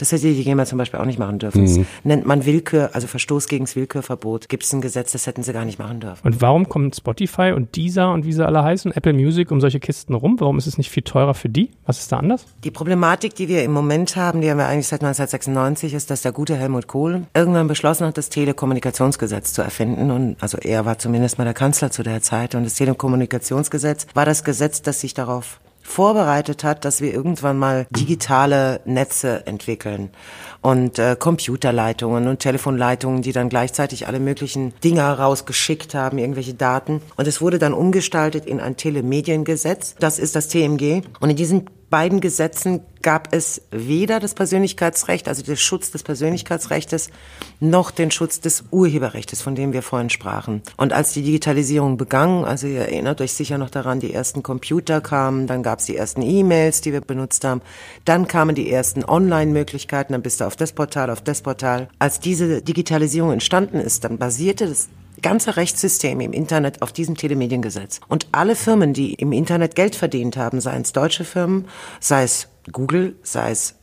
Das 0.00 0.12
hätte 0.12 0.32
die 0.32 0.44
GEMA 0.44 0.64
zum 0.64 0.78
Beispiel 0.78 0.98
auch 0.98 1.04
nicht 1.04 1.18
machen 1.18 1.38
dürfen. 1.38 1.62
Das 1.62 1.86
nennt 2.04 2.26
man 2.26 2.46
Willkür, 2.46 2.90
also 2.94 3.06
Verstoß 3.06 3.48
gegen 3.48 3.66
das 3.66 3.76
Willkürverbot. 3.76 4.48
Gibt 4.48 4.64
es 4.64 4.72
ein 4.72 4.80
Gesetz, 4.80 5.12
das 5.12 5.26
hätten 5.26 5.42
sie 5.42 5.52
gar 5.52 5.66
nicht 5.66 5.78
machen 5.78 6.00
dürfen. 6.00 6.26
Und 6.26 6.40
warum 6.40 6.68
kommen 6.68 6.90
Spotify 6.92 7.52
und 7.54 7.76
Deezer 7.76 8.10
und 8.12 8.24
wie 8.24 8.32
sie 8.32 8.44
alle 8.44 8.62
heißen, 8.62 8.92
Apple 8.92 9.12
Music 9.12 9.50
um 9.50 9.60
solche 9.60 9.78
Kisten 9.78 10.14
rum? 10.14 10.36
Warum 10.40 10.56
ist 10.56 10.66
es 10.66 10.78
nicht 10.78 10.90
viel 10.90 11.02
teurer 11.02 11.34
für 11.34 11.50
die? 11.50 11.70
Was 11.84 11.98
ist 11.98 12.10
da 12.12 12.16
anders? 12.16 12.46
Die 12.64 12.70
Problematik, 12.70 13.34
die 13.34 13.48
wir 13.48 13.62
im 13.62 13.72
Moment 13.72 14.16
haben, 14.16 14.40
die 14.40 14.50
haben 14.50 14.58
wir 14.58 14.68
eigentlich 14.68 14.88
seit 14.88 15.02
1996, 15.02 15.92
ist, 15.92 16.10
dass 16.10 16.22
der 16.22 16.32
gute 16.32 16.56
Helmut 16.56 16.86
Kohl 16.86 17.24
irgendwann 17.34 17.68
beschlossen 17.68 18.06
hat, 18.06 18.16
das 18.16 18.30
Telekommunikationsgesetz 18.30 19.52
zu 19.52 19.60
erfinden. 19.60 20.10
Und 20.10 20.36
also 20.40 20.56
er 20.58 20.86
war 20.86 20.98
zumindest 20.98 21.36
mal 21.36 21.44
der 21.44 21.54
Kanzler 21.54 21.90
zu 21.90 22.02
der 22.02 22.22
Zeit. 22.22 22.54
Und 22.54 22.64
das 22.64 22.74
Telekommunikationsgesetz 22.74 24.06
war 24.14 24.24
das 24.24 24.44
Gesetz, 24.44 24.80
das 24.80 25.00
sich 25.00 25.12
darauf 25.12 25.60
vorbereitet 25.90 26.64
hat, 26.64 26.84
dass 26.84 27.00
wir 27.00 27.12
irgendwann 27.12 27.58
mal 27.58 27.86
digitale 27.90 28.80
Netze 28.84 29.46
entwickeln 29.46 30.10
und 30.62 30.98
äh, 30.98 31.16
Computerleitungen 31.18 32.28
und 32.28 32.38
Telefonleitungen, 32.38 33.22
die 33.22 33.32
dann 33.32 33.48
gleichzeitig 33.48 34.06
alle 34.06 34.20
möglichen 34.20 34.72
Dinge 34.84 35.02
rausgeschickt 35.02 35.94
haben, 35.94 36.18
irgendwelche 36.18 36.54
Daten. 36.54 37.02
Und 37.16 37.26
es 37.26 37.40
wurde 37.40 37.58
dann 37.58 37.72
umgestaltet 37.72 38.46
in 38.46 38.60
ein 38.60 38.76
Telemediengesetz. 38.76 39.94
Das 39.98 40.18
ist 40.18 40.36
das 40.36 40.48
TMG. 40.48 41.02
Und 41.20 41.30
in 41.30 41.36
diesem 41.36 41.64
beiden 41.90 42.20
Gesetzen 42.20 42.80
gab 43.02 43.34
es 43.34 43.62
weder 43.70 44.20
das 44.20 44.34
Persönlichkeitsrecht, 44.34 45.26
also 45.28 45.42
den 45.42 45.56
Schutz 45.56 45.90
des 45.90 46.02
Persönlichkeitsrechts, 46.02 47.10
noch 47.58 47.90
den 47.90 48.10
Schutz 48.10 48.40
des 48.40 48.64
Urheberrechts, 48.70 49.42
von 49.42 49.54
dem 49.54 49.72
wir 49.72 49.82
vorhin 49.82 50.10
sprachen. 50.10 50.62
Und 50.76 50.92
als 50.92 51.12
die 51.12 51.22
Digitalisierung 51.22 51.96
begann, 51.96 52.44
also 52.44 52.66
ihr 52.66 52.80
erinnert 52.80 53.20
euch 53.20 53.32
sicher 53.32 53.58
noch 53.58 53.70
daran, 53.70 54.00
die 54.00 54.14
ersten 54.14 54.42
Computer 54.42 55.00
kamen, 55.00 55.46
dann 55.46 55.62
gab 55.62 55.80
es 55.80 55.86
die 55.86 55.96
ersten 55.96 56.22
E-Mails, 56.22 56.80
die 56.80 56.92
wir 56.92 57.00
benutzt 57.00 57.44
haben, 57.44 57.62
dann 58.04 58.28
kamen 58.28 58.54
die 58.54 58.70
ersten 58.70 59.04
Online-Möglichkeiten, 59.04 60.12
dann 60.12 60.22
bist 60.22 60.40
du 60.40 60.44
auf 60.44 60.56
das 60.56 60.72
Portal, 60.72 61.10
auf 61.10 61.22
das 61.22 61.42
Portal. 61.42 61.88
Als 61.98 62.20
diese 62.20 62.62
Digitalisierung 62.62 63.32
entstanden 63.32 63.80
ist, 63.80 64.04
dann 64.04 64.18
basierte 64.18 64.66
das 64.66 64.88
ganze 65.22 65.56
Rechtssystem 65.56 66.20
im 66.20 66.32
Internet 66.32 66.82
auf 66.82 66.92
diesem 66.92 67.16
Telemediengesetz. 67.16 68.00
Und 68.08 68.26
alle 68.32 68.56
Firmen, 68.56 68.92
die 68.92 69.14
im 69.14 69.32
Internet 69.32 69.74
Geld 69.74 69.94
verdient 69.94 70.36
haben, 70.36 70.60
seien 70.60 70.82
es 70.82 70.92
deutsche 70.92 71.24
Firmen, 71.24 71.66
sei 72.00 72.24
es 72.24 72.48
Google, 72.72 73.16
sei 73.22 73.50
es 73.50 73.74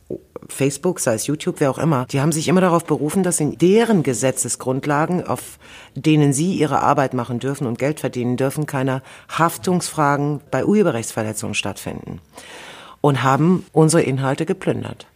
Facebook, 0.48 1.00
sei 1.00 1.14
es 1.14 1.26
YouTube, 1.26 1.56
wer 1.58 1.70
auch 1.70 1.78
immer, 1.78 2.06
die 2.06 2.20
haben 2.20 2.32
sich 2.32 2.48
immer 2.48 2.60
darauf 2.60 2.84
berufen, 2.84 3.22
dass 3.22 3.40
in 3.40 3.58
deren 3.58 4.02
Gesetzesgrundlagen, 4.02 5.26
auf 5.26 5.58
denen 5.94 6.32
sie 6.32 6.54
ihre 6.54 6.80
Arbeit 6.80 7.12
machen 7.14 7.38
dürfen 7.38 7.66
und 7.66 7.78
Geld 7.78 8.00
verdienen 8.00 8.36
dürfen, 8.36 8.66
keine 8.66 9.02
Haftungsfragen 9.28 10.40
bei 10.50 10.64
Urheberrechtsverletzungen 10.64 11.54
stattfinden. 11.54 12.20
Und 13.00 13.22
haben 13.22 13.64
unsere 13.72 14.02
Inhalte 14.02 14.44
geplündert. 14.46 15.06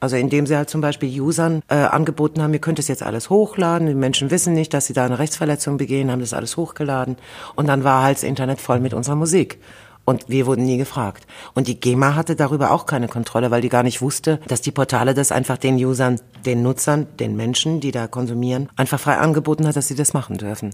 Also 0.00 0.16
indem 0.16 0.46
sie 0.46 0.56
halt 0.56 0.70
zum 0.70 0.80
Beispiel 0.80 1.20
Usern 1.20 1.62
äh, 1.68 1.74
angeboten 1.76 2.42
haben, 2.42 2.52
ihr 2.52 2.60
könnt 2.60 2.78
es 2.78 2.88
jetzt 2.88 3.02
alles 3.02 3.30
hochladen, 3.30 3.86
die 3.86 3.94
Menschen 3.94 4.30
wissen 4.30 4.52
nicht, 4.52 4.74
dass 4.74 4.86
sie 4.86 4.92
da 4.92 5.04
eine 5.04 5.18
Rechtsverletzung 5.18 5.78
begehen, 5.78 6.10
haben 6.10 6.20
das 6.20 6.34
alles 6.34 6.56
hochgeladen 6.56 7.16
und 7.54 7.66
dann 7.66 7.84
war 7.84 8.02
halt 8.02 8.18
das 8.18 8.22
Internet 8.22 8.60
voll 8.60 8.80
mit 8.80 8.94
unserer 8.94 9.16
Musik. 9.16 9.58
Und 10.06 10.28
wir 10.28 10.46
wurden 10.46 10.64
nie 10.64 10.78
gefragt. 10.78 11.26
Und 11.54 11.66
die 11.66 11.80
GEMA 11.80 12.14
hatte 12.14 12.36
darüber 12.36 12.70
auch 12.70 12.86
keine 12.86 13.08
Kontrolle, 13.08 13.50
weil 13.50 13.60
die 13.60 13.68
gar 13.68 13.82
nicht 13.82 14.00
wusste, 14.00 14.38
dass 14.46 14.60
die 14.60 14.70
Portale 14.70 15.14
das 15.14 15.32
einfach 15.32 15.58
den 15.58 15.74
Usern, 15.84 16.20
den 16.46 16.62
Nutzern, 16.62 17.08
den 17.18 17.34
Menschen, 17.34 17.80
die 17.80 17.90
da 17.90 18.06
konsumieren, 18.06 18.68
einfach 18.76 19.00
frei 19.00 19.16
angeboten 19.16 19.66
hat, 19.66 19.74
dass 19.74 19.88
sie 19.88 19.96
das 19.96 20.14
machen 20.14 20.38
dürfen. 20.38 20.70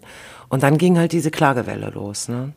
Und 0.50 0.62
dann 0.62 0.76
ging 0.76 0.98
halt 0.98 1.12
diese 1.12 1.30
Klagewelle 1.30 1.88
los. 1.88 2.28
Ne? 2.28 2.52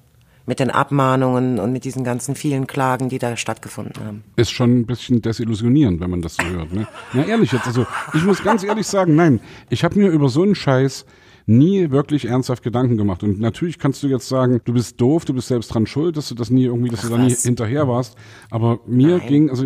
Mit 0.46 0.60
den 0.60 0.70
Abmahnungen 0.70 1.60
und 1.60 1.72
mit 1.72 1.86
diesen 1.86 2.04
ganzen 2.04 2.36
vielen 2.36 2.68
Klagen, 2.68 3.10
die 3.10 3.20
da 3.20 3.36
stattgefunden 3.36 4.04
haben. 4.04 4.24
Ist 4.36 4.52
schon 4.52 4.80
ein 4.80 4.86
bisschen 4.86 5.22
desillusionierend, 5.22 6.00
wenn 6.00 6.10
man 6.10 6.22
das 6.22 6.36
so 6.36 6.46
hört. 6.46 6.72
Ne? 6.74 6.88
Na 7.14 7.26
ehrlich 7.26 7.52
jetzt, 7.52 7.68
also 7.68 7.86
ich 8.14 8.24
muss 8.24 8.44
ganz 8.44 8.64
ehrlich 8.64 8.88
sagen, 8.88 9.16
nein, 9.16 9.40
ich 9.70 9.84
habe 9.84 10.00
mir 10.00 10.10
über 10.10 10.30
so 10.30 10.44
einen 10.44 10.56
Scheiß 10.56 11.06
nie 11.48 11.92
wirklich 11.92 12.26
ernsthaft 12.26 12.64
Gedanken 12.64 12.98
gemacht. 12.98 13.24
Und 13.24 13.40
natürlich 13.40 13.78
kannst 13.78 14.02
du 14.02 14.08
jetzt 14.08 14.28
sagen, 14.28 14.62
du 14.66 14.74
bist 14.74 15.00
doof, 15.00 15.26
du 15.26 15.34
bist 15.34 15.48
selbst 15.48 15.74
dran 15.74 15.86
schuld, 15.86 16.18
dass 16.18 16.30
du 16.30 16.36
das 16.36 16.50
nie 16.50 16.66
irgendwie, 16.66 16.90
dass 16.90 17.02
Ach, 17.02 17.10
du 17.10 17.18
da 17.18 17.18
nie 17.18 17.34
hinterher 17.34 17.88
warst. 17.88 18.18
Aber 18.50 18.80
mir 18.88 19.18
Nein. 19.18 19.28
ging, 19.28 19.50
also 19.50 19.66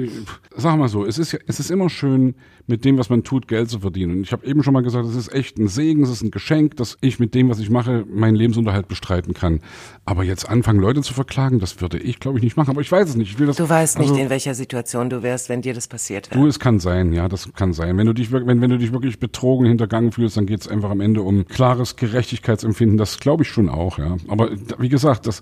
sag 0.56 0.78
mal 0.78 0.90
so, 0.90 1.06
es 1.06 1.18
ist 1.18 1.32
ja, 1.32 1.40
es 1.48 1.60
ist 1.60 1.72
immer 1.72 1.90
schön, 1.90 2.36
mit 2.70 2.86
dem, 2.86 2.98
was 2.98 3.10
man 3.10 3.24
tut, 3.24 3.48
Geld 3.48 3.70
zu 3.70 3.80
verdienen. 3.80 4.18
Und 4.18 4.22
ich 4.22 4.32
habe 4.32 4.46
eben 4.46 4.64
schon 4.64 4.74
mal 4.74 4.84
gesagt, 4.84 5.06
es 5.06 5.16
ist 5.16 5.34
echt 5.34 5.58
ein 5.58 5.68
Segen, 5.68 6.04
es 6.04 6.10
ist 6.10 6.22
ein 6.22 6.32
Geschenk, 6.32 6.78
dass 6.78 6.98
ich 7.02 7.20
mit 7.20 7.34
dem, 7.34 7.50
was 7.50 7.60
ich 7.60 7.70
mache, 7.70 8.06
meinen 8.08 8.36
Lebensunterhalt 8.36 8.88
bestreiten 8.88 9.34
kann. 9.34 9.62
Aber 10.06 10.24
jetzt 10.24 10.48
anfangen, 10.48 10.80
Leute 10.80 11.02
zu 11.02 11.14
verklagen, 11.14 11.60
das 11.60 11.82
würde 11.82 11.98
ich, 11.98 12.20
glaube 12.20 12.38
ich, 12.38 12.44
nicht 12.44 12.58
machen. 12.58 12.70
Aber 12.70 12.82
ich 12.82 12.92
weiß 12.92 13.10
es 13.10 13.16
nicht. 13.16 13.32
Ich 13.32 13.40
will 13.40 13.48
das, 13.48 13.58
du 13.58 13.68
weißt 13.68 13.98
also, 13.98 14.14
nicht, 14.14 14.22
in 14.22 14.30
welcher 14.30 14.54
Situation 14.54 15.10
du 15.10 15.24
wärst, 15.24 15.50
wenn 15.50 15.62
dir 15.62 15.74
das 15.74 15.88
passiert 15.88 16.30
wäre. 16.30 16.40
Du, 16.40 16.48
es 16.48 16.60
kann 16.60 16.80
sein, 16.80 17.12
ja, 17.12 17.28
das 17.28 17.52
kann 17.54 17.74
sein. 17.74 17.98
Wenn 17.98 18.06
du 18.06 18.14
dich, 18.14 18.32
wenn, 18.32 18.62
wenn 18.62 18.70
du 18.70 18.78
dich 18.78 18.94
wirklich 18.94 19.20
betrogen, 19.20 19.66
hintergangen 19.68 20.12
fühlst, 20.12 20.38
dann 20.38 20.46
geht 20.46 20.62
es 20.62 20.68
einfach 20.68 20.92
am 20.92 21.02
Ende 21.02 21.22
um 21.22 21.48
klares 21.48 21.96
Gerechtigkeitsempfinden. 21.96 22.98
Das 22.98 23.20
glaube 23.20 23.44
ich 23.44 23.50
schon 23.50 23.70
auch, 23.70 23.98
ja. 23.98 24.18
Aber 24.28 24.52
wie 24.78 24.90
gesagt, 24.90 25.28
das 25.28 25.42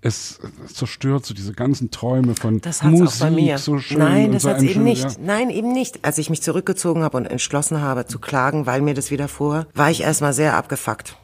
es 0.00 0.38
zerstört 0.72 1.26
so 1.26 1.34
diese 1.34 1.52
ganzen 1.52 1.90
Träume 1.90 2.34
von 2.34 2.60
das 2.60 2.82
Musik, 2.82 3.08
auch 3.08 3.26
bei 3.26 3.30
mir. 3.30 3.58
so 3.58 3.78
schön. 3.78 3.98
Nein, 3.98 4.32
das 4.32 4.42
so 4.42 4.50
hat's 4.50 4.62
eben 4.62 4.72
schön, 4.74 4.84
nicht. 4.84 5.02
Ja. 5.02 5.16
Nein, 5.20 5.50
eben 5.50 5.72
nicht. 5.72 6.04
Als 6.04 6.18
ich 6.18 6.30
mich 6.30 6.42
zurückgezogen 6.42 7.02
habe 7.02 7.16
und 7.16 7.26
entschlossen 7.26 7.80
habe 7.80 8.06
zu 8.06 8.18
klagen, 8.18 8.66
weil 8.66 8.82
mir 8.82 8.94
das 8.94 9.10
widerfuhr, 9.10 9.66
war 9.74 9.90
ich 9.90 10.02
erstmal 10.02 10.32
sehr 10.32 10.56
abgefuckt. 10.56 11.16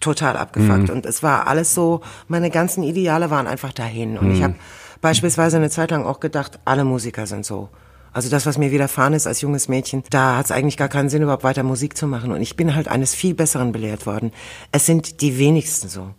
Total 0.00 0.36
abgefuckt. 0.36 0.88
Mhm. 0.88 0.90
Und 0.90 1.06
es 1.06 1.22
war 1.22 1.48
alles 1.48 1.74
so, 1.74 2.02
meine 2.28 2.50
ganzen 2.50 2.84
Ideale 2.84 3.30
waren 3.30 3.46
einfach 3.46 3.72
dahin. 3.72 4.16
Und 4.18 4.28
mhm. 4.28 4.34
ich 4.34 4.42
habe 4.42 4.54
beispielsweise 5.00 5.56
eine 5.56 5.70
Zeit 5.70 5.90
lang 5.90 6.04
auch 6.04 6.20
gedacht, 6.20 6.60
alle 6.64 6.84
Musiker 6.84 7.26
sind 7.26 7.44
so. 7.44 7.70
Also 8.12 8.30
das, 8.30 8.46
was 8.46 8.58
mir 8.58 8.70
widerfahren 8.70 9.12
ist 9.12 9.26
als 9.26 9.40
junges 9.40 9.68
Mädchen, 9.68 10.02
da 10.10 10.36
hat 10.36 10.46
es 10.46 10.50
eigentlich 10.50 10.76
gar 10.76 10.88
keinen 10.88 11.08
Sinn, 11.08 11.22
überhaupt 11.22 11.44
weiter 11.44 11.62
Musik 11.62 11.96
zu 11.96 12.06
machen. 12.06 12.32
Und 12.32 12.40
ich 12.40 12.56
bin 12.56 12.74
halt 12.74 12.88
eines 12.88 13.14
viel 13.14 13.34
Besseren 13.34 13.72
belehrt 13.72 14.06
worden. 14.06 14.32
Es 14.72 14.86
sind 14.86 15.20
die 15.20 15.38
wenigsten 15.38 15.88
so. 15.88 16.14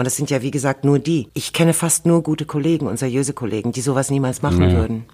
Und 0.00 0.06
das 0.06 0.16
sind 0.16 0.30
ja, 0.30 0.40
wie 0.40 0.50
gesagt, 0.50 0.82
nur 0.86 0.98
die. 0.98 1.28
Ich 1.34 1.52
kenne 1.52 1.74
fast 1.74 2.06
nur 2.06 2.22
gute 2.22 2.46
Kollegen 2.46 2.86
und 2.86 2.98
seriöse 2.98 3.34
Kollegen, 3.34 3.70
die 3.70 3.82
sowas 3.82 4.10
niemals 4.10 4.40
machen 4.40 4.62
ja. 4.62 4.72
würden. 4.72 5.04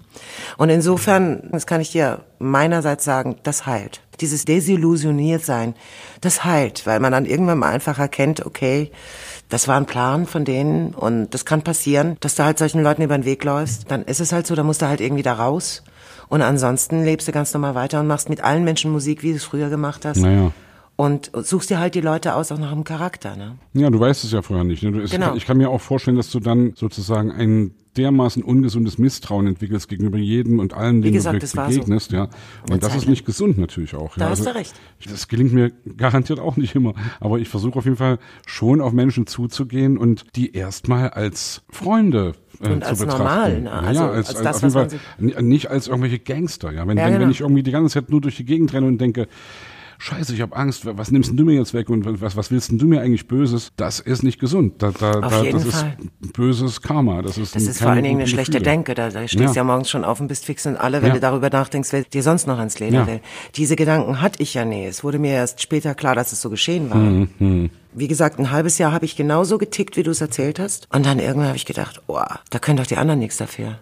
Und 0.55 0.69
insofern, 0.69 1.49
das 1.51 1.67
kann 1.67 1.81
ich 1.81 1.91
dir 1.91 2.21
meinerseits 2.39 3.03
sagen, 3.03 3.35
das 3.43 3.65
heilt. 3.65 3.99
Dieses 4.21 4.45
desillusioniert 4.45 5.43
sein, 5.43 5.75
das 6.21 6.45
heilt, 6.45 6.87
weil 6.87 7.01
man 7.01 7.11
dann 7.11 7.25
irgendwann 7.25 7.57
mal 7.57 7.69
einfach 7.69 7.99
erkennt, 7.99 8.45
okay, 8.45 8.89
das 9.49 9.67
war 9.67 9.75
ein 9.75 9.87
Plan 9.87 10.25
von 10.25 10.45
denen 10.45 10.93
und 10.93 11.33
das 11.33 11.43
kann 11.43 11.63
passieren, 11.63 12.15
dass 12.21 12.35
du 12.35 12.45
halt 12.45 12.57
solchen 12.57 12.81
Leuten 12.81 13.01
über 13.01 13.17
den 13.17 13.25
Weg 13.25 13.43
läufst. 13.43 13.91
Dann 13.91 14.05
ist 14.05 14.21
es 14.21 14.31
halt 14.31 14.47
so, 14.47 14.55
da 14.55 14.63
musst 14.63 14.81
du 14.81 14.87
halt 14.87 15.01
irgendwie 15.01 15.23
da 15.23 15.33
raus. 15.33 15.83
Und 16.29 16.41
ansonsten 16.41 17.03
lebst 17.03 17.27
du 17.27 17.33
ganz 17.33 17.53
normal 17.53 17.75
weiter 17.75 17.99
und 17.99 18.07
machst 18.07 18.29
mit 18.29 18.41
allen 18.41 18.63
Menschen 18.63 18.89
Musik, 18.89 19.21
wie 19.21 19.31
du 19.31 19.35
es 19.35 19.43
früher 19.43 19.69
gemacht 19.69 20.05
hast. 20.05 20.21
Naja 20.21 20.53
und 20.97 21.31
suchst 21.33 21.69
dir 21.69 21.79
halt 21.79 21.95
die 21.95 22.01
Leute 22.01 22.35
aus 22.35 22.51
auch 22.51 22.57
nach 22.57 22.73
dem 22.73 22.83
Charakter. 22.83 23.35
Ne? 23.37 23.55
Ja, 23.73 23.89
du 23.89 23.99
weißt 23.99 24.23
es 24.23 24.31
ja 24.31 24.41
vorher 24.41 24.65
nicht. 24.65 24.81
Ne? 24.81 24.91
Du, 24.91 25.07
genau. 25.07 25.35
Ich 25.35 25.45
kann 25.45 25.57
mir 25.57 25.69
auch 25.69 25.79
vorstellen, 25.79 26.17
dass 26.17 26.31
du 26.31 26.39
dann 26.39 26.73
sozusagen 26.75 27.31
ein 27.31 27.75
dermaßen 27.97 28.43
ungesundes 28.43 28.97
Misstrauen 28.97 29.47
entwickelst 29.47 29.89
gegenüber 29.89 30.17
jedem 30.17 30.59
und 30.59 30.73
allen, 30.73 31.01
denen 31.01 31.13
gesagt, 31.13 31.41
du 31.41 31.61
begegnest. 31.61 32.11
So. 32.11 32.17
Ja. 32.17 32.29
Und 32.69 32.83
das 32.83 32.95
ist 32.95 33.07
nicht 33.07 33.25
gesund 33.25 33.57
natürlich 33.57 33.95
auch. 33.95 34.15
Da 34.15 34.25
ja. 34.25 34.29
hast 34.31 34.39
also, 34.39 34.51
du 34.51 34.57
recht. 34.57 34.73
Das 35.09 35.27
gelingt 35.27 35.53
mir 35.53 35.71
garantiert 35.97 36.39
auch 36.39 36.57
nicht 36.57 36.75
immer. 36.75 36.93
Aber 37.19 37.39
ich 37.39 37.49
versuche 37.49 37.77
auf 37.77 37.85
jeden 37.85 37.97
Fall 37.97 38.17
schon 38.45 38.81
auf 38.81 38.91
Menschen 38.91 39.27
zuzugehen 39.27 39.97
und 39.97 40.25
die 40.35 40.53
erstmal 40.53 41.09
als 41.09 41.63
Freunde 41.69 42.33
äh, 42.61 42.69
und 42.69 42.83
zu 42.83 42.89
als 42.89 42.99
betrachten. 42.99 43.23
normal, 43.23 43.61
ne? 43.61 43.71
also 43.71 44.01
ja, 44.01 44.11
als, 44.11 44.29
als, 44.29 44.41
das, 44.41 44.63
als 44.63 44.75
auf 44.75 44.91
jeden 44.91 45.33
Fall, 45.33 45.43
nicht 45.43 45.69
als 45.69 45.87
irgendwelche 45.87 46.19
Gangster. 46.19 46.71
Ja, 46.71 46.87
wenn, 46.87 46.97
ja, 46.97 47.05
wenn, 47.05 47.13
genau. 47.13 47.25
wenn 47.25 47.31
ich 47.31 47.41
irgendwie 47.41 47.63
die 47.63 47.71
ganze 47.71 47.93
Zeit 47.93 48.09
nur 48.09 48.21
durch 48.21 48.37
die 48.37 48.45
Gegend 48.45 48.73
renne 48.73 48.87
und 48.87 48.99
denke, 48.99 49.27
Scheiße, 49.99 50.33
ich 50.33 50.41
habe 50.41 50.55
Angst, 50.55 50.85
was 50.85 51.11
nimmst 51.11 51.31
du 51.33 51.43
mir 51.43 51.53
jetzt 51.53 51.73
weg 51.73 51.89
und 51.89 52.21
was, 52.21 52.35
was 52.35 52.51
willst 52.51 52.71
du 52.71 52.85
mir 52.85 53.01
eigentlich 53.01 53.27
Böses? 53.27 53.71
Das 53.77 53.99
ist 53.99 54.23
nicht 54.23 54.39
gesund. 54.39 54.81
Da, 54.81 54.91
da, 54.91 55.19
auf 55.19 55.31
da, 55.31 55.43
jeden 55.43 55.63
das 55.63 55.81
Fall. 55.81 55.97
ist 56.21 56.33
böses 56.33 56.81
Karma. 56.81 57.21
Das 57.21 57.37
ist, 57.37 57.55
das 57.55 57.63
ist 57.63 57.81
vor 57.81 57.91
allen 57.91 58.03
Dingen 58.03 58.17
eine 58.17 58.27
schlechte 58.27 58.59
Gefühle. 58.59 58.69
Denke. 58.69 58.93
Da, 58.93 59.09
da 59.09 59.27
stehst 59.27 59.55
ja. 59.55 59.61
ja 59.61 59.63
morgens 59.63 59.89
schon 59.89 60.03
auf 60.03 60.19
und 60.19 60.27
bist 60.27 60.45
fix 60.45 60.65
und 60.65 60.77
alle, 60.77 61.01
wenn 61.01 61.09
ja. 61.09 61.15
du 61.15 61.19
darüber 61.19 61.49
nachdenkst, 61.49 61.91
wer 61.91 62.03
dir 62.03 62.23
sonst 62.23 62.45
noch 62.47 62.59
ans 62.59 62.79
Leder 62.79 62.99
ja. 62.99 63.07
will. 63.07 63.21
Diese 63.55 63.75
Gedanken 63.75 64.21
hatte 64.21 64.41
ich 64.43 64.53
ja 64.53 64.65
nie. 64.65 64.85
Es 64.85 65.03
wurde 65.03 65.19
mir 65.19 65.31
erst 65.31 65.61
später 65.61 65.95
klar, 65.95 66.15
dass 66.15 66.31
es 66.31 66.41
so 66.41 66.49
geschehen 66.49 66.89
war. 66.89 66.97
Hm, 66.97 67.29
hm. 67.39 67.69
Wie 67.93 68.07
gesagt, 68.07 68.37
ein 68.37 68.51
halbes 68.51 68.77
Jahr 68.77 68.91
habe 68.91 69.05
ich 69.05 69.15
genauso 69.15 69.57
getickt, 69.57 69.97
wie 69.97 70.03
du 70.03 70.11
es 70.11 70.21
erzählt 70.21 70.59
hast. 70.59 70.87
Und 70.93 71.05
dann 71.05 71.17
irgendwann 71.19 71.47
habe 71.47 71.57
ich 71.57 71.65
gedacht, 71.65 72.01
oh, 72.05 72.21
da 72.51 72.59
können 72.59 72.77
doch 72.77 72.85
die 72.85 72.97
anderen 72.97 73.19
nichts 73.19 73.37
dafür. 73.37 73.79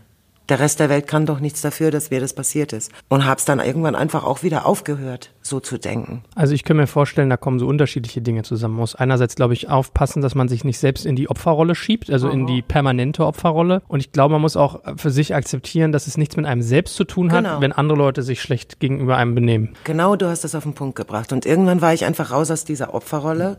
Der 0.49 0.59
Rest 0.59 0.79
der 0.79 0.89
Welt 0.89 1.07
kann 1.07 1.25
doch 1.25 1.39
nichts 1.39 1.61
dafür, 1.61 1.89
dass 1.89 2.11
mir 2.11 2.19
das 2.19 2.33
passiert 2.33 2.71
ist. 2.71 2.91
Und 3.09 3.25
hab's 3.25 3.45
dann 3.45 3.59
irgendwann 3.59 3.95
einfach 3.95 4.23
auch 4.23 4.43
wieder 4.43 4.65
aufgehört, 4.67 5.31
so 5.41 5.59
zu 5.59 5.79
denken. 5.79 6.23
Also 6.35 6.53
ich 6.53 6.63
kann 6.63 6.77
mir 6.77 6.85
vorstellen, 6.85 7.29
da 7.31 7.37
kommen 7.37 7.57
so 7.57 7.65
unterschiedliche 7.67 8.21
Dinge 8.21 8.43
zusammen. 8.43 8.75
Man 8.75 8.81
muss 8.81 8.93
einerseits, 8.95 9.35
glaube 9.35 9.53
ich, 9.53 9.69
aufpassen, 9.69 10.21
dass 10.21 10.35
man 10.35 10.47
sich 10.47 10.63
nicht 10.63 10.77
selbst 10.77 11.05
in 11.05 11.15
die 11.15 11.29
Opferrolle 11.29 11.73
schiebt, 11.73 12.11
also 12.11 12.29
in 12.29 12.45
die 12.45 12.61
permanente 12.61 13.25
Opferrolle. 13.25 13.81
Und 13.87 14.01
ich 14.01 14.11
glaube, 14.11 14.33
man 14.33 14.41
muss 14.41 14.55
auch 14.55 14.81
für 14.97 15.09
sich 15.09 15.33
akzeptieren, 15.33 15.91
dass 15.91 16.05
es 16.05 16.17
nichts 16.17 16.35
mit 16.37 16.45
einem 16.45 16.61
selbst 16.61 16.95
zu 16.95 17.05
tun 17.05 17.31
hat, 17.31 17.43
Genau. 17.43 17.61
wenn 17.61 17.71
andere 17.71 17.97
Leute 17.97 18.21
sich 18.21 18.41
schlecht 18.41 18.79
gegenüber 18.79 19.17
einem 19.17 19.33
benehmen. 19.35 19.73
Genau, 19.83 20.15
du 20.15 20.27
hast 20.27 20.43
das 20.43 20.53
auf 20.55 20.63
den 20.63 20.73
Punkt 20.73 20.95
gebracht. 20.95 21.31
Und 21.33 21.45
irgendwann 21.45 21.81
war 21.81 21.93
ich 21.93 22.05
einfach 22.05 22.31
raus 22.31 22.51
aus 22.51 22.65
dieser 22.65 22.93
Opferrolle. 22.93 23.57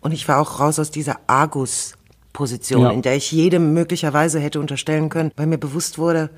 Und 0.00 0.12
ich 0.12 0.28
war 0.28 0.40
auch 0.40 0.60
raus 0.60 0.78
aus 0.78 0.90
dieser 0.90 1.16
Argus 1.26 1.95
Position, 2.36 2.82
Ja. 2.82 2.90
in 2.90 3.02
der 3.02 3.16
ich 3.16 3.32
jedem 3.32 3.72
möglicherweise 3.72 4.38
hätte 4.38 4.60
unterstellen 4.60 5.08
können, 5.08 5.32
weil 5.36 5.46
mir 5.46 5.58
bewusst 5.58 5.98
wurde, 5.98 6.28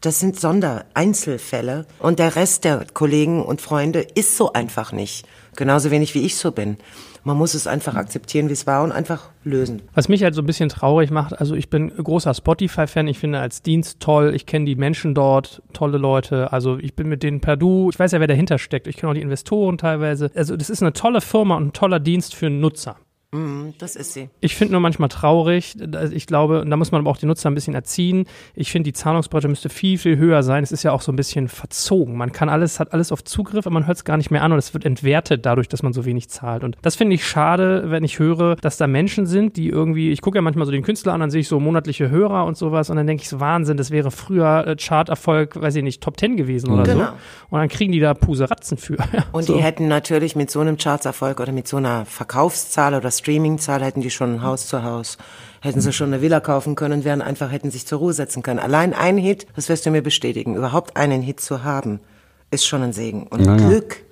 Das 0.00 0.20
sind 0.20 0.38
Sondereinzelfälle. 0.38 1.86
Und 1.98 2.18
der 2.18 2.36
Rest 2.36 2.64
der 2.64 2.84
Kollegen 2.92 3.42
und 3.42 3.62
Freunde 3.62 4.00
ist 4.14 4.36
so 4.36 4.52
einfach 4.52 4.92
nicht. 4.92 5.26
Genauso 5.56 5.90
wenig 5.90 6.14
wie 6.14 6.20
ich 6.26 6.36
so 6.36 6.52
bin. 6.52 6.76
Man 7.22 7.38
muss 7.38 7.54
es 7.54 7.66
einfach 7.66 7.94
akzeptieren, 7.94 8.50
wie 8.50 8.52
es 8.52 8.66
war 8.66 8.82
und 8.84 8.92
einfach 8.92 9.30
lösen. 9.44 9.80
Was 9.94 10.08
mich 10.10 10.22
halt 10.22 10.34
so 10.34 10.42
ein 10.42 10.46
bisschen 10.46 10.68
traurig 10.68 11.10
macht, 11.10 11.38
also 11.40 11.54
ich 11.54 11.70
bin 11.70 11.88
großer 11.88 12.34
Spotify-Fan, 12.34 13.08
ich 13.08 13.18
finde 13.18 13.38
als 13.40 13.62
Dienst 13.62 14.00
toll, 14.00 14.34
ich 14.34 14.44
kenne 14.44 14.66
die 14.66 14.74
Menschen 14.76 15.14
dort, 15.14 15.62
tolle 15.72 15.96
Leute, 15.96 16.52
also 16.52 16.76
ich 16.76 16.94
bin 16.94 17.08
mit 17.08 17.22
denen 17.22 17.40
per 17.40 17.56
Du, 17.56 17.88
ich 17.88 17.98
weiß 17.98 18.12
ja, 18.12 18.20
wer 18.20 18.26
dahinter 18.26 18.58
steckt, 18.58 18.86
ich 18.86 18.96
kenne 18.96 19.10
auch 19.10 19.14
die 19.14 19.22
Investoren 19.22 19.78
teilweise. 19.78 20.30
Also 20.34 20.54
das 20.54 20.68
ist 20.68 20.82
eine 20.82 20.92
tolle 20.92 21.22
Firma 21.22 21.56
und 21.56 21.68
ein 21.68 21.72
toller 21.72 21.98
Dienst 22.00 22.34
für 22.34 22.46
einen 22.46 22.60
Nutzer. 22.60 22.96
Mhm, 23.34 23.74
das 23.78 23.96
ist 23.96 24.12
sie. 24.12 24.28
Ich 24.40 24.54
finde 24.54 24.72
nur 24.72 24.80
manchmal 24.80 25.08
traurig, 25.08 25.76
ich 26.12 26.26
glaube, 26.26 26.64
da 26.66 26.76
muss 26.76 26.92
man 26.92 27.00
aber 27.00 27.10
auch 27.10 27.16
die 27.16 27.26
Nutzer 27.26 27.50
ein 27.50 27.54
bisschen 27.54 27.74
erziehen. 27.74 28.26
Ich 28.54 28.70
finde, 28.70 28.84
die 28.84 28.92
Zahlungsbreite 28.92 29.48
müsste 29.48 29.68
viel, 29.68 29.98
viel 29.98 30.16
höher 30.16 30.44
sein. 30.44 30.62
Es 30.62 30.70
ist 30.70 30.84
ja 30.84 30.92
auch 30.92 31.00
so 31.00 31.10
ein 31.10 31.16
bisschen 31.16 31.48
verzogen. 31.48 32.16
Man 32.16 32.30
kann 32.30 32.48
alles, 32.48 32.78
hat 32.78 32.92
alles 32.92 33.10
auf 33.10 33.24
Zugriff, 33.24 33.66
aber 33.66 33.74
man 33.74 33.88
hört 33.88 33.96
es 33.96 34.04
gar 34.04 34.16
nicht 34.16 34.30
mehr 34.30 34.42
an 34.42 34.52
und 34.52 34.58
es 34.58 34.72
wird 34.72 34.84
entwertet 34.84 35.44
dadurch, 35.44 35.68
dass 35.68 35.82
man 35.82 35.92
so 35.92 36.04
wenig 36.04 36.28
zahlt. 36.28 36.62
Und 36.62 36.76
das 36.82 36.94
finde 36.94 37.16
ich 37.16 37.26
schade, 37.26 37.90
wenn 37.90 38.04
ich 38.04 38.20
höre, 38.20 38.54
dass 38.56 38.76
da 38.76 38.86
Menschen 38.86 39.26
sind, 39.26 39.56
die 39.56 39.68
irgendwie, 39.68 40.12
ich 40.12 40.20
gucke 40.20 40.38
ja 40.38 40.42
manchmal 40.42 40.66
so 40.66 40.72
den 40.72 40.82
Künstler 40.82 41.12
an, 41.12 41.20
dann 41.20 41.30
sehe 41.30 41.40
ich 41.40 41.48
so 41.48 41.58
monatliche 41.58 42.10
Hörer 42.10 42.44
und 42.44 42.56
sowas 42.56 42.88
und 42.88 42.96
dann 42.96 43.06
denke 43.08 43.22
ich 43.22 43.28
so, 43.28 43.40
Wahnsinn, 43.40 43.76
das 43.76 43.90
wäre 43.90 44.12
früher 44.12 44.66
äh, 44.66 44.76
Charterfolg, 44.76 45.60
weiß 45.60 45.74
ich 45.74 45.82
nicht, 45.82 46.02
Top 46.02 46.16
Ten 46.16 46.36
gewesen 46.36 46.70
oder 46.70 46.84
genau. 46.84 47.06
so. 47.06 47.12
Und 47.50 47.58
dann 47.58 47.68
kriegen 47.68 47.90
die 47.90 48.00
da 48.00 48.14
Puseratzen 48.14 48.78
für. 48.78 48.96
und 49.32 49.44
so. 49.44 49.54
die 49.54 49.62
hätten 49.62 49.88
natürlich 49.88 50.36
mit 50.36 50.50
so 50.50 50.60
einem 50.60 50.76
Chartserfolg 50.76 51.40
oder 51.40 51.52
mit 51.52 51.66
so 51.66 51.78
einer 51.78 52.04
Verkaufszahl 52.04 52.94
oder 52.94 53.10
Streamingzahl 53.24 53.82
hätten 53.82 54.02
die 54.02 54.10
schon 54.10 54.34
ein 54.34 54.42
Haus 54.42 54.66
zu 54.66 54.82
Haus, 54.82 55.16
hätten 55.62 55.80
sie 55.80 55.94
schon 55.94 56.08
eine 56.12 56.20
Villa 56.20 56.40
kaufen 56.40 56.74
können, 56.74 57.04
wären 57.04 57.22
einfach, 57.22 57.50
hätten 57.50 57.70
sich 57.70 57.86
zur 57.86 57.98
Ruhe 57.98 58.12
setzen 58.12 58.42
können. 58.42 58.58
Allein 58.58 58.92
ein 58.92 59.16
Hit, 59.16 59.46
das 59.56 59.70
wirst 59.70 59.86
du 59.86 59.90
mir 59.90 60.02
bestätigen, 60.02 60.56
überhaupt 60.56 60.98
einen 60.98 61.22
Hit 61.22 61.40
zu 61.40 61.64
haben, 61.64 62.00
ist 62.50 62.66
schon 62.66 62.82
ein 62.82 62.92
Segen 62.92 63.26
und 63.28 63.40
naja. 63.40 63.66
Glück. 63.66 64.04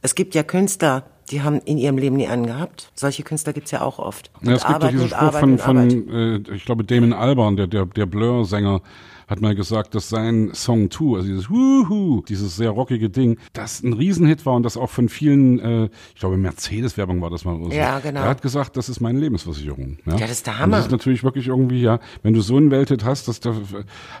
Es 0.00 0.14
gibt 0.14 0.34
ja 0.34 0.42
Künstler, 0.42 1.04
die 1.30 1.42
haben 1.42 1.60
in 1.66 1.76
ihrem 1.76 1.98
Leben 1.98 2.16
nie 2.16 2.28
einen 2.28 2.46
gehabt. 2.46 2.90
Solche 2.94 3.24
Künstler 3.24 3.52
gibt's 3.52 3.72
ja 3.72 3.82
auch 3.82 3.98
oft. 3.98 4.30
Ja, 4.40 4.54
es 4.54 4.66
gibt 4.66 4.82
ja 4.82 4.90
diesen 4.90 5.08
Spruch 5.08 5.32
von, 5.32 5.58
von 5.58 6.08
äh, 6.08 6.54
ich 6.54 6.64
glaube, 6.64 6.84
Damon 6.84 7.12
Albarn, 7.12 7.56
der, 7.56 7.66
der, 7.66 7.84
der 7.84 8.06
Blur-Sänger, 8.06 8.80
hat 9.26 9.40
mal 9.40 9.54
gesagt, 9.54 9.94
dass 9.94 10.08
sein 10.08 10.50
Song 10.54 10.90
2, 10.90 11.16
also 11.16 11.28
dieses 11.28 11.50
Wuhu, 11.50 12.22
dieses 12.28 12.56
sehr 12.56 12.70
rockige 12.70 13.10
Ding, 13.10 13.38
das 13.52 13.82
ein 13.82 13.92
Riesenhit 13.92 14.46
war 14.46 14.54
und 14.54 14.62
das 14.62 14.76
auch 14.76 14.90
von 14.90 15.08
vielen, 15.08 15.58
äh, 15.58 15.88
ich 16.14 16.20
glaube 16.20 16.36
Mercedes-Werbung 16.36 17.20
war 17.20 17.30
das 17.30 17.44
mal. 17.44 17.60
So. 17.62 17.70
Ja, 17.72 17.98
genau. 17.98 18.20
Er 18.20 18.28
hat 18.28 18.42
gesagt, 18.42 18.76
das 18.76 18.88
ist 18.88 19.00
meine 19.00 19.18
Lebensversicherung. 19.18 19.98
Ja, 20.06 20.12
ja 20.14 20.20
das 20.20 20.32
ist 20.32 20.46
der 20.46 20.58
Hammer. 20.58 20.64
Und 20.64 20.72
das 20.72 20.86
ist 20.86 20.92
natürlich 20.92 21.24
wirklich 21.24 21.48
irgendwie, 21.48 21.82
ja, 21.82 21.98
wenn 22.22 22.34
du 22.34 22.40
so 22.40 22.56
einen 22.56 22.70
Welthit 22.70 23.04
hast, 23.04 23.26
das, 23.28 23.40
da, 23.40 23.54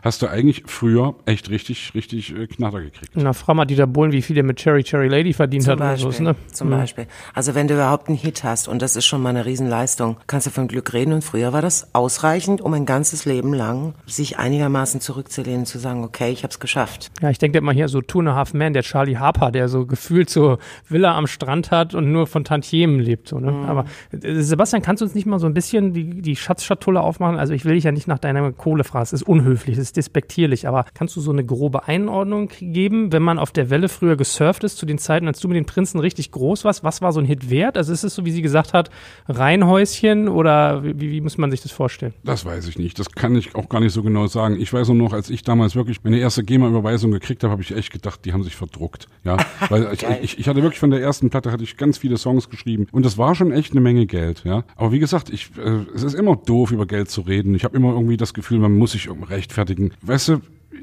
hast 0.02 0.22
du 0.22 0.26
eigentlich 0.26 0.64
früher 0.66 1.14
echt 1.24 1.50
richtig, 1.50 1.92
richtig 1.94 2.34
äh, 2.34 2.46
Knatter 2.46 2.82
gekriegt. 2.82 3.12
Na, 3.14 3.32
frag 3.32 3.54
mal 3.54 3.64
Dieter 3.64 3.86
Bohlen, 3.86 4.12
wie 4.12 4.22
viel 4.22 4.34
der 4.34 4.44
mit 4.44 4.56
Cherry 4.56 4.82
Cherry 4.82 5.08
Lady 5.08 5.32
verdient 5.32 5.64
Zum 5.64 5.72
hat. 5.72 5.78
Beispiel, 5.78 6.12
so, 6.12 6.22
ne? 6.22 6.36
Zum 6.52 6.68
mhm. 6.68 6.72
Beispiel. 6.72 7.06
Also 7.32 7.54
wenn 7.54 7.68
du 7.68 7.74
überhaupt 7.74 8.08
einen 8.08 8.18
Hit 8.18 8.42
hast 8.42 8.66
und 8.66 8.82
das 8.82 8.96
ist 8.96 9.06
schon 9.06 9.22
mal 9.22 9.30
eine 9.30 9.46
Riesenleistung, 9.46 10.16
kannst 10.26 10.46
du 10.46 10.50
von 10.50 10.66
Glück 10.68 10.92
reden 10.92 11.12
und 11.12 11.22
früher 11.22 11.52
war 11.52 11.62
das 11.62 11.94
ausreichend, 11.94 12.60
um 12.60 12.74
ein 12.74 12.86
ganzes 12.86 13.24
Leben 13.24 13.54
lang 13.54 13.94
sich 14.06 14.38
einigermaßen 14.38 14.95
zurückzulehnen, 15.00 15.66
zu 15.66 15.78
sagen, 15.78 16.04
okay, 16.04 16.30
ich 16.30 16.42
habe 16.42 16.50
es 16.50 16.60
geschafft. 16.60 17.10
Ja, 17.20 17.30
ich 17.30 17.38
denke 17.38 17.60
mal 17.60 17.74
hier 17.74 17.88
so 17.88 18.00
Two 18.00 18.20
and 18.20 18.28
a 18.28 18.34
Half 18.34 18.54
Man, 18.54 18.72
der 18.72 18.82
Charlie 18.82 19.16
Harper, 19.16 19.50
der 19.50 19.68
so 19.68 19.86
gefühlt 19.86 20.30
so 20.30 20.58
Villa 20.88 21.16
am 21.16 21.26
Strand 21.26 21.70
hat 21.70 21.94
und 21.94 22.12
nur 22.12 22.26
von 22.26 22.44
Tantiemen 22.44 23.00
lebt. 23.00 23.28
So, 23.28 23.38
ne? 23.38 23.52
Mhm. 23.52 23.64
Aber 23.64 23.84
äh, 24.12 24.40
Sebastian, 24.40 24.82
kannst 24.82 25.00
du 25.00 25.04
uns 25.04 25.14
nicht 25.14 25.26
mal 25.26 25.38
so 25.38 25.46
ein 25.46 25.54
bisschen 25.54 25.92
die, 25.92 26.22
die 26.22 26.36
Schatzschatulle 26.36 27.00
aufmachen? 27.00 27.38
Also 27.38 27.54
ich 27.54 27.64
will 27.64 27.74
dich 27.74 27.84
ja 27.84 27.92
nicht 27.92 28.08
nach 28.08 28.18
deiner 28.18 28.52
Kohle 28.52 28.84
fragen, 28.84 29.02
es 29.02 29.12
ist 29.12 29.22
unhöflich, 29.22 29.76
es 29.76 29.82
ist 29.82 29.96
despektierlich, 29.96 30.68
aber 30.68 30.86
kannst 30.94 31.16
du 31.16 31.20
so 31.20 31.30
eine 31.30 31.44
grobe 31.44 31.86
Einordnung 31.88 32.50
geben, 32.60 33.12
wenn 33.12 33.22
man 33.22 33.38
auf 33.38 33.50
der 33.50 33.70
Welle 33.70 33.88
früher 33.88 34.16
gesurft 34.16 34.64
ist, 34.64 34.78
zu 34.78 34.86
den 34.86 34.98
Zeiten, 34.98 35.26
als 35.26 35.40
du 35.40 35.48
mit 35.48 35.56
den 35.56 35.66
Prinzen 35.66 35.98
richtig 36.00 36.30
groß 36.32 36.64
warst, 36.64 36.84
was 36.84 37.02
war 37.02 37.12
so 37.12 37.20
ein 37.20 37.26
Hit 37.26 37.50
wert? 37.50 37.76
Also 37.76 37.92
ist 37.92 38.04
es 38.04 38.14
so, 38.14 38.24
wie 38.24 38.30
sie 38.30 38.42
gesagt 38.42 38.72
hat, 38.72 38.90
Reihenhäuschen 39.28 40.28
oder 40.28 40.82
wie, 40.82 40.98
wie 41.00 41.20
muss 41.20 41.38
man 41.38 41.50
sich 41.50 41.62
das 41.62 41.72
vorstellen? 41.72 42.14
Das 42.24 42.44
weiß 42.44 42.68
ich 42.68 42.78
nicht, 42.78 42.98
das 42.98 43.10
kann 43.10 43.34
ich 43.36 43.54
auch 43.54 43.68
gar 43.68 43.80
nicht 43.80 43.92
so 43.92 44.02
genau 44.02 44.26
sagen. 44.26 44.60
Ich 44.60 44.72
weiß 44.72 44.85
nur 44.94 45.08
noch, 45.08 45.12
als 45.12 45.30
ich 45.30 45.42
damals 45.42 45.66
damals 45.66 45.74
wirklich 45.74 46.04
meine 46.04 46.18
erste 46.18 46.44
GEMA-Überweisung 46.44 47.10
gekriegt 47.10 47.42
habe, 47.42 47.50
habe 47.52 47.62
ich 47.62 47.74
echt 47.74 47.92
gedacht, 47.92 48.24
die 48.24 48.32
haben 48.32 48.42
sich 48.42 48.54
verdruckt. 48.54 49.08
Ja, 49.24 49.36
weil 49.68 49.88
ich, 49.92 50.04
ich, 50.22 50.38
ich, 50.38 50.48
hatte 50.48 50.62
wirklich 50.62 50.78
von 50.78 50.90
der 50.90 51.00
ersten 51.00 51.30
Platte 51.30 51.50
hatte 51.50 51.64
ich 51.64 51.76
ganz 51.76 51.98
viele 51.98 52.16
Songs 52.16 52.48
geschrieben 52.48 52.86
und 52.92 53.04
das 53.04 53.18
war 53.18 53.34
schon 53.34 53.52
echt 53.52 53.72
eine 53.72 53.80
Menge 53.80 54.06
Geld. 54.06 54.42
Ja, 54.44 54.64
aber 54.76 54.92
wie 54.92 54.98
gesagt, 54.98 55.30
ich, 55.30 55.50
äh, 55.58 55.84
es 55.94 56.02
ist 56.02 56.14
immer 56.14 56.36
doof 56.36 56.70
über 56.70 56.86
Geld 56.86 57.10
zu 57.10 57.22
reden. 57.22 57.54
Ich 57.54 57.64
habe 57.64 57.76
immer 57.76 57.92
irgendwie 57.92 58.16
das 58.16 58.34
Gefühl, 58.34 58.58
man 58.58 58.76
muss 58.76 58.92
sich 58.92 59.08
rechtfertigen. 59.10 59.92
Weißt 60.02 60.28
du, 60.28 60.40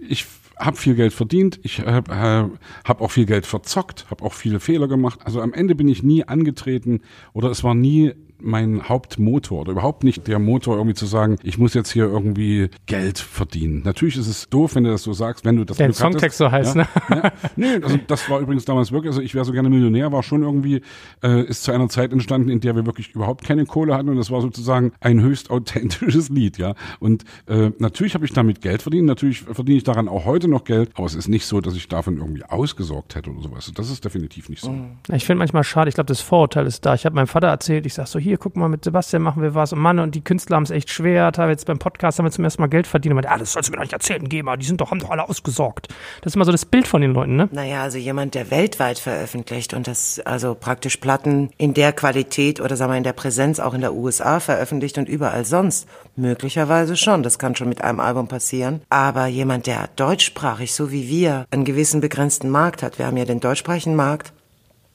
ich 0.09 0.25
habe 0.57 0.77
viel 0.77 0.95
Geld 0.95 1.13
verdient, 1.13 1.59
ich 1.63 1.79
habe 1.79 2.11
äh, 2.11 2.87
hab 2.87 3.01
auch 3.01 3.11
viel 3.11 3.25
Geld 3.25 3.45
verzockt, 3.45 4.05
habe 4.09 4.23
auch 4.23 4.33
viele 4.33 4.59
Fehler 4.59 4.87
gemacht. 4.87 5.19
Also 5.23 5.41
am 5.41 5.53
Ende 5.53 5.75
bin 5.75 5.87
ich 5.87 6.03
nie 6.03 6.23
angetreten 6.23 7.01
oder 7.33 7.49
es 7.49 7.63
war 7.63 7.75
nie 7.75 8.13
mein 8.43 8.87
Hauptmotor 8.87 9.61
oder 9.61 9.71
überhaupt 9.71 10.03
nicht 10.03 10.27
der 10.27 10.39
Motor, 10.39 10.77
irgendwie 10.77 10.95
zu 10.95 11.05
sagen, 11.05 11.37
ich 11.43 11.57
muss 11.57 11.73
jetzt 11.73 11.91
hier 11.91 12.05
irgendwie 12.05 12.69
Geld 12.85 13.19
verdienen. 13.19 13.81
Natürlich 13.83 14.17
ist 14.17 14.27
es 14.27 14.49
doof, 14.49 14.75
wenn 14.75 14.83
du 14.83 14.91
das 14.91 15.03
so 15.03 15.13
sagst, 15.13 15.45
wenn 15.45 15.55
du 15.55 15.63
das 15.63 15.77
Der 15.77 15.87
Glück 15.87 15.97
Songtext 15.97 16.37
so 16.37 16.51
heißt, 16.51 16.75
ja, 16.75 16.81
ne? 16.81 16.87
Ja, 17.09 17.31
nee, 17.55 17.75
also 17.81 17.97
das 18.07 18.29
war 18.29 18.39
übrigens 18.39 18.65
damals 18.65 18.91
wirklich, 18.91 19.11
also 19.11 19.21
ich 19.21 19.33
wäre 19.33 19.45
so 19.45 19.51
gerne 19.51 19.69
Millionär, 19.69 20.11
war 20.11 20.23
schon 20.23 20.43
irgendwie, 20.43 20.81
äh, 21.23 21.43
ist 21.43 21.63
zu 21.63 21.71
einer 21.71 21.89
Zeit 21.89 22.11
entstanden, 22.11 22.49
in 22.49 22.59
der 22.59 22.75
wir 22.75 22.85
wirklich 22.85 23.15
überhaupt 23.15 23.43
keine 23.43 23.65
Kohle 23.65 23.95
hatten 23.95 24.09
und 24.09 24.17
das 24.17 24.31
war 24.31 24.41
sozusagen 24.41 24.93
ein 24.99 25.21
höchst 25.21 25.49
authentisches 25.49 26.29
Lied, 26.29 26.57
ja. 26.57 26.75
Und 26.99 27.23
äh, 27.47 27.71
natürlich 27.79 28.13
habe 28.13 28.25
ich 28.25 28.33
damit 28.33 28.61
Geld 28.61 28.81
verdient, 28.81 29.05
natürlich 29.05 29.41
verdiene 29.41 29.77
ich 29.77 29.83
daran 29.83 30.07
auch 30.07 30.25
heute 30.25 30.47
noch 30.47 30.63
Geld, 30.63 30.91
aber 30.95 31.05
es 31.05 31.15
ist 31.15 31.27
nicht 31.27 31.45
so, 31.45 31.61
dass 31.61 31.75
ich 31.75 31.87
davon 31.87 32.17
irgendwie 32.17 32.43
ausgesorgt 32.43 33.15
hätte 33.15 33.31
oder 33.31 33.41
sowas. 33.41 33.71
Das 33.73 33.89
ist 33.89 34.03
definitiv 34.03 34.49
nicht 34.49 34.61
so. 34.61 34.75
Ich 35.11 35.25
finde 35.25 35.39
manchmal 35.39 35.63
schade, 35.63 35.89
ich 35.89 35.95
glaube, 35.95 36.07
das 36.07 36.21
Vorurteil 36.21 36.65
ist 36.65 36.85
da. 36.85 36.93
Ich 36.93 37.05
habe 37.05 37.15
meinem 37.15 37.27
Vater 37.27 37.47
erzählt, 37.47 37.85
ich 37.85 37.93
sag 37.93 38.07
so, 38.07 38.19
hier, 38.19 38.32
hier, 38.33 38.39
guck 38.39 38.55
mal, 38.55 38.67
mit 38.67 38.83
Sebastian 38.83 39.21
machen 39.21 39.43
wir 39.43 39.53
was. 39.53 39.73
Und 39.73 39.79
Mann, 39.79 39.99
und 39.99 40.15
die 40.15 40.23
Künstler 40.23 40.55
haben 40.55 40.63
es 40.63 40.71
echt 40.71 40.89
schwer. 40.89 41.31
Teilweise 41.31 41.51
jetzt 41.51 41.65
beim 41.67 41.77
Podcast 41.77 42.17
haben 42.17 42.25
wir 42.25 42.31
zum 42.31 42.43
ersten 42.43 42.63
Mal 42.63 42.67
Geld 42.67 42.87
verdient. 42.87 43.11
Und 43.11 43.17
meinte, 43.17 43.29
ah, 43.29 43.37
das 43.37 43.53
sollst 43.53 43.69
du 43.69 43.71
mir 43.71 43.77
doch 43.77 43.83
nicht 43.83 43.93
erzählen, 43.93 44.27
GEMA. 44.27 44.57
Die 44.57 44.65
sind 44.65 44.81
doch, 44.81 44.89
haben 44.89 44.99
doch 44.99 45.11
alle 45.11 45.29
ausgesorgt. 45.29 45.89
Das 46.21 46.31
ist 46.31 46.35
immer 46.35 46.45
so 46.45 46.51
das 46.51 46.65
Bild 46.65 46.87
von 46.87 47.01
den 47.01 47.13
Leuten, 47.13 47.35
ne? 47.35 47.47
Naja, 47.51 47.83
also 47.83 47.99
jemand, 47.99 48.33
der 48.33 48.49
weltweit 48.49 48.97
veröffentlicht 48.97 49.75
und 49.75 49.87
das, 49.87 50.19
also 50.25 50.55
praktisch 50.55 50.97
Platten 50.97 51.51
in 51.57 51.75
der 51.75 51.93
Qualität 51.93 52.59
oder 52.59 52.75
sagen 52.75 52.91
wir 52.91 52.97
in 52.97 53.03
der 53.03 53.13
Präsenz 53.13 53.59
auch 53.59 53.75
in 53.75 53.81
der 53.81 53.93
USA 53.93 54.39
veröffentlicht 54.39 54.97
und 54.97 55.07
überall 55.07 55.45
sonst. 55.45 55.87
Möglicherweise 56.15 56.97
schon. 56.97 57.21
Das 57.21 57.37
kann 57.37 57.55
schon 57.55 57.69
mit 57.69 57.83
einem 57.83 57.99
Album 57.99 58.27
passieren. 58.27 58.81
Aber 58.89 59.27
jemand, 59.27 59.67
der 59.67 59.89
deutschsprachig, 59.95 60.73
so 60.73 60.91
wie 60.91 61.07
wir, 61.07 61.45
einen 61.51 61.65
gewissen 61.65 62.01
begrenzten 62.01 62.49
Markt 62.49 62.81
hat. 62.81 62.97
Wir 62.97 63.05
haben 63.05 63.17
ja 63.17 63.25
den 63.25 63.39
deutschsprachigen 63.39 63.95
Markt. 63.95 64.33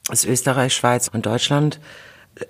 Das 0.09 0.25
ist 0.25 0.29
Österreich, 0.29 0.73
Schweiz 0.73 1.07
und 1.07 1.25
Deutschland 1.25 1.79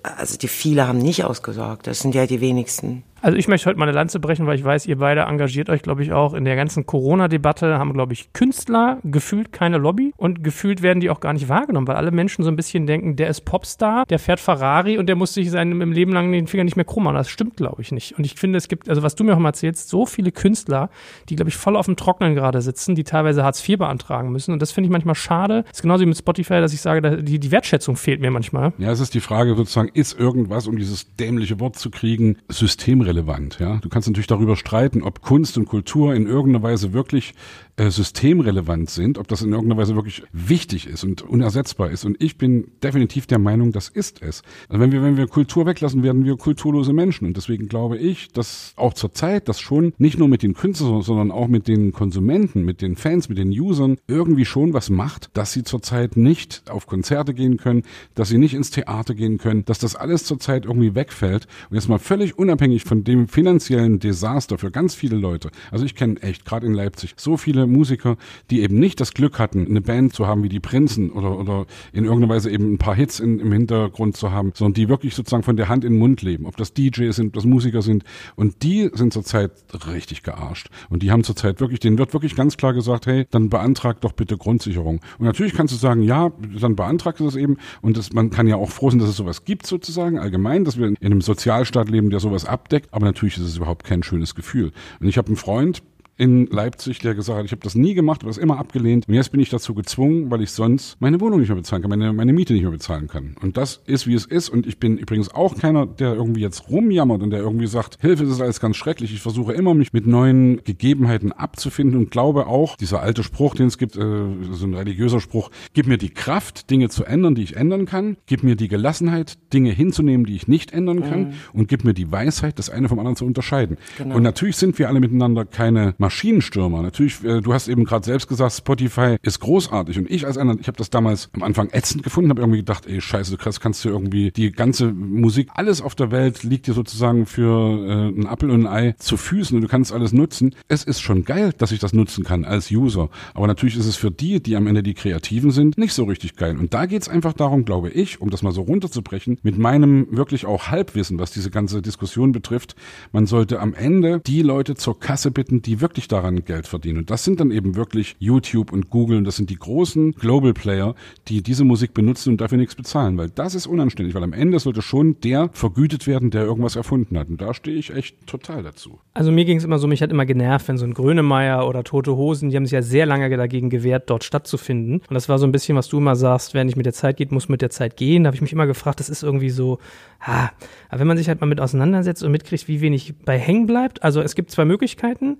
also 0.03 0.37
die 0.37 0.47
viele 0.47 0.87
haben 0.87 0.99
nicht 0.99 1.23
ausgesorgt. 1.23 1.87
Das 1.87 1.99
sind 1.99 2.15
ja 2.15 2.25
die 2.25 2.41
wenigsten. 2.41 3.03
Also 3.21 3.37
ich 3.37 3.47
möchte 3.47 3.69
heute 3.69 3.77
mal 3.77 3.85
eine 3.85 3.95
Lanze 3.95 4.19
brechen, 4.19 4.47
weil 4.47 4.57
ich 4.57 4.63
weiß, 4.63 4.85
ihr 4.85 4.97
beide 4.97 5.21
engagiert 5.21 5.69
euch, 5.69 5.81
glaube 5.81 6.03
ich, 6.03 6.13
auch 6.13 6.33
in 6.33 6.45
der 6.45 6.55
ganzen 6.55 6.85
Corona-Debatte, 6.85 7.77
haben, 7.77 7.93
glaube 7.93 8.13
ich, 8.13 8.31
Künstler 8.31 8.99
gefühlt 9.03 9.51
keine 9.51 9.77
Lobby 9.77 10.13
und 10.15 10.43
gefühlt 10.43 10.81
werden 10.81 11.01
die 11.01 11.09
auch 11.09 11.19
gar 11.19 11.33
nicht 11.33 11.49
wahrgenommen, 11.49 11.87
weil 11.87 11.97
alle 11.97 12.11
Menschen 12.11 12.43
so 12.43 12.49
ein 12.49 12.55
bisschen 12.55 12.87
denken, 12.87 13.17
der 13.17 13.27
ist 13.27 13.41
Popstar, 13.41 14.05
der 14.05 14.19
fährt 14.19 14.39
Ferrari 14.39 14.97
und 14.97 15.07
der 15.07 15.15
muss 15.15 15.33
sich 15.33 15.51
seinem 15.51 15.81
im 15.81 15.91
Leben 15.91 16.13
lang 16.13 16.31
den 16.31 16.47
Finger 16.47 16.63
nicht 16.63 16.77
mehr 16.77 16.85
krumm 16.85 17.03
machen. 17.03 17.15
Das 17.15 17.29
stimmt, 17.29 17.57
glaube 17.57 17.81
ich, 17.81 17.91
nicht. 17.91 18.17
Und 18.17 18.25
ich 18.25 18.35
finde, 18.35 18.57
es 18.57 18.67
gibt, 18.69 18.89
also 18.89 19.03
was 19.03 19.15
du 19.15 19.23
mir 19.23 19.33
auch 19.33 19.39
mal 19.39 19.49
erzählst, 19.49 19.89
so 19.89 20.05
viele 20.05 20.31
Künstler, 20.31 20.89
die, 21.27 21.35
glaube 21.35 21.49
ich, 21.49 21.57
voll 21.57 21.75
auf 21.75 21.87
dem 21.87 21.97
Trocknen 21.97 22.35
gerade 22.35 22.61
sitzen, 22.61 22.95
die 22.95 23.03
teilweise 23.03 23.43
Hartz 23.43 23.67
IV 23.67 23.79
beantragen 23.79 24.31
müssen. 24.31 24.53
Und 24.53 24.61
das 24.61 24.71
finde 24.71 24.87
ich 24.87 24.91
manchmal 24.91 25.15
schade. 25.15 25.63
Das 25.63 25.77
ist 25.77 25.81
genauso 25.81 26.03
wie 26.03 26.07
mit 26.07 26.17
Spotify, 26.17 26.61
dass 26.61 26.73
ich 26.73 26.81
sage, 26.81 27.21
die, 27.21 27.39
die 27.39 27.51
Wertschätzung 27.51 27.97
fehlt 27.97 28.21
mir 28.21 28.31
manchmal. 28.31 28.71
Ja, 28.77 28.91
es 28.91 29.01
ist 29.01 29.13
die 29.13 29.19
Frage 29.19 29.55
sozusagen, 29.55 29.89
ist 29.93 30.17
irgendwas, 30.17 30.67
um 30.67 30.77
dieses 30.77 31.15
dämliche 31.15 31.59
Wort 31.59 31.77
zu 31.77 31.89
kriegen, 31.89 32.37
systemrelevant? 32.47 33.08
Relevant. 33.09 33.59
Ja? 33.59 33.77
Du 33.77 33.89
kannst 33.89 34.07
natürlich 34.07 34.27
darüber 34.27 34.55
streiten, 34.55 35.03
ob 35.03 35.21
Kunst 35.21 35.57
und 35.57 35.65
Kultur 35.65 36.13
in 36.13 36.27
irgendeiner 36.27 36.63
Weise 36.63 36.93
wirklich 36.93 37.33
äh, 37.79 37.89
systemrelevant 37.89 38.89
sind, 38.89 39.17
ob 39.17 39.27
das 39.27 39.41
in 39.41 39.51
irgendeiner 39.51 39.81
Weise 39.81 39.95
wirklich 39.95 40.21
wichtig 40.31 40.87
ist 40.87 41.03
und 41.03 41.23
unersetzbar 41.23 41.89
ist. 41.89 42.05
Und 42.05 42.21
ich 42.21 42.37
bin 42.37 42.71
definitiv 42.83 43.25
der 43.25 43.39
Meinung, 43.39 43.71
das 43.71 43.89
ist 43.89 44.21
es. 44.21 44.43
Also 44.67 44.79
wenn 44.79 44.91
wir, 44.91 45.01
wenn 45.01 45.17
wir 45.17 45.27
Kultur 45.27 45.65
weglassen, 45.65 46.03
werden 46.03 46.25
wir 46.25 46.37
kulturlose 46.37 46.93
Menschen. 46.93 47.25
Und 47.25 47.37
deswegen 47.37 47.67
glaube 47.67 47.97
ich, 47.97 48.29
dass 48.29 48.73
auch 48.75 48.93
zur 48.93 49.13
Zeit 49.13 49.49
das 49.49 49.59
schon 49.59 49.93
nicht 49.97 50.19
nur 50.19 50.27
mit 50.27 50.43
den 50.43 50.53
Künstlern, 50.53 51.01
sondern 51.01 51.31
auch 51.31 51.47
mit 51.47 51.67
den 51.67 51.91
Konsumenten, 51.91 52.63
mit 52.63 52.81
den 52.81 52.95
Fans, 52.95 53.27
mit 53.27 53.39
den 53.39 53.49
Usern 53.49 53.97
irgendwie 54.07 54.45
schon 54.45 54.73
was 54.73 54.91
macht, 54.91 55.31
dass 55.33 55.51
sie 55.51 55.63
zurzeit 55.63 56.15
nicht 56.15 56.69
auf 56.69 56.85
Konzerte 56.85 57.33
gehen 57.33 57.57
können, 57.57 57.83
dass 58.13 58.29
sie 58.29 58.37
nicht 58.37 58.53
ins 58.53 58.69
Theater 58.69 59.15
gehen 59.15 59.39
können, 59.39 59.65
dass 59.65 59.79
das 59.79 59.95
alles 59.95 60.25
zurzeit 60.25 60.65
irgendwie 60.65 60.93
wegfällt. 60.93 61.47
Und 61.71 61.75
jetzt 61.75 61.89
mal 61.89 61.97
völlig 61.97 62.37
unabhängig 62.37 62.83
von 62.83 62.99
von 62.99 63.05
dem 63.05 63.27
finanziellen 63.29 63.99
Desaster 63.99 64.57
für 64.57 64.71
ganz 64.71 64.93
viele 64.93 65.15
Leute. 65.15 65.51
Also 65.71 65.85
ich 65.85 65.95
kenne 65.95 66.21
echt, 66.21 66.43
gerade 66.43 66.67
in 66.67 66.73
Leipzig, 66.73 67.13
so 67.15 67.37
viele 67.37 67.65
Musiker, 67.69 68.17
die 68.49 68.61
eben 68.61 68.79
nicht 68.79 68.99
das 68.99 69.13
Glück 69.13 69.39
hatten, 69.39 69.67
eine 69.67 69.81
Band 69.81 70.13
zu 70.13 70.27
haben 70.27 70.43
wie 70.43 70.49
die 70.49 70.59
Prinzen 70.59 71.09
oder, 71.11 71.37
oder 71.37 71.65
in 71.93 72.05
irgendeiner 72.05 72.33
Weise 72.33 72.49
eben 72.49 72.73
ein 72.73 72.77
paar 72.77 72.95
Hits 72.95 73.19
in, 73.19 73.39
im 73.39 73.51
Hintergrund 73.51 74.17
zu 74.17 74.31
haben, 74.31 74.51
sondern 74.55 74.73
die 74.73 74.89
wirklich 74.89 75.15
sozusagen 75.15 75.43
von 75.43 75.57
der 75.57 75.69
Hand 75.69 75.83
in 75.83 75.93
den 75.93 75.99
Mund 75.99 76.21
leben. 76.21 76.45
Ob 76.45 76.57
das 76.57 76.73
DJs 76.73 77.15
sind, 77.15 77.27
ob 77.27 77.33
das 77.33 77.45
Musiker 77.45 77.81
sind. 77.81 78.03
Und 78.35 78.63
die 78.63 78.89
sind 78.93 79.13
zurzeit 79.13 79.51
richtig 79.87 80.23
gearscht. 80.23 80.69
Und 80.89 81.03
die 81.03 81.11
haben 81.11 81.23
zurzeit 81.23 81.59
wirklich, 81.59 81.79
denen 81.79 81.97
wird 81.97 82.13
wirklich 82.13 82.35
ganz 82.35 82.57
klar 82.57 82.73
gesagt, 82.73 83.07
hey, 83.07 83.25
dann 83.31 83.49
beantrag 83.49 84.01
doch 84.01 84.13
bitte 84.13 84.37
Grundsicherung. 84.37 84.99
Und 85.17 85.25
natürlich 85.25 85.53
kannst 85.53 85.73
du 85.73 85.77
sagen, 85.77 86.01
ja, 86.01 86.31
dann 86.59 86.75
beantragst 86.75 87.19
du 87.19 87.25
das 87.25 87.35
eben. 87.35 87.57
Und 87.81 87.97
das, 87.97 88.13
man 88.13 88.29
kann 88.29 88.47
ja 88.47 88.55
auch 88.55 88.69
froh 88.69 88.89
sein, 88.89 88.99
dass 88.99 89.09
es 89.09 89.17
sowas 89.17 89.45
gibt 89.45 89.65
sozusagen, 89.65 90.19
allgemein, 90.19 90.65
dass 90.65 90.77
wir 90.77 90.87
in 90.87 90.97
einem 91.01 91.21
Sozialstaat 91.21 91.89
leben, 91.89 92.09
der 92.09 92.19
sowas 92.19 92.45
abdeckt. 92.45 92.93
Aber 92.93 93.05
natürlich 93.05 93.37
ist 93.37 93.43
es 93.43 93.57
überhaupt 93.57 93.85
kein 93.85 94.03
schönes 94.03 94.35
Gefühl. 94.35 94.71
Und 94.99 95.07
ich 95.07 95.17
habe 95.17 95.27
einen 95.27 95.37
Freund, 95.37 95.81
in 96.19 96.47
Leipzig, 96.47 96.99
der 96.99 97.15
gesagt 97.15 97.39
hat, 97.39 97.45
ich 97.45 97.51
habe 97.51 97.61
das 97.63 97.75
nie 97.75 97.93
gemacht, 97.93 98.21
habe 98.21 98.29
das 98.29 98.37
immer 98.37 98.59
abgelehnt 98.59 99.07
und 99.07 99.13
jetzt 99.13 99.31
bin 99.31 99.39
ich 99.39 99.49
dazu 99.49 99.73
gezwungen, 99.73 100.29
weil 100.29 100.41
ich 100.41 100.51
sonst 100.51 100.97
meine 100.99 101.21
Wohnung 101.21 101.39
nicht 101.39 101.47
mehr 101.47 101.55
bezahlen 101.55 101.81
kann, 101.81 101.89
meine, 101.89 102.11
meine 102.11 102.33
Miete 102.33 102.51
nicht 102.51 102.63
mehr 102.63 102.71
bezahlen 102.71 103.07
kann. 103.07 103.35
Und 103.41 103.55
das 103.55 103.81
ist, 103.85 104.05
wie 104.05 104.13
es 104.13 104.25
ist 104.25 104.49
und 104.49 104.67
ich 104.67 104.79
bin 104.79 104.97
übrigens 104.97 105.33
auch 105.33 105.55
keiner, 105.57 105.85
der 105.85 106.13
irgendwie 106.13 106.41
jetzt 106.41 106.69
rumjammert 106.69 107.21
und 107.21 107.29
der 107.29 107.39
irgendwie 107.39 107.67
sagt, 107.67 107.99
Hilfe, 108.01 108.25
das 108.25 108.33
ist 108.33 108.41
alles 108.41 108.59
ganz 108.59 108.75
schrecklich. 108.75 109.13
Ich 109.13 109.21
versuche 109.21 109.53
immer, 109.53 109.73
mich 109.73 109.93
mit 109.93 110.07
neuen 110.07 110.61
Gegebenheiten 110.65 111.31
abzufinden 111.31 111.97
und 111.97 112.11
glaube 112.11 112.47
auch, 112.47 112.75
dieser 112.75 113.01
alte 113.01 113.23
Spruch, 113.23 113.55
den 113.55 113.67
es 113.67 113.77
gibt, 113.77 113.95
äh, 113.95 113.99
so 113.99 114.65
ein 114.65 114.73
religiöser 114.73 115.21
Spruch, 115.21 115.49
gib 115.73 115.87
mir 115.87 115.97
die 115.97 116.09
Kraft, 116.09 116.69
Dinge 116.69 116.89
zu 116.89 117.05
ändern, 117.05 117.33
die 117.33 117.43
ich 117.43 117.55
ändern 117.55 117.85
kann, 117.85 118.17
gib 118.25 118.43
mir 118.43 118.57
die 118.57 118.67
Gelassenheit, 118.67 119.37
Dinge 119.53 119.71
hinzunehmen, 119.71 120.25
die 120.25 120.35
ich 120.35 120.49
nicht 120.49 120.73
ändern 120.73 121.01
kann 121.01 121.19
mhm. 121.19 121.33
und 121.53 121.69
gib 121.69 121.85
mir 121.85 121.93
die 121.93 122.11
Weisheit, 122.11 122.59
das 122.59 122.69
eine 122.69 122.89
vom 122.89 122.99
anderen 122.99 123.15
zu 123.15 123.25
unterscheiden. 123.25 123.77
Genau. 123.97 124.17
Und 124.17 124.23
natürlich 124.23 124.57
sind 124.57 124.77
wir 124.79 124.89
alle 124.89 124.99
miteinander 124.99 125.45
keine 125.45 125.95
Maschinenstürmer. 126.09 126.81
Natürlich, 126.81 127.23
äh, 127.23 127.39
du 127.39 127.53
hast 127.53 127.67
eben 127.67 127.85
gerade 127.85 128.03
selbst 128.03 128.27
gesagt, 128.27 128.53
Spotify 128.53 129.17
ist 129.21 129.39
großartig. 129.41 129.99
Und 129.99 130.09
ich 130.09 130.25
als 130.25 130.39
einer, 130.39 130.57
ich 130.59 130.65
habe 130.65 130.77
das 130.77 130.89
damals 130.89 131.29
am 131.33 131.43
Anfang 131.43 131.69
ätzend 131.71 132.01
gefunden, 132.01 132.31
habe 132.31 132.41
irgendwie 132.41 132.59
gedacht, 132.59 132.87
ey, 132.87 132.99
scheiße, 132.99 133.29
du 133.29 133.37
kannst, 133.37 133.61
kannst 133.61 133.85
du 133.85 133.89
irgendwie 133.89 134.31
die 134.31 134.51
ganze 134.51 134.91
Musik, 134.91 135.49
alles 135.53 135.83
auf 135.83 135.93
der 135.93 136.09
Welt 136.09 136.41
liegt 136.41 136.65
dir 136.65 136.73
sozusagen 136.73 137.27
für 137.27 137.47
äh, 137.47 138.19
ein 138.19 138.25
Apfel 138.25 138.49
und 138.49 138.65
ein 138.65 138.67
Ei 138.67 138.95
zu 138.97 139.17
Füßen 139.17 139.55
und 139.55 139.61
du 139.61 139.67
kannst 139.67 139.93
alles 139.93 140.11
nutzen. 140.11 140.55
Es 140.67 140.83
ist 140.83 140.99
schon 140.99 141.25
geil, 141.25 141.53
dass 141.55 141.71
ich 141.71 141.79
das 141.79 141.93
nutzen 141.93 142.23
kann 142.23 142.43
als 142.43 142.71
User. 142.71 143.09
Aber 143.35 143.45
natürlich 143.45 143.77
ist 143.77 143.85
es 143.85 143.95
für 143.95 144.09
die, 144.09 144.41
die 144.41 144.55
am 144.55 144.65
Ende 144.65 144.81
die 144.81 144.95
Kreativen 144.95 145.51
sind, 145.51 145.77
nicht 145.77 145.93
so 145.93 146.05
richtig 146.05 146.37
geil. 146.37 146.57
Und 146.57 146.73
da 146.73 146.87
geht's 146.87 147.07
einfach 147.07 147.33
darum, 147.33 147.65
glaube 147.65 147.91
ich, 147.91 148.19
um 148.19 148.31
das 148.31 148.41
mal 148.41 148.51
so 148.51 148.61
runterzubrechen, 148.61 149.37
mit 149.43 149.59
meinem 149.59 150.07
wirklich 150.09 150.47
auch 150.47 150.69
Halbwissen, 150.69 151.19
was 151.19 151.29
diese 151.29 151.51
ganze 151.51 151.83
Diskussion 151.83 152.31
betrifft, 152.31 152.75
man 153.11 153.27
sollte 153.27 153.59
am 153.59 153.75
Ende 153.75 154.21
die 154.25 154.41
Leute 154.41 154.73
zur 154.73 154.99
Kasse 154.99 155.29
bitten, 155.29 155.61
die 155.61 155.81
wirklich 155.81 155.98
wirklich 155.99 156.07
daran 156.07 156.45
Geld 156.45 156.65
verdienen. 156.65 156.99
Und 156.99 157.09
das 157.09 157.25
sind 157.25 157.41
dann 157.41 157.51
eben 157.51 157.75
wirklich 157.75 158.15
YouTube 158.19 158.71
und 158.71 158.89
Google 158.89 159.17
und 159.17 159.25
das 159.25 159.35
sind 159.35 159.49
die 159.49 159.57
großen 159.57 160.13
Global 160.13 160.53
Player, 160.53 160.95
die 161.27 161.41
diese 161.41 161.65
Musik 161.65 161.93
benutzen 161.93 162.29
und 162.31 162.41
dafür 162.41 162.57
nichts 162.57 162.75
bezahlen, 162.75 163.17
weil 163.17 163.29
das 163.29 163.53
ist 163.53 163.67
unanständig, 163.67 164.15
weil 164.15 164.23
am 164.23 164.31
Ende 164.31 164.59
sollte 164.59 164.81
schon 164.81 165.19
der 165.21 165.49
vergütet 165.51 166.07
werden, 166.07 166.31
der 166.31 166.43
irgendwas 166.43 166.77
erfunden 166.77 167.17
hat. 167.17 167.27
Und 167.27 167.41
da 167.41 167.53
stehe 167.53 167.77
ich 167.77 167.93
echt 167.93 168.25
total 168.27 168.63
dazu. 168.63 168.99
Also 169.13 169.31
mir 169.31 169.43
ging 169.43 169.57
es 169.57 169.65
immer 169.65 169.77
so, 169.77 169.87
mich 169.87 170.01
hat 170.01 170.11
immer 170.11 170.25
genervt, 170.25 170.69
wenn 170.69 170.77
so 170.77 170.85
ein 170.85 170.93
Grönemeyer 170.93 171.67
oder 171.67 171.83
Tote 171.83 172.15
Hosen, 172.15 172.49
die 172.49 172.55
haben 172.55 172.65
sich 172.65 172.73
ja 172.73 172.81
sehr 172.81 173.05
lange 173.05 173.29
dagegen 173.35 173.69
gewehrt, 173.69 174.09
dort 174.09 174.23
stattzufinden. 174.23 175.01
Und 175.09 175.13
das 175.13 175.27
war 175.27 175.37
so 175.37 175.45
ein 175.45 175.51
bisschen, 175.51 175.75
was 175.75 175.89
du 175.89 175.97
immer 175.97 176.15
sagst, 176.15 176.53
wer 176.53 176.63
nicht 176.63 176.77
mit 176.77 176.85
der 176.85 176.93
Zeit 176.93 177.17
geht, 177.17 177.33
muss 177.33 177.49
mit 177.49 177.61
der 177.61 177.69
Zeit 177.69 177.97
gehen. 177.97 178.23
Da 178.23 178.27
habe 178.29 178.35
ich 178.35 178.41
mich 178.41 178.53
immer 178.53 178.67
gefragt, 178.67 179.01
das 179.01 179.09
ist 179.09 179.23
irgendwie 179.23 179.49
so, 179.49 179.79
ha, 180.21 180.51
aber 180.87 180.99
wenn 181.01 181.07
man 181.07 181.17
sich 181.17 181.27
halt 181.27 181.41
mal 181.41 181.47
mit 181.47 181.59
auseinandersetzt 181.59 182.23
und 182.23 182.31
mitkriegt, 182.31 182.67
wie 182.69 182.79
wenig 182.79 183.13
bei 183.25 183.37
hängen 183.37 183.65
bleibt, 183.65 184.01
also 184.03 184.21
es 184.21 184.35
gibt 184.35 184.51
zwei 184.51 184.65
Möglichkeiten 184.65 185.37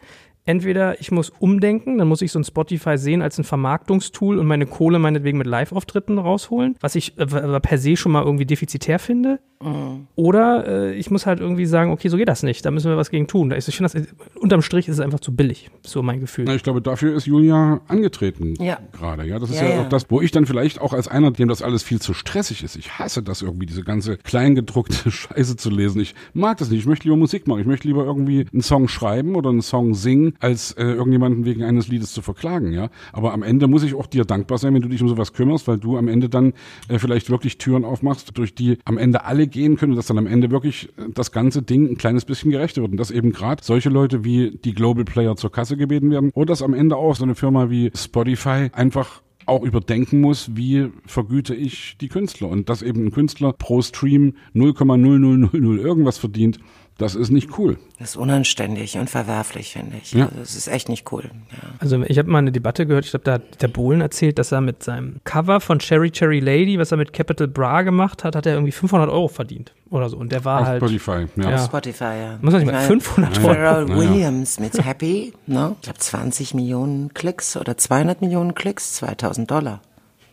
entweder 0.50 1.00
ich 1.00 1.12
muss 1.12 1.30
umdenken, 1.38 2.00
dann 2.00 2.08
muss 2.08 2.24
ich 2.24 2.32
so 2.32 2.40
ein 2.40 2.44
Spotify 2.44 2.98
sehen 2.98 3.22
als 3.22 3.38
ein 3.38 3.44
Vermarktungstool 3.44 4.40
und 4.40 4.48
meine 4.48 4.66
Kohle 4.66 4.98
meinetwegen 4.98 5.38
mit 5.38 5.46
Live-Auftritten 5.46 6.18
rausholen, 6.18 6.76
was 6.82 6.96
ich 6.96 7.20
äh, 7.20 7.60
per 7.60 7.78
se 7.78 7.96
schon 7.96 8.12
mal 8.12 8.24
irgendwie 8.24 8.48
defizitär 8.48 8.98
finde. 8.98 9.40
Mhm. 9.64 10.08
Oder 10.16 10.68
äh, 10.68 10.94
ich 10.96 11.12
muss 11.12 11.28
halt 11.28 11.40
irgendwie 11.40 11.66
sagen, 11.66 11.92
okay, 11.92 12.08
so 12.08 12.18
geht 12.18 12.30
das 12.30 12.42
nicht, 12.42 12.66
da 12.66 12.72
müssen 12.72 12.90
wir 12.90 12.98
was 12.98 13.12
gegen 13.12 13.28
tun. 13.28 13.52
Ich 13.52 13.66
finde, 13.66 13.92
das, 13.94 14.08
unterm 14.36 14.64
Strich 14.64 14.88
ist 14.88 14.96
es 14.96 15.02
einfach 15.02 15.20
zu 15.20 15.36
billig, 15.36 15.70
so 15.86 16.02
mein 16.02 16.20
Gefühl. 16.20 16.46
Na, 16.48 16.56
ich 16.56 16.64
glaube, 16.64 16.82
dafür 16.82 17.16
ist 17.16 17.28
Julia 17.28 17.82
angetreten 17.88 18.56
ja. 18.60 18.80
gerade. 18.94 19.26
Ja, 19.26 19.38
das 19.38 19.52
ist 19.52 19.62
ja, 19.62 19.70
ja, 19.70 19.82
auch 19.82 19.90
das, 19.90 20.10
wo 20.10 20.20
ich 20.22 20.32
dann 20.32 20.48
vielleicht 20.48 20.82
auch 20.82 20.94
als 20.94 21.08
einer, 21.08 21.30
dem 21.30 21.50
das 21.50 21.62
alles 21.62 21.84
viel 21.84 22.02
zu 22.02 22.14
stressig 22.14 22.64
ist. 22.64 22.76
Ich 22.76 22.98
hasse 22.98 23.22
das 23.22 23.44
irgendwie, 23.44 23.68
diese 23.68 23.84
ganze 23.84 24.18
kleingedruckte 24.18 25.12
Scheiße 25.12 25.58
zu 25.58 25.70
lesen. 25.70 26.02
Ich 26.02 26.16
mag 26.34 26.58
das 26.58 26.70
nicht. 26.70 26.80
Ich 26.80 26.88
möchte 26.88 27.04
lieber 27.04 27.18
Musik 27.18 27.46
machen. 27.46 27.60
Ich 27.60 27.68
möchte 27.68 27.88
lieber 27.88 28.06
irgendwie 28.06 28.48
einen 28.52 28.62
Song 28.62 28.88
schreiben 28.88 29.36
oder 29.36 29.50
einen 29.50 29.62
Song 29.62 29.94
singen, 29.94 30.34
als 30.40 30.72
äh, 30.74 30.84
irgendjemanden 30.84 31.46
wegen 31.46 31.64
eines 31.64 31.88
Liedes 31.88 32.14
zu 32.14 32.22
verklagen. 32.22 32.72
Ja, 32.72 32.90
aber 33.14 33.34
am 33.34 33.44
Ende 33.44 33.68
muss 33.68 33.84
ich 33.84 33.96
auch 33.96 34.08
dir 34.08 34.26
dankbar 34.26 34.58
sein, 34.58 34.74
wenn 34.74 34.82
du 34.82 34.90
dich 34.90 35.02
um 35.02 35.10
sowas 35.10 35.34
kümmerst, 35.34 35.68
weil 35.68 35.78
du 35.78 35.98
am 35.98 36.08
Ende 36.08 36.30
dann 36.30 36.54
äh, 36.88 37.00
vielleicht 37.00 37.30
wirklich 37.30 37.58
Türen 37.58 37.86
aufmachst, 37.86 38.38
durch 38.38 38.56
die 38.56 38.78
am 38.86 38.98
Ende 38.98 39.26
alle 39.26 39.48
gehen 39.48 39.78
können, 39.78 39.96
dass 39.96 40.08
dann 40.08 40.18
am 40.18 40.28
Ende 40.28 40.52
wirklich 40.52 40.90
äh, 40.98 41.10
das 41.14 41.32
ganze 41.32 41.62
Ding 41.62 41.90
ein 41.90 41.98
kleines 41.98 42.26
bisschen 42.26 42.52
gerechter 42.52 42.82
wird. 42.82 42.92
Und 42.92 42.98
dass 42.98 43.12
eben 43.12 43.32
gerade 43.32 43.64
solche 43.64 43.90
Leute 43.90 44.24
wie 44.24 44.58
die 44.64 44.74
Global 44.74 45.06
Player 45.06 45.36
zur 45.36 45.52
Kasse 45.52 45.78
gebeten 45.78 46.12
werden 46.12 46.32
oder 46.34 46.48
dass 46.48 46.62
am 46.62 46.74
Ende 46.74 46.96
auch 46.96 47.16
so 47.16 47.24
eine 47.24 47.36
Firma 47.36 47.70
wie 47.70 47.92
Spotify 47.96 48.70
einfach 48.74 49.22
auch 49.46 49.64
überdenken 49.64 50.22
muss, 50.22 50.56
wie 50.56 50.90
vergüte 51.06 51.56
ich 51.56 51.98
die 52.00 52.08
Künstler 52.08 52.50
und 52.50 52.70
dass 52.70 52.82
eben 52.82 53.06
ein 53.06 53.12
Künstler 53.12 53.52
pro 53.52 53.82
Stream 53.82 54.36
0,0000 54.56 55.80
irgendwas 55.80 56.18
verdient, 56.18 56.60
das 57.00 57.16
ist 57.16 57.32
nicht 57.32 57.58
cool. 57.58 57.78
Das 57.98 58.12
ist 58.12 58.16
unanständig 58.18 58.98
und 58.98 59.10
verwerflich, 59.10 59.74
finde 59.74 59.98
ich. 60.02 60.12
Ja. 60.12 60.26
Also 60.26 60.38
das 60.40 60.56
ist 60.56 60.68
echt 60.68 60.90
nicht 60.90 61.12
cool. 61.12 61.24
Ja. 61.24 61.70
Also 61.80 62.04
ich 62.04 62.20
habe 62.20 62.30
mal 62.30 62.40
eine 62.40 62.52
Debatte 62.52 62.86
gehört, 62.86 63.06
ich 63.06 63.12
glaube, 63.12 63.24
da 63.24 63.34
hat 63.34 63.62
der 63.62 63.70
Bohlen 63.70 64.02
erzählt, 64.02 64.38
dass 64.38 64.52
er 64.52 64.62
mit 64.62 64.84
seinem 64.84 65.16
Cover 65.24 65.62
von 65.62 65.80
Cherry 65.80 66.12
Cherry 66.12 66.40
Lady, 66.40 66.78
was 66.78 66.92
er 66.92 66.98
mit 66.98 67.14
Capital 67.14 67.48
Bra 67.48 67.82
gemacht 67.82 68.24
hat, 68.24 68.36
hat 68.36 68.46
er 68.46 68.54
irgendwie 68.54 68.74
500 68.74 69.10
Euro 69.10 69.30
verdient 69.30 69.74
oder 69.90 70.10
so. 70.10 70.18
Und 70.18 70.32
der 70.32 70.44
war 70.46 70.62
Auf 70.62 70.68
halt... 70.68 70.84
Spotify, 70.84 71.26
ja. 71.38 71.56
Auf 71.56 71.66
Spotify, 71.66 72.04
ja. 72.04 72.40
Muss 72.42 72.52
man 72.52 72.62
nicht 72.64 72.72
mal 72.72 72.82
500 72.82 73.38
Euro. 73.40 73.48
Pharrell 73.48 73.88
Williams 73.88 74.60
mit 74.60 74.86
Happy, 74.86 75.34
ne? 75.48 75.76
ich 75.78 75.84
glaube 75.84 76.00
20 76.00 76.54
Millionen 76.54 77.14
Klicks 77.14 77.56
oder 77.56 77.78
200 77.78 78.22
Millionen 78.22 78.54
Klicks, 78.56 78.96
2000 78.96 79.50
Dollar. 79.50 79.82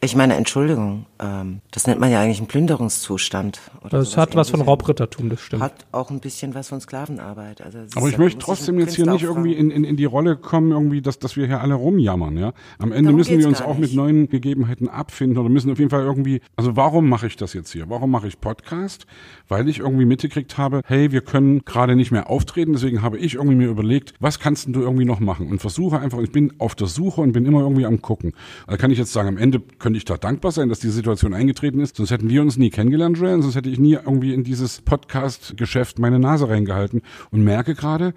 Ich 0.01 0.14
meine, 0.14 0.35
Entschuldigung, 0.37 1.07
ähm, 1.19 1.61
das 1.71 1.87
nennt 1.87 2.01
man 2.01 2.11
ja 2.11 2.21
eigentlich 2.21 2.39
einen 2.39 2.47
Plünderungszustand. 2.47 3.61
das 3.91 4.17
hat 4.17 4.37
was 4.37 4.51
von 4.51 4.61
Raubrittertum, 4.61 5.31
das 5.31 5.41
stimmt. 5.41 5.62
Hat 5.62 5.87
auch 5.93 6.11
ein 6.11 6.21
bisschen 6.21 6.55
was 6.55 6.69
von 6.69 6.81
Sklavenarbeit. 6.81 7.62
Also 7.62 7.79
Aber 7.95 8.07
ich 8.07 8.14
ja, 8.14 8.19
möchte 8.19 8.39
trotzdem 8.39 8.79
jetzt 8.79 8.97
hier 8.97 9.07
nicht 9.07 9.23
irgendwie 9.23 9.55
in, 9.55 9.71
in, 9.71 9.85
in 9.85 9.97
die 9.97 10.05
Rolle 10.05 10.37
kommen, 10.37 10.73
irgendwie, 10.73 11.01
dass, 11.01 11.19
dass 11.19 11.37
wir 11.37 11.47
hier 11.47 11.61
alle 11.61 11.75
rumjammern. 11.75 12.37
Ja? 12.37 12.53
Am 12.79 12.93
Ende 12.93 13.05
Darum 13.05 13.17
müssen 13.17 13.39
wir 13.39 13.49
uns 13.49 13.62
auch 13.62 13.79
mit 13.79 13.95
neuen 13.95 14.29
Gegebenheiten 14.29 14.89
abfinden 14.89 15.39
oder 15.39 15.49
müssen 15.49 15.71
auf 15.71 15.79
jeden 15.79 15.91
Fall 15.91 16.03
irgendwie, 16.03 16.41
also 16.57 16.77
warum 16.77 17.09
mache 17.09 17.27
ich 17.27 17.37
das 17.37 17.55
jetzt 17.55 17.73
hier? 17.73 17.89
Warum 17.89 18.11
mache 18.11 18.29
ich 18.29 18.41
Podcast? 18.41 19.07
Weil 19.49 19.69
ich 19.69 19.79
irgendwie 19.79 20.05
mitgekriegt 20.05 20.59
habe, 20.59 20.83
hey, 20.87 21.12
wir 21.12 21.23
können 21.23 21.64
gerade 21.64 21.97
nicht 21.97 22.11
mehr 22.11 22.29
auftreten, 22.29 22.73
deswegen 22.73 23.03
habe 23.03 23.19
ich 23.19 23.35
irgendwie 23.35 23.57
mir 23.57 23.69
überlegt, 23.69 24.14
was 24.21 24.39
kannst 24.39 24.69
du 24.69 24.81
irgendwie 24.81 25.05
noch 25.05 25.21
machen? 25.21 25.49
Und 25.49 25.61
versuche 25.61 25.99
einfach, 25.99 26.19
ich 26.19 26.33
bin 26.33 26.53
auf 26.59 26.75
der 26.75 26.89
Suche 26.89 27.21
und 27.21 27.33
bin 27.33 27.47
immer 27.47 27.61
irgendwie 27.61 27.87
am 27.87 28.03
Gucken. 28.03 28.33
Also 28.67 28.79
kann 28.79 28.91
ich 28.91 28.99
jetzt 28.99 29.12
sagen, 29.12 29.29
am 29.29 29.39
Ende 29.39 29.61
könnte 29.79 29.97
ich 29.97 30.05
da 30.05 30.17
dankbar 30.17 30.53
sein, 30.53 30.69
dass 30.69 30.81
die 30.81 30.91
Situation 31.07 31.34
eingetreten 31.34 31.78
ist. 31.78 31.96
Sonst 31.96 32.11
hätten 32.11 32.28
wir 32.28 32.42
uns 32.42 32.57
nie 32.57 32.70
kennengelernt, 32.70 33.16
Joanne. 33.16 33.42
Sonst 33.42 33.54
hätte 33.54 33.70
ich 33.70 33.78
nie 33.78 33.94
irgendwie 33.94 34.34
in 34.34 34.42
dieses 34.42 34.80
Podcast-Geschäft 34.80 36.00
meine 36.00 36.18
Nase 36.18 36.48
reingehalten 36.48 37.02
und 37.30 37.44
merke 37.44 37.76
gerade, 37.76 38.12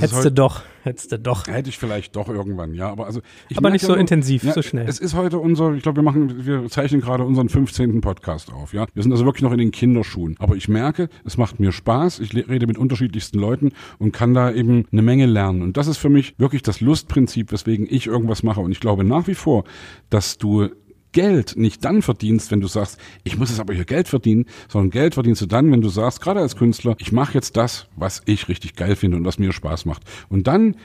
Hättest 0.00 0.24
du 0.24 0.32
doch, 0.32 0.62
hättest 0.84 1.12
du 1.12 1.18
doch. 1.18 1.46
Hätte 1.46 1.68
ich 1.68 1.76
vielleicht 1.76 2.16
doch 2.16 2.28
irgendwann, 2.28 2.72
ja. 2.72 2.90
Aber 2.90 3.04
also 3.04 3.20
ich 3.50 3.58
aber 3.58 3.68
nicht 3.68 3.82
so 3.82 3.88
nur, 3.88 3.98
intensiv, 3.98 4.42
ja, 4.42 4.54
so 4.54 4.62
schnell. 4.62 4.88
Es 4.88 4.98
ist 4.98 5.14
heute 5.14 5.38
unser, 5.38 5.74
ich 5.74 5.82
glaube, 5.82 5.96
wir 5.96 6.02
machen, 6.02 6.46
wir 6.46 6.66
zeichnen 6.70 7.02
gerade 7.02 7.24
unseren 7.24 7.50
15. 7.50 8.00
Podcast 8.00 8.50
auf, 8.50 8.72
ja. 8.72 8.86
Wir 8.94 9.02
sind 9.02 9.12
also 9.12 9.26
wirklich 9.26 9.42
noch 9.42 9.52
in 9.52 9.58
den 9.58 9.70
Kinderschuhen. 9.70 10.36
Aber 10.38 10.56
ich 10.56 10.66
merke, 10.66 11.10
es 11.26 11.36
macht 11.36 11.60
mir 11.60 11.72
Spaß. 11.72 12.20
Ich 12.20 12.34
rede 12.34 12.66
mit 12.66 12.78
unterschiedlichsten 12.78 13.38
Leuten 13.38 13.72
und 13.98 14.12
kann 14.12 14.32
da 14.32 14.50
eben 14.50 14.86
eine 14.92 15.02
Menge 15.02 15.26
lernen. 15.26 15.60
Und 15.60 15.76
das 15.76 15.88
ist 15.88 15.98
für 15.98 16.08
mich 16.08 16.34
wirklich 16.38 16.62
das 16.62 16.80
Lustprinzip, 16.80 17.52
weswegen 17.52 17.86
ich 17.88 18.06
irgendwas 18.06 18.42
mache. 18.42 18.60
Und 18.60 18.72
ich 18.72 18.80
glaube 18.80 19.04
nach 19.04 19.26
wie 19.26 19.34
vor, 19.34 19.64
dass 20.08 20.38
du 20.38 20.70
Geld 21.12 21.56
nicht 21.56 21.84
dann 21.84 22.02
verdienst, 22.02 22.50
wenn 22.50 22.60
du 22.60 22.66
sagst, 22.66 22.98
ich 23.24 23.38
muss 23.38 23.50
jetzt 23.50 23.60
aber 23.60 23.74
hier 23.74 23.84
Geld 23.84 24.08
verdienen, 24.08 24.46
sondern 24.68 24.90
Geld 24.90 25.14
verdienst 25.14 25.42
du 25.42 25.46
dann, 25.46 25.70
wenn 25.70 25.80
du 25.80 25.88
sagst, 25.88 26.20
gerade 26.20 26.40
als 26.40 26.56
Künstler, 26.56 26.96
ich 26.98 27.12
mache 27.12 27.34
jetzt 27.34 27.56
das, 27.56 27.86
was 27.96 28.22
ich 28.24 28.48
richtig 28.48 28.74
geil 28.76 28.96
finde 28.96 29.16
und 29.18 29.24
was 29.24 29.38
mir 29.38 29.52
Spaß 29.52 29.84
macht. 29.84 30.02
Und 30.28 30.46
dann 30.46 30.76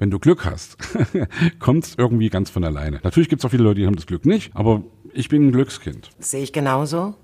wenn 0.00 0.10
du 0.10 0.18
Glück 0.18 0.46
hast, 0.46 0.78
kommt 1.58 1.84
es 1.84 1.94
irgendwie 1.96 2.30
ganz 2.30 2.48
von 2.48 2.64
alleine. 2.64 3.00
Natürlich 3.04 3.28
gibt 3.28 3.42
es 3.42 3.44
auch 3.44 3.50
viele 3.50 3.64
Leute, 3.64 3.80
die 3.80 3.86
haben 3.86 3.96
das 3.96 4.06
Glück 4.06 4.24
nicht, 4.24 4.50
aber 4.56 4.82
ich 5.12 5.28
bin 5.28 5.48
ein 5.48 5.52
Glückskind. 5.52 6.08
sehe 6.18 6.42
ich 6.42 6.54
genauso. 6.54 7.14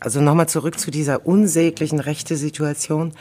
Also 0.00 0.20
nochmal 0.20 0.48
zurück 0.48 0.78
zu 0.78 0.90
dieser 0.90 1.24
unsäglichen 1.24 2.00
Rechte-Situation 2.00 3.12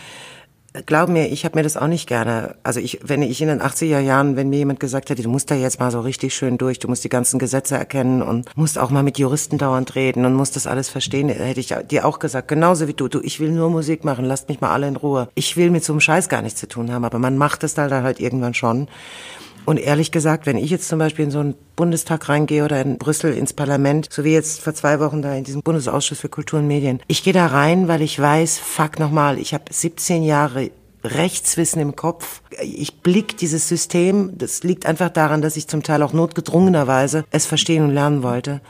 glaub 0.86 1.10
mir, 1.10 1.28
ich 1.28 1.46
habe 1.46 1.58
mir 1.58 1.64
das 1.64 1.78
auch 1.78 1.88
nicht 1.88 2.08
gerne. 2.08 2.56
Also 2.64 2.80
ich, 2.80 3.00
wenn 3.04 3.22
ich 3.22 3.42
in 3.42 3.48
den 3.48 3.62
80er 3.62 4.00
Jahren, 4.00 4.36
wenn 4.36 4.50
mir 4.50 4.58
jemand 4.58 4.80
gesagt 4.80 5.10
hätte, 5.10 5.24
du 5.24 5.30
musst 5.30 5.50
da 5.52 5.56
jetzt 5.56 5.80
mal 5.80 5.92
so 5.92 6.02
richtig 6.02 6.34
schön 6.34 6.58
durch, 6.58 6.80
du 6.80 6.88
musst 6.88 7.04
die 7.04 7.10
ganzen 7.10 7.40
Gesetze 7.40 7.76
erkennen 7.76 8.22
und 8.22 8.56
musst 8.56 8.78
auch 8.78 8.90
mal 8.90 9.04
mit 9.04 9.18
Juristen 9.18 9.58
dauernd 9.58 9.96
reden 9.96 10.26
und 10.26 10.34
musst 10.34 10.56
das 10.56 10.68
alles 10.68 10.90
verstehen, 10.90 11.30
hätte 11.30 11.60
ich 11.60 11.74
dir 11.90 12.06
auch 12.06 12.20
gesagt, 12.20 12.48
genauso 12.48 12.88
wie 12.88 12.94
du, 12.94 13.08
du, 13.08 13.20
ich 13.22 13.40
will 13.40 13.52
nur 13.52 13.70
Musik 13.70 14.04
machen, 14.04 14.26
lasst 14.26 14.50
mich 14.50 14.62
mal 14.62 14.72
alle 14.72 14.88
in 14.88 14.96
Ruhe. 14.96 15.30
Ich 15.36 15.58
will 15.58 15.72
mit 15.72 15.84
so 15.84 15.94
einem 15.94 16.02
Scheiß 16.02 16.30
gar 16.30 16.42
nichts 16.42 16.60
zu 16.60 16.68
tun 16.68 16.92
haben, 16.92 17.06
aber 17.06 17.20
man 17.20 17.38
macht 17.38 17.64
es 17.64 17.74
dann 17.74 17.92
halt 17.92 18.20
irgendwann 18.20 18.54
schon. 18.54 18.88
Und 19.70 19.78
ehrlich 19.78 20.12
gesagt, 20.12 20.48
wenn 20.48 20.58
ich 20.58 20.72
jetzt 20.72 20.88
zum 20.88 20.98
Beispiel 20.98 21.26
in 21.26 21.30
so 21.30 21.42
einen 21.42 21.54
Bundestag 21.76 22.28
reingehe 22.28 22.66
oder 22.66 22.82
in 22.82 22.98
Brüssel 22.98 23.38
ins 23.38 23.54
Parlament, 23.54 24.08
so 24.10 24.24
wie 24.24 24.34
jetzt 24.34 24.62
vor 24.62 24.74
zwei 24.74 25.00
Wochen 25.00 25.22
da 25.22 25.36
in 25.36 25.44
diesem 25.44 25.62
Bundesausschuss 25.62 26.18
für 26.18 26.28
Kultur 26.28 26.58
und 26.58 26.66
Medien, 26.66 27.02
ich 27.06 27.22
gehe 27.22 27.34
da 27.34 27.46
rein, 27.46 27.88
weil 27.88 28.02
ich 28.02 28.20
weiß, 28.20 28.58
fuck 28.58 28.98
nochmal, 28.98 29.38
ich 29.38 29.54
habe 29.54 29.66
17 29.70 30.24
Jahre 30.24 30.72
Rechtswissen 31.04 31.84
im 31.84 31.96
Kopf. 31.96 32.42
Ich 32.64 33.02
blick 33.02 33.38
dieses 33.38 33.68
System. 33.70 34.32
Das 34.40 34.64
liegt 34.64 34.88
einfach 34.88 35.10
daran, 35.10 35.44
dass 35.44 35.56
ich 35.56 35.68
zum 35.68 35.84
Teil 35.84 36.02
auch 36.02 36.14
notgedrungenerweise 36.14 37.26
es 37.30 37.46
verstehen 37.46 37.84
und 37.84 37.92
lernen 37.92 38.24
wollte. 38.24 38.62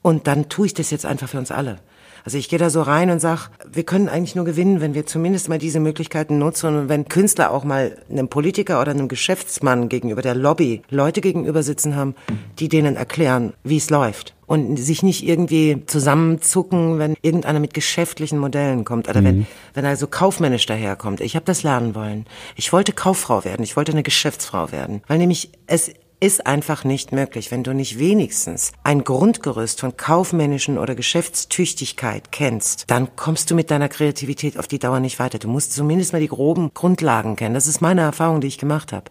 Und 0.00 0.26
dann 0.26 0.48
tue 0.48 0.64
ich 0.64 0.72
das 0.72 0.90
jetzt 0.90 1.04
einfach 1.04 1.28
für 1.28 1.38
uns 1.38 1.50
alle. 1.50 1.80
Also 2.24 2.38
ich 2.38 2.48
gehe 2.48 2.58
da 2.58 2.70
so 2.70 2.82
rein 2.82 3.10
und 3.10 3.20
sag, 3.20 3.50
wir 3.70 3.84
können 3.84 4.08
eigentlich 4.08 4.34
nur 4.34 4.44
gewinnen, 4.44 4.80
wenn 4.80 4.94
wir 4.94 5.06
zumindest 5.06 5.48
mal 5.48 5.58
diese 5.58 5.80
Möglichkeiten 5.80 6.38
nutzen 6.38 6.76
und 6.76 6.88
wenn 6.88 7.08
Künstler 7.08 7.50
auch 7.50 7.64
mal 7.64 7.96
einem 8.10 8.28
Politiker 8.28 8.80
oder 8.80 8.92
einem 8.92 9.08
Geschäftsmann 9.08 9.88
gegenüber 9.88 10.22
der 10.22 10.34
Lobby 10.34 10.82
Leute 10.90 11.20
gegenüber 11.20 11.62
sitzen 11.62 11.96
haben, 11.96 12.14
die 12.58 12.68
denen 12.68 12.96
erklären, 12.96 13.52
wie 13.64 13.76
es 13.76 13.90
läuft 13.90 14.34
und 14.50 14.78
sich 14.78 15.04
nicht 15.04 15.24
irgendwie 15.24 15.84
zusammenzucken, 15.86 16.98
wenn 16.98 17.14
irgendeiner 17.22 17.60
mit 17.60 17.72
geschäftlichen 17.72 18.36
Modellen 18.36 18.84
kommt 18.84 19.08
oder 19.08 19.20
mhm. 19.20 19.24
wenn 19.24 19.46
wenn 19.74 19.84
er 19.84 19.96
so 19.96 20.08
kaufmännisch 20.08 20.66
daherkommt. 20.66 21.20
Ich 21.20 21.36
habe 21.36 21.44
das 21.46 21.62
lernen 21.62 21.94
wollen. 21.94 22.26
Ich 22.56 22.72
wollte 22.72 22.92
Kauffrau 22.92 23.44
werden, 23.44 23.62
ich 23.62 23.76
wollte 23.76 23.92
eine 23.92 24.02
Geschäftsfrau 24.02 24.72
werden, 24.72 25.02
weil 25.06 25.18
nämlich 25.18 25.50
es 25.68 25.92
ist 26.20 26.46
einfach 26.46 26.84
nicht 26.84 27.12
möglich, 27.12 27.50
wenn 27.50 27.64
du 27.64 27.72
nicht 27.72 27.98
wenigstens 27.98 28.72
ein 28.84 29.04
Grundgerüst 29.04 29.80
von 29.80 29.96
kaufmännischen 29.96 30.78
oder 30.78 30.94
Geschäftstüchtigkeit 30.94 32.30
kennst, 32.30 32.90
dann 32.90 33.16
kommst 33.16 33.50
du 33.50 33.54
mit 33.54 33.70
deiner 33.70 33.88
Kreativität 33.88 34.58
auf 34.58 34.68
die 34.68 34.78
Dauer 34.78 35.00
nicht 35.00 35.18
weiter. 35.18 35.38
Du 35.38 35.48
musst 35.48 35.72
zumindest 35.72 36.12
mal 36.12 36.20
die 36.20 36.28
groben 36.28 36.72
Grundlagen 36.74 37.36
kennen. 37.36 37.54
Das 37.54 37.66
ist 37.66 37.80
meine 37.80 38.02
Erfahrung, 38.02 38.40
die 38.42 38.48
ich 38.48 38.58
gemacht 38.58 38.92
habe. 38.92 39.10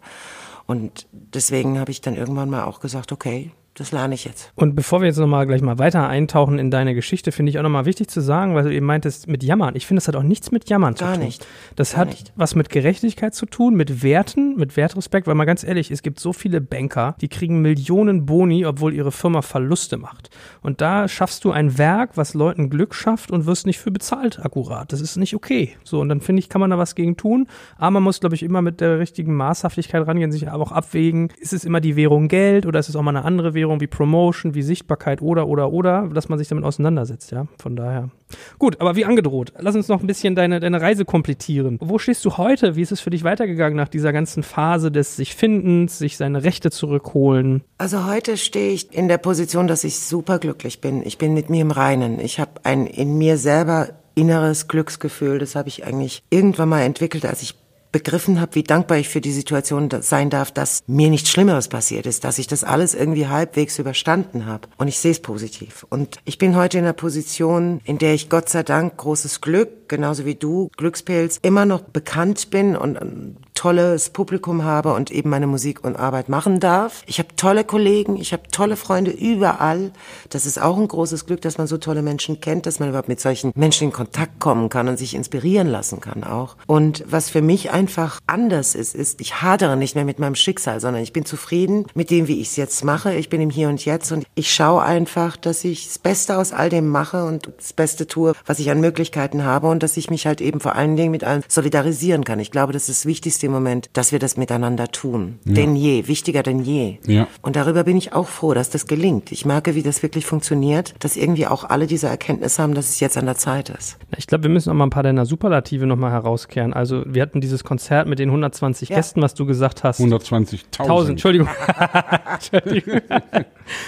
Und 0.67 1.07
deswegen 1.11 1.79
habe 1.79 1.89
ich 1.89 2.01
dann 2.01 2.15
irgendwann 2.15 2.51
mal 2.51 2.65
auch 2.65 2.79
gesagt, 2.79 3.11
okay, 3.11 3.51
das 3.75 3.91
lerne 3.91 4.13
ich 4.13 4.25
jetzt. 4.25 4.51
Und 4.55 4.75
bevor 4.75 4.99
wir 4.99 5.07
jetzt 5.07 5.17
nochmal 5.17 5.47
gleich 5.47 5.61
mal 5.61 5.79
weiter 5.79 6.07
eintauchen 6.07 6.59
in 6.59 6.69
deine 6.69 6.93
Geschichte, 6.93 7.31
finde 7.31 7.51
ich 7.51 7.59
auch 7.59 7.63
nochmal 7.63 7.85
wichtig 7.85 8.09
zu 8.09 8.19
sagen, 8.19 8.53
weil 8.53 8.63
du 8.63 8.73
eben 8.73 8.85
meintest, 8.85 9.27
mit 9.27 9.41
Jammern. 9.41 9.75
Ich 9.75 9.87
finde, 9.87 9.99
das 9.99 10.07
hat 10.09 10.17
auch 10.17 10.23
nichts 10.23 10.51
mit 10.51 10.69
Jammern 10.69 10.95
Gar 10.95 10.97
zu 10.97 11.05
tun. 11.05 11.13
Gar 11.13 11.25
nicht. 11.25 11.47
Das 11.75 11.91
Gar 11.91 12.01
hat 12.01 12.09
nicht. 12.09 12.33
was 12.35 12.55
mit 12.55 12.69
Gerechtigkeit 12.69 13.33
zu 13.33 13.45
tun, 13.45 13.75
mit 13.75 14.03
Werten, 14.03 14.57
mit 14.57 14.75
Wertrespekt, 14.75 15.27
weil 15.27 15.35
mal 15.35 15.45
ganz 15.45 15.63
ehrlich, 15.63 15.91
es 15.91 16.01
gibt 16.01 16.19
so 16.19 16.33
viele 16.33 16.59
Banker, 16.59 17.15
die 17.21 17.29
kriegen 17.29 17.61
Millionen 17.61 18.25
Boni, 18.25 18.65
obwohl 18.65 18.93
ihre 18.93 19.11
Firma 19.11 19.41
Verluste 19.41 19.97
macht. 19.97 20.29
Und 20.61 20.81
da 20.81 21.07
schaffst 21.07 21.45
du 21.45 21.51
ein 21.51 21.77
Werk, 21.77 22.17
was 22.17 22.33
Leuten 22.33 22.69
Glück 22.69 22.93
schafft 22.93 23.31
und 23.31 23.45
wirst 23.45 23.65
nicht 23.65 23.79
für 23.79 23.91
bezahlt 23.91 24.43
akkurat. 24.43 24.91
Das 24.91 24.99
ist 24.99 25.15
nicht 25.15 25.35
okay. 25.35 25.77
So, 25.85 26.01
und 26.01 26.09
dann 26.09 26.19
finde 26.19 26.41
ich, 26.41 26.49
kann 26.49 26.59
man 26.59 26.69
da 26.69 26.77
was 26.77 26.95
gegen 26.95 27.15
tun. 27.15 27.47
Aber 27.77 27.91
man 27.91 28.03
muss, 28.03 28.19
glaube 28.19 28.35
ich, 28.35 28.43
immer 28.43 28.61
mit 28.61 28.81
der 28.81 28.99
richtigen 28.99 29.35
Maßhaftigkeit 29.35 30.05
rangehen, 30.05 30.31
sich 30.31 30.49
aber 30.49 30.63
auch 30.63 30.71
abwägen. 30.73 31.31
Ist 31.39 31.53
es 31.53 31.63
immer 31.63 31.79
die 31.79 31.95
Währung 31.95 32.27
Geld 32.27 32.65
oder 32.65 32.79
ist 32.79 32.89
es 32.89 32.95
auch 32.95 33.01
mal 33.01 33.15
eine 33.15 33.23
andere 33.25 33.53
Währung 33.53 33.68
wie 33.79 33.87
Promotion? 33.87 34.55
Wie 34.55 34.61
Sichtbarkeit 34.61 35.21
oder, 35.21 35.47
oder, 35.47 35.71
oder, 35.71 36.09
dass 36.13 36.29
man 36.29 36.39
sich 36.39 36.47
damit 36.47 36.65
auseinandersetzt, 36.65 37.31
ja. 37.31 37.47
Von 37.59 37.75
daher. 37.75 38.09
Gut, 38.57 38.79
aber 38.81 38.95
wie 38.95 39.05
angedroht, 39.05 39.53
lass 39.57 39.75
uns 39.75 39.87
noch 39.87 40.01
ein 40.01 40.07
bisschen 40.07 40.35
deine, 40.35 40.59
deine 40.59 40.81
Reise 40.81 41.05
komplettieren. 41.05 41.77
Wo 41.81 41.97
stehst 41.97 42.23
du 42.25 42.37
heute? 42.37 42.75
Wie 42.75 42.81
ist 42.81 42.91
es 42.91 42.99
für 42.99 43.09
dich 43.09 43.23
weitergegangen 43.23 43.77
nach 43.77 43.87
dieser 43.87 44.13
ganzen 44.13 44.43
Phase 44.43 44.91
des 44.91 45.15
sich 45.15 45.35
Findens, 45.35 45.97
sich 45.97 46.17
seine 46.17 46.43
Rechte 46.43 46.71
zurückholen? 46.71 47.63
Also 47.77 48.05
heute 48.05 48.37
stehe 48.37 48.71
ich 48.71 48.93
in 48.93 49.07
der 49.07 49.17
Position, 49.17 49.67
dass 49.67 49.83
ich 49.83 49.99
super 49.99 50.39
glücklich 50.39 50.81
bin. 50.81 51.05
Ich 51.05 51.17
bin 51.17 51.33
mit 51.33 51.49
mir 51.49 51.61
im 51.61 51.71
Reinen. 51.71 52.19
Ich 52.19 52.39
habe 52.39 52.51
ein 52.63 52.85
in 52.85 53.17
mir 53.17 53.37
selber 53.37 53.89
inneres 54.15 54.67
Glücksgefühl. 54.67 55.39
Das 55.39 55.55
habe 55.55 55.69
ich 55.69 55.85
eigentlich 55.85 56.23
irgendwann 56.29 56.69
mal 56.69 56.81
entwickelt, 56.81 57.25
als 57.25 57.41
ich 57.41 57.55
begriffen 57.91 58.39
habe, 58.39 58.55
wie 58.55 58.63
dankbar 58.63 58.97
ich 58.97 59.09
für 59.09 59.21
die 59.21 59.31
Situation 59.31 59.89
sein 60.01 60.29
darf, 60.29 60.51
dass 60.51 60.83
mir 60.87 61.09
nichts 61.09 61.29
Schlimmeres 61.29 61.67
passiert 61.67 62.05
ist, 62.05 62.23
dass 62.23 62.37
ich 62.37 62.47
das 62.47 62.63
alles 62.63 62.93
irgendwie 62.93 63.27
halbwegs 63.27 63.79
überstanden 63.79 64.45
habe. 64.45 64.67
Und 64.77 64.87
ich 64.87 64.99
sehe 64.99 65.11
es 65.11 65.19
positiv. 65.19 65.85
Und 65.89 66.17
ich 66.25 66.37
bin 66.37 66.55
heute 66.55 66.77
in 66.77 66.83
einer 66.83 66.93
Position, 66.93 67.81
in 67.85 67.97
der 67.97 68.13
ich 68.13 68.29
Gott 68.29 68.49
sei 68.49 68.63
Dank 68.63 68.97
großes 68.97 69.41
Glück, 69.41 69.89
genauso 69.89 70.25
wie 70.25 70.35
du, 70.35 70.69
Glückspilz, 70.77 71.39
immer 71.41 71.65
noch 71.65 71.81
bekannt 71.81 72.49
bin 72.51 72.75
und 72.75 73.37
tolles 73.59 74.09
Publikum 74.09 74.63
habe 74.63 74.93
und 74.93 75.11
eben 75.11 75.29
meine 75.29 75.45
Musik 75.45 75.83
und 75.83 75.97
Arbeit 75.97 76.29
machen 76.29 76.61
darf. 76.61 77.03
Ich 77.07 77.19
habe 77.19 77.35
tolle 77.35 77.65
Kollegen, 77.65 78.15
ich 78.15 78.31
habe 78.31 78.43
tolle 78.49 78.77
Freunde 78.77 79.11
überall. 79.11 79.91
Das 80.29 80.45
ist 80.45 80.61
auch 80.61 80.77
ein 80.77 80.87
großes 80.87 81.25
Glück, 81.25 81.41
dass 81.41 81.57
man 81.57 81.67
so 81.67 81.77
tolle 81.77 82.01
Menschen 82.01 82.39
kennt, 82.39 82.65
dass 82.65 82.79
man 82.79 82.87
überhaupt 82.87 83.09
mit 83.09 83.19
solchen 83.19 83.51
Menschen 83.55 83.87
in 83.87 83.91
Kontakt 83.91 84.39
kommen 84.39 84.69
kann 84.69 84.87
und 84.87 84.95
sich 84.95 85.13
inspirieren 85.13 85.67
lassen 85.67 85.99
kann 85.99 86.23
auch. 86.23 86.55
Und 86.67 87.03
was 87.05 87.29
für 87.29 87.41
mich 87.41 87.71
einfach 87.71 88.21
anders 88.27 88.75
ist, 88.75 88.95
ist, 88.95 89.19
ich 89.19 89.41
hadere 89.41 89.75
nicht 89.75 89.93
mehr 89.93 90.05
mit 90.05 90.19
meinem 90.19 90.35
Schicksal, 90.35 90.79
sondern 90.79 91.03
ich 91.03 91.11
bin 91.11 91.25
zufrieden 91.25 91.85
mit 91.93 92.11
dem, 92.11 92.29
wie 92.29 92.39
ich 92.39 92.51
es 92.51 92.55
jetzt 92.55 92.85
mache. 92.85 93.13
Ich 93.13 93.27
bin 93.27 93.41
im 93.41 93.49
Hier 93.49 93.67
und 93.67 93.83
Jetzt 93.83 94.13
und 94.13 94.25
ich 94.35 94.53
schaue 94.53 94.83
einfach, 94.83 95.35
dass 95.35 95.65
ich 95.65 95.85
das 95.85 95.99
Beste 95.99 96.37
aus 96.37 96.53
all 96.53 96.69
dem 96.69 96.87
mache 96.87 97.25
und 97.25 97.51
das 97.57 97.73
Beste 97.73 98.07
tue, 98.07 98.35
was 98.45 98.59
ich 98.59 98.71
an 98.71 98.79
Möglichkeiten 98.79 99.43
habe 99.43 99.67
und 99.67 99.83
dass 99.83 99.97
ich 99.97 100.09
mich 100.09 100.25
halt 100.27 100.39
eben 100.39 100.61
vor 100.61 100.75
allen 100.75 100.95
Dingen 100.95 101.11
mit 101.11 101.25
allen 101.25 101.43
solidarisieren 101.49 102.23
kann. 102.23 102.39
Ich 102.39 102.51
glaube, 102.51 102.71
das 102.71 102.87
ist 102.87 103.01
das 103.01 103.05
Wichtigste 103.05 103.48
im 103.49 103.53
Moment, 103.53 103.89
dass 103.93 104.11
wir 104.11 104.19
das 104.19 104.37
miteinander 104.37 104.87
tun. 104.87 105.39
Ja. 105.45 105.53
Denn 105.55 105.75
je, 105.75 106.07
wichtiger 106.07 106.43
denn 106.43 106.59
je. 106.59 106.97
Ja. 107.05 107.27
Und 107.41 107.55
darüber 107.55 107.83
bin 107.83 107.97
ich 107.97 108.13
auch 108.13 108.27
froh, 108.27 108.53
dass 108.53 108.69
das 108.69 108.87
gelingt. 108.87 109.31
Ich 109.31 109.45
merke, 109.45 109.75
wie 109.75 109.83
das 109.83 110.01
wirklich 110.03 110.25
funktioniert, 110.25 110.93
dass 110.99 111.17
irgendwie 111.17 111.47
auch 111.47 111.63
alle 111.63 111.87
diese 111.87 112.07
Erkenntnis 112.07 112.59
haben, 112.59 112.73
dass 112.73 112.89
es 112.89 112.99
jetzt 112.99 113.17
an 113.17 113.25
der 113.25 113.35
Zeit 113.35 113.69
ist. 113.69 113.97
Ich 114.17 114.27
glaube, 114.27 114.43
wir 114.43 114.49
müssen 114.49 114.69
noch 114.69 114.75
mal 114.75 114.85
ein 114.85 114.89
paar 114.89 115.03
deiner 115.03 115.25
Superlative 115.25 115.85
noch 115.85 115.97
mal 115.97 116.11
herauskehren. 116.11 116.73
Also 116.73 117.03
wir 117.05 117.21
hatten 117.21 117.41
dieses 117.41 117.63
Konzert 117.63 118.07
mit 118.07 118.19
den 118.19 118.29
120 118.29 118.89
ja. 118.89 118.95
Gästen, 118.95 119.21
was 119.21 119.33
du 119.33 119.45
gesagt 119.45 119.83
hast. 119.83 119.99
120.000. 119.99 121.09
Entschuldigung. 121.09 121.49
Entschuldigung. 122.33 123.01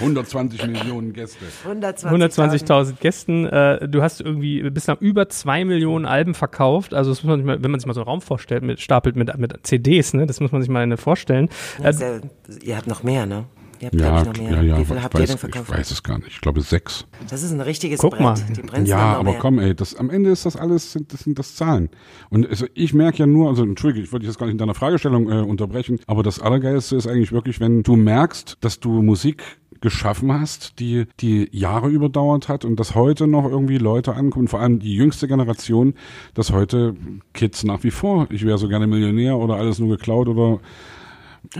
120 0.00 0.66
Millionen 0.66 1.12
Gäste. 1.12 1.44
120.000 1.66 2.06
120 2.06 3.00
Gästen. 3.00 3.46
Äh, 3.46 3.88
du 3.88 4.02
hast 4.02 4.20
irgendwie 4.20 4.68
bislang 4.70 4.98
über 5.00 5.28
zwei 5.28 5.64
Millionen 5.64 6.06
Alben 6.06 6.34
verkauft. 6.34 6.94
Also 6.94 7.10
das 7.10 7.22
muss 7.22 7.30
man 7.30 7.38
sich 7.38 7.46
mal, 7.46 7.62
wenn 7.62 7.70
man 7.70 7.80
sich 7.80 7.86
mal 7.86 7.94
so 7.94 8.00
einen 8.00 8.08
Raum 8.08 8.20
vorstellt, 8.20 8.62
mit, 8.62 8.80
stapelt 8.80 9.16
mit, 9.16 9.36
mit 9.38 9.51
CDs, 9.62 10.14
ne? 10.14 10.26
Das 10.26 10.40
muss 10.40 10.52
man 10.52 10.62
sich 10.62 10.70
mal 10.70 10.96
vorstellen. 10.96 11.48
Ja, 11.82 11.90
äh, 11.90 12.20
ihr 12.62 12.76
habt 12.76 12.86
noch 12.86 13.02
mehr, 13.02 13.26
ne? 13.26 13.44
Ihr 13.82 13.86
habt, 13.86 13.94
ja, 13.96 14.20
ich, 14.20 14.26
noch 14.28 14.36
mehr. 14.36 14.50
ja, 14.52 14.62
ja, 14.62 14.78
Wie 14.78 14.84
viel 14.84 15.02
habt 15.02 15.14
weiß, 15.14 15.20
ihr 15.22 15.26
denn 15.26 15.38
verkauft? 15.38 15.68
Ich 15.68 15.76
weiß 15.76 15.90
es 15.90 16.02
gar 16.04 16.18
nicht. 16.18 16.28
Ich 16.28 16.40
glaube 16.40 16.60
sechs. 16.60 17.04
Das 17.28 17.42
ist 17.42 17.50
ein 17.50 17.60
richtiges 17.60 17.98
Guck 17.98 18.12
Brett. 18.12 18.20
Mal. 18.20 18.36
Die 18.84 18.88
ja, 18.88 19.16
aber 19.16 19.32
mehr. 19.32 19.40
komm, 19.40 19.58
ey, 19.58 19.74
das, 19.74 19.96
am 19.96 20.08
Ende 20.08 20.30
ist 20.30 20.46
das 20.46 20.54
alles, 20.54 20.92
sind, 20.92 21.12
das 21.12 21.20
sind 21.24 21.36
das 21.36 21.56
Zahlen. 21.56 21.90
Und 22.30 22.48
also 22.48 22.66
ich 22.74 22.94
merke 22.94 23.18
ja 23.18 23.26
nur, 23.26 23.48
also 23.48 23.64
entschuldige, 23.64 24.04
ich 24.04 24.12
wollte 24.12 24.22
dich 24.22 24.30
jetzt 24.30 24.38
gar 24.38 24.46
nicht 24.46 24.52
in 24.52 24.58
deiner 24.58 24.74
Fragestellung 24.74 25.28
äh, 25.28 25.42
unterbrechen, 25.42 25.98
aber 26.06 26.22
das 26.22 26.38
Allergeilste 26.38 26.94
ist 26.94 27.08
eigentlich 27.08 27.32
wirklich, 27.32 27.58
wenn 27.58 27.82
du 27.82 27.96
merkst, 27.96 28.58
dass 28.60 28.78
du 28.78 29.02
Musik 29.02 29.42
geschaffen 29.82 30.32
hast, 30.32 30.78
die 30.80 31.06
die 31.20 31.48
Jahre 31.52 31.88
überdauert 31.88 32.48
hat 32.48 32.64
und 32.64 32.80
dass 32.80 32.94
heute 32.94 33.26
noch 33.26 33.44
irgendwie 33.44 33.78
Leute 33.78 34.14
ankommen, 34.14 34.48
vor 34.48 34.60
allem 34.60 34.78
die 34.78 34.94
jüngste 34.94 35.28
Generation, 35.28 35.94
dass 36.34 36.52
heute 36.52 36.94
Kids 37.34 37.64
nach 37.64 37.84
wie 37.84 37.90
vor, 37.90 38.26
ich 38.30 38.46
wäre 38.46 38.58
so 38.58 38.68
gerne 38.68 38.86
Millionär 38.86 39.36
oder 39.36 39.56
alles 39.56 39.78
nur 39.78 39.90
geklaut 39.90 40.28
oder 40.28 40.60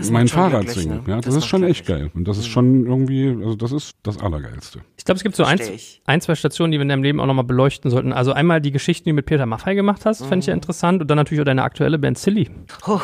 mein 0.09 0.27
Fahrrad 0.27 0.69
singen. 0.69 1.03
Ne? 1.05 1.11
Ja, 1.11 1.15
das, 1.17 1.25
das 1.25 1.35
ist 1.35 1.45
schon 1.45 1.63
echt 1.63 1.85
geil. 1.85 2.11
Und 2.13 2.27
das 2.27 2.37
ist 2.37 2.47
schon 2.47 2.85
irgendwie, 2.85 3.29
also 3.29 3.55
das 3.55 3.71
ist 3.71 3.95
das 4.03 4.19
Allergeilste. 4.19 4.79
Ich 4.97 5.05
glaube, 5.05 5.17
es 5.17 5.23
gibt 5.23 5.35
so 5.35 5.43
ein, 5.43 5.59
ein, 6.05 6.21
zwei 6.21 6.35
Stationen, 6.35 6.71
die 6.71 6.77
wir 6.77 6.83
in 6.83 6.89
deinem 6.89 7.03
Leben 7.03 7.19
auch 7.19 7.25
nochmal 7.25 7.43
beleuchten 7.43 7.91
sollten. 7.91 8.13
Also 8.13 8.33
einmal 8.33 8.61
die 8.61 8.71
Geschichten, 8.71 9.05
die 9.05 9.11
du 9.11 9.15
mit 9.15 9.25
Peter 9.25 9.45
Maffay 9.45 9.75
gemacht 9.75 10.05
hast, 10.05 10.21
mhm. 10.21 10.25
fände 10.25 10.43
ich 10.43 10.47
ja 10.47 10.53
interessant. 10.53 11.01
Und 11.01 11.09
dann 11.09 11.17
natürlich 11.17 11.41
auch 11.41 11.45
deine 11.45 11.63
aktuelle 11.63 11.99
Band 11.99 12.17
Silly. 12.17 12.49
Oh, 12.87 13.01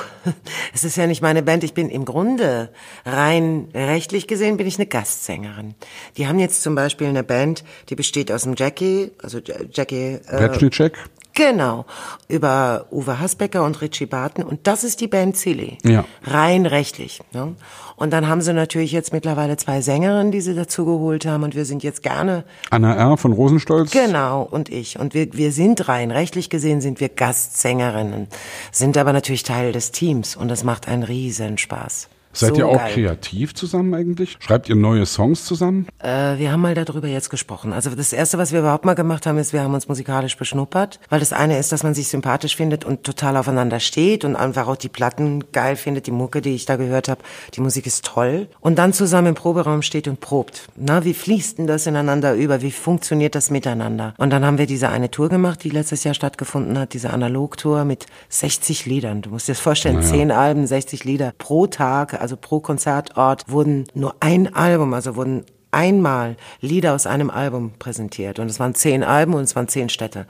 es 0.74 0.84
ist 0.84 0.96
ja 0.96 1.08
nicht 1.08 1.22
meine 1.22 1.44
Band. 1.44 1.64
Ich 1.64 1.74
bin 1.74 1.90
im 1.90 2.06
Grunde 2.06 2.70
rein 3.06 3.68
rechtlich 3.74 4.28
gesehen 4.28 4.58
bin 4.58 4.68
ich 4.68 4.78
eine 4.78 4.88
Gastsängerin. 4.88 5.76
Die 6.18 6.28
haben 6.28 6.40
jetzt 6.40 6.62
zum 6.64 6.76
Beispiel 6.76 7.08
eine 7.08 7.24
Band, 7.24 7.64
die 7.90 7.96
besteht 7.96 8.32
aus 8.32 8.44
dem 8.44 8.56
Jackie, 8.58 9.12
also 9.22 9.40
Jackie. 9.72 10.20
Äh, 10.28 10.70
Check. 10.70 10.98
Genau, 11.40 11.86
über 12.28 12.88
Uwe 12.92 13.22
Hasbecker 13.22 13.64
und 13.64 13.80
Richie 13.80 14.06
Barton. 14.06 14.44
Und 14.44 14.68
das 14.68 14.84
ist 14.84 15.00
die 15.00 15.08
Band 15.08 15.38
Silly. 15.38 15.78
Ja. 15.86 16.04
Rein 16.24 16.66
rechtlich. 16.66 17.22
Ne? 17.32 17.56
Und 17.96 18.12
dann 18.12 18.28
haben 18.28 18.42
sie 18.42 18.54
natürlich 18.54 18.92
jetzt 18.92 19.14
mittlerweile 19.14 19.56
zwei 19.56 19.80
Sängerinnen, 19.80 20.34
die 20.34 20.42
sie 20.42 20.54
dazu 20.54 20.84
geholt 20.84 21.26
haben. 21.26 21.44
Und 21.44 21.56
wir 21.56 21.64
sind 21.64 21.82
jetzt 21.82 22.04
gerne... 22.04 22.44
Anna 22.72 22.94
R. 22.94 23.16
von 23.16 23.32
Rosenstolz. 23.32 23.92
Genau, 23.92 24.42
und 24.52 24.68
ich. 24.68 25.00
Und 25.00 25.14
wir, 25.14 25.34
wir 25.34 25.54
sind 25.54 25.88
rein 25.88 26.12
rechtlich 26.12 26.50
gesehen 26.50 26.82
sind 26.82 27.00
wir 27.00 27.08
Gastsängerinnen, 27.08 28.28
sind 28.74 28.98
aber 28.98 29.14
natürlich 29.14 29.44
Teil 29.44 29.72
des 29.72 29.92
Teams. 29.92 30.36
Und 30.36 30.50
das 30.50 30.66
macht 30.66 30.90
einen 30.90 31.04
riesen 31.04 31.58
Spaß. 31.58 32.10
Seid 32.40 32.56
so 32.56 32.62
ihr 32.62 32.68
auch 32.68 32.78
geil. 32.78 32.94
kreativ 32.94 33.54
zusammen 33.54 33.94
eigentlich? 33.94 34.38
Schreibt 34.40 34.70
ihr 34.70 34.76
neue 34.76 35.06
Songs 35.06 35.44
zusammen? 35.44 35.88
Äh, 36.00 36.38
wir 36.38 36.52
haben 36.52 36.62
mal 36.62 36.74
darüber 36.74 37.08
jetzt 37.08 37.30
gesprochen. 37.30 37.74
Also 37.74 37.90
das 37.90 38.14
Erste, 38.14 38.38
was 38.38 38.54
wir 38.54 38.60
überhaupt 38.60 38.86
mal 38.86 38.94
gemacht 38.94 39.26
haben, 39.26 39.38
ist, 39.38 39.52
wir 39.52 39.62
haben 39.62 39.74
uns 39.74 39.90
musikalisch 39.90 40.38
beschnuppert. 40.38 41.00
Weil 41.10 41.20
das 41.20 41.34
eine 41.34 41.58
ist, 41.58 41.72
dass 41.74 41.84
man 41.84 41.94
sich 41.94 42.08
sympathisch 42.08 42.56
findet 42.56 42.86
und 42.86 43.04
total 43.04 43.36
aufeinander 43.36 43.80
steht 43.82 44.24
und 44.24 44.38
einfach 44.38 44.68
auch 44.68 44.78
die 44.78 44.88
Platten 44.90 45.52
geil 45.52 45.76
findet, 45.76 46.08
die 46.08 46.12
Mucke, 46.12 46.42
die 46.42 46.56
ich 46.56 46.66
da 46.66 46.78
gehört 46.78 47.10
habe. 47.10 47.22
Die 47.56 47.62
Musik 47.62 47.86
ist 47.86 48.06
toll. 48.06 48.48
Und 48.62 48.80
dann 48.80 48.94
zusammen 48.94 49.28
im 49.28 49.36
Proberaum 49.36 49.82
steht 49.82 50.08
und 50.08 50.22
probt. 50.22 50.70
Na, 50.78 51.04
wie 51.04 51.14
fließt 51.14 51.58
denn 51.58 51.68
das 51.68 51.88
ineinander 51.88 52.36
über? 52.36 52.62
Wie 52.62 52.72
funktioniert 52.72 53.36
das 53.36 53.52
miteinander? 53.52 54.14
Und 54.18 54.30
dann 54.32 54.46
haben 54.46 54.58
wir 54.58 54.66
diese 54.66 54.90
eine 54.90 55.12
Tour 55.12 55.28
gemacht, 55.30 55.64
die 55.64 55.70
letztes 55.70 56.04
Jahr 56.06 56.14
stattgefunden 56.14 56.80
hat, 56.80 56.94
diese 56.94 57.10
Analogtour 57.10 57.84
mit 57.84 58.06
60 58.30 58.86
Liedern. 58.86 59.22
Du 59.22 59.30
musst 59.32 59.48
dir 59.48 59.54
das 59.54 59.60
vorstellen, 59.60 60.02
zehn 60.02 60.32
Alben, 60.32 60.66
60 60.66 61.04
Lieder 61.04 61.34
pro 61.38 61.68
Tag, 61.68 62.22
also 62.22 62.29
pro 62.38 62.60
Konzertort 62.60 63.46
wurden 63.48 63.86
nur 63.94 64.16
ein 64.20 64.54
Album, 64.54 64.94
also 64.94 65.16
wurden 65.16 65.46
einmal 65.72 66.36
Lieder 66.62 66.94
aus 66.96 67.06
einem 67.06 67.30
Album 67.30 67.74
präsentiert. 67.78 68.40
Und 68.40 68.50
es 68.50 68.60
waren 68.60 68.76
zehn 68.76 69.04
Alben 69.04 69.34
und 69.34 69.44
es 69.44 69.56
waren 69.56 69.68
zehn 69.68 69.90
Städte. 69.90 70.26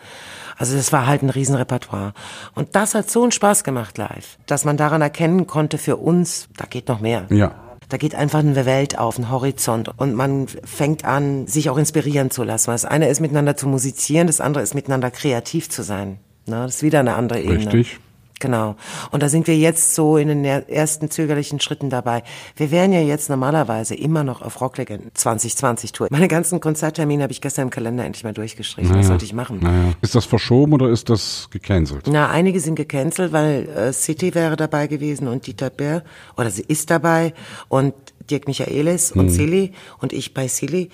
Also 0.58 0.76
das 0.76 0.92
war 0.92 1.08
halt 1.08 1.24
ein 1.24 1.30
Riesenrepertoire. 1.30 2.14
Und 2.56 2.76
das 2.76 2.96
hat 2.96 3.10
so 3.10 3.24
einen 3.24 3.32
Spaß 3.32 3.64
gemacht 3.64 3.98
live, 3.98 4.38
dass 4.46 4.66
man 4.66 4.78
daran 4.78 5.02
erkennen 5.02 5.48
konnte 5.48 5.78
für 5.78 5.98
uns, 5.98 6.50
da 6.58 6.66
geht 6.66 6.88
noch 6.88 7.00
mehr. 7.00 7.26
Ja. 7.30 7.56
Da 7.88 7.98
geht 7.98 8.14
einfach 8.14 8.40
eine 8.40 8.66
Welt 8.66 9.00
auf, 9.00 9.18
ein 9.18 9.32
Horizont 9.32 9.90
und 9.98 10.14
man 10.14 10.48
fängt 10.48 11.06
an, 11.06 11.48
sich 11.48 11.72
auch 11.72 11.78
inspirieren 11.78 12.30
zu 12.30 12.44
lassen. 12.44 12.70
Das 12.70 12.86
eine 12.86 13.10
ist 13.10 13.20
miteinander 13.20 13.58
zu 13.58 13.68
musizieren, 13.68 14.28
das 14.28 14.42
andere 14.42 14.62
ist 14.62 14.76
miteinander 14.76 15.10
kreativ 15.10 15.72
zu 15.72 15.82
sein. 15.82 16.20
Na, 16.46 16.66
das 16.66 16.76
ist 16.76 16.84
wieder 16.84 17.00
eine 17.00 17.16
andere 17.16 17.42
Ebene. 17.42 17.74
Richtig. 17.74 18.00
Genau. 18.40 18.76
Und 19.12 19.22
da 19.22 19.28
sind 19.30 19.48
wir 19.48 19.58
jetzt 19.58 19.96
so 19.96 20.16
in 20.18 20.30
den 20.30 20.46
er- 20.46 20.70
ersten 20.70 21.10
zögerlichen 21.12 21.60
Schritten 21.60 21.90
dabei. 21.90 22.24
Wir 22.56 22.72
wären 22.72 22.94
ja 22.94 23.02
jetzt 23.02 23.30
normalerweise 23.30 23.96
immer 23.96 24.24
noch 24.24 24.42
auf 24.42 24.62
Rocklegend 24.62 25.18
2020 25.18 25.92
Tour. 25.92 26.08
Meine 26.10 26.28
ganzen 26.30 26.60
Konzerttermine 26.62 27.24
habe 27.24 27.34
ich 27.34 27.42
gestern 27.42 27.64
im 27.64 27.70
Kalender 27.70 28.06
endlich 28.06 28.24
mal 28.24 28.34
durchgestrichen. 28.34 28.96
Was 28.96 29.08
sollte 29.08 29.26
ich 29.26 29.34
machen? 29.34 29.60
Naja. 29.62 29.94
Ist 30.02 30.16
das 30.16 30.26
verschoben 30.26 30.74
oder 30.74 30.90
ist 30.90 31.10
das 31.10 31.50
gecancelt? 31.52 32.08
Na, 32.10 32.30
einige 32.30 32.60
sind 32.62 32.76
gecancelt, 32.76 33.34
weil 33.34 33.68
äh, 33.70 33.92
City 33.94 34.34
wäre 34.34 34.56
dabei 34.56 34.88
gewesen 34.88 35.28
und 35.28 35.46
Dieter 35.46 35.70
Bär, 35.70 36.04
oder 36.38 36.50
sie 36.50 36.64
ist 36.68 36.90
dabei 36.90 37.34
und 37.68 37.94
Dirk 38.30 38.48
Michaelis 38.48 39.12
und 39.12 39.30
Silly 39.30 39.74
und 40.00 40.14
ich 40.14 40.34
bei 40.34 40.48
Silly. 40.48 40.90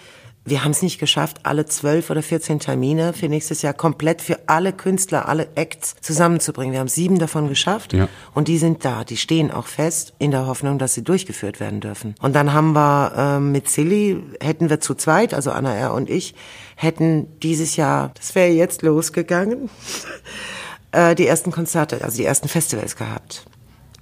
Wir 0.47 0.63
haben 0.63 0.72
es 0.72 0.84
nicht 0.84 0.99
geschafft, 0.99 1.39
alle 1.41 1.65
zwölf 1.65 2.11
oder 2.11 2.22
14 2.22 2.59
Termine 2.59 3.13
für 3.13 3.27
nächstes 3.27 3.63
Jahr 3.63 3.73
komplett 3.73 4.22
für 4.22 4.38
alle 4.45 4.73
Künstler, 4.73 5.27
alle 5.27 5.47
Acts 5.55 5.95
zusammenzubringen. 6.01 6.72
Wir 6.72 6.80
haben 6.81 6.88
sieben 6.88 7.17
davon 7.17 7.49
geschafft 7.49 7.93
Ja. 7.93 8.07
und 8.35 8.47
die 8.47 8.59
sind 8.59 8.85
da, 8.85 9.03
die 9.03 9.17
stehen 9.17 9.49
auch 9.49 9.65
fest 9.65 10.13
in 10.19 10.30
der 10.30 10.45
Hoffnung, 10.45 10.77
dass 10.77 10.93
sie 10.93 11.03
durchgeführt 11.03 11.59
werden 11.59 11.80
dürfen. 11.81 12.13
Und 12.22 12.34
dann 12.35 12.53
haben 12.53 12.73
wir 12.73 13.13
ähm, 13.17 13.51
mit 13.53 13.69
Silly, 13.69 14.22
hätten 14.39 14.69
wir 14.69 14.80
zu 14.80 14.93
zweit, 14.93 15.34
also 15.34 15.49
Anna 15.49 15.73
R. 15.73 15.93
und 15.95 16.11
ich, 16.11 16.35
hätten 16.76 17.27
dieses 17.41 17.76
Jahr, 17.76 18.11
das 18.13 18.35
wäre 18.35 18.51
jetzt 18.51 18.84
losgegangen, 18.84 19.72
äh, 20.91 21.15
die 21.15 21.26
ersten 21.26 21.49
Konzerte, 21.51 22.03
also 22.03 22.17
die 22.17 22.26
ersten 22.26 22.49
Festivals 22.49 22.95
gehabt. 22.95 23.45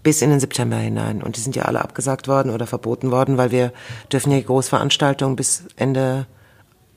Bis 0.04 0.22
in 0.22 0.30
den 0.30 0.40
September 0.40 0.76
hinein. 0.78 1.24
Und 1.24 1.38
die 1.38 1.42
sind 1.42 1.56
ja 1.56 1.64
alle 1.64 1.82
abgesagt 1.82 2.28
worden 2.28 2.52
oder 2.52 2.68
verboten 2.68 3.10
worden, 3.12 3.38
weil 3.38 3.52
wir 3.52 3.72
dürfen 4.12 4.32
ja 4.32 4.40
Großveranstaltungen 4.42 5.36
bis 5.36 5.66
Ende 5.78 6.28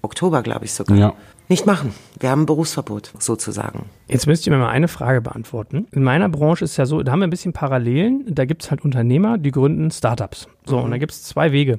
Oktober, 0.03 0.43
glaube 0.43 0.65
ich 0.65 0.73
sogar, 0.73 0.97
Ja. 0.97 1.13
nicht 1.49 1.67
machen. 1.67 1.95
Wir 2.19 2.31
haben 2.31 2.43
ein 2.43 2.47
Berufsverbot, 2.47 3.13
sozusagen. 3.19 3.87
Jetzt 4.09 4.27
müsst 4.27 4.47
ihr 4.47 4.53
mir 4.53 4.59
mal 4.59 4.69
eine 4.71 4.89
Frage 4.89 5.21
beantworten. 5.21 5.87
In 5.93 6.03
meiner 6.03 6.29
Branche 6.29 6.65
ist 6.65 6.77
ja 6.77 6.87
so, 6.87 7.03
da 7.03 7.13
haben 7.13 7.21
wir 7.21 7.27
ein 7.27 7.31
bisschen 7.31 7.53
Parallelen. 7.53 8.25
Da 8.29 8.45
gibt 8.45 8.63
es 8.65 8.71
halt 8.71 8.85
Unternehmer, 8.85 9.39
die 9.39 9.51
gründen 9.53 9.91
Startups. 9.91 10.49
So, 10.69 10.79
und 10.79 10.91
da 10.91 10.99
gibt 10.99 11.13
es 11.13 11.23
zwei 11.23 11.53
Wege. 11.53 11.79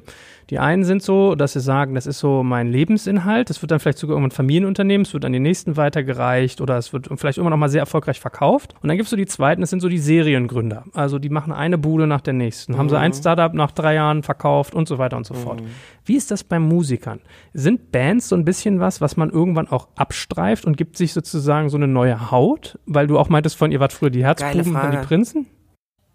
Die 0.50 0.58
einen 0.58 0.82
sind 0.82 1.02
so, 1.02 1.34
dass 1.34 1.52
sie 1.52 1.60
sagen, 1.60 1.94
das 1.94 2.06
ist 2.06 2.20
so 2.20 2.42
mein 2.42 2.68
Lebensinhalt. 2.68 3.50
Das 3.50 3.60
wird 3.60 3.70
dann 3.70 3.80
vielleicht 3.80 3.98
sogar 3.98 4.16
irgendwann 4.16 4.30
Familienunternehmen, 4.30 5.04
es 5.04 5.12
wird 5.12 5.26
an 5.26 5.32
die 5.32 5.40
nächsten 5.40 5.76
weitergereicht 5.76 6.62
oder 6.62 6.78
es 6.78 6.94
wird 6.94 7.08
vielleicht 7.16 7.36
irgendwann 7.36 7.52
auch 7.52 7.58
mal 7.58 7.68
sehr 7.68 7.80
erfolgreich 7.80 8.18
verkauft. 8.18 8.74
Und 8.80 8.88
dann 8.88 8.96
gibt 8.96 9.06
es 9.06 9.10
so 9.10 9.16
die 9.16 9.26
zweiten, 9.26 9.60
das 9.60 9.68
sind 9.68 9.80
so 9.80 9.90
die 9.90 9.98
Seriengründer. 9.98 10.84
Also 10.94 11.18
die 11.18 11.28
machen 11.28 11.52
eine 11.52 11.76
Bude 11.76 12.06
nach 12.06 12.22
der 12.22 12.32
nächsten. 12.32 12.78
Haben 12.78 12.88
sie 12.88 12.98
ein 12.98 13.12
Startup 13.12 13.52
nach 13.52 13.72
drei 13.72 13.94
Jahren 13.94 14.22
verkauft 14.22 14.74
und 14.74 14.88
so 14.88 14.96
weiter 14.96 15.18
und 15.18 15.26
so 15.26 15.34
fort. 15.34 15.62
Wie 16.06 16.16
ist 16.16 16.30
das 16.30 16.44
bei 16.44 16.58
Musikern? 16.58 17.20
Sind 17.52 17.92
Bands 17.92 18.30
so 18.30 18.36
ein 18.36 18.46
bisschen 18.46 18.80
was, 18.80 19.02
was 19.02 19.18
man 19.18 19.28
irgendwann 19.28 19.68
auch 19.68 19.88
abstreift 19.96 20.64
und 20.64 20.78
gibt 20.78 20.96
sich 20.96 21.12
sozusagen 21.12 21.68
so 21.68 21.76
eine 21.76 21.88
neue 21.88 22.30
Haut? 22.30 22.78
Weil 22.86 23.06
du 23.06 23.18
auch 23.18 23.28
meintest 23.28 23.56
von, 23.56 23.70
ihr 23.70 23.80
wart 23.80 23.92
früher 23.92 24.08
die 24.10 24.24
Herzbuben 24.24 24.74
und 24.74 24.92
die 24.92 25.06
Prinzen? 25.06 25.46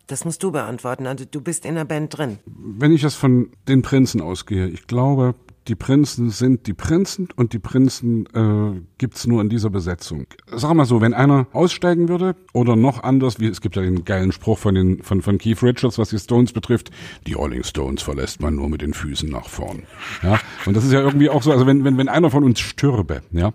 Das 0.07 0.25
musst 0.25 0.43
du 0.43 0.51
beantworten. 0.51 1.07
Also 1.07 1.25
du 1.25 1.41
bist 1.41 1.65
in 1.65 1.75
der 1.75 1.85
Band 1.85 2.17
drin. 2.17 2.39
Wenn 2.45 2.91
ich 2.91 3.03
jetzt 3.03 3.15
von 3.15 3.51
den 3.67 3.81
Prinzen 3.81 4.21
ausgehe, 4.21 4.67
ich 4.67 4.88
glaube, 4.88 5.35
die 5.68 5.76
Prinzen 5.76 6.30
sind 6.30 6.68
die 6.68 6.73
Prinzen 6.73 7.30
und 7.35 7.53
die 7.53 7.60
Prinzen 7.60 8.26
äh, 8.34 8.81
gibt's 8.98 9.26
nur 9.27 9.41
in 9.41 9.49
dieser 9.49 9.69
Besetzung. 9.69 10.26
Sag 10.48 10.73
mal 10.73 10.85
so, 10.85 11.02
wenn 11.02 11.14
einer 11.14 11.48
aussteigen 11.53 12.10
würde 12.10 12.35
oder 12.52 12.76
noch 12.76 13.03
anders, 13.03 13.40
wie 13.40 13.48
es 13.48 13.61
gibt 13.61 13.76
ja 13.76 13.81
den 13.81 14.03
geilen 14.03 14.31
Spruch 14.31 14.57
von 14.57 14.76
den 14.76 15.02
von 15.03 15.22
von 15.22 15.38
Keith 15.38 15.64
Richards, 15.64 15.98
was 15.98 16.10
die 16.10 16.19
Stones 16.19 16.52
betrifft, 16.52 16.91
die 17.26 17.34
Rolling 17.34 17.64
Stones 17.64 18.02
verlässt 18.02 18.41
man 18.41 18.56
nur 18.56 18.69
mit 18.69 18.81
den 18.81 18.94
Füßen 18.94 19.30
nach 19.30 19.48
vorn. 19.48 19.84
Ja, 20.22 20.40
und 20.65 20.76
das 20.76 20.84
ist 20.84 20.91
ja 20.91 21.02
irgendwie 21.02 21.30
auch 21.30 21.44
so, 21.44 21.52
also 21.52 21.65
wenn 21.65 21.84
wenn 21.84 21.98
wenn 21.98 22.10
einer 22.10 22.30
von 22.30 22.44
uns 22.44 22.60
stürbe, 22.60 23.22
ja, 23.31 23.53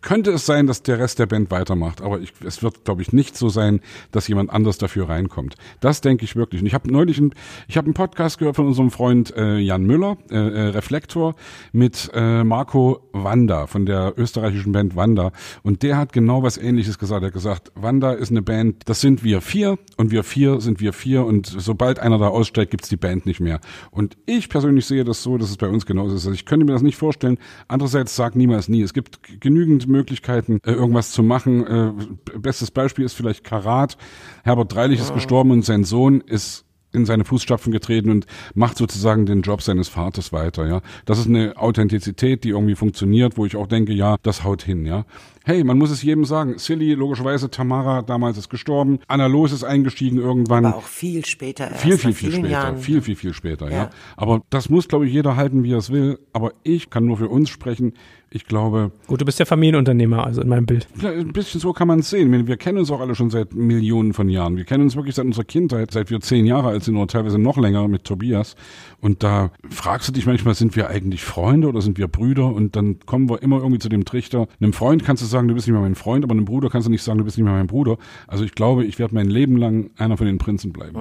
könnte 0.00 0.30
es 0.30 0.46
sein, 0.46 0.66
dass 0.66 0.82
der 0.82 0.98
Rest 0.98 1.18
der 1.18 1.26
Band 1.26 1.50
weitermacht, 1.50 2.02
aber 2.02 2.20
ich, 2.20 2.32
es 2.44 2.62
wird 2.62 2.84
glaube 2.84 3.02
ich 3.02 3.12
nicht 3.12 3.36
so 3.36 3.48
sein, 3.48 3.80
dass 4.12 4.28
jemand 4.28 4.50
anders 4.50 4.78
dafür 4.78 5.08
reinkommt. 5.08 5.56
Das 5.80 6.00
denke 6.00 6.24
ich 6.24 6.36
wirklich. 6.36 6.60
Und 6.60 6.66
ich 6.66 6.74
habe 6.74 6.90
neulich 6.90 7.18
einen, 7.18 7.34
ich 7.66 7.76
habe 7.76 7.86
einen 7.86 7.94
Podcast 7.94 8.38
gehört 8.38 8.56
von 8.56 8.66
unserem 8.66 8.90
Freund 8.90 9.34
äh, 9.36 9.58
Jan 9.58 9.84
Müller, 9.84 10.16
äh, 10.30 10.36
äh, 10.36 10.68
Reflektor 10.68 11.34
mit 11.72 12.10
äh, 12.14 12.44
Marco 12.44 13.08
Wanda 13.12 13.66
von 13.66 13.86
der 13.86 14.14
österreichischen 14.16 14.72
Band 14.72 14.96
Wanda 14.96 15.32
und 15.62 15.82
der 15.82 15.96
hat 15.96 16.12
genau 16.12 16.42
was 16.42 16.58
ähnliches 16.58 16.98
gesagt. 16.98 17.22
Er 17.22 17.26
hat 17.26 17.34
gesagt, 17.34 17.72
Wanda 17.74 18.12
ist 18.12 18.30
eine 18.30 18.42
Band, 18.42 18.82
das 18.86 19.00
sind 19.00 19.24
wir 19.24 19.40
vier 19.40 19.78
und 19.96 20.10
wir 20.10 20.24
vier 20.24 20.60
sind 20.60 20.80
wir 20.80 20.92
vier 20.92 21.24
und 21.24 21.46
sobald 21.46 21.98
einer 21.98 22.18
da 22.18 22.28
aussteigt, 22.28 22.70
gibt's 22.70 22.88
die 22.88 22.96
Band 22.96 23.26
nicht 23.26 23.40
mehr. 23.40 23.60
Und 23.90 24.16
ich 24.26 24.48
persönlich 24.48 24.86
sehe 24.86 25.04
das 25.04 25.22
so, 25.22 25.38
dass 25.38 25.50
es 25.50 25.56
bei 25.56 25.68
uns 25.68 25.86
genauso 25.86 26.14
ist. 26.14 26.26
Also 26.26 26.34
ich 26.34 26.44
könnte 26.44 26.66
mir 26.66 26.72
das 26.72 26.82
nicht 26.82 26.96
vorstellen. 26.96 27.38
Andererseits 27.68 28.16
sag 28.16 28.36
niemals 28.36 28.68
nie. 28.68 28.82
Es 28.82 28.92
gibt 28.92 29.40
genügend 29.40 29.88
Möglichkeiten, 29.88 30.58
äh, 30.64 30.72
irgendwas 30.72 31.12
zu 31.12 31.22
machen. 31.22 31.66
Äh, 31.66 31.92
bestes 32.38 32.70
Beispiel 32.70 33.04
ist 33.04 33.14
vielleicht 33.14 33.44
Karat. 33.44 33.96
Herbert 34.44 34.72
Dreilich 34.74 35.00
ist 35.00 35.14
gestorben 35.14 35.50
und 35.50 35.64
sein 35.64 35.84
Sohn 35.84 36.20
ist 36.20 36.67
in 36.98 37.06
seine 37.06 37.24
Fußstapfen 37.24 37.72
getreten 37.72 38.10
und 38.10 38.26
macht 38.54 38.76
sozusagen 38.76 39.26
den 39.26 39.42
Job 39.42 39.62
seines 39.62 39.88
Vaters 39.88 40.32
weiter, 40.32 40.66
ja. 40.66 40.80
Das 41.06 41.18
ist 41.18 41.28
eine 41.28 41.56
Authentizität, 41.56 42.44
die 42.44 42.50
irgendwie 42.50 42.74
funktioniert, 42.74 43.38
wo 43.38 43.46
ich 43.46 43.56
auch 43.56 43.66
denke, 43.66 43.92
ja, 43.92 44.16
das 44.22 44.44
haut 44.44 44.62
hin, 44.62 44.84
ja. 44.84 45.04
Hey, 45.48 45.64
man 45.64 45.78
muss 45.78 45.90
es 45.90 46.02
jedem 46.02 46.26
sagen. 46.26 46.58
Silly, 46.58 46.92
logischerweise, 46.92 47.50
Tamara 47.50 48.02
damals 48.02 48.36
ist 48.36 48.50
gestorben. 48.50 48.98
Anna 49.08 49.28
Los 49.28 49.50
ist 49.50 49.64
eingestiegen 49.64 50.18
irgendwann. 50.18 50.66
Aber 50.66 50.76
auch 50.76 50.82
viel 50.82 51.24
später 51.24 51.70
erst. 51.70 51.80
Viel, 51.80 51.96
viel, 51.96 52.12
viel 52.12 52.32
später. 52.32 52.48
Jahren. 52.48 52.76
Viel, 52.76 53.00
viel, 53.00 53.16
viel 53.16 53.32
später, 53.32 53.70
ja. 53.70 53.76
Ja. 53.76 53.90
Aber 54.18 54.42
das 54.50 54.68
muss, 54.68 54.88
glaube 54.88 55.06
ich, 55.06 55.12
jeder 55.14 55.36
halten, 55.36 55.62
wie 55.62 55.72
er 55.72 55.78
es 55.78 55.90
will. 55.90 56.18
Aber 56.34 56.52
ich 56.64 56.90
kann 56.90 57.06
nur 57.06 57.16
für 57.16 57.30
uns 57.30 57.48
sprechen. 57.48 57.94
Ich 58.30 58.44
glaube, 58.44 58.92
Gut, 59.06 59.20
du 59.20 59.24
bist 59.24 59.38
ja 59.38 59.46
Familienunternehmer, 59.46 60.24
also 60.24 60.42
in 60.42 60.48
meinem 60.48 60.66
Bild. 60.66 60.86
ja, 61.00 61.10
ein 61.10 61.32
bisschen 61.32 61.60
so 61.60 61.72
kann 61.72 61.88
man 61.88 62.00
es 62.00 62.10
sehen. 62.10 62.46
Wir 62.46 62.56
kennen 62.58 62.76
uns 62.78 62.90
auch 62.90 63.00
alle 63.00 63.14
schon 63.14 63.30
seit 63.30 63.54
Millionen 63.54 64.12
von 64.12 64.28
Jahren. 64.28 64.56
Wir 64.56 64.64
kennen 64.64 64.84
uns 64.84 64.96
wirklich 64.96 65.14
seit 65.14 65.24
unserer 65.24 65.44
Kindheit, 65.44 65.92
seit 65.92 66.10
wir 66.10 66.20
zehn 66.20 66.44
Jahre 66.44 66.68
alt 66.68 66.84
sind 66.84 66.96
oder 66.96 67.06
teilweise 67.06 67.38
noch 67.38 67.56
länger 67.56 67.88
mit 67.88 68.04
Tobias. 68.04 68.54
Und 69.00 69.22
da 69.22 69.50
fragst 69.70 70.08
du 70.08 70.12
dich 70.12 70.26
manchmal, 70.26 70.54
sind 70.54 70.76
wir 70.76 70.88
eigentlich 70.88 71.24
Freunde 71.24 71.68
oder 71.68 71.80
sind 71.80 71.96
wir 71.96 72.06
Brüder? 72.08 72.46
Und 72.46 72.76
dann 72.76 72.98
kommen 73.06 73.30
wir 73.30 73.42
immer 73.42 73.58
irgendwie 73.58 73.78
zu 73.78 73.88
dem 73.88 74.04
Trichter. 74.04 74.46
Einem 74.60 74.74
Freund 74.74 75.04
kannst 75.04 75.22
du 75.22 75.26
sagen, 75.26 75.48
du 75.48 75.54
bist 75.54 75.66
nicht 75.66 75.72
mehr 75.72 75.82
mein 75.82 75.94
Freund, 75.94 76.22
aber 76.22 76.32
einem 76.32 76.44
Bruder 76.44 76.68
kannst 76.68 76.86
du 76.86 76.90
nicht 76.90 77.02
sagen, 77.02 77.18
du 77.18 77.24
bist 77.24 77.38
nicht 77.38 77.44
mehr 77.44 77.54
mein 77.54 77.66
Bruder. 77.66 77.96
Also 78.26 78.44
ich 78.44 78.54
glaube, 78.54 78.84
ich 78.84 78.98
werde 78.98 79.14
mein 79.14 79.30
Leben 79.30 79.56
lang 79.56 79.90
einer 79.96 80.18
von 80.18 80.26
den 80.26 80.36
Prinzen 80.36 80.72
bleiben. 80.72 80.98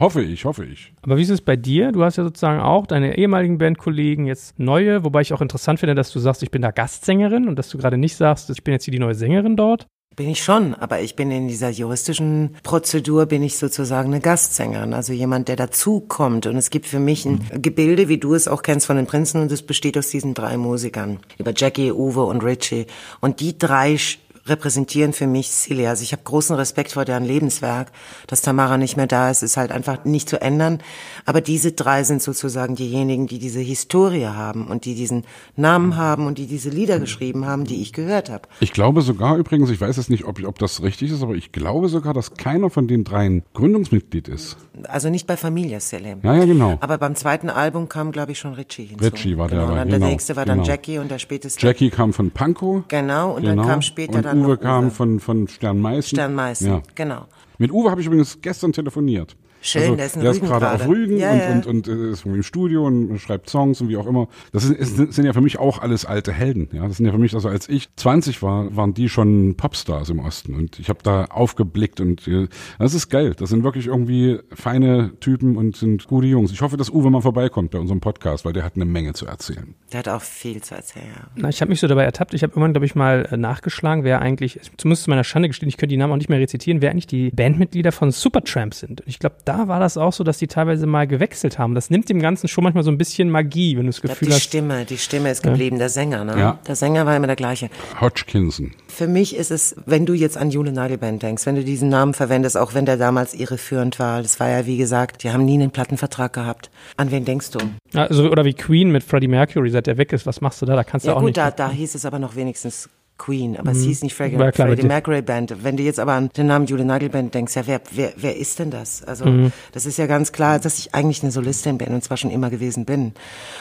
Hoffe 0.00 0.22
ich, 0.22 0.44
hoffe 0.44 0.64
ich. 0.64 0.92
Aber 1.02 1.16
wie 1.16 1.22
ist 1.22 1.30
es 1.30 1.40
bei 1.40 1.56
dir? 1.56 1.92
Du 1.92 2.02
hast 2.04 2.16
ja 2.16 2.24
sozusagen 2.24 2.60
auch 2.60 2.86
deine 2.86 3.16
ehemaligen 3.16 3.58
Bandkollegen, 3.58 4.26
jetzt 4.26 4.58
neue, 4.58 5.04
wobei 5.04 5.20
ich 5.20 5.32
auch 5.32 5.40
interessant 5.40 5.80
finde, 5.80 5.94
dass 5.94 6.10
du 6.10 6.18
sagst, 6.18 6.42
ich 6.42 6.50
bin 6.50 6.62
da 6.62 6.70
Gastsängerin 6.70 7.48
und 7.48 7.58
dass 7.58 7.68
du 7.68 7.78
gerade 7.78 7.98
nicht 7.98 8.16
sagst, 8.16 8.50
ich 8.50 8.64
bin 8.64 8.72
jetzt 8.72 8.84
hier 8.84 8.92
die 8.92 8.98
neue 8.98 9.14
Sängerin 9.14 9.56
dort. 9.56 9.86
Bin 10.16 10.28
ich 10.28 10.44
schon, 10.44 10.74
aber 10.74 11.00
ich 11.00 11.16
bin 11.16 11.32
in 11.32 11.48
dieser 11.48 11.70
juristischen 11.70 12.54
Prozedur, 12.62 13.26
bin 13.26 13.42
ich 13.42 13.58
sozusagen 13.58 14.12
eine 14.12 14.20
Gastsängerin, 14.20 14.94
also 14.94 15.12
jemand, 15.12 15.48
der 15.48 15.56
dazukommt. 15.56 16.46
Und 16.46 16.56
es 16.56 16.70
gibt 16.70 16.86
für 16.86 17.00
mich 17.00 17.24
ein 17.24 17.40
Gebilde, 17.60 18.08
wie 18.08 18.18
du 18.18 18.34
es 18.34 18.46
auch 18.46 18.62
kennst 18.62 18.86
von 18.86 18.96
den 18.96 19.06
Prinzen, 19.06 19.40
und 19.40 19.50
es 19.50 19.62
besteht 19.62 19.98
aus 19.98 20.10
diesen 20.10 20.34
drei 20.34 20.56
Musikern, 20.56 21.18
über 21.38 21.52
Jackie, 21.56 21.90
Uwe 21.90 22.22
und 22.22 22.44
Richie. 22.44 22.86
Und 23.20 23.40
die 23.40 23.58
drei 23.58 23.98
repräsentieren 24.46 25.12
für 25.12 25.26
mich 25.26 25.50
Celia. 25.50 25.90
Also 25.90 26.02
ich 26.02 26.12
habe 26.12 26.22
großen 26.22 26.54
Respekt 26.56 26.92
vor 26.92 27.04
deren 27.04 27.24
Lebenswerk. 27.24 27.90
Dass 28.26 28.42
Tamara 28.42 28.76
nicht 28.76 28.96
mehr 28.96 29.06
da 29.06 29.30
ist, 29.30 29.42
ist 29.42 29.56
halt 29.56 29.72
einfach 29.72 30.04
nicht 30.04 30.28
zu 30.28 30.40
ändern. 30.40 30.78
Aber 31.24 31.40
diese 31.40 31.72
drei 31.72 32.04
sind 32.04 32.22
sozusagen 32.22 32.74
diejenigen, 32.74 33.26
die 33.26 33.38
diese 33.38 33.60
Historie 33.60 34.26
haben 34.26 34.66
und 34.68 34.84
die 34.84 34.94
diesen 34.94 35.24
Namen 35.56 35.96
haben 35.96 36.26
und 36.26 36.38
die 36.38 36.46
diese 36.46 36.70
Lieder 36.70 36.98
geschrieben 37.00 37.46
haben, 37.46 37.64
die 37.64 37.80
ich 37.80 37.92
gehört 37.92 38.30
habe. 38.30 38.48
Ich 38.60 38.72
glaube 38.72 39.02
sogar 39.02 39.36
übrigens, 39.36 39.70
ich 39.70 39.80
weiß 39.80 39.96
jetzt 39.96 40.10
nicht, 40.10 40.24
ob, 40.24 40.42
ob 40.44 40.58
das 40.58 40.82
richtig 40.82 41.10
ist, 41.10 41.22
aber 41.22 41.34
ich 41.34 41.52
glaube 41.52 41.88
sogar, 41.88 42.12
dass 42.12 42.34
keiner 42.34 42.70
von 42.70 42.86
den 42.86 43.04
dreien 43.04 43.42
Gründungsmitglied 43.54 44.28
ist. 44.28 44.56
also 44.88 45.08
nicht 45.08 45.26
bei 45.26 45.36
Familie 45.36 45.80
Selim. 45.80 46.20
Ja, 46.22 46.34
ja, 46.34 46.44
genau. 46.44 46.76
Aber 46.80 46.98
beim 46.98 47.14
zweiten 47.14 47.48
Album 47.48 47.88
kam, 47.88 48.12
glaube 48.12 48.32
ich, 48.32 48.38
schon 48.38 48.54
Richie 48.54 48.84
hinzu. 48.84 49.04
Richie 49.04 49.38
war 49.38 49.48
der 49.48 49.60
genau. 49.60 49.68
dabei, 49.68 49.78
Dann 49.80 49.88
der 49.88 49.98
genau, 49.98 50.10
nächste 50.10 50.36
war 50.36 50.44
dann 50.44 50.58
genau. 50.58 50.68
Jackie 50.68 50.98
und 50.98 51.10
der 51.10 51.18
späteste. 51.18 51.64
Jackie 51.64 51.90
kam 51.90 52.12
von 52.12 52.30
Pankow. 52.30 52.82
Genau, 52.88 53.32
und 53.32 53.44
dann 53.44 53.60
kam 53.62 53.82
später 53.82 54.16
und 54.16 54.24
dann 54.24 54.33
Uwe 54.38 54.56
kam 54.56 54.84
Uwe. 54.86 54.90
von, 54.90 55.20
von 55.20 55.48
Sternmeißen. 55.48 56.16
Sternmeißen, 56.16 56.66
Ja. 56.66 56.82
genau. 56.94 57.26
Mit 57.58 57.70
Uwe 57.72 57.90
habe 57.90 58.00
ich 58.00 58.06
übrigens 58.06 58.38
gestern 58.40 58.72
telefoniert. 58.72 59.36
Schön, 59.64 59.82
also, 59.82 59.96
der 59.96 60.06
ist 60.06 60.16
in 60.16 60.22
der 60.22 60.30
ist 60.30 60.42
gerade 60.42 60.72
auf. 60.72 60.86
Rügen 60.86 61.16
Ja, 61.16 61.32
und, 61.32 61.38
ja. 61.38 61.52
und, 61.52 61.66
und 61.66 61.88
äh, 61.88 62.10
ist 62.10 62.26
im 62.26 62.42
Studio 62.42 62.86
und 62.86 63.18
schreibt 63.18 63.48
Songs 63.48 63.80
und 63.80 63.88
wie 63.88 63.96
auch 63.96 64.06
immer. 64.06 64.28
Das 64.52 64.64
ist, 64.64 64.98
ist, 64.98 65.14
sind 65.14 65.24
ja 65.24 65.32
für 65.32 65.40
mich 65.40 65.58
auch 65.58 65.78
alles 65.78 66.04
alte 66.04 66.32
Helden. 66.32 66.68
Ja, 66.72 66.86
das 66.86 66.98
sind 66.98 67.06
ja 67.06 67.12
für 67.12 67.18
mich, 67.18 67.34
also 67.34 67.48
als 67.48 67.66
ich 67.70 67.88
20 67.96 68.42
war, 68.42 68.76
waren 68.76 68.92
die 68.92 69.08
schon 69.08 69.56
Popstars 69.56 70.10
im 70.10 70.18
Osten 70.18 70.54
und 70.54 70.78
ich 70.78 70.90
habe 70.90 70.98
da 71.02 71.24
aufgeblickt 71.24 72.00
und 72.00 72.28
äh, 72.28 72.48
das 72.78 72.92
ist 72.92 73.08
geil. 73.08 73.34
Das 73.38 73.48
sind 73.48 73.64
wirklich 73.64 73.86
irgendwie 73.86 74.38
feine 74.52 75.12
Typen 75.20 75.56
und 75.56 75.76
sind 75.76 76.06
gute 76.06 76.26
Jungs. 76.26 76.52
Ich 76.52 76.60
hoffe, 76.60 76.76
dass 76.76 76.90
Uwe 76.90 77.10
mal 77.10 77.22
vorbeikommt 77.22 77.70
bei 77.70 77.78
unserem 77.78 78.00
Podcast, 78.00 78.44
weil 78.44 78.52
der 78.52 78.64
hat 78.64 78.74
eine 78.74 78.84
Menge 78.84 79.14
zu 79.14 79.26
erzählen. 79.26 79.74
Der 79.92 80.00
hat 80.00 80.08
auch 80.08 80.20
viel 80.20 80.62
zu 80.62 80.74
erzählen. 80.74 81.06
Ja. 81.06 81.28
Na, 81.36 81.48
ich 81.48 81.62
habe 81.62 81.70
mich 81.70 81.80
so 81.80 81.86
dabei 81.86 82.04
ertappt. 82.04 82.34
Ich 82.34 82.42
habe 82.42 82.50
irgendwann, 82.50 82.74
glaube 82.74 82.84
ich, 82.84 82.94
mal 82.94 83.26
äh, 83.30 83.38
nachgeschlagen, 83.38 84.04
wer 84.04 84.20
eigentlich, 84.20 84.60
zumindest 84.76 85.04
zu 85.04 85.10
meiner 85.10 85.24
Schande 85.24 85.48
gestehen, 85.48 85.70
ich 85.70 85.78
könnte 85.78 85.94
die 85.94 85.96
Namen 85.96 86.12
auch 86.12 86.18
nicht 86.18 86.28
mehr 86.28 86.38
rezitieren, 86.38 86.82
wer 86.82 86.90
eigentlich 86.90 87.06
die 87.06 87.30
Bandmitglieder 87.30 87.92
von 87.92 88.10
Supertramp 88.10 88.74
sind. 88.74 89.00
Und 89.00 89.08
ich 89.08 89.18
glaube, 89.18 89.36
da 89.44 89.53
war 89.68 89.80
das 89.80 89.96
auch 89.96 90.12
so, 90.12 90.24
dass 90.24 90.38
die 90.38 90.46
teilweise 90.46 90.86
mal 90.86 91.06
gewechselt 91.06 91.58
haben. 91.58 91.74
Das 91.74 91.90
nimmt 91.90 92.08
dem 92.08 92.20
Ganzen 92.20 92.48
schon 92.48 92.64
manchmal 92.64 92.84
so 92.84 92.90
ein 92.90 92.98
bisschen 92.98 93.30
Magie, 93.30 93.76
wenn 93.76 93.84
du 93.84 93.90
das 93.92 94.00
glaub, 94.00 94.12
Gefühl 94.14 94.28
die 94.28 94.34
hast. 94.34 94.42
Stimme, 94.42 94.84
die 94.84 94.98
Stimme 94.98 95.30
ist 95.30 95.42
geblieben, 95.42 95.78
der 95.78 95.88
Sänger, 95.88 96.24
ne? 96.24 96.38
Ja. 96.38 96.58
Der 96.66 96.76
Sänger 96.76 97.06
war 97.06 97.16
immer 97.16 97.26
der 97.26 97.36
gleiche. 97.36 97.70
Hodgkinson. 98.00 98.72
Für 98.88 99.08
mich 99.08 99.34
ist 99.36 99.50
es, 99.50 99.74
wenn 99.86 100.06
du 100.06 100.12
jetzt 100.14 100.36
an 100.36 100.50
Jule 100.50 100.72
Nagelband 100.72 101.22
denkst, 101.22 101.46
wenn 101.46 101.56
du 101.56 101.64
diesen 101.64 101.88
Namen 101.88 102.14
verwendest, 102.14 102.56
auch 102.56 102.74
wenn 102.74 102.86
der 102.86 102.96
damals 102.96 103.34
irreführend 103.34 103.98
war, 103.98 104.22
das 104.22 104.38
war 104.40 104.48
ja 104.48 104.66
wie 104.66 104.76
gesagt, 104.76 105.22
die 105.24 105.30
haben 105.30 105.44
nie 105.44 105.54
einen 105.54 105.70
Plattenvertrag 105.70 106.32
gehabt. 106.32 106.70
An 106.96 107.10
wen 107.10 107.24
denkst 107.24 107.50
du? 107.50 107.58
Also, 107.94 108.28
oder 108.30 108.44
wie 108.44 108.54
Queen 108.54 108.90
mit 108.90 109.02
Freddie 109.02 109.28
Mercury, 109.28 109.70
seit 109.70 109.88
er 109.88 109.98
weg 109.98 110.12
ist, 110.12 110.26
was 110.26 110.40
machst 110.40 110.62
du 110.62 110.66
da? 110.66 110.76
Da 110.76 110.84
kannst 110.84 111.06
du 111.06 111.10
Ja 111.10 111.16
auch 111.16 111.20
gut, 111.20 111.28
nicht. 111.28 111.36
da, 111.38 111.50
da 111.50 111.70
hieß 111.70 111.94
es 111.94 112.04
aber 112.06 112.18
noch 112.18 112.36
wenigstens 112.36 112.88
Queen, 113.16 113.56
aber 113.56 113.70
es 113.70 113.82
hieß 113.82 114.02
nicht 114.02 114.14
Freddie, 114.14 114.34
klar, 114.36 114.52
Freddie 114.52 114.82
die- 114.82 114.88
Mercury 114.88 115.22
Band. 115.22 115.62
Wenn 115.62 115.76
du 115.76 115.84
jetzt 115.84 116.00
aber 116.00 116.14
an 116.14 116.30
den 116.36 116.48
Namen 116.48 116.66
Jule 116.66 116.84
Nagelband 116.84 117.32
denkst, 117.32 117.54
ja, 117.54 117.66
wer, 117.66 117.80
wer, 117.92 118.12
wer 118.16 118.36
ist 118.36 118.58
denn 118.58 118.70
das? 118.72 119.04
Also, 119.04 119.24
das 119.72 119.86
ist 119.86 119.98
ja 119.98 120.06
ganz 120.06 120.32
klar, 120.32 120.58
dass 120.58 120.78
ich 120.78 120.94
eigentlich 120.94 121.22
eine 121.22 121.30
Solistin 121.30 121.78
bin 121.78 121.94
und 121.94 122.02
zwar 122.02 122.16
schon 122.16 122.30
immer 122.32 122.50
gewesen 122.50 122.84
bin. 122.84 123.12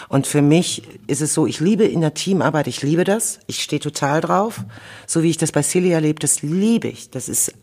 Und 0.10 0.26
für 0.26 0.42
mich 0.42 0.82
ist 1.06 1.22
es 1.22 1.34
so, 1.36 1.46
ich 1.46 1.60
liebe 1.60 1.84
in 1.86 2.02
der 2.02 2.16
Teamarbeit, 2.16 2.66
ich 2.68 2.82
liebe 2.82 3.04
das, 3.04 3.40
ich 3.46 3.62
stehe 3.62 3.80
total 3.80 4.22
drauf. 4.22 4.62
So 5.06 5.22
wie 5.22 5.30
ich 5.30 5.38
das 5.38 5.52
bei 5.52 5.62
Silly 5.62 5.92
erlebt, 5.92 6.24
das 6.24 6.42
liebe 6.42 6.88
ich. 6.88 7.12
Das 7.12 7.30
ist 7.30 7.54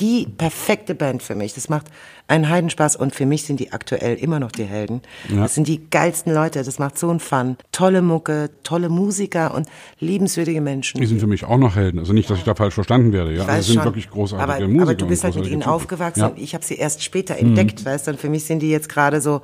die 0.00 0.26
perfekte 0.26 0.94
Band 0.94 1.22
für 1.22 1.34
mich. 1.36 1.54
Das 1.54 1.68
macht 1.68 1.86
einen 2.26 2.48
Heidenspaß 2.48 2.96
und 2.96 3.14
für 3.14 3.26
mich 3.26 3.44
sind 3.44 3.60
die 3.60 3.72
aktuell 3.72 4.16
immer 4.16 4.40
noch 4.40 4.50
die 4.50 4.64
Helden. 4.64 5.02
Das 5.30 5.54
sind 5.54 5.68
die 5.68 5.88
geilsten 5.88 6.34
Leute, 6.34 6.62
das 6.64 6.78
macht 6.78 6.98
so 6.98 7.10
einen 7.10 7.20
Fun. 7.20 7.56
Tolle 7.70 8.02
Mucke, 8.02 8.50
tolle 8.64 8.88
Musiker 8.88 9.54
und 9.54 9.68
liebenswürdige 10.00 10.60
Menschen. 10.60 11.00
Die 11.00 11.06
sind 11.06 11.20
für 11.20 11.26
mich 11.28 11.44
auch 11.44 11.58
noch 11.58 11.76
Helden. 11.76 11.98
Also 12.00 12.12
nicht, 12.12 12.28
dass 12.28 12.38
ich 12.38 12.44
da 12.44 12.54
falsch 12.54 12.74
verstanden 12.74 13.12
werde. 13.12 13.32
Ja, 13.34 13.42
Ich 13.42 13.48
also 13.48 13.66
sind 13.66 13.74
schon. 13.76 13.84
wirklich 13.84 14.10
großartige 14.10 14.52
aber, 14.52 14.66
Musiker. 14.66 14.82
Aber 14.82 14.94
du 14.94 15.06
bist 15.06 15.24
halt 15.24 15.34
mit 15.36 15.46
ihnen 15.46 15.60
Typen. 15.60 15.72
aufgewachsen 15.72 16.20
Ja. 16.20 16.32
ich 16.36 16.54
habe 16.54 16.64
sie 16.64 16.74
erst 16.76 17.02
später 17.04 17.36
entdeckt, 17.36 17.84
weißt 17.84 18.06
du? 18.08 18.12
Und 18.12 18.20
für 18.20 18.28
mich 18.30 18.44
sind 18.44 18.60
die 18.60 18.70
jetzt 18.70 18.88
gerade 18.88 19.20
so, 19.20 19.42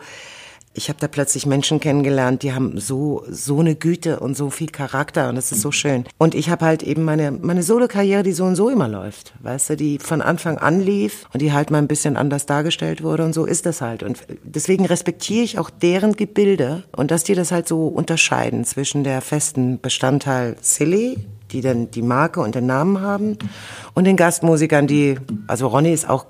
ich 0.78 0.88
habe 0.88 0.98
da 1.00 1.08
plötzlich 1.08 1.44
Menschen 1.44 1.80
kennengelernt, 1.80 2.42
die 2.42 2.54
haben 2.54 2.78
so 2.78 3.24
so 3.28 3.58
eine 3.58 3.74
Güte 3.74 4.20
und 4.20 4.36
so 4.36 4.48
viel 4.48 4.68
Charakter 4.68 5.28
und 5.28 5.34
das 5.34 5.52
ist 5.52 5.60
so 5.60 5.72
schön. 5.72 6.04
Und 6.16 6.34
ich 6.34 6.48
habe 6.48 6.64
halt 6.64 6.82
eben 6.82 7.04
meine 7.04 7.32
meine 7.32 7.62
Solo-Karriere, 7.62 8.22
die 8.22 8.32
so 8.32 8.44
und 8.44 8.54
so 8.54 8.70
immer 8.70 8.88
läuft, 8.88 9.34
weißt 9.42 9.70
du, 9.70 9.76
die 9.76 9.98
von 9.98 10.22
Anfang 10.22 10.56
an 10.56 10.80
lief 10.80 11.26
und 11.34 11.42
die 11.42 11.52
halt 11.52 11.70
mal 11.70 11.78
ein 11.78 11.88
bisschen 11.88 12.16
anders 12.16 12.46
dargestellt 12.46 13.02
wurde 13.02 13.24
und 13.24 13.34
so 13.34 13.44
ist 13.44 13.66
das 13.66 13.80
halt. 13.80 14.02
Und 14.02 14.18
deswegen 14.44 14.86
respektiere 14.86 15.44
ich 15.44 15.58
auch 15.58 15.68
deren 15.68 16.14
Gebilde 16.14 16.84
und 16.96 17.10
dass 17.10 17.24
die 17.24 17.34
das 17.34 17.50
halt 17.50 17.66
so 17.68 17.88
unterscheiden 17.88 18.64
zwischen 18.64 19.02
der 19.04 19.20
festen 19.20 19.80
Bestandteil 19.80 20.56
Silly 20.62 21.18
die 21.50 21.62
dann 21.62 21.90
die 21.90 22.02
Marke 22.02 22.40
und 22.40 22.54
den 22.54 22.66
Namen 22.66 23.00
haben 23.00 23.38
und 23.94 24.04
den 24.04 24.16
Gastmusikern, 24.16 24.86
die, 24.86 25.16
also 25.46 25.66
Ronny 25.66 25.94
ist 25.94 26.06
auch 26.06 26.26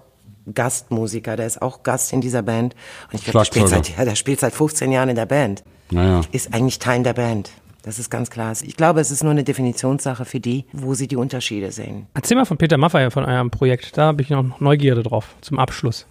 Gastmusiker, 0.54 1.36
der 1.36 1.46
ist 1.46 1.62
auch 1.62 1.82
Gast 1.82 2.12
in 2.12 2.20
dieser 2.20 2.42
Band. 2.42 2.74
Und 3.12 3.18
ich 3.18 3.24
glaube, 3.24 3.38
der 3.38 3.44
spielt 3.44 3.68
seit, 3.68 3.96
ja, 3.96 4.04
der 4.04 4.14
spielt 4.14 4.40
seit 4.40 4.54
15 4.54 4.92
Jahren 4.92 5.08
in 5.08 5.16
der 5.16 5.26
Band. 5.26 5.62
Naja. 5.90 6.20
Ist 6.32 6.52
eigentlich 6.52 6.78
Teil 6.78 7.02
der 7.02 7.14
Band. 7.14 7.50
Das 7.82 7.98
ist 7.98 8.10
ganz 8.10 8.28
klar. 8.28 8.52
Ich 8.62 8.76
glaube, 8.76 9.00
es 9.00 9.10
ist 9.10 9.22
nur 9.22 9.32
eine 9.32 9.44
Definitionssache 9.44 10.24
für 10.24 10.40
die, 10.40 10.66
wo 10.72 10.94
sie 10.94 11.08
die 11.08 11.16
Unterschiede 11.16 11.72
sehen. 11.72 12.06
Erzähl 12.12 12.36
mal 12.36 12.44
von 12.44 12.58
Peter 12.58 12.76
Maffay, 12.76 13.10
von 13.10 13.24
eurem 13.24 13.50
Projekt. 13.50 13.96
Da 13.96 14.06
habe 14.06 14.20
ich 14.20 14.30
noch 14.30 14.60
Neugierde 14.60 15.02
drauf, 15.02 15.34
zum 15.40 15.58
Abschluss. 15.58 16.06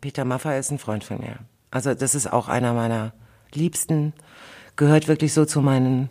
Peter 0.00 0.24
Maffay 0.24 0.58
ist 0.58 0.70
ein 0.70 0.78
Freund 0.78 1.04
von 1.04 1.18
mir. 1.18 1.38
Also 1.70 1.94
das 1.94 2.14
ist 2.14 2.32
auch 2.32 2.48
einer 2.48 2.74
meiner 2.74 3.12
Liebsten, 3.52 4.12
gehört 4.76 5.08
wirklich 5.08 5.32
so 5.32 5.44
zu 5.44 5.60
meinen 5.60 6.10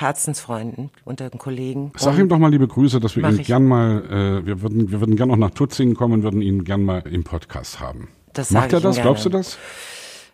Herzensfreunden 0.00 0.90
unter 1.04 1.28
den 1.28 1.38
Kollegen. 1.38 1.92
Sag 1.96 2.14
Und- 2.14 2.20
ihm 2.20 2.28
doch 2.28 2.38
mal 2.38 2.50
liebe 2.50 2.68
Grüße, 2.68 3.00
dass 3.00 3.16
wir 3.16 3.28
ihn 3.28 3.40
ich. 3.40 3.46
gern 3.46 3.64
mal, 3.64 4.04
äh, 4.42 4.46
wir 4.46 4.62
würden, 4.62 4.90
wir 4.92 5.00
würden 5.00 5.16
gern 5.16 5.28
noch 5.28 5.36
nach 5.36 5.50
Tutzingen 5.50 5.94
kommen, 5.96 6.22
würden 6.22 6.40
ihn 6.40 6.62
gern 6.64 6.84
mal 6.84 7.02
im 7.10 7.24
Podcast 7.24 7.80
haben. 7.80 8.08
Das 8.32 8.50
Macht 8.52 8.72
er 8.72 8.80
das? 8.80 9.00
Glaubst 9.00 9.24
du 9.24 9.30
gerne. 9.30 9.42
das? 9.44 9.58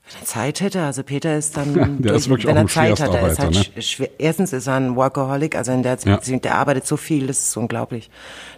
Wenn 0.06 0.20
er 0.20 0.26
Zeit 0.26 0.60
hätte, 0.60 0.82
also 0.82 1.02
Peter 1.02 1.38
ist 1.38 1.56
dann, 1.56 1.74
Ja, 1.74 1.86
der 1.98 2.12
ist 2.14 2.28
wirklich 2.28 2.46
wenn 2.46 2.58
auch 2.58 2.62
er 2.62 2.68
Zeit 2.68 3.00
hat, 3.00 3.14
er 3.14 3.26
ist 3.28 3.38
halt 3.38 3.56
sch- 3.56 3.80
schwer, 3.80 4.10
erstens 4.18 4.52
ist 4.52 4.66
er 4.66 4.74
ein 4.74 4.96
Workaholic, 4.96 5.56
also 5.56 5.72
in 5.72 5.82
der 5.82 5.96
Ja. 6.04 6.18
Der 6.18 6.54
arbeitet 6.56 6.86
so 6.86 6.98
viel, 6.98 7.26
das 7.26 7.40
ist 7.48 7.56
unglaublich. 7.56 8.10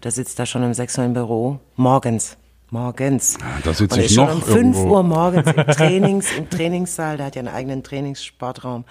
Der 0.02 0.10
sitzt 0.10 0.40
da 0.40 0.44
schon 0.46 0.64
um 0.64 0.74
6 0.74 0.98
Uhr 0.98 1.04
im 1.04 1.12
Büro, 1.12 1.60
morgens. 1.76 2.36
Morgens. 2.70 3.38
da 3.64 3.72
sitze 3.72 4.00
ich 4.00 4.06
ist 4.06 4.14
schon 4.14 4.26
noch 4.26 4.34
um 4.34 4.42
5 4.42 4.56
irgendwo. 4.56 4.94
Uhr 4.94 5.02
morgens 5.02 5.46
im 5.46 5.66
Trainings, 5.66 6.26
im 6.36 6.50
Trainingssaal, 6.50 7.16
der 7.16 7.26
hat 7.26 7.36
ja 7.36 7.40
einen 7.40 7.54
eigenen 7.54 7.82
Trainingssportraum. 7.84 8.84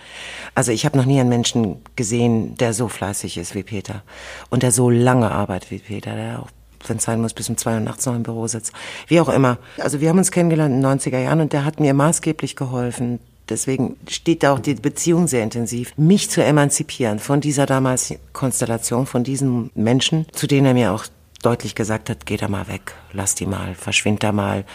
Also 0.54 0.72
ich 0.72 0.86
habe 0.86 0.98
noch 0.98 1.06
nie 1.06 1.20
einen 1.20 1.30
Menschen 1.30 1.82
gesehen, 1.96 2.56
der 2.58 2.74
so 2.74 2.88
fleißig 2.88 3.38
ist 3.38 3.54
wie 3.54 3.64
Peter. 3.64 4.04
Und 4.50 4.64
der 4.64 4.72
so 4.72 4.90
lange 4.90 5.30
arbeitet 5.32 5.72
wie 5.72 5.80
Peter, 5.80 6.16
der 6.16 6.40
auch 6.40 6.50
wenn 6.88 6.98
es 6.98 7.04
sein 7.04 7.20
muss, 7.20 7.34
bis 7.34 7.50
um 7.50 7.58
zwei 7.58 7.74
Uhr 7.74 7.80
nachts 7.80 8.06
noch 8.06 8.16
im 8.16 8.24
Büro 8.24 8.48
sitzt. 8.48 8.72
Wie 9.08 9.20
auch 9.20 9.30
immer. 9.30 9.58
Also 9.80 10.02
wir 10.02 10.10
haben 10.10 10.20
uns 10.20 10.32
kennengelernt 10.32 10.74
in 10.74 10.82
den 10.82 11.00
90er 11.00 11.20
Jahren 11.20 11.42
und 11.42 11.52
der 11.52 11.66
hat 11.66 11.80
mir 11.80 11.94
maßgeblich 11.94 12.56
geholfen. 12.56 13.20
Deswegen 13.50 13.98
steht 14.08 14.44
da 14.44 14.54
auch 14.54 14.60
die 14.60 14.74
Beziehung 14.74 15.28
sehr 15.28 15.44
intensiv, 15.44 15.94
mich 15.98 16.30
zu 16.30 16.44
emanzipieren 16.44 17.20
von 17.20 17.42
dieser 17.42 17.66
damals 17.66 18.14
Konstellation, 18.34 19.06
von 19.06 19.24
diesen 19.24 19.70
Menschen, 19.76 20.26
zu 20.32 20.48
denen 20.48 20.66
er 20.66 20.74
mir 20.74 20.92
auch 20.94 21.06
deutlich 21.46 21.76
gesagt 21.76 22.10
hat, 22.10 22.26
geh 22.26 22.38
da 22.38 22.48
mal 22.48 22.68
weg, 22.68 22.94
lass 23.14 23.36
die 23.36 23.46
mal, 23.46 23.76
verschwind 23.76 24.24
da 24.24 24.32
mal, 24.32 24.66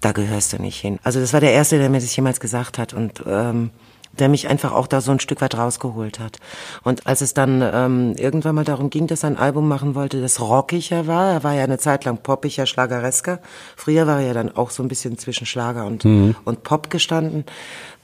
da 0.00 0.12
gehörst 0.12 0.52
du 0.52 0.60
nicht 0.60 0.80
hin. 0.80 0.98
Also 1.02 1.20
das 1.20 1.32
war 1.32 1.40
der 1.40 1.52
Erste, 1.52 1.78
der 1.78 1.90
mir 1.90 2.00
das 2.00 2.14
jemals 2.14 2.40
gesagt 2.40 2.78
hat 2.78 2.94
und 2.94 3.22
ähm, 3.26 3.70
der 4.18 4.28
mich 4.28 4.48
einfach 4.48 4.72
auch 4.72 4.86
da 4.86 5.00
so 5.00 5.12
ein 5.12 5.20
Stück 5.20 5.40
weit 5.40 5.56
rausgeholt 5.56 6.18
hat. 6.18 6.38
Und 6.82 7.06
als 7.06 7.20
es 7.20 7.34
dann 7.34 7.62
ähm, 7.62 8.14
irgendwann 8.16 8.54
mal 8.54 8.64
darum 8.64 8.90
ging, 8.90 9.06
dass 9.06 9.22
er 9.22 9.30
ein 9.30 9.36
Album 9.36 9.68
machen 9.68 9.94
wollte, 9.94 10.20
das 10.20 10.40
rockiger 10.40 11.06
war, 11.06 11.32
er 11.32 11.44
war 11.44 11.54
ja 11.54 11.64
eine 11.64 11.78
Zeit 11.78 12.04
lang 12.04 12.18
poppiger, 12.18 12.66
schlageresker. 12.66 13.40
Früher 13.76 14.06
war 14.06 14.20
er 14.20 14.28
ja 14.28 14.34
dann 14.34 14.56
auch 14.56 14.70
so 14.70 14.82
ein 14.82 14.88
bisschen 14.88 15.18
zwischen 15.18 15.46
Schlager 15.46 15.86
und, 15.86 16.04
und 16.44 16.62
Pop 16.62 16.90
gestanden. 16.90 17.44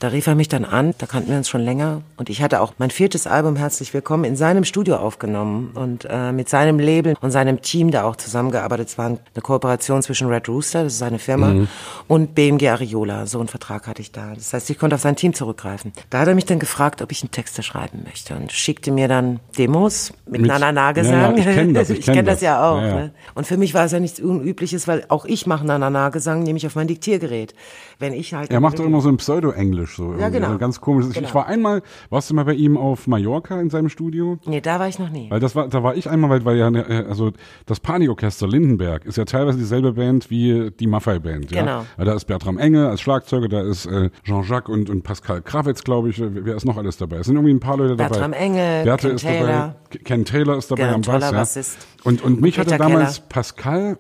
Da 0.03 0.09
rief 0.09 0.27
er 0.27 0.35
mich 0.35 0.49
dann 0.49 0.65
an, 0.65 0.95
da 0.99 1.07
kannten 1.07 1.31
wir 1.31 1.37
uns 1.37 1.49
schon 1.49 1.61
länger. 1.61 2.03
Und 2.17 2.29
ich 2.29 2.43
hatte 2.43 2.61
auch 2.61 2.73
mein 2.79 2.91
viertes 2.91 3.29
Album 3.29 3.55
Herzlich 3.55 3.95
Willkommen 3.95 4.25
in 4.25 4.35
seinem 4.35 4.65
Studio 4.65 4.97
aufgenommen 4.97 5.71
und 5.77 6.09
äh, 6.11 6.33
mit 6.33 6.49
seinem 6.49 6.81
Label 6.81 7.15
und 7.21 7.31
seinem 7.31 7.63
Team 7.63 7.93
da 7.93 8.03
auch 8.03 8.17
zusammengearbeitet. 8.17 8.89
Es 8.89 8.99
war 8.99 9.07
eine 9.07 9.19
Kooperation 9.41 10.03
zwischen 10.03 10.27
Red 10.27 10.49
Rooster, 10.49 10.83
das 10.83 10.95
ist 10.95 10.99
seine 10.99 11.21
Firma, 11.21 11.69
und 12.09 12.35
BMG 12.35 12.67
Ariola. 12.71 13.27
So 13.27 13.39
einen 13.39 13.47
Vertrag 13.47 13.87
hatte 13.87 14.03
ich 14.03 14.11
da. 14.11 14.35
Das 14.35 14.53
heißt, 14.53 14.71
ich 14.71 14.79
konnte 14.81 14.97
auf 14.97 15.03
sein 15.03 15.15
Team 15.15 15.35
zurückgreifen. 15.35 15.93
Da 16.11 16.19
hat 16.19 16.27
er 16.27 16.35
mich 16.35 16.47
dann 16.47 16.59
gefragt, 16.59 17.01
ob 17.01 17.13
ich 17.13 17.23
einen 17.23 17.31
Texte 17.31 17.63
schreiben 17.63 18.03
möchte 18.05 18.35
und 18.35 18.51
schickte 18.51 18.91
mir 18.91 19.07
dann 19.07 19.39
Demos 19.57 20.13
mit, 20.27 20.41
Mit- 20.41 20.51
Nana-Na-Gesang. 20.51 21.13
Ja, 21.15 21.31
ja, 21.31 21.37
ich 21.37 21.45
kenn 21.45 21.75
das, 21.75 21.91
ich 21.91 21.99
ich 22.01 22.07
kenn 22.07 22.25
das. 22.27 22.39
das. 22.39 22.43
ja 22.43 22.69
auch. 22.69 22.83
Ja. 22.83 22.95
Ne? 22.97 23.11
Und 23.37 23.47
für 23.47 23.57
mich 23.57 23.73
war 23.73 23.85
es 23.85 23.93
ja 23.93 24.01
nichts 24.01 24.19
Unübliches, 24.19 24.89
weil 24.89 25.05
auch 25.11 25.27
ich 25.27 25.47
mache 25.47 25.65
Nana-Na-Gesang, 25.65 26.43
nämlich 26.43 26.67
auf 26.67 26.75
mein 26.75 26.89
Diktiergerät. 26.89 27.55
Wenn 28.03 28.13
ich 28.13 28.35
halt 28.35 28.51
Er 28.51 28.61
macht 28.61 28.79
doch 28.79 28.85
immer 28.85 29.01
so 29.01 29.09
ein 29.09 29.17
Pseudo-Englisch, 29.17 29.97
so, 29.97 30.13
irgendwie, 30.13 30.31
genau. 30.33 30.53
so 30.53 30.59
ganz 30.59 30.81
komisch. 30.81 31.07
Ich 31.09 31.15
Genau. 31.15 31.33
war 31.35 31.47
einmal, 31.47 31.83
warst 32.11 32.29
du 32.31 32.35
mal 32.35 32.45
bei 32.45 32.55
ihm 32.55 32.77
auf 32.77 33.07
Mallorca 33.07 33.61
in 33.61 33.71
seinem 33.71 33.89
Studio? 33.89 34.39
Nee, 34.45 34.61
da 34.61 34.79
war 34.79 34.89
ich 34.89 34.99
noch 34.99 35.09
nie. 35.11 35.31
Weil 35.31 35.41
das 35.41 35.55
war, 35.57 35.69
da 35.69 35.83
war 35.83 35.95
ich 35.97 36.11
einmal, 36.11 36.29
weil, 36.31 36.45
weil 36.45 36.57
ja, 36.59 36.69
äh, 36.69 37.07
also 37.09 37.33
das 37.67 37.81
Panikorchester 37.81 38.47
Lindenberg 38.49 39.05
ist 39.07 39.17
ja 39.17 39.25
teilweise 39.25 39.57
dieselbe 39.59 39.93
Band 39.93 40.29
wie 40.31 40.71
die 40.79 40.87
Maffei 40.87 41.19
Band. 41.19 41.51
Ja? 41.51 41.61
Genau. 41.61 41.85
Ja, 41.97 42.05
Da 42.05 42.15
ist 42.15 42.25
Bertram 42.27 42.59
Enge 42.59 42.89
als 42.89 43.01
Schlagzeuger, 43.01 43.49
da 43.49 43.63
ist 43.63 43.87
äh, 43.87 44.11
Jean-Jacques 44.25 44.69
und, 44.73 44.91
und 44.91 45.03
Pascal 45.03 45.41
Krawitz, 45.43 45.85
glaube 45.85 46.11
ich. 46.11 46.21
Wer 46.23 46.57
ist 46.57 46.65
noch 46.67 46.77
alles 46.77 46.97
dabei? 46.97 47.19
Es 47.19 47.27
sind 47.27 47.37
irgendwie 47.37 47.55
ein 47.55 47.61
paar 47.61 47.77
Leute 47.77 47.97
dabei. 47.97 48.09
Bertram 48.11 48.33
Enge, 48.33 48.83
Berthe 48.85 49.07
Ken 49.09 49.17
ist 49.17 49.23
Taylor. 49.23 49.47
dabei. 49.47 49.99
Ken 50.05 50.25
Taylor 50.25 50.57
ist 50.59 50.71
dabei 50.71 50.83
Genau, 50.83 50.95
am 50.97 51.01
Bass. 51.03 51.23
Ja? 51.23 51.31
Bassist. 51.31 51.87
Und, 52.05 52.23
und 52.25 52.41
mich 52.41 52.57
Peter 52.57 52.73
hatte 52.73 52.83
damals 52.83 53.17
Keller. 53.17 53.27
Pascal 53.29 53.99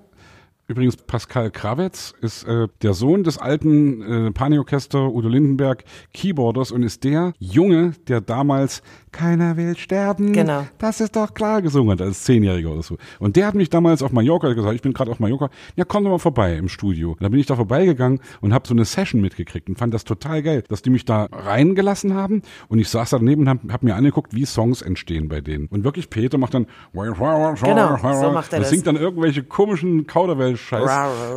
Übrigens, 0.68 0.96
Pascal 0.96 1.50
Krawetz 1.50 2.14
ist 2.20 2.44
äh, 2.44 2.68
der 2.82 2.94
Sohn 2.94 3.24
des 3.24 3.36
alten 3.36 4.28
äh, 4.28 4.30
Paniorchester 4.30 5.12
Udo 5.12 5.28
Lindenberg 5.28 5.84
Keyboarders 6.14 6.70
und 6.70 6.82
ist 6.82 7.04
der 7.04 7.32
Junge, 7.38 7.92
der 8.08 8.20
damals 8.20 8.82
Keiner 9.12 9.56
will 9.56 9.76
sterben. 9.76 10.32
Genau. 10.32 10.66
Das 10.78 11.00
ist 11.00 11.16
doch 11.16 11.34
klar 11.34 11.62
gesungen 11.62 12.00
als 12.00 12.24
Zehnjähriger 12.24 12.70
oder 12.70 12.82
so. 12.82 12.96
Und 13.18 13.36
der 13.36 13.46
hat 13.46 13.54
mich 13.54 13.70
damals 13.70 14.02
auf 14.02 14.12
Mallorca 14.12 14.52
gesagt, 14.52 14.74
ich 14.74 14.82
bin 14.82 14.92
gerade 14.92 15.10
auf 15.10 15.20
Mallorca, 15.20 15.50
ja 15.76 15.84
komm 15.84 16.04
doch 16.04 16.10
mal 16.10 16.18
vorbei 16.18 16.56
im 16.56 16.68
Studio. 16.68 17.12
Und 17.12 17.22
da 17.22 17.28
bin 17.28 17.38
ich 17.38 17.46
da 17.46 17.56
vorbeigegangen 17.56 18.20
und 18.40 18.52
habe 18.52 18.66
so 18.66 18.74
eine 18.74 18.84
Session 18.84 19.20
mitgekriegt 19.20 19.68
und 19.68 19.78
fand 19.78 19.94
das 19.94 20.04
total 20.04 20.42
geil, 20.42 20.64
dass 20.68 20.82
die 20.82 20.90
mich 20.90 21.04
da 21.04 21.28
reingelassen 21.30 22.14
haben 22.14 22.42
und 22.68 22.78
ich 22.78 22.88
saß 22.88 23.10
da 23.10 23.18
daneben 23.18 23.42
und 23.42 23.48
habe 23.48 23.72
hab 23.72 23.82
mir 23.82 23.94
angeguckt, 23.94 24.34
wie 24.34 24.44
Songs 24.46 24.82
entstehen 24.82 25.28
bei 25.28 25.40
denen. 25.40 25.66
Und 25.66 25.84
wirklich 25.84 26.10
Peter 26.10 26.38
macht 26.38 26.54
dann 26.54 26.66
genau, 26.92 27.96
so 27.96 28.30
macht 28.32 28.52
er 28.52 28.60
das. 28.60 28.70
singt 28.70 28.86
dann 28.86 28.96
irgendwelche 28.96 29.42
komischen 29.42 30.06
Kauderwelsch-Scheiß. 30.06 30.90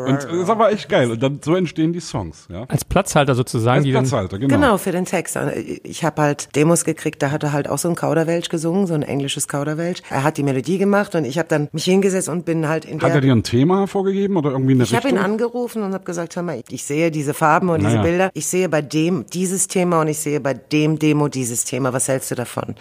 Und 0.07 0.23
das 0.23 0.47
war 0.47 0.71
echt 0.71 0.89
geil. 0.89 1.11
Und 1.11 1.21
dann 1.21 1.39
so 1.43 1.55
entstehen 1.55 1.93
die 1.93 1.99
Songs. 1.99 2.47
Ja. 2.49 2.65
Als 2.67 2.85
Platzhalter 2.85 3.35
sozusagen. 3.35 3.83
Als 3.83 3.89
Platzhalter, 3.89 4.39
genau. 4.39 4.55
Genau, 4.55 4.77
für 4.77 4.91
den 4.91 5.05
Text. 5.05 5.37
Ich 5.83 6.03
habe 6.03 6.21
halt 6.21 6.55
Demos 6.55 6.85
gekriegt, 6.85 7.21
da 7.21 7.31
hat 7.31 7.43
er 7.43 7.53
halt 7.65 7.73
auch 7.73 7.77
so 7.77 7.89
ein 7.89 7.95
Kauderwelsch 7.95 8.49
gesungen, 8.49 8.87
so 8.87 8.93
ein 8.93 9.03
englisches 9.03 9.47
Kauderwelsch. 9.47 10.01
Er 10.09 10.23
hat 10.23 10.37
die 10.37 10.43
Melodie 10.43 10.77
gemacht 10.77 11.15
und 11.15 11.25
ich 11.25 11.37
habe 11.37 11.47
dann 11.49 11.67
mich 11.71 11.85
hingesetzt 11.85 12.29
und 12.29 12.45
bin 12.45 12.67
halt 12.67 12.85
in 12.85 13.01
Hat 13.01 13.09
der... 13.09 13.15
er 13.15 13.21
dir 13.21 13.33
ein 13.33 13.43
Thema 13.43 13.87
vorgegeben 13.87 14.37
oder 14.37 14.51
irgendwie 14.51 14.73
eine 14.73 14.83
ich 14.83 14.95
habe 14.95 15.09
ihn 15.09 15.17
angerufen 15.17 15.83
und 15.83 15.93
habe 15.93 16.03
gesagt, 16.03 16.35
hör 16.35 16.43
mal, 16.43 16.61
ich 16.69 16.83
sehe 16.83 17.11
diese 17.11 17.33
Farben 17.33 17.69
und 17.69 17.79
diese 17.79 17.91
Naja. 17.91 18.03
Bilder. 18.03 18.29
Ich 18.33 18.47
sehe 18.47 18.69
bei 18.69 18.81
dem 18.81 19.25
dieses 19.33 19.67
Thema 19.67 20.01
und 20.01 20.07
ich 20.07 20.19
sehe 20.19 20.39
bei 20.39 20.53
dem 20.53 20.99
Demo 20.99 21.27
dieses 21.27 21.65
Thema. 21.65 21.93
Was 21.93 22.07
hältst 22.07 22.31
du 22.31 22.35
davon? 22.35 22.75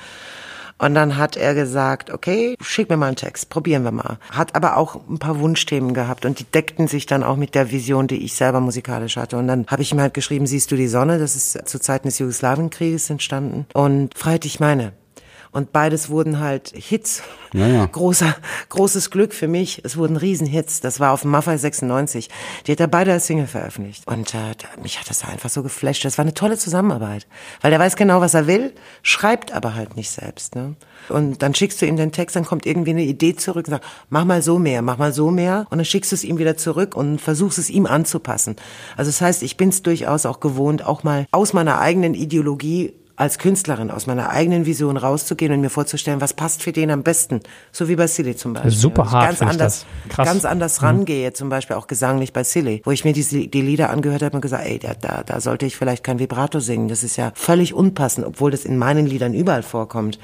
Und 0.78 0.94
dann 0.94 1.16
hat 1.16 1.36
er 1.36 1.54
gesagt, 1.54 2.10
okay, 2.10 2.56
schick 2.60 2.90
mir 2.90 2.96
mal 2.96 3.06
einen 3.06 3.16
Text, 3.16 3.48
probieren 3.48 3.84
wir 3.84 3.92
mal. 3.92 4.18
Hat 4.30 4.54
aber 4.54 4.76
auch 4.76 4.96
ein 5.08 5.18
paar 5.18 5.38
Wunschthemen 5.38 5.94
gehabt 5.94 6.26
und 6.26 6.40
die 6.40 6.44
deckten 6.44 6.88
sich 6.88 7.06
dann 7.06 7.22
auch 7.22 7.36
mit 7.36 7.54
der 7.54 7.70
Vision, 7.70 8.06
die 8.06 8.24
ich 8.24 8.34
selber 8.34 8.60
musikalisch 8.60 9.16
hatte. 9.16 9.36
Und 9.36 9.46
dann 9.46 9.66
habe 9.68 9.82
ich 9.82 9.92
ihm 9.92 10.00
halt 10.00 10.14
geschrieben, 10.14 10.46
siehst 10.46 10.70
du 10.72 10.76
die 10.76 10.88
Sonne? 10.88 11.18
Das 11.18 11.36
ist 11.36 11.68
zu 11.68 11.80
Zeiten 11.80 12.08
des 12.08 12.18
Jugoslawienkrieges 12.18 13.10
entstanden. 13.10 13.66
Und 13.72 14.16
Freiheit, 14.16 14.44
ich 14.44 14.60
meine. 14.60 14.92
Und 15.54 15.70
beides 15.70 16.10
wurden 16.10 16.40
halt 16.40 16.72
Hits. 16.74 17.22
Ja, 17.52 17.68
ja. 17.68 17.86
Großer, 17.86 18.34
großes 18.70 19.12
Glück 19.12 19.32
für 19.32 19.46
mich. 19.46 19.82
Es 19.84 19.96
wurden 19.96 20.16
Riesenhits. 20.16 20.80
Das 20.80 20.98
war 20.98 21.12
auf 21.12 21.24
Maffei 21.24 21.56
96. 21.56 22.28
Die 22.66 22.72
hat 22.72 22.80
er 22.80 22.88
beide 22.88 23.12
als 23.12 23.28
Single 23.28 23.46
veröffentlicht. 23.46 24.04
Und 24.08 24.34
äh, 24.34 24.56
mich 24.82 24.98
hat 24.98 25.08
das 25.08 25.22
einfach 25.22 25.48
so 25.50 25.62
geflasht. 25.62 26.04
Das 26.04 26.18
war 26.18 26.24
eine 26.24 26.34
tolle 26.34 26.58
Zusammenarbeit. 26.58 27.28
Weil 27.60 27.70
der 27.70 27.78
weiß 27.78 27.94
genau, 27.94 28.20
was 28.20 28.34
er 28.34 28.48
will, 28.48 28.72
schreibt 29.04 29.52
aber 29.52 29.76
halt 29.76 29.96
nicht 29.96 30.10
selbst. 30.10 30.56
Ne? 30.56 30.74
Und 31.08 31.40
dann 31.40 31.54
schickst 31.54 31.80
du 31.80 31.86
ihm 31.86 31.96
den 31.96 32.10
Text, 32.10 32.34
dann 32.34 32.44
kommt 32.44 32.66
irgendwie 32.66 32.90
eine 32.90 33.04
Idee 33.04 33.36
zurück 33.36 33.68
und 33.68 33.74
sagt, 33.74 33.86
mach 34.10 34.24
mal 34.24 34.42
so 34.42 34.58
mehr, 34.58 34.82
mach 34.82 34.98
mal 34.98 35.12
so 35.12 35.30
mehr. 35.30 35.68
Und 35.70 35.78
dann 35.78 35.84
schickst 35.84 36.10
du 36.10 36.16
es 36.16 36.24
ihm 36.24 36.38
wieder 36.38 36.56
zurück 36.56 36.96
und 36.96 37.20
versuchst 37.20 37.58
es 37.58 37.70
ihm 37.70 37.86
anzupassen. 37.86 38.56
Also 38.96 39.08
das 39.08 39.20
heißt, 39.20 39.44
ich 39.44 39.56
bin 39.56 39.68
es 39.68 39.82
durchaus 39.82 40.26
auch 40.26 40.40
gewohnt, 40.40 40.84
auch 40.84 41.04
mal 41.04 41.28
aus 41.30 41.52
meiner 41.52 41.78
eigenen 41.78 42.14
Ideologie 42.14 42.92
als 43.16 43.38
Künstlerin 43.38 43.90
aus 43.90 44.06
meiner 44.06 44.30
eigenen 44.30 44.66
Vision 44.66 44.96
rauszugehen 44.96 45.52
und 45.52 45.60
mir 45.60 45.70
vorzustellen, 45.70 46.20
was 46.20 46.32
passt 46.32 46.62
für 46.62 46.72
den 46.72 46.90
am 46.90 47.02
besten. 47.02 47.40
So 47.70 47.88
wie 47.88 47.96
bei 47.96 48.06
Silly 48.06 48.34
zum 48.34 48.54
Beispiel. 48.54 48.72
Super 48.72 49.04
Dass 49.04 49.12
hart, 49.12 49.38
ganz 49.38 49.42
anders. 49.42 49.86
Krass. 50.08 50.28
ganz 50.28 50.44
anders 50.44 50.82
rangehe, 50.82 51.32
zum 51.32 51.48
Beispiel 51.48 51.76
auch 51.76 51.86
gesanglich 51.86 52.32
bei 52.32 52.44
Silly, 52.44 52.82
wo 52.84 52.90
ich 52.90 53.04
mir 53.04 53.12
die, 53.12 53.48
die 53.48 53.62
Lieder 53.62 53.90
angehört 53.90 54.22
habe 54.22 54.36
und 54.36 54.40
gesagt, 54.40 54.66
ey, 54.66 54.78
da, 54.78 54.94
da, 55.00 55.22
da 55.22 55.40
sollte 55.40 55.66
ich 55.66 55.76
vielleicht 55.76 56.02
kein 56.02 56.18
Vibrato 56.18 56.60
singen. 56.60 56.88
Das 56.88 57.04
ist 57.04 57.16
ja 57.16 57.32
völlig 57.34 57.74
unpassend, 57.74 58.26
obwohl 58.26 58.50
das 58.50 58.64
in 58.64 58.78
meinen 58.78 59.06
Liedern 59.06 59.34
überall 59.34 59.62
vorkommt. 59.62 60.18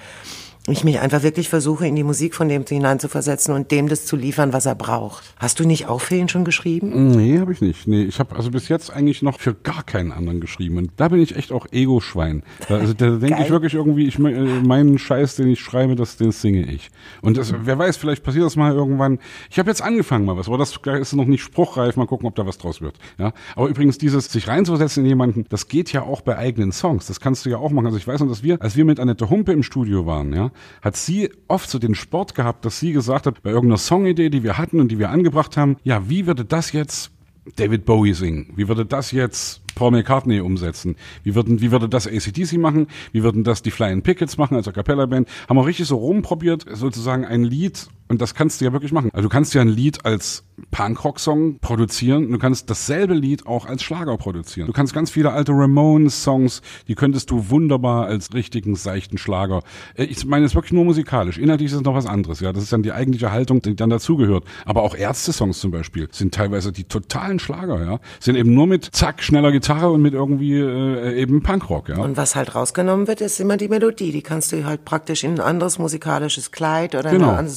Ich 0.66 0.85
mich 0.85 1.01
einfach 1.01 1.23
wirklich 1.23 1.49
versuche, 1.49 1.87
in 1.87 1.97
die 1.97 2.03
Musik 2.03 2.35
von 2.35 2.49
dem 2.49 2.65
hineinzuversetzen 2.66 3.55
und 3.55 3.70
dem 3.70 3.89
das 3.89 4.05
zu 4.05 4.15
liefern, 4.15 4.53
was 4.53 4.66
er 4.66 4.74
braucht. 4.74 5.35
Hast 5.39 5.59
du 5.59 5.66
nicht 5.66 5.89
auch 5.89 6.03
für 6.03 6.16
ihn 6.16 6.28
schon 6.28 6.45
geschrieben? 6.45 7.12
Nee, 7.12 7.39
habe 7.39 7.53
ich 7.53 7.62
nicht. 7.62 7.89
Nee, 7.89 8.03
ich 8.03 8.19
habe 8.19 8.37
also 8.37 8.51
bis 8.51 8.69
jetzt 8.69 8.93
eigentlich 8.93 9.23
noch 9.23 9.41
für 9.41 9.55
gar 9.55 9.82
keinen 9.82 10.12
anderen 10.12 10.39
geschrieben. 10.39 10.77
Und 10.77 10.91
da 10.97 11.09
bin 11.09 11.20
ich 11.20 11.35
echt 11.35 11.51
auch 11.51 11.66
Ego-Schwein. 11.73 12.43
Da, 12.69 12.77
also, 12.77 12.93
da 12.93 13.11
denke 13.16 13.43
ich 13.43 13.49
wirklich 13.49 13.73
irgendwie, 13.73 14.07
ich 14.07 14.19
äh, 14.19 14.20
meinen 14.20 14.99
Scheiß, 14.99 15.37
den 15.37 15.49
ich 15.49 15.61
schreibe, 15.61 15.97
das, 15.97 16.19
den 16.19 16.31
singe 16.31 16.70
ich. 16.70 16.91
Und 17.23 17.39
das, 17.39 17.55
wer 17.62 17.78
weiß, 17.78 17.97
vielleicht 17.97 18.23
passiert 18.23 18.45
das 18.45 18.57
mal 18.57 18.74
irgendwann. 18.74 19.19
Ich 19.51 19.59
habe 19.59 19.70
jetzt 19.70 19.81
angefangen 19.81 20.27
mal 20.27 20.37
was, 20.37 20.47
aber 20.47 20.59
das 20.59 20.77
ist 20.77 21.15
noch 21.15 21.24
nicht 21.24 21.43
spruchreif. 21.43 21.97
Mal 21.97 22.07
gucken, 22.07 22.28
ob 22.28 22.35
da 22.35 22.47
was 22.47 22.59
draus 22.59 22.82
wird. 22.82 22.97
Ja. 23.19 23.32
Aber 23.57 23.69
übrigens 23.69 23.97
dieses 23.97 24.27
sich 24.27 24.47
reinzusetzen 24.47 25.05
in 25.05 25.09
jemanden, 25.09 25.47
das 25.49 25.69
geht 25.69 25.91
ja 25.93 26.03
auch 26.03 26.20
bei 26.20 26.37
eigenen 26.37 26.70
Songs. 26.70 27.07
Das 27.07 27.19
kannst 27.19 27.47
du 27.47 27.51
ja 27.51 27.57
auch 27.57 27.70
machen. 27.70 27.87
Also 27.87 27.97
ich 27.97 28.07
weiß 28.07 28.20
noch, 28.20 28.28
dass 28.28 28.43
wir, 28.43 28.61
als 28.61 28.77
wir 28.77 28.85
mit 28.85 29.01
Annette 29.01 29.31
Humpe 29.31 29.53
im 29.53 29.62
Studio 29.62 30.05
waren, 30.05 30.35
ja, 30.35 30.50
hat 30.83 30.97
sie 30.97 31.31
oft 31.49 31.69
so 31.71 31.79
den 31.79 31.95
Sport 31.95 32.35
gehabt, 32.35 32.65
dass 32.65 32.81
sie 32.81 32.93
gesagt 32.93 33.27
hat, 33.27 33.43
bei 33.43 33.51
irgendeiner 33.51 33.79
Songidee, 33.79 34.31
die 34.31 34.43
wir 34.43 34.59
hatten 34.59 34.81
und 34.81 34.89
die 34.89 34.99
wir 34.99 35.11
angebracht 35.11 35.57
haben, 35.57 35.77
ja, 35.85 36.09
wie 36.09 36.27
würde 36.27 36.45
das 36.45 36.73
jetzt 36.73 37.11
David 37.57 37.85
Bowie 37.85 38.15
singen? 38.15 38.53
Wie 38.57 38.69
würde 38.69 38.87
das 38.87 39.13
jetzt 39.13 39.63
Paul 39.75 39.93
McCartney 39.93 40.41
umsetzen? 40.41 40.97
Wie 41.23 41.35
würden, 41.35 41.61
wie 41.61 41.71
würde 41.71 41.89
das 41.89 42.07
ACDC 42.07 42.59
machen? 42.59 42.87
Wie 43.13 43.23
würden 43.23 43.45
das 43.45 43.63
die 43.63 43.71
Flying 43.71 44.03
Pickets 44.03 44.37
machen, 44.37 44.57
also 44.57 44.73
Capella 44.73 45.07
Band? 45.07 45.29
Haben 45.49 45.57
wir 45.57 45.67
richtig 45.67 45.87
so 45.87 45.97
rumprobiert, 45.97 46.67
sozusagen 46.73 47.25
ein 47.25 47.45
Lied, 47.45 47.89
und 48.11 48.20
das 48.20 48.35
kannst 48.35 48.61
du 48.61 48.66
ja 48.66 48.73
wirklich 48.73 48.93
machen. 48.93 49.09
Also 49.15 49.28
du 49.28 49.32
kannst 49.32 49.55
ja 49.55 49.62
ein 49.62 49.69
Lied 49.69 50.05
als 50.05 50.45
Punkrock-Song 50.73 51.59
produzieren, 51.61 52.27
und 52.27 52.32
du 52.32 52.39
kannst 52.39 52.69
dasselbe 52.69 53.15
Lied 53.15 53.47
auch 53.47 53.65
als 53.66 53.82
Schlager 53.82 54.16
produzieren. 54.19 54.66
Du 54.66 54.73
kannst 54.74 54.93
ganz 54.93 55.11
viele 55.11 55.32
alte 55.32 55.53
Ramones-Songs, 55.53 56.61
die 56.89 56.95
könntest 56.95 57.31
du 57.31 57.49
wunderbar 57.49 58.07
als 58.07 58.35
richtigen, 58.35 58.74
seichten 58.77 59.16
Schlager. 59.16 59.62
Äh, 59.95 60.05
Ich 60.05 60.27
meine, 60.27 60.45
es 60.45 60.53
ist 60.53 60.55
wirklich 60.57 60.73
nur 60.73 60.85
musikalisch. 60.85 61.39
Inhaltlich 61.39 61.70
ist 61.70 61.77
es 61.78 61.82
noch 61.82 61.95
was 61.95 62.05
anderes, 62.07 62.41
ja. 62.41 62.53
Das 62.53 62.62
ist 62.62 62.73
dann 62.73 62.82
die 62.82 62.93
eigentliche 62.93 63.32
Haltung, 63.32 63.62
die 63.62 63.74
dann 63.74 63.89
dazugehört. 63.91 64.45
Aber 64.66 64.82
auch 64.82 64.95
Ärzte-Songs 64.95 65.59
zum 65.61 65.70
Beispiel 65.70 66.09
sind 66.12 66.35
teilweise 66.35 66.73
die 66.73 66.85
totalen 66.85 67.39
Schlager, 67.39 67.82
ja. 67.82 68.01
Sind 68.19 68.37
eben 68.37 68.53
nur 68.53 68.66
mit 68.66 68.85
zack, 68.93 69.23
schneller 69.23 69.53
Gitarre 69.53 69.91
und 69.91 70.03
mit 70.03 70.12
irgendwie 70.15 70.59
äh, 70.59 71.19
eben 71.20 71.43
Punkrock, 71.43 71.89
ja. 71.89 71.99
Und 71.99 72.16
was 72.16 72.35
halt 72.35 72.55
rausgenommen 72.55 73.07
wird, 73.07 73.20
ist 73.20 73.41
immer 73.41 73.57
die 73.57 73.69
Melodie. 73.69 74.12
Die 74.12 74.23
kannst 74.23 74.53
du 74.53 74.65
halt 74.65 74.85
praktisch 74.85 75.24
in 75.24 75.35
ein 75.35 75.41
anderes 75.41 75.78
musikalisches 75.78 76.51
Kleid 76.51 76.95
oder 76.95 77.11
Genau. 77.11 77.31
ein 77.31 77.49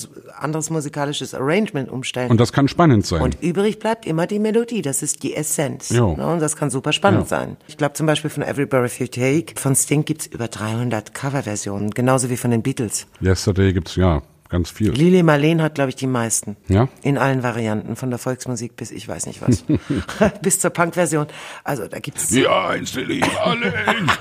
anderes, 0.44 0.70
musikalisches 0.70 1.34
Arrangement 1.34 1.90
umstellen. 1.90 2.30
Und 2.30 2.40
das 2.40 2.52
kann 2.54 2.68
spannend 2.68 3.06
sein. 3.06 3.22
Und 3.22 3.42
übrig 3.42 3.80
bleibt 3.80 4.06
immer 4.06 4.28
die 4.28 4.40
Melodie, 4.40 4.82
das 4.82 5.02
ist 5.02 5.24
die 5.24 5.36
Essenz. 5.36 5.90
Jo. 5.90 6.16
Ne? 6.16 6.26
Und 6.28 6.40
das 6.40 6.56
kann 6.56 6.70
super 6.70 6.94
spannend 6.94 7.22
Ja. 7.24 7.28
sein. 7.38 7.58
Ich 7.68 7.78
glaube 7.78 7.94
zum 7.94 8.06
Beispiel 8.06 8.30
von 8.30 8.44
Every 8.44 8.66
Breath 8.66 9.00
You 9.00 9.08
Take 9.08 9.60
von 9.60 9.76
Sting 9.76 10.06
gibt's 10.06 10.26
über 10.28 10.48
300 10.48 11.14
Coverversionen, 11.14 11.92
genauso 11.92 12.30
wie 12.30 12.38
von 12.38 12.52
den 12.52 12.62
Beatles. 12.62 13.08
Yesterday 13.22 13.74
gibt's 13.74 13.96
ja 13.96 14.22
ganz 14.50 14.70
viel. 14.70 14.92
Lili 14.92 15.24
Marleen 15.24 15.64
hat, 15.64 15.74
glaube 15.76 15.90
ich, 15.90 15.96
die 15.96 16.06
meisten. 16.06 16.58
Ja? 16.68 16.88
In 17.02 17.18
allen 17.18 17.42
Varianten, 17.42 17.96
von 17.96 18.12
der 18.12 18.20
Volksmusik 18.20 18.76
bis 18.76 18.92
ich 18.92 19.08
weiß 19.08 19.26
nicht 19.26 19.42
was. 19.42 19.64
bis 20.44 20.60
zur 20.60 20.70
Punk-Version. 20.70 21.26
Also 21.64 21.88
da 21.88 21.98
gibt's 22.00 22.30
Ja, 22.30 22.68
eins 22.70 22.94
will 22.96 23.10
ich 23.10 23.40
allein. 23.40 24.12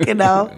genau. 0.06 0.48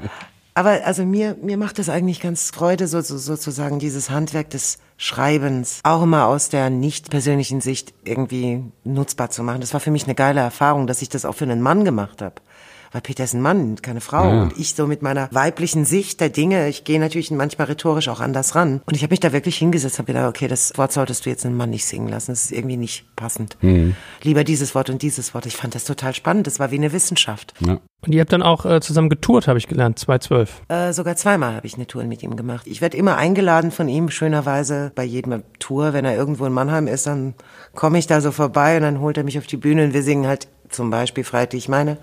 Aber 0.54 0.84
also 0.84 1.04
mir, 1.06 1.36
mir 1.40 1.56
macht 1.56 1.78
es 1.78 1.88
eigentlich 1.88 2.20
ganz 2.20 2.50
Freude, 2.50 2.86
so, 2.86 3.00
so, 3.00 3.16
sozusagen 3.16 3.78
dieses 3.78 4.10
Handwerk 4.10 4.50
des 4.50 4.78
Schreibens 4.98 5.80
auch 5.82 6.02
immer 6.02 6.26
aus 6.26 6.50
der 6.50 6.68
nicht 6.68 7.10
persönlichen 7.10 7.62
Sicht 7.62 7.94
irgendwie 8.04 8.62
nutzbar 8.84 9.30
zu 9.30 9.42
machen. 9.42 9.62
Das 9.62 9.72
war 9.72 9.80
für 9.80 9.90
mich 9.90 10.04
eine 10.04 10.14
geile 10.14 10.40
Erfahrung, 10.40 10.86
dass 10.86 11.00
ich 11.00 11.08
das 11.08 11.24
auch 11.24 11.34
für 11.34 11.44
einen 11.44 11.62
Mann 11.62 11.84
gemacht 11.84 12.20
habe. 12.20 12.34
Weil 12.92 13.00
Peter 13.00 13.24
ist 13.24 13.34
ein 13.34 13.40
Mann, 13.40 13.76
keine 13.80 14.00
Frau. 14.00 14.24
Ja. 14.24 14.42
Und 14.42 14.58
ich 14.58 14.74
so 14.74 14.86
mit 14.86 15.02
meiner 15.02 15.28
weiblichen 15.32 15.84
Sicht 15.84 16.20
der 16.20 16.28
Dinge, 16.28 16.68
ich 16.68 16.84
gehe 16.84 17.00
natürlich 17.00 17.30
manchmal 17.30 17.66
rhetorisch 17.68 18.08
auch 18.08 18.20
anders 18.20 18.54
ran. 18.54 18.82
Und 18.86 18.94
ich 18.94 19.02
habe 19.02 19.12
mich 19.12 19.20
da 19.20 19.32
wirklich 19.32 19.56
hingesetzt, 19.56 19.98
habe 19.98 20.12
gedacht, 20.12 20.28
okay, 20.28 20.48
das 20.48 20.76
Wort 20.76 20.92
solltest 20.92 21.24
du 21.24 21.30
jetzt 21.30 21.46
einen 21.46 21.56
Mann 21.56 21.70
nicht 21.70 21.86
singen 21.86 22.08
lassen. 22.08 22.32
Das 22.32 22.44
ist 22.44 22.52
irgendwie 22.52 22.76
nicht 22.76 23.04
passend. 23.16 23.56
Mhm. 23.62 23.96
Lieber 24.22 24.44
dieses 24.44 24.74
Wort 24.74 24.90
und 24.90 25.02
dieses 25.02 25.34
Wort. 25.34 25.46
Ich 25.46 25.56
fand 25.56 25.74
das 25.74 25.84
total 25.84 26.14
spannend. 26.14 26.46
Das 26.46 26.58
war 26.58 26.70
wie 26.70 26.76
eine 26.76 26.92
Wissenschaft. 26.92 27.54
Ja. 27.60 27.78
Und 28.04 28.12
ihr 28.12 28.20
habt 28.20 28.32
dann 28.32 28.42
auch 28.42 28.66
äh, 28.66 28.80
zusammen 28.80 29.08
getourt, 29.08 29.46
habe 29.46 29.58
ich 29.58 29.68
gelernt, 29.68 29.96
2012. 29.96 30.62
Äh, 30.68 30.92
sogar 30.92 31.14
zweimal 31.14 31.54
habe 31.54 31.66
ich 31.68 31.74
eine 31.74 31.86
Tour 31.86 32.02
mit 32.02 32.22
ihm 32.24 32.34
gemacht. 32.34 32.66
Ich 32.66 32.80
werde 32.80 32.96
immer 32.96 33.16
eingeladen 33.16 33.70
von 33.70 33.88
ihm, 33.88 34.10
schönerweise 34.10 34.90
bei 34.96 35.04
jedem 35.04 35.44
Tour. 35.60 35.92
Wenn 35.92 36.04
er 36.04 36.16
irgendwo 36.16 36.44
in 36.44 36.52
Mannheim 36.52 36.88
ist, 36.88 37.06
dann 37.06 37.34
komme 37.74 37.98
ich 37.98 38.08
da 38.08 38.20
so 38.20 38.32
vorbei 38.32 38.76
und 38.76 38.82
dann 38.82 39.00
holt 39.00 39.16
er 39.18 39.24
mich 39.24 39.38
auf 39.38 39.46
die 39.46 39.56
Bühne 39.56 39.84
und 39.84 39.94
wir 39.94 40.02
singen 40.02 40.26
halt 40.26 40.48
zum 40.68 40.90
Beispiel 40.90 41.22
Freitag, 41.22 41.54
ich 41.54 41.68
meine. 41.68 41.98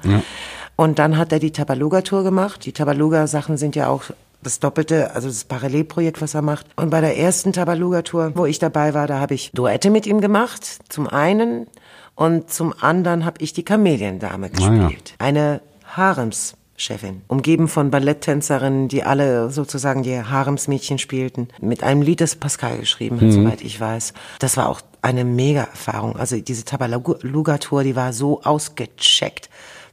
Und 0.79 0.97
dann 0.97 1.17
hat 1.17 1.33
er 1.33 1.39
die 1.39 1.51
Tabaluga-Tour 1.51 2.23
gemacht. 2.23 2.65
Die 2.65 2.71
Tabaluga-Sachen 2.71 3.57
sind 3.57 3.75
ja 3.75 3.89
auch 3.89 4.03
das 4.41 4.61
Doppelte, 4.61 5.13
also 5.13 5.27
das 5.27 5.43
Parallelprojekt, 5.43 6.21
was 6.21 6.35
er 6.35 6.41
macht. 6.41 6.67
Und 6.77 6.89
bei 6.89 7.01
der 7.01 7.17
ersten 7.17 7.51
Tabaluga-Tour, 7.51 8.31
wo 8.35 8.45
ich 8.45 8.59
dabei 8.59 8.93
war, 8.93 9.05
da 9.05 9.19
habe 9.19 9.33
ich 9.33 9.51
Duette 9.53 9.89
mit 9.89 10.07
ihm 10.07 10.21
gemacht, 10.21 10.79
zum 10.87 11.05
einen. 11.07 11.67
Und 12.15 12.49
zum 12.49 12.73
anderen 12.79 13.25
habe 13.25 13.41
ich 13.41 13.51
die 13.51 13.63
Kameliendame 13.63 14.49
Ah, 14.55 14.59
ja. 14.61 14.69
gespielt. 14.87 15.15
Eine 15.19 15.59
Haremschefin, 15.97 17.23
umgeben 17.27 17.67
von 17.67 17.91
Balletttänzerinnen, 17.91 18.87
die 18.87 19.03
alle 19.03 19.49
sozusagen 19.49 20.03
die 20.03 20.21
Haremsmädchen 20.23 20.97
spielten, 20.97 21.49
mit 21.59 21.83
einem 21.83 22.01
Lied, 22.01 22.21
das 22.21 22.37
Pascal 22.37 22.77
geschrieben 22.77 23.19
hat, 23.19 23.33
soweit 23.33 23.61
ich 23.61 23.81
weiß. 23.81 24.13
Das 24.39 24.55
war 24.55 24.69
auch 24.69 24.79
eine 25.01 25.25
Mega-Erfahrung. 25.25 26.15
Also 26.15 26.37
diese 26.39 26.63
Tabaluga-Tour, 26.63 27.83
die 27.83 27.97
war 27.97 28.13
so 28.13 28.43
ausgecheckt. 28.43 29.48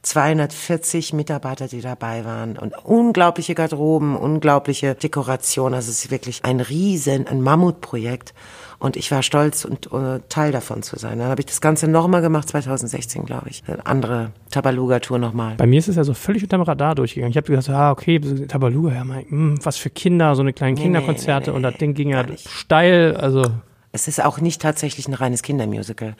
240 0.07 1.11
Mitarbeiter, 1.11 1.67
die 1.67 1.81
dabei 1.81 2.23
waren 2.23 2.57
und 2.57 2.73
unglaubliche 2.85 3.55
Garderoben, 3.55 4.15
unglaubliche 4.15 4.95
Dekoration. 4.95 5.73
Also 5.73 5.91
es 5.91 6.05
ist 6.05 6.11
wirklich 6.11 6.45
ein 6.45 6.61
riesen, 6.61 7.27
ein 7.27 7.41
Mammutprojekt. 7.41 8.33
Und 8.79 8.95
ich 8.95 9.11
war 9.11 9.21
stolz 9.21 9.65
und 9.65 9.91
uh, 9.91 10.19
Teil 10.29 10.51
davon 10.51 10.81
zu 10.81 10.97
sein. 10.97 11.19
Dann 11.19 11.29
habe 11.29 11.41
ich 11.41 11.47
das 11.47 11.61
Ganze 11.61 11.87
nochmal 11.87 12.21
gemacht, 12.21 12.47
2016, 12.47 13.25
glaube 13.25 13.49
ich. 13.49 13.63
Eine 13.67 13.85
andere 13.85 14.31
Tabaluga-Tour 14.51 15.17
nochmal. 15.17 15.55
Bei 15.55 15.65
mir 15.65 15.79
ist 15.79 15.89
es 15.89 15.95
ja 15.95 16.03
so 16.03 16.13
völlig 16.13 16.43
unterm 16.43 16.61
Radar 16.61 16.95
durchgegangen. 16.95 17.31
Ich 17.31 17.37
habe 17.37 17.47
gesagt, 17.47 17.69
ah, 17.69 17.91
okay, 17.91 18.19
Tabaluga, 18.47 18.93
ja, 18.93 19.03
mein, 19.03 19.25
mh, 19.25 19.29
hm, 19.29 19.59
was 19.65 19.77
für 19.77 19.89
Kinder, 19.89 20.35
so 20.35 20.41
eine 20.41 20.53
kleine 20.53 20.75
nee, 20.75 20.83
Kinderkonzerte. 20.83 21.49
Nee, 21.49 21.51
nee, 21.51 21.55
und 21.57 21.63
das 21.63 21.77
Ding 21.79 21.95
ging 21.95 22.09
ja 22.09 22.23
steil, 22.45 23.17
also 23.17 23.43
es 23.91 24.07
ist 24.07 24.23
auch 24.23 24.39
nicht 24.39 24.61
tatsächlich 24.61 25.07
ein 25.07 25.15
reines 25.15 25.41
Kindermusical. 25.41 26.15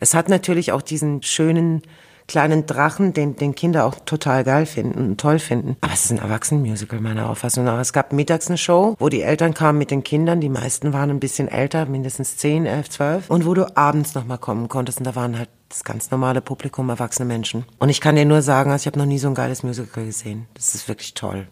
Es 0.00 0.14
hat 0.14 0.28
natürlich 0.28 0.72
auch 0.72 0.82
diesen 0.82 1.22
schönen 1.22 1.82
kleinen 2.30 2.64
Drachen, 2.64 3.12
den, 3.12 3.34
den 3.34 3.56
Kinder 3.56 3.84
auch 3.84 3.96
total 4.06 4.44
geil 4.44 4.64
finden 4.64 5.10
und 5.10 5.20
toll 5.20 5.40
finden. 5.40 5.76
Aber 5.80 5.92
es 5.92 6.04
ist 6.04 6.12
ein 6.12 6.18
Erwachsenenmusical, 6.18 7.00
meiner 7.00 7.28
Auffassung 7.28 7.64
nach. 7.64 7.80
Es 7.80 7.92
gab 7.92 8.12
mittags 8.12 8.46
eine 8.46 8.56
Show, 8.56 8.94
wo 9.00 9.08
die 9.08 9.22
Eltern 9.22 9.52
kamen 9.52 9.78
mit 9.78 9.90
den 9.90 10.04
Kindern. 10.04 10.40
Die 10.40 10.48
meisten 10.48 10.92
waren 10.92 11.10
ein 11.10 11.18
bisschen 11.18 11.48
älter, 11.48 11.86
mindestens 11.86 12.36
10, 12.36 12.66
11, 12.66 12.90
12. 12.90 13.30
Und 13.30 13.46
wo 13.46 13.54
du 13.54 13.76
abends 13.76 14.14
nochmal 14.14 14.38
kommen 14.38 14.68
konntest. 14.68 14.98
Und 14.98 15.08
da 15.08 15.16
waren 15.16 15.36
halt 15.36 15.48
das 15.68 15.82
ganz 15.82 16.12
normale 16.12 16.40
Publikum, 16.40 16.88
erwachsene 16.88 17.26
Menschen. 17.26 17.64
Und 17.80 17.88
ich 17.88 18.00
kann 18.00 18.14
dir 18.14 18.24
nur 18.24 18.42
sagen, 18.42 18.70
also 18.70 18.84
ich 18.84 18.86
habe 18.86 18.98
noch 19.00 19.06
nie 19.06 19.18
so 19.18 19.26
ein 19.26 19.34
geiles 19.34 19.64
Musical 19.64 20.06
gesehen. 20.06 20.46
Das 20.54 20.76
ist 20.76 20.86
wirklich 20.86 21.14
toll. 21.14 21.48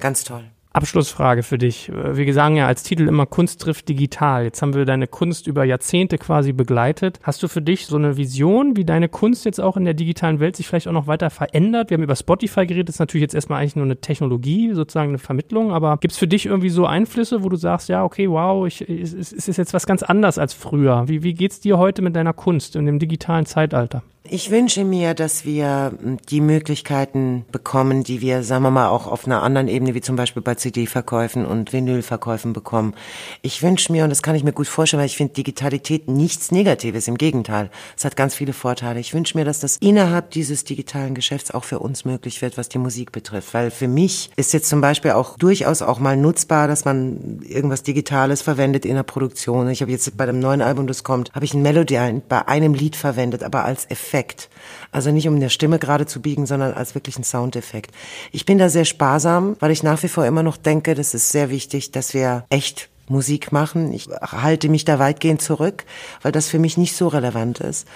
Ganz 0.00 0.24
toll. 0.24 0.44
Abschlussfrage 0.74 1.44
für 1.44 1.56
dich. 1.56 1.90
Wir 1.94 2.34
sagen 2.34 2.56
ja 2.56 2.66
als 2.66 2.82
Titel 2.82 3.06
immer 3.06 3.26
Kunst 3.26 3.60
trifft 3.60 3.88
digital. 3.88 4.42
Jetzt 4.42 4.60
haben 4.60 4.74
wir 4.74 4.84
deine 4.84 5.06
Kunst 5.06 5.46
über 5.46 5.64
Jahrzehnte 5.64 6.18
quasi 6.18 6.52
begleitet. 6.52 7.20
Hast 7.22 7.44
du 7.44 7.48
für 7.48 7.62
dich 7.62 7.86
so 7.86 7.96
eine 7.96 8.16
Vision, 8.16 8.76
wie 8.76 8.84
deine 8.84 9.08
Kunst 9.08 9.44
jetzt 9.44 9.60
auch 9.60 9.76
in 9.76 9.84
der 9.84 9.94
digitalen 9.94 10.40
Welt 10.40 10.56
sich 10.56 10.66
vielleicht 10.66 10.88
auch 10.88 10.92
noch 10.92 11.06
weiter 11.06 11.30
verändert? 11.30 11.90
Wir 11.90 11.96
haben 11.96 12.02
über 12.02 12.16
Spotify 12.16 12.66
geredet, 12.66 12.88
das 12.88 12.96
ist 12.96 13.00
natürlich 13.00 13.22
jetzt 13.22 13.34
erstmal 13.34 13.60
eigentlich 13.60 13.76
nur 13.76 13.84
eine 13.84 14.00
Technologie, 14.00 14.74
sozusagen 14.74 15.10
eine 15.10 15.18
Vermittlung, 15.18 15.72
aber 15.72 15.96
gibt 15.98 16.12
es 16.12 16.18
für 16.18 16.26
dich 16.26 16.46
irgendwie 16.46 16.70
so 16.70 16.86
Einflüsse, 16.86 17.44
wo 17.44 17.48
du 17.48 17.56
sagst, 17.56 17.88
ja, 17.88 18.02
okay, 18.02 18.28
wow, 18.28 18.66
ich, 18.66 18.80
es, 18.80 19.12
es 19.12 19.32
ist 19.32 19.56
jetzt 19.56 19.74
was 19.74 19.86
ganz 19.86 20.02
anders 20.02 20.38
als 20.38 20.54
früher. 20.54 21.04
Wie, 21.06 21.22
wie 21.22 21.34
geht's 21.34 21.60
dir 21.60 21.78
heute 21.78 22.02
mit 22.02 22.16
deiner 22.16 22.32
Kunst 22.32 22.74
in 22.74 22.86
dem 22.86 22.98
digitalen 22.98 23.46
Zeitalter? 23.46 24.02
Ich 24.26 24.50
wünsche 24.50 24.84
mir, 24.84 25.12
dass 25.12 25.44
wir 25.44 25.92
hm, 26.00 26.16
die 26.30 26.40
Möglichkeiten 26.40 27.44
bekommen, 27.52 28.04
die 28.04 28.22
wir, 28.22 28.42
sagen 28.42 28.62
wir 28.62 28.70
mal, 28.70 28.88
auch 28.88 29.06
auf 29.06 29.26
einer 29.26 29.42
anderen 29.42 29.68
Ebene, 29.68 29.94
wie 29.94 30.00
zum 30.00 30.16
Beispiel 30.16 30.42
bei 30.42 30.54
CD-Verkäufen 30.64 31.44
und 31.44 31.72
Vinylverkäufen 31.72 32.52
bekommen. 32.52 32.94
Ich 33.42 33.62
wünsche 33.62 33.92
mir, 33.92 34.04
und 34.04 34.10
das 34.10 34.22
kann 34.22 34.34
ich 34.34 34.44
mir 34.44 34.52
gut 34.52 34.66
vorstellen, 34.66 35.00
weil 35.00 35.06
ich 35.06 35.16
finde 35.16 35.34
Digitalität 35.34 36.08
nichts 36.08 36.50
Negatives, 36.50 37.06
im 37.06 37.18
Gegenteil. 37.18 37.70
Es 37.96 38.04
hat 38.04 38.16
ganz 38.16 38.34
viele 38.34 38.54
Vorteile. 38.54 38.98
Ich 38.98 39.12
wünsche 39.12 39.36
mir, 39.36 39.44
dass 39.44 39.60
das 39.60 39.76
innerhalb 39.76 40.30
dieses 40.30 40.64
digitalen 40.64 41.14
Geschäfts 41.14 41.50
auch 41.50 41.64
für 41.64 41.80
uns 41.80 42.04
möglich 42.04 42.40
wird, 42.40 42.56
was 42.56 42.70
die 42.70 42.78
Musik 42.78 43.12
betrifft. 43.12 43.52
Weil 43.52 43.70
für 43.70 43.88
mich 43.88 44.30
ist 44.36 44.52
jetzt 44.54 44.68
zum 44.68 44.80
Beispiel 44.80 45.12
auch 45.12 45.36
durchaus 45.36 45.82
auch 45.82 45.98
mal 45.98 46.16
nutzbar, 46.16 46.66
dass 46.66 46.84
man 46.84 47.40
irgendwas 47.46 47.82
Digitales 47.82 48.40
verwendet 48.40 48.86
in 48.86 48.94
der 48.94 49.02
Produktion. 49.02 49.68
Ich 49.68 49.82
habe 49.82 49.92
jetzt 49.92 50.16
bei 50.16 50.24
dem 50.24 50.38
neuen 50.38 50.62
Album, 50.62 50.86
das 50.86 51.04
kommt, 51.04 51.30
habe 51.34 51.44
ich 51.44 51.52
ein 51.52 51.62
Melodie 51.62 52.22
bei 52.28 52.48
einem 52.48 52.72
Lied 52.72 52.96
verwendet, 52.96 53.42
aber 53.42 53.64
als 53.64 53.90
Effekt. 53.90 54.48
Also 54.90 55.10
nicht 55.10 55.28
um 55.28 55.38
der 55.40 55.48
Stimme 55.50 55.78
gerade 55.78 56.06
zu 56.06 56.22
biegen, 56.22 56.46
sondern 56.46 56.72
als 56.72 56.94
wirklich 56.94 57.18
ein 57.18 57.24
Soundeffekt. 57.24 57.90
Ich 58.32 58.46
bin 58.46 58.58
da 58.58 58.68
sehr 58.68 58.84
sparsam, 58.84 59.56
weil 59.60 59.70
ich 59.70 59.82
nach 59.82 60.02
wie 60.02 60.08
vor 60.08 60.24
immer 60.24 60.42
noch 60.42 60.53
denke, 60.56 60.94
das 60.94 61.14
ist 61.14 61.30
sehr 61.30 61.50
wichtig, 61.50 61.92
dass 61.92 62.14
wir 62.14 62.44
echt 62.50 62.90
Musik 63.08 63.52
machen. 63.52 63.92
Ich 63.92 64.08
halte 64.08 64.68
mich 64.68 64.84
da 64.84 64.98
weitgehend 64.98 65.42
zurück, 65.42 65.84
weil 66.22 66.32
das 66.32 66.48
für 66.48 66.58
mich 66.58 66.76
nicht 66.76 66.96
so 66.96 67.08
relevant 67.08 67.60
ist. 67.60 67.86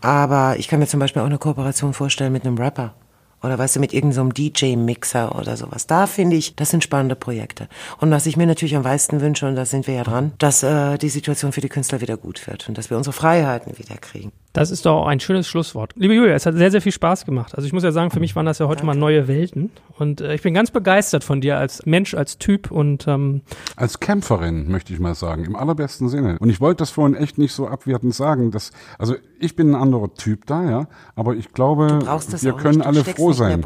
Aber 0.00 0.56
ich 0.58 0.68
kann 0.68 0.80
mir 0.80 0.86
zum 0.86 1.00
Beispiel 1.00 1.22
auch 1.22 1.26
eine 1.26 1.38
Kooperation 1.38 1.94
vorstellen 1.94 2.32
mit 2.32 2.44
einem 2.44 2.58
Rapper. 2.58 2.94
Oder 3.42 3.58
weißt 3.58 3.76
du, 3.76 3.80
mit 3.80 3.92
irgendeinem 3.92 4.32
so 4.34 4.50
DJ-Mixer 4.50 5.38
oder 5.38 5.56
sowas. 5.56 5.86
Da 5.86 6.06
finde 6.06 6.36
ich, 6.36 6.56
das 6.56 6.70
sind 6.70 6.82
spannende 6.82 7.16
Projekte. 7.16 7.68
Und 7.98 8.10
was 8.10 8.26
ich 8.26 8.36
mir 8.36 8.46
natürlich 8.46 8.74
am 8.76 8.82
meisten 8.82 9.20
wünsche, 9.20 9.46
und 9.46 9.56
da 9.56 9.66
sind 9.66 9.86
wir 9.86 9.94
ja 9.94 10.04
dran, 10.04 10.32
dass 10.38 10.62
äh, 10.62 10.96
die 10.98 11.10
Situation 11.10 11.52
für 11.52 11.60
die 11.60 11.68
Künstler 11.68 12.00
wieder 12.00 12.16
gut 12.16 12.46
wird 12.46 12.68
und 12.68 12.78
dass 12.78 12.90
wir 12.90 12.96
unsere 12.96 13.12
Freiheiten 13.12 13.78
wieder 13.78 13.96
kriegen. 13.98 14.32
Das 14.56 14.70
ist 14.70 14.86
doch 14.86 15.06
ein 15.06 15.20
schönes 15.20 15.46
Schlusswort. 15.46 15.92
Liebe 15.96 16.14
Julia, 16.14 16.32
es 16.32 16.46
hat 16.46 16.54
sehr, 16.54 16.70
sehr 16.70 16.80
viel 16.80 16.90
Spaß 16.90 17.26
gemacht. 17.26 17.54
Also 17.54 17.66
ich 17.66 17.74
muss 17.74 17.82
ja 17.82 17.92
sagen, 17.92 18.10
für 18.10 18.20
mich 18.20 18.34
waren 18.36 18.46
das 18.46 18.58
ja 18.58 18.66
heute 18.66 18.78
Danke. 18.78 18.86
mal 18.86 18.98
neue 18.98 19.28
Welten. 19.28 19.70
Und 19.98 20.22
äh, 20.22 20.34
ich 20.34 20.40
bin 20.40 20.54
ganz 20.54 20.70
begeistert 20.70 21.24
von 21.24 21.42
dir 21.42 21.58
als 21.58 21.84
Mensch, 21.84 22.14
als 22.14 22.38
Typ 22.38 22.70
und 22.70 23.06
ähm 23.06 23.42
als 23.76 24.00
Kämpferin, 24.00 24.70
möchte 24.70 24.94
ich 24.94 24.98
mal 24.98 25.14
sagen, 25.14 25.44
im 25.44 25.56
allerbesten 25.56 26.08
Sinne. 26.08 26.38
Und 26.40 26.48
ich 26.48 26.58
wollte 26.58 26.78
das 26.78 26.90
vorhin 26.90 27.14
echt 27.14 27.36
nicht 27.36 27.52
so 27.52 27.68
abwertend 27.68 28.14
sagen. 28.14 28.50
Dass, 28.50 28.70
also 28.98 29.14
ich 29.38 29.56
bin 29.56 29.72
ein 29.72 29.74
anderer 29.74 30.14
Typ 30.14 30.46
da, 30.46 30.64
ja. 30.64 30.88
Aber 31.16 31.34
ich 31.34 31.52
glaube, 31.52 31.98
wir 32.40 32.52
können 32.54 32.80
alle 32.80 33.04
froh 33.04 33.34
sein. 33.34 33.62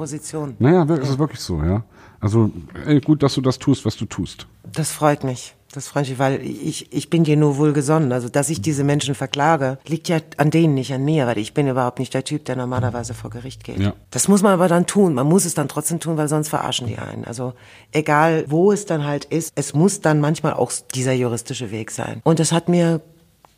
Naja, 0.59 0.83
es 0.93 1.11
ist 1.11 1.19
wirklich 1.21 1.41
so, 1.41 1.63
ja. 1.63 1.85
Also 2.19 2.51
ey, 2.85 3.01
gut, 3.01 3.23
dass 3.23 3.35
du 3.35 3.43
das 3.43 3.61
tust, 3.61 3.85
was 3.85 3.97
du 3.97 4.07
tust. 4.07 4.49
Das 4.73 4.91
freut 4.91 5.23
mich. 5.23 5.55
Das 5.73 5.87
freut 5.87 6.09
mich, 6.09 6.19
weil 6.19 6.43
ich, 6.43 6.93
ich 6.93 7.11
bin 7.11 7.23
dir 7.23 7.37
nur 7.37 7.57
wohlgesonnen. 7.57 8.13
Also, 8.13 8.29
dass 8.29 8.51
ich 8.51 8.61
diese 8.61 8.83
Menschen 8.83 9.15
verklage, 9.15 9.79
liegt 9.87 10.09
ja 10.09 10.19
an 10.37 10.51
denen, 10.51 10.75
nicht 10.75 10.93
an 10.93 11.05
mir, 11.05 11.27
weil 11.27 11.39
ich 11.39 11.55
bin 11.55 11.69
überhaupt 11.69 12.01
nicht 12.01 12.13
der 12.13 12.25
Typ, 12.25 12.45
der 12.45 12.57
normalerweise 12.57 13.15
vor 13.15 13.31
Gericht 13.31 13.63
geht. 13.63 13.79
Ja. 13.79 13.93
Das 14.11 14.27
muss 14.27 14.43
man 14.43 14.53
aber 14.53 14.67
dann 14.67 14.87
tun. 14.87 15.15
Man 15.15 15.29
muss 15.29 15.45
es 15.45 15.55
dann 15.55 15.69
trotzdem 15.69 16.01
tun, 16.01 16.17
weil 16.17 16.29
sonst 16.29 16.49
verarschen 16.49 16.89
die 16.89 16.99
einen. 16.99 17.25
Also, 17.25 17.55
egal 17.93 18.45
wo 18.49 18.73
es 18.73 18.85
dann 18.85 19.05
halt 19.05 19.27
ist, 19.27 19.53
es 19.55 19.73
muss 19.73 20.01
dann 20.01 20.21
manchmal 20.21 20.55
auch 20.55 20.73
dieser 20.95 21.13
juristische 21.13 21.71
Weg 21.71 21.93
sein. 21.93 22.21
Und 22.25 22.41
das 22.41 22.51
hat 22.51 22.69
mir 22.69 23.01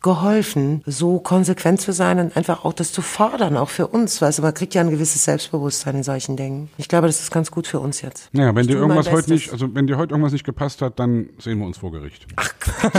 geholfen, 0.03 0.83
so 0.85 1.19
konsequent 1.19 1.81
zu 1.81 1.93
sein 1.93 2.19
und 2.19 2.37
einfach 2.37 2.65
auch 2.65 2.73
das 2.73 2.91
zu 2.91 3.01
fordern, 3.01 3.57
auch 3.57 3.69
für 3.69 3.87
uns. 3.87 4.21
Weißt 4.21 4.37
du, 4.37 4.43
man 4.43 4.53
kriegt 4.53 4.75
ja 4.75 4.81
ein 4.81 4.91
gewisses 4.91 5.23
Selbstbewusstsein 5.23 5.95
in 5.95 6.03
solchen 6.03 6.37
Dingen. 6.37 6.69
Ich 6.77 6.87
glaube, 6.87 7.07
das 7.07 7.21
ist 7.21 7.31
ganz 7.31 7.49
gut 7.49 7.65
für 7.65 7.79
uns 7.79 8.01
jetzt. 8.01 8.29
Naja, 8.33 8.53
wenn 8.53 8.61
ich 8.61 8.67
dir 8.67 8.77
irgendwas 8.77 9.09
heute 9.09 9.31
nicht, 9.31 9.51
also 9.51 9.73
wenn 9.73 9.87
dir 9.87 9.97
heute 9.97 10.11
irgendwas 10.11 10.33
nicht 10.33 10.45
gepasst 10.45 10.81
hat, 10.81 10.99
dann 10.99 11.29
sehen 11.39 11.57
wir 11.57 11.65
uns 11.65 11.77
vor 11.77 11.91
Gericht. 11.91 12.27
Ach, 12.35 12.53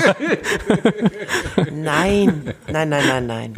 nein, 1.73 2.55
nein, 2.67 2.89
nein, 2.89 3.07
nein, 3.07 3.27
nein. 3.27 3.55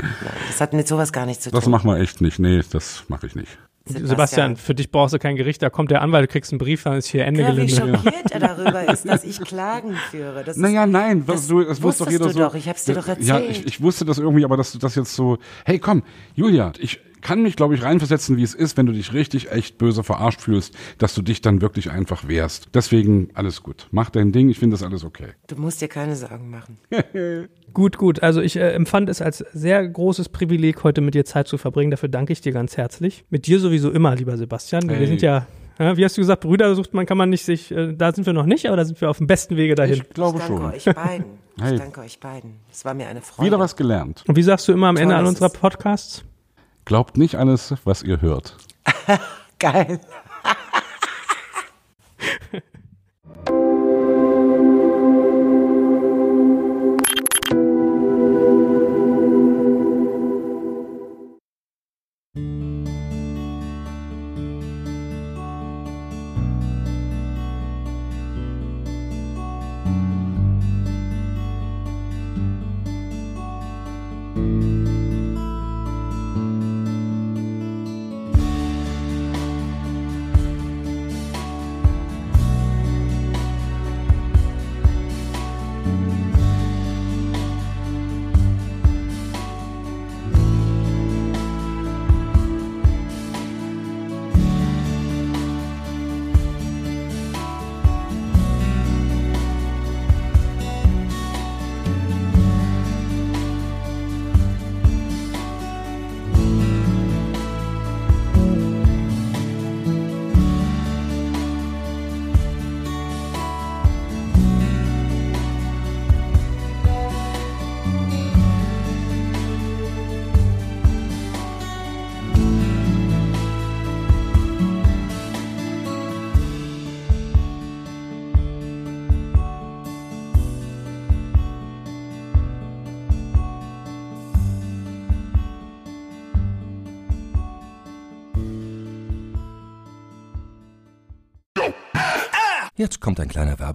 Das 0.48 0.60
hat 0.60 0.72
mit 0.72 0.88
sowas 0.88 1.12
gar 1.12 1.24
nichts 1.24 1.44
zu 1.44 1.50
tun. 1.50 1.58
Das 1.58 1.68
machen 1.68 1.88
wir 1.88 1.98
echt 1.98 2.20
nicht. 2.20 2.38
Nee, 2.38 2.60
das 2.70 3.04
mache 3.08 3.26
ich 3.28 3.36
nicht. 3.36 3.56
Sebastian. 3.86 4.08
Sebastian. 4.08 4.56
für 4.56 4.74
dich 4.74 4.90
brauchst 4.90 5.14
du 5.14 5.18
kein 5.18 5.36
Gericht, 5.36 5.62
da 5.62 5.70
kommt 5.70 5.92
der 5.92 6.02
Anwalt, 6.02 6.28
du 6.28 6.32
kriegst 6.32 6.52
einen 6.52 6.58
Brief, 6.58 6.82
dann 6.82 6.96
ist 6.96 7.06
hier 7.06 7.24
Ende 7.24 7.42
ja, 7.42 7.50
Gelände. 7.50 7.72
Wie 7.72 7.76
schockiert 7.76 8.32
er 8.32 8.40
darüber 8.40 8.88
ist, 8.92 9.08
dass 9.08 9.22
ich 9.22 9.40
Klagen 9.40 9.94
führe. 10.10 10.42
Das 10.44 10.56
naja, 10.56 10.84
ist, 10.84 10.90
nein, 10.90 11.24
das, 11.24 11.46
du, 11.46 11.62
das 11.62 11.80
wusste 11.80 12.04
doch 12.04 12.10
jeder 12.10 12.26
du 12.26 12.32
so. 12.32 12.38
Doch, 12.40 12.54
ich 12.54 12.68
hab's 12.68 12.84
dir 12.84 12.94
doch 12.94 13.06
erzählt. 13.06 13.28
Ja, 13.28 13.38
ich, 13.40 13.64
ich 13.64 13.80
wusste 13.80 14.04
das 14.04 14.18
irgendwie, 14.18 14.44
aber 14.44 14.56
dass 14.56 14.72
du 14.72 14.78
das 14.78 14.96
jetzt 14.96 15.14
so, 15.14 15.38
hey 15.64 15.78
komm, 15.78 16.02
Julia, 16.34 16.72
ich 16.78 17.00
kann 17.26 17.42
mich, 17.42 17.56
glaube 17.56 17.74
ich, 17.74 17.82
reinversetzen, 17.82 18.36
wie 18.36 18.42
es 18.42 18.54
ist, 18.54 18.76
wenn 18.76 18.86
du 18.86 18.92
dich 18.92 19.12
richtig 19.12 19.50
echt 19.50 19.78
böse 19.78 20.04
verarscht 20.04 20.40
fühlst, 20.40 20.74
dass 20.98 21.12
du 21.14 21.22
dich 21.22 21.40
dann 21.40 21.60
wirklich 21.60 21.90
einfach 21.90 22.28
wehrst. 22.28 22.68
Deswegen 22.74 23.30
alles 23.34 23.64
gut. 23.64 23.88
Mach 23.90 24.10
dein 24.10 24.30
Ding, 24.30 24.48
ich 24.48 24.60
finde 24.60 24.74
das 24.74 24.84
alles 24.84 25.04
okay. 25.04 25.30
Du 25.48 25.56
musst 25.56 25.80
dir 25.80 25.88
keine 25.88 26.14
Sorgen 26.14 26.50
machen. 26.50 26.78
gut, 27.76 27.98
gut. 27.98 28.22
Also 28.22 28.40
ich 28.40 28.56
äh, 28.56 28.72
empfand 28.72 29.10
es 29.10 29.20
als 29.20 29.44
sehr 29.52 29.86
großes 29.86 30.30
Privileg, 30.30 30.82
heute 30.82 31.02
mit 31.02 31.14
dir 31.14 31.26
Zeit 31.26 31.46
zu 31.46 31.58
verbringen. 31.58 31.90
Dafür 31.90 32.08
danke 32.08 32.32
ich 32.32 32.40
dir 32.40 32.52
ganz 32.52 32.78
herzlich. 32.78 33.26
Mit 33.28 33.46
dir 33.46 33.60
sowieso 33.60 33.90
immer, 33.90 34.16
lieber 34.16 34.38
Sebastian. 34.38 34.88
Hey. 34.88 35.00
Wir 35.00 35.06
sind 35.06 35.20
ja 35.20 35.46
ja, 35.78 35.94
wie 35.94 36.06
hast 36.06 36.16
du 36.16 36.22
gesagt, 36.22 36.40
Brüder 36.40 36.74
sucht 36.74 36.94
man, 36.94 37.04
kann 37.04 37.18
man 37.18 37.28
nicht 37.28 37.44
sich, 37.44 37.70
äh, 37.70 37.92
da 37.92 38.10
sind 38.10 38.24
wir 38.24 38.32
noch 38.32 38.46
nicht, 38.46 38.66
aber 38.66 38.78
da 38.78 38.86
sind 38.86 38.98
wir 38.98 39.10
auf 39.10 39.18
dem 39.18 39.26
besten 39.26 39.58
Wege 39.58 39.74
dahin. 39.74 39.96
Ich 39.96 40.08
glaube 40.08 40.38
ich 40.38 40.46
danke 40.46 40.62
schon. 40.62 40.72
Euch 40.72 40.84
beiden. 40.86 41.26
Hey. 41.60 41.74
Ich 41.74 41.80
danke 41.80 42.00
euch 42.00 42.18
beiden. 42.18 42.54
Es 42.72 42.86
war 42.86 42.94
mir 42.94 43.08
eine 43.08 43.20
Freude. 43.20 43.48
Wieder 43.48 43.58
was 43.58 43.76
gelernt. 43.76 44.24
Und 44.26 44.36
wie 44.36 44.42
sagst 44.42 44.66
du 44.68 44.72
immer 44.72 44.86
am 44.88 44.94
Toll, 44.94 45.02
Ende 45.02 45.16
all 45.16 45.26
unserer 45.26 45.50
Podcasts? 45.50 46.24
Glaubt 46.86 47.18
nicht 47.18 47.34
alles, 47.34 47.74
was 47.84 48.02
ihr 48.02 48.22
hört. 48.22 48.56
Geil. 49.58 50.00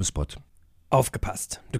Werbespot. 0.01 0.37
Aufgepasst. 0.89 1.61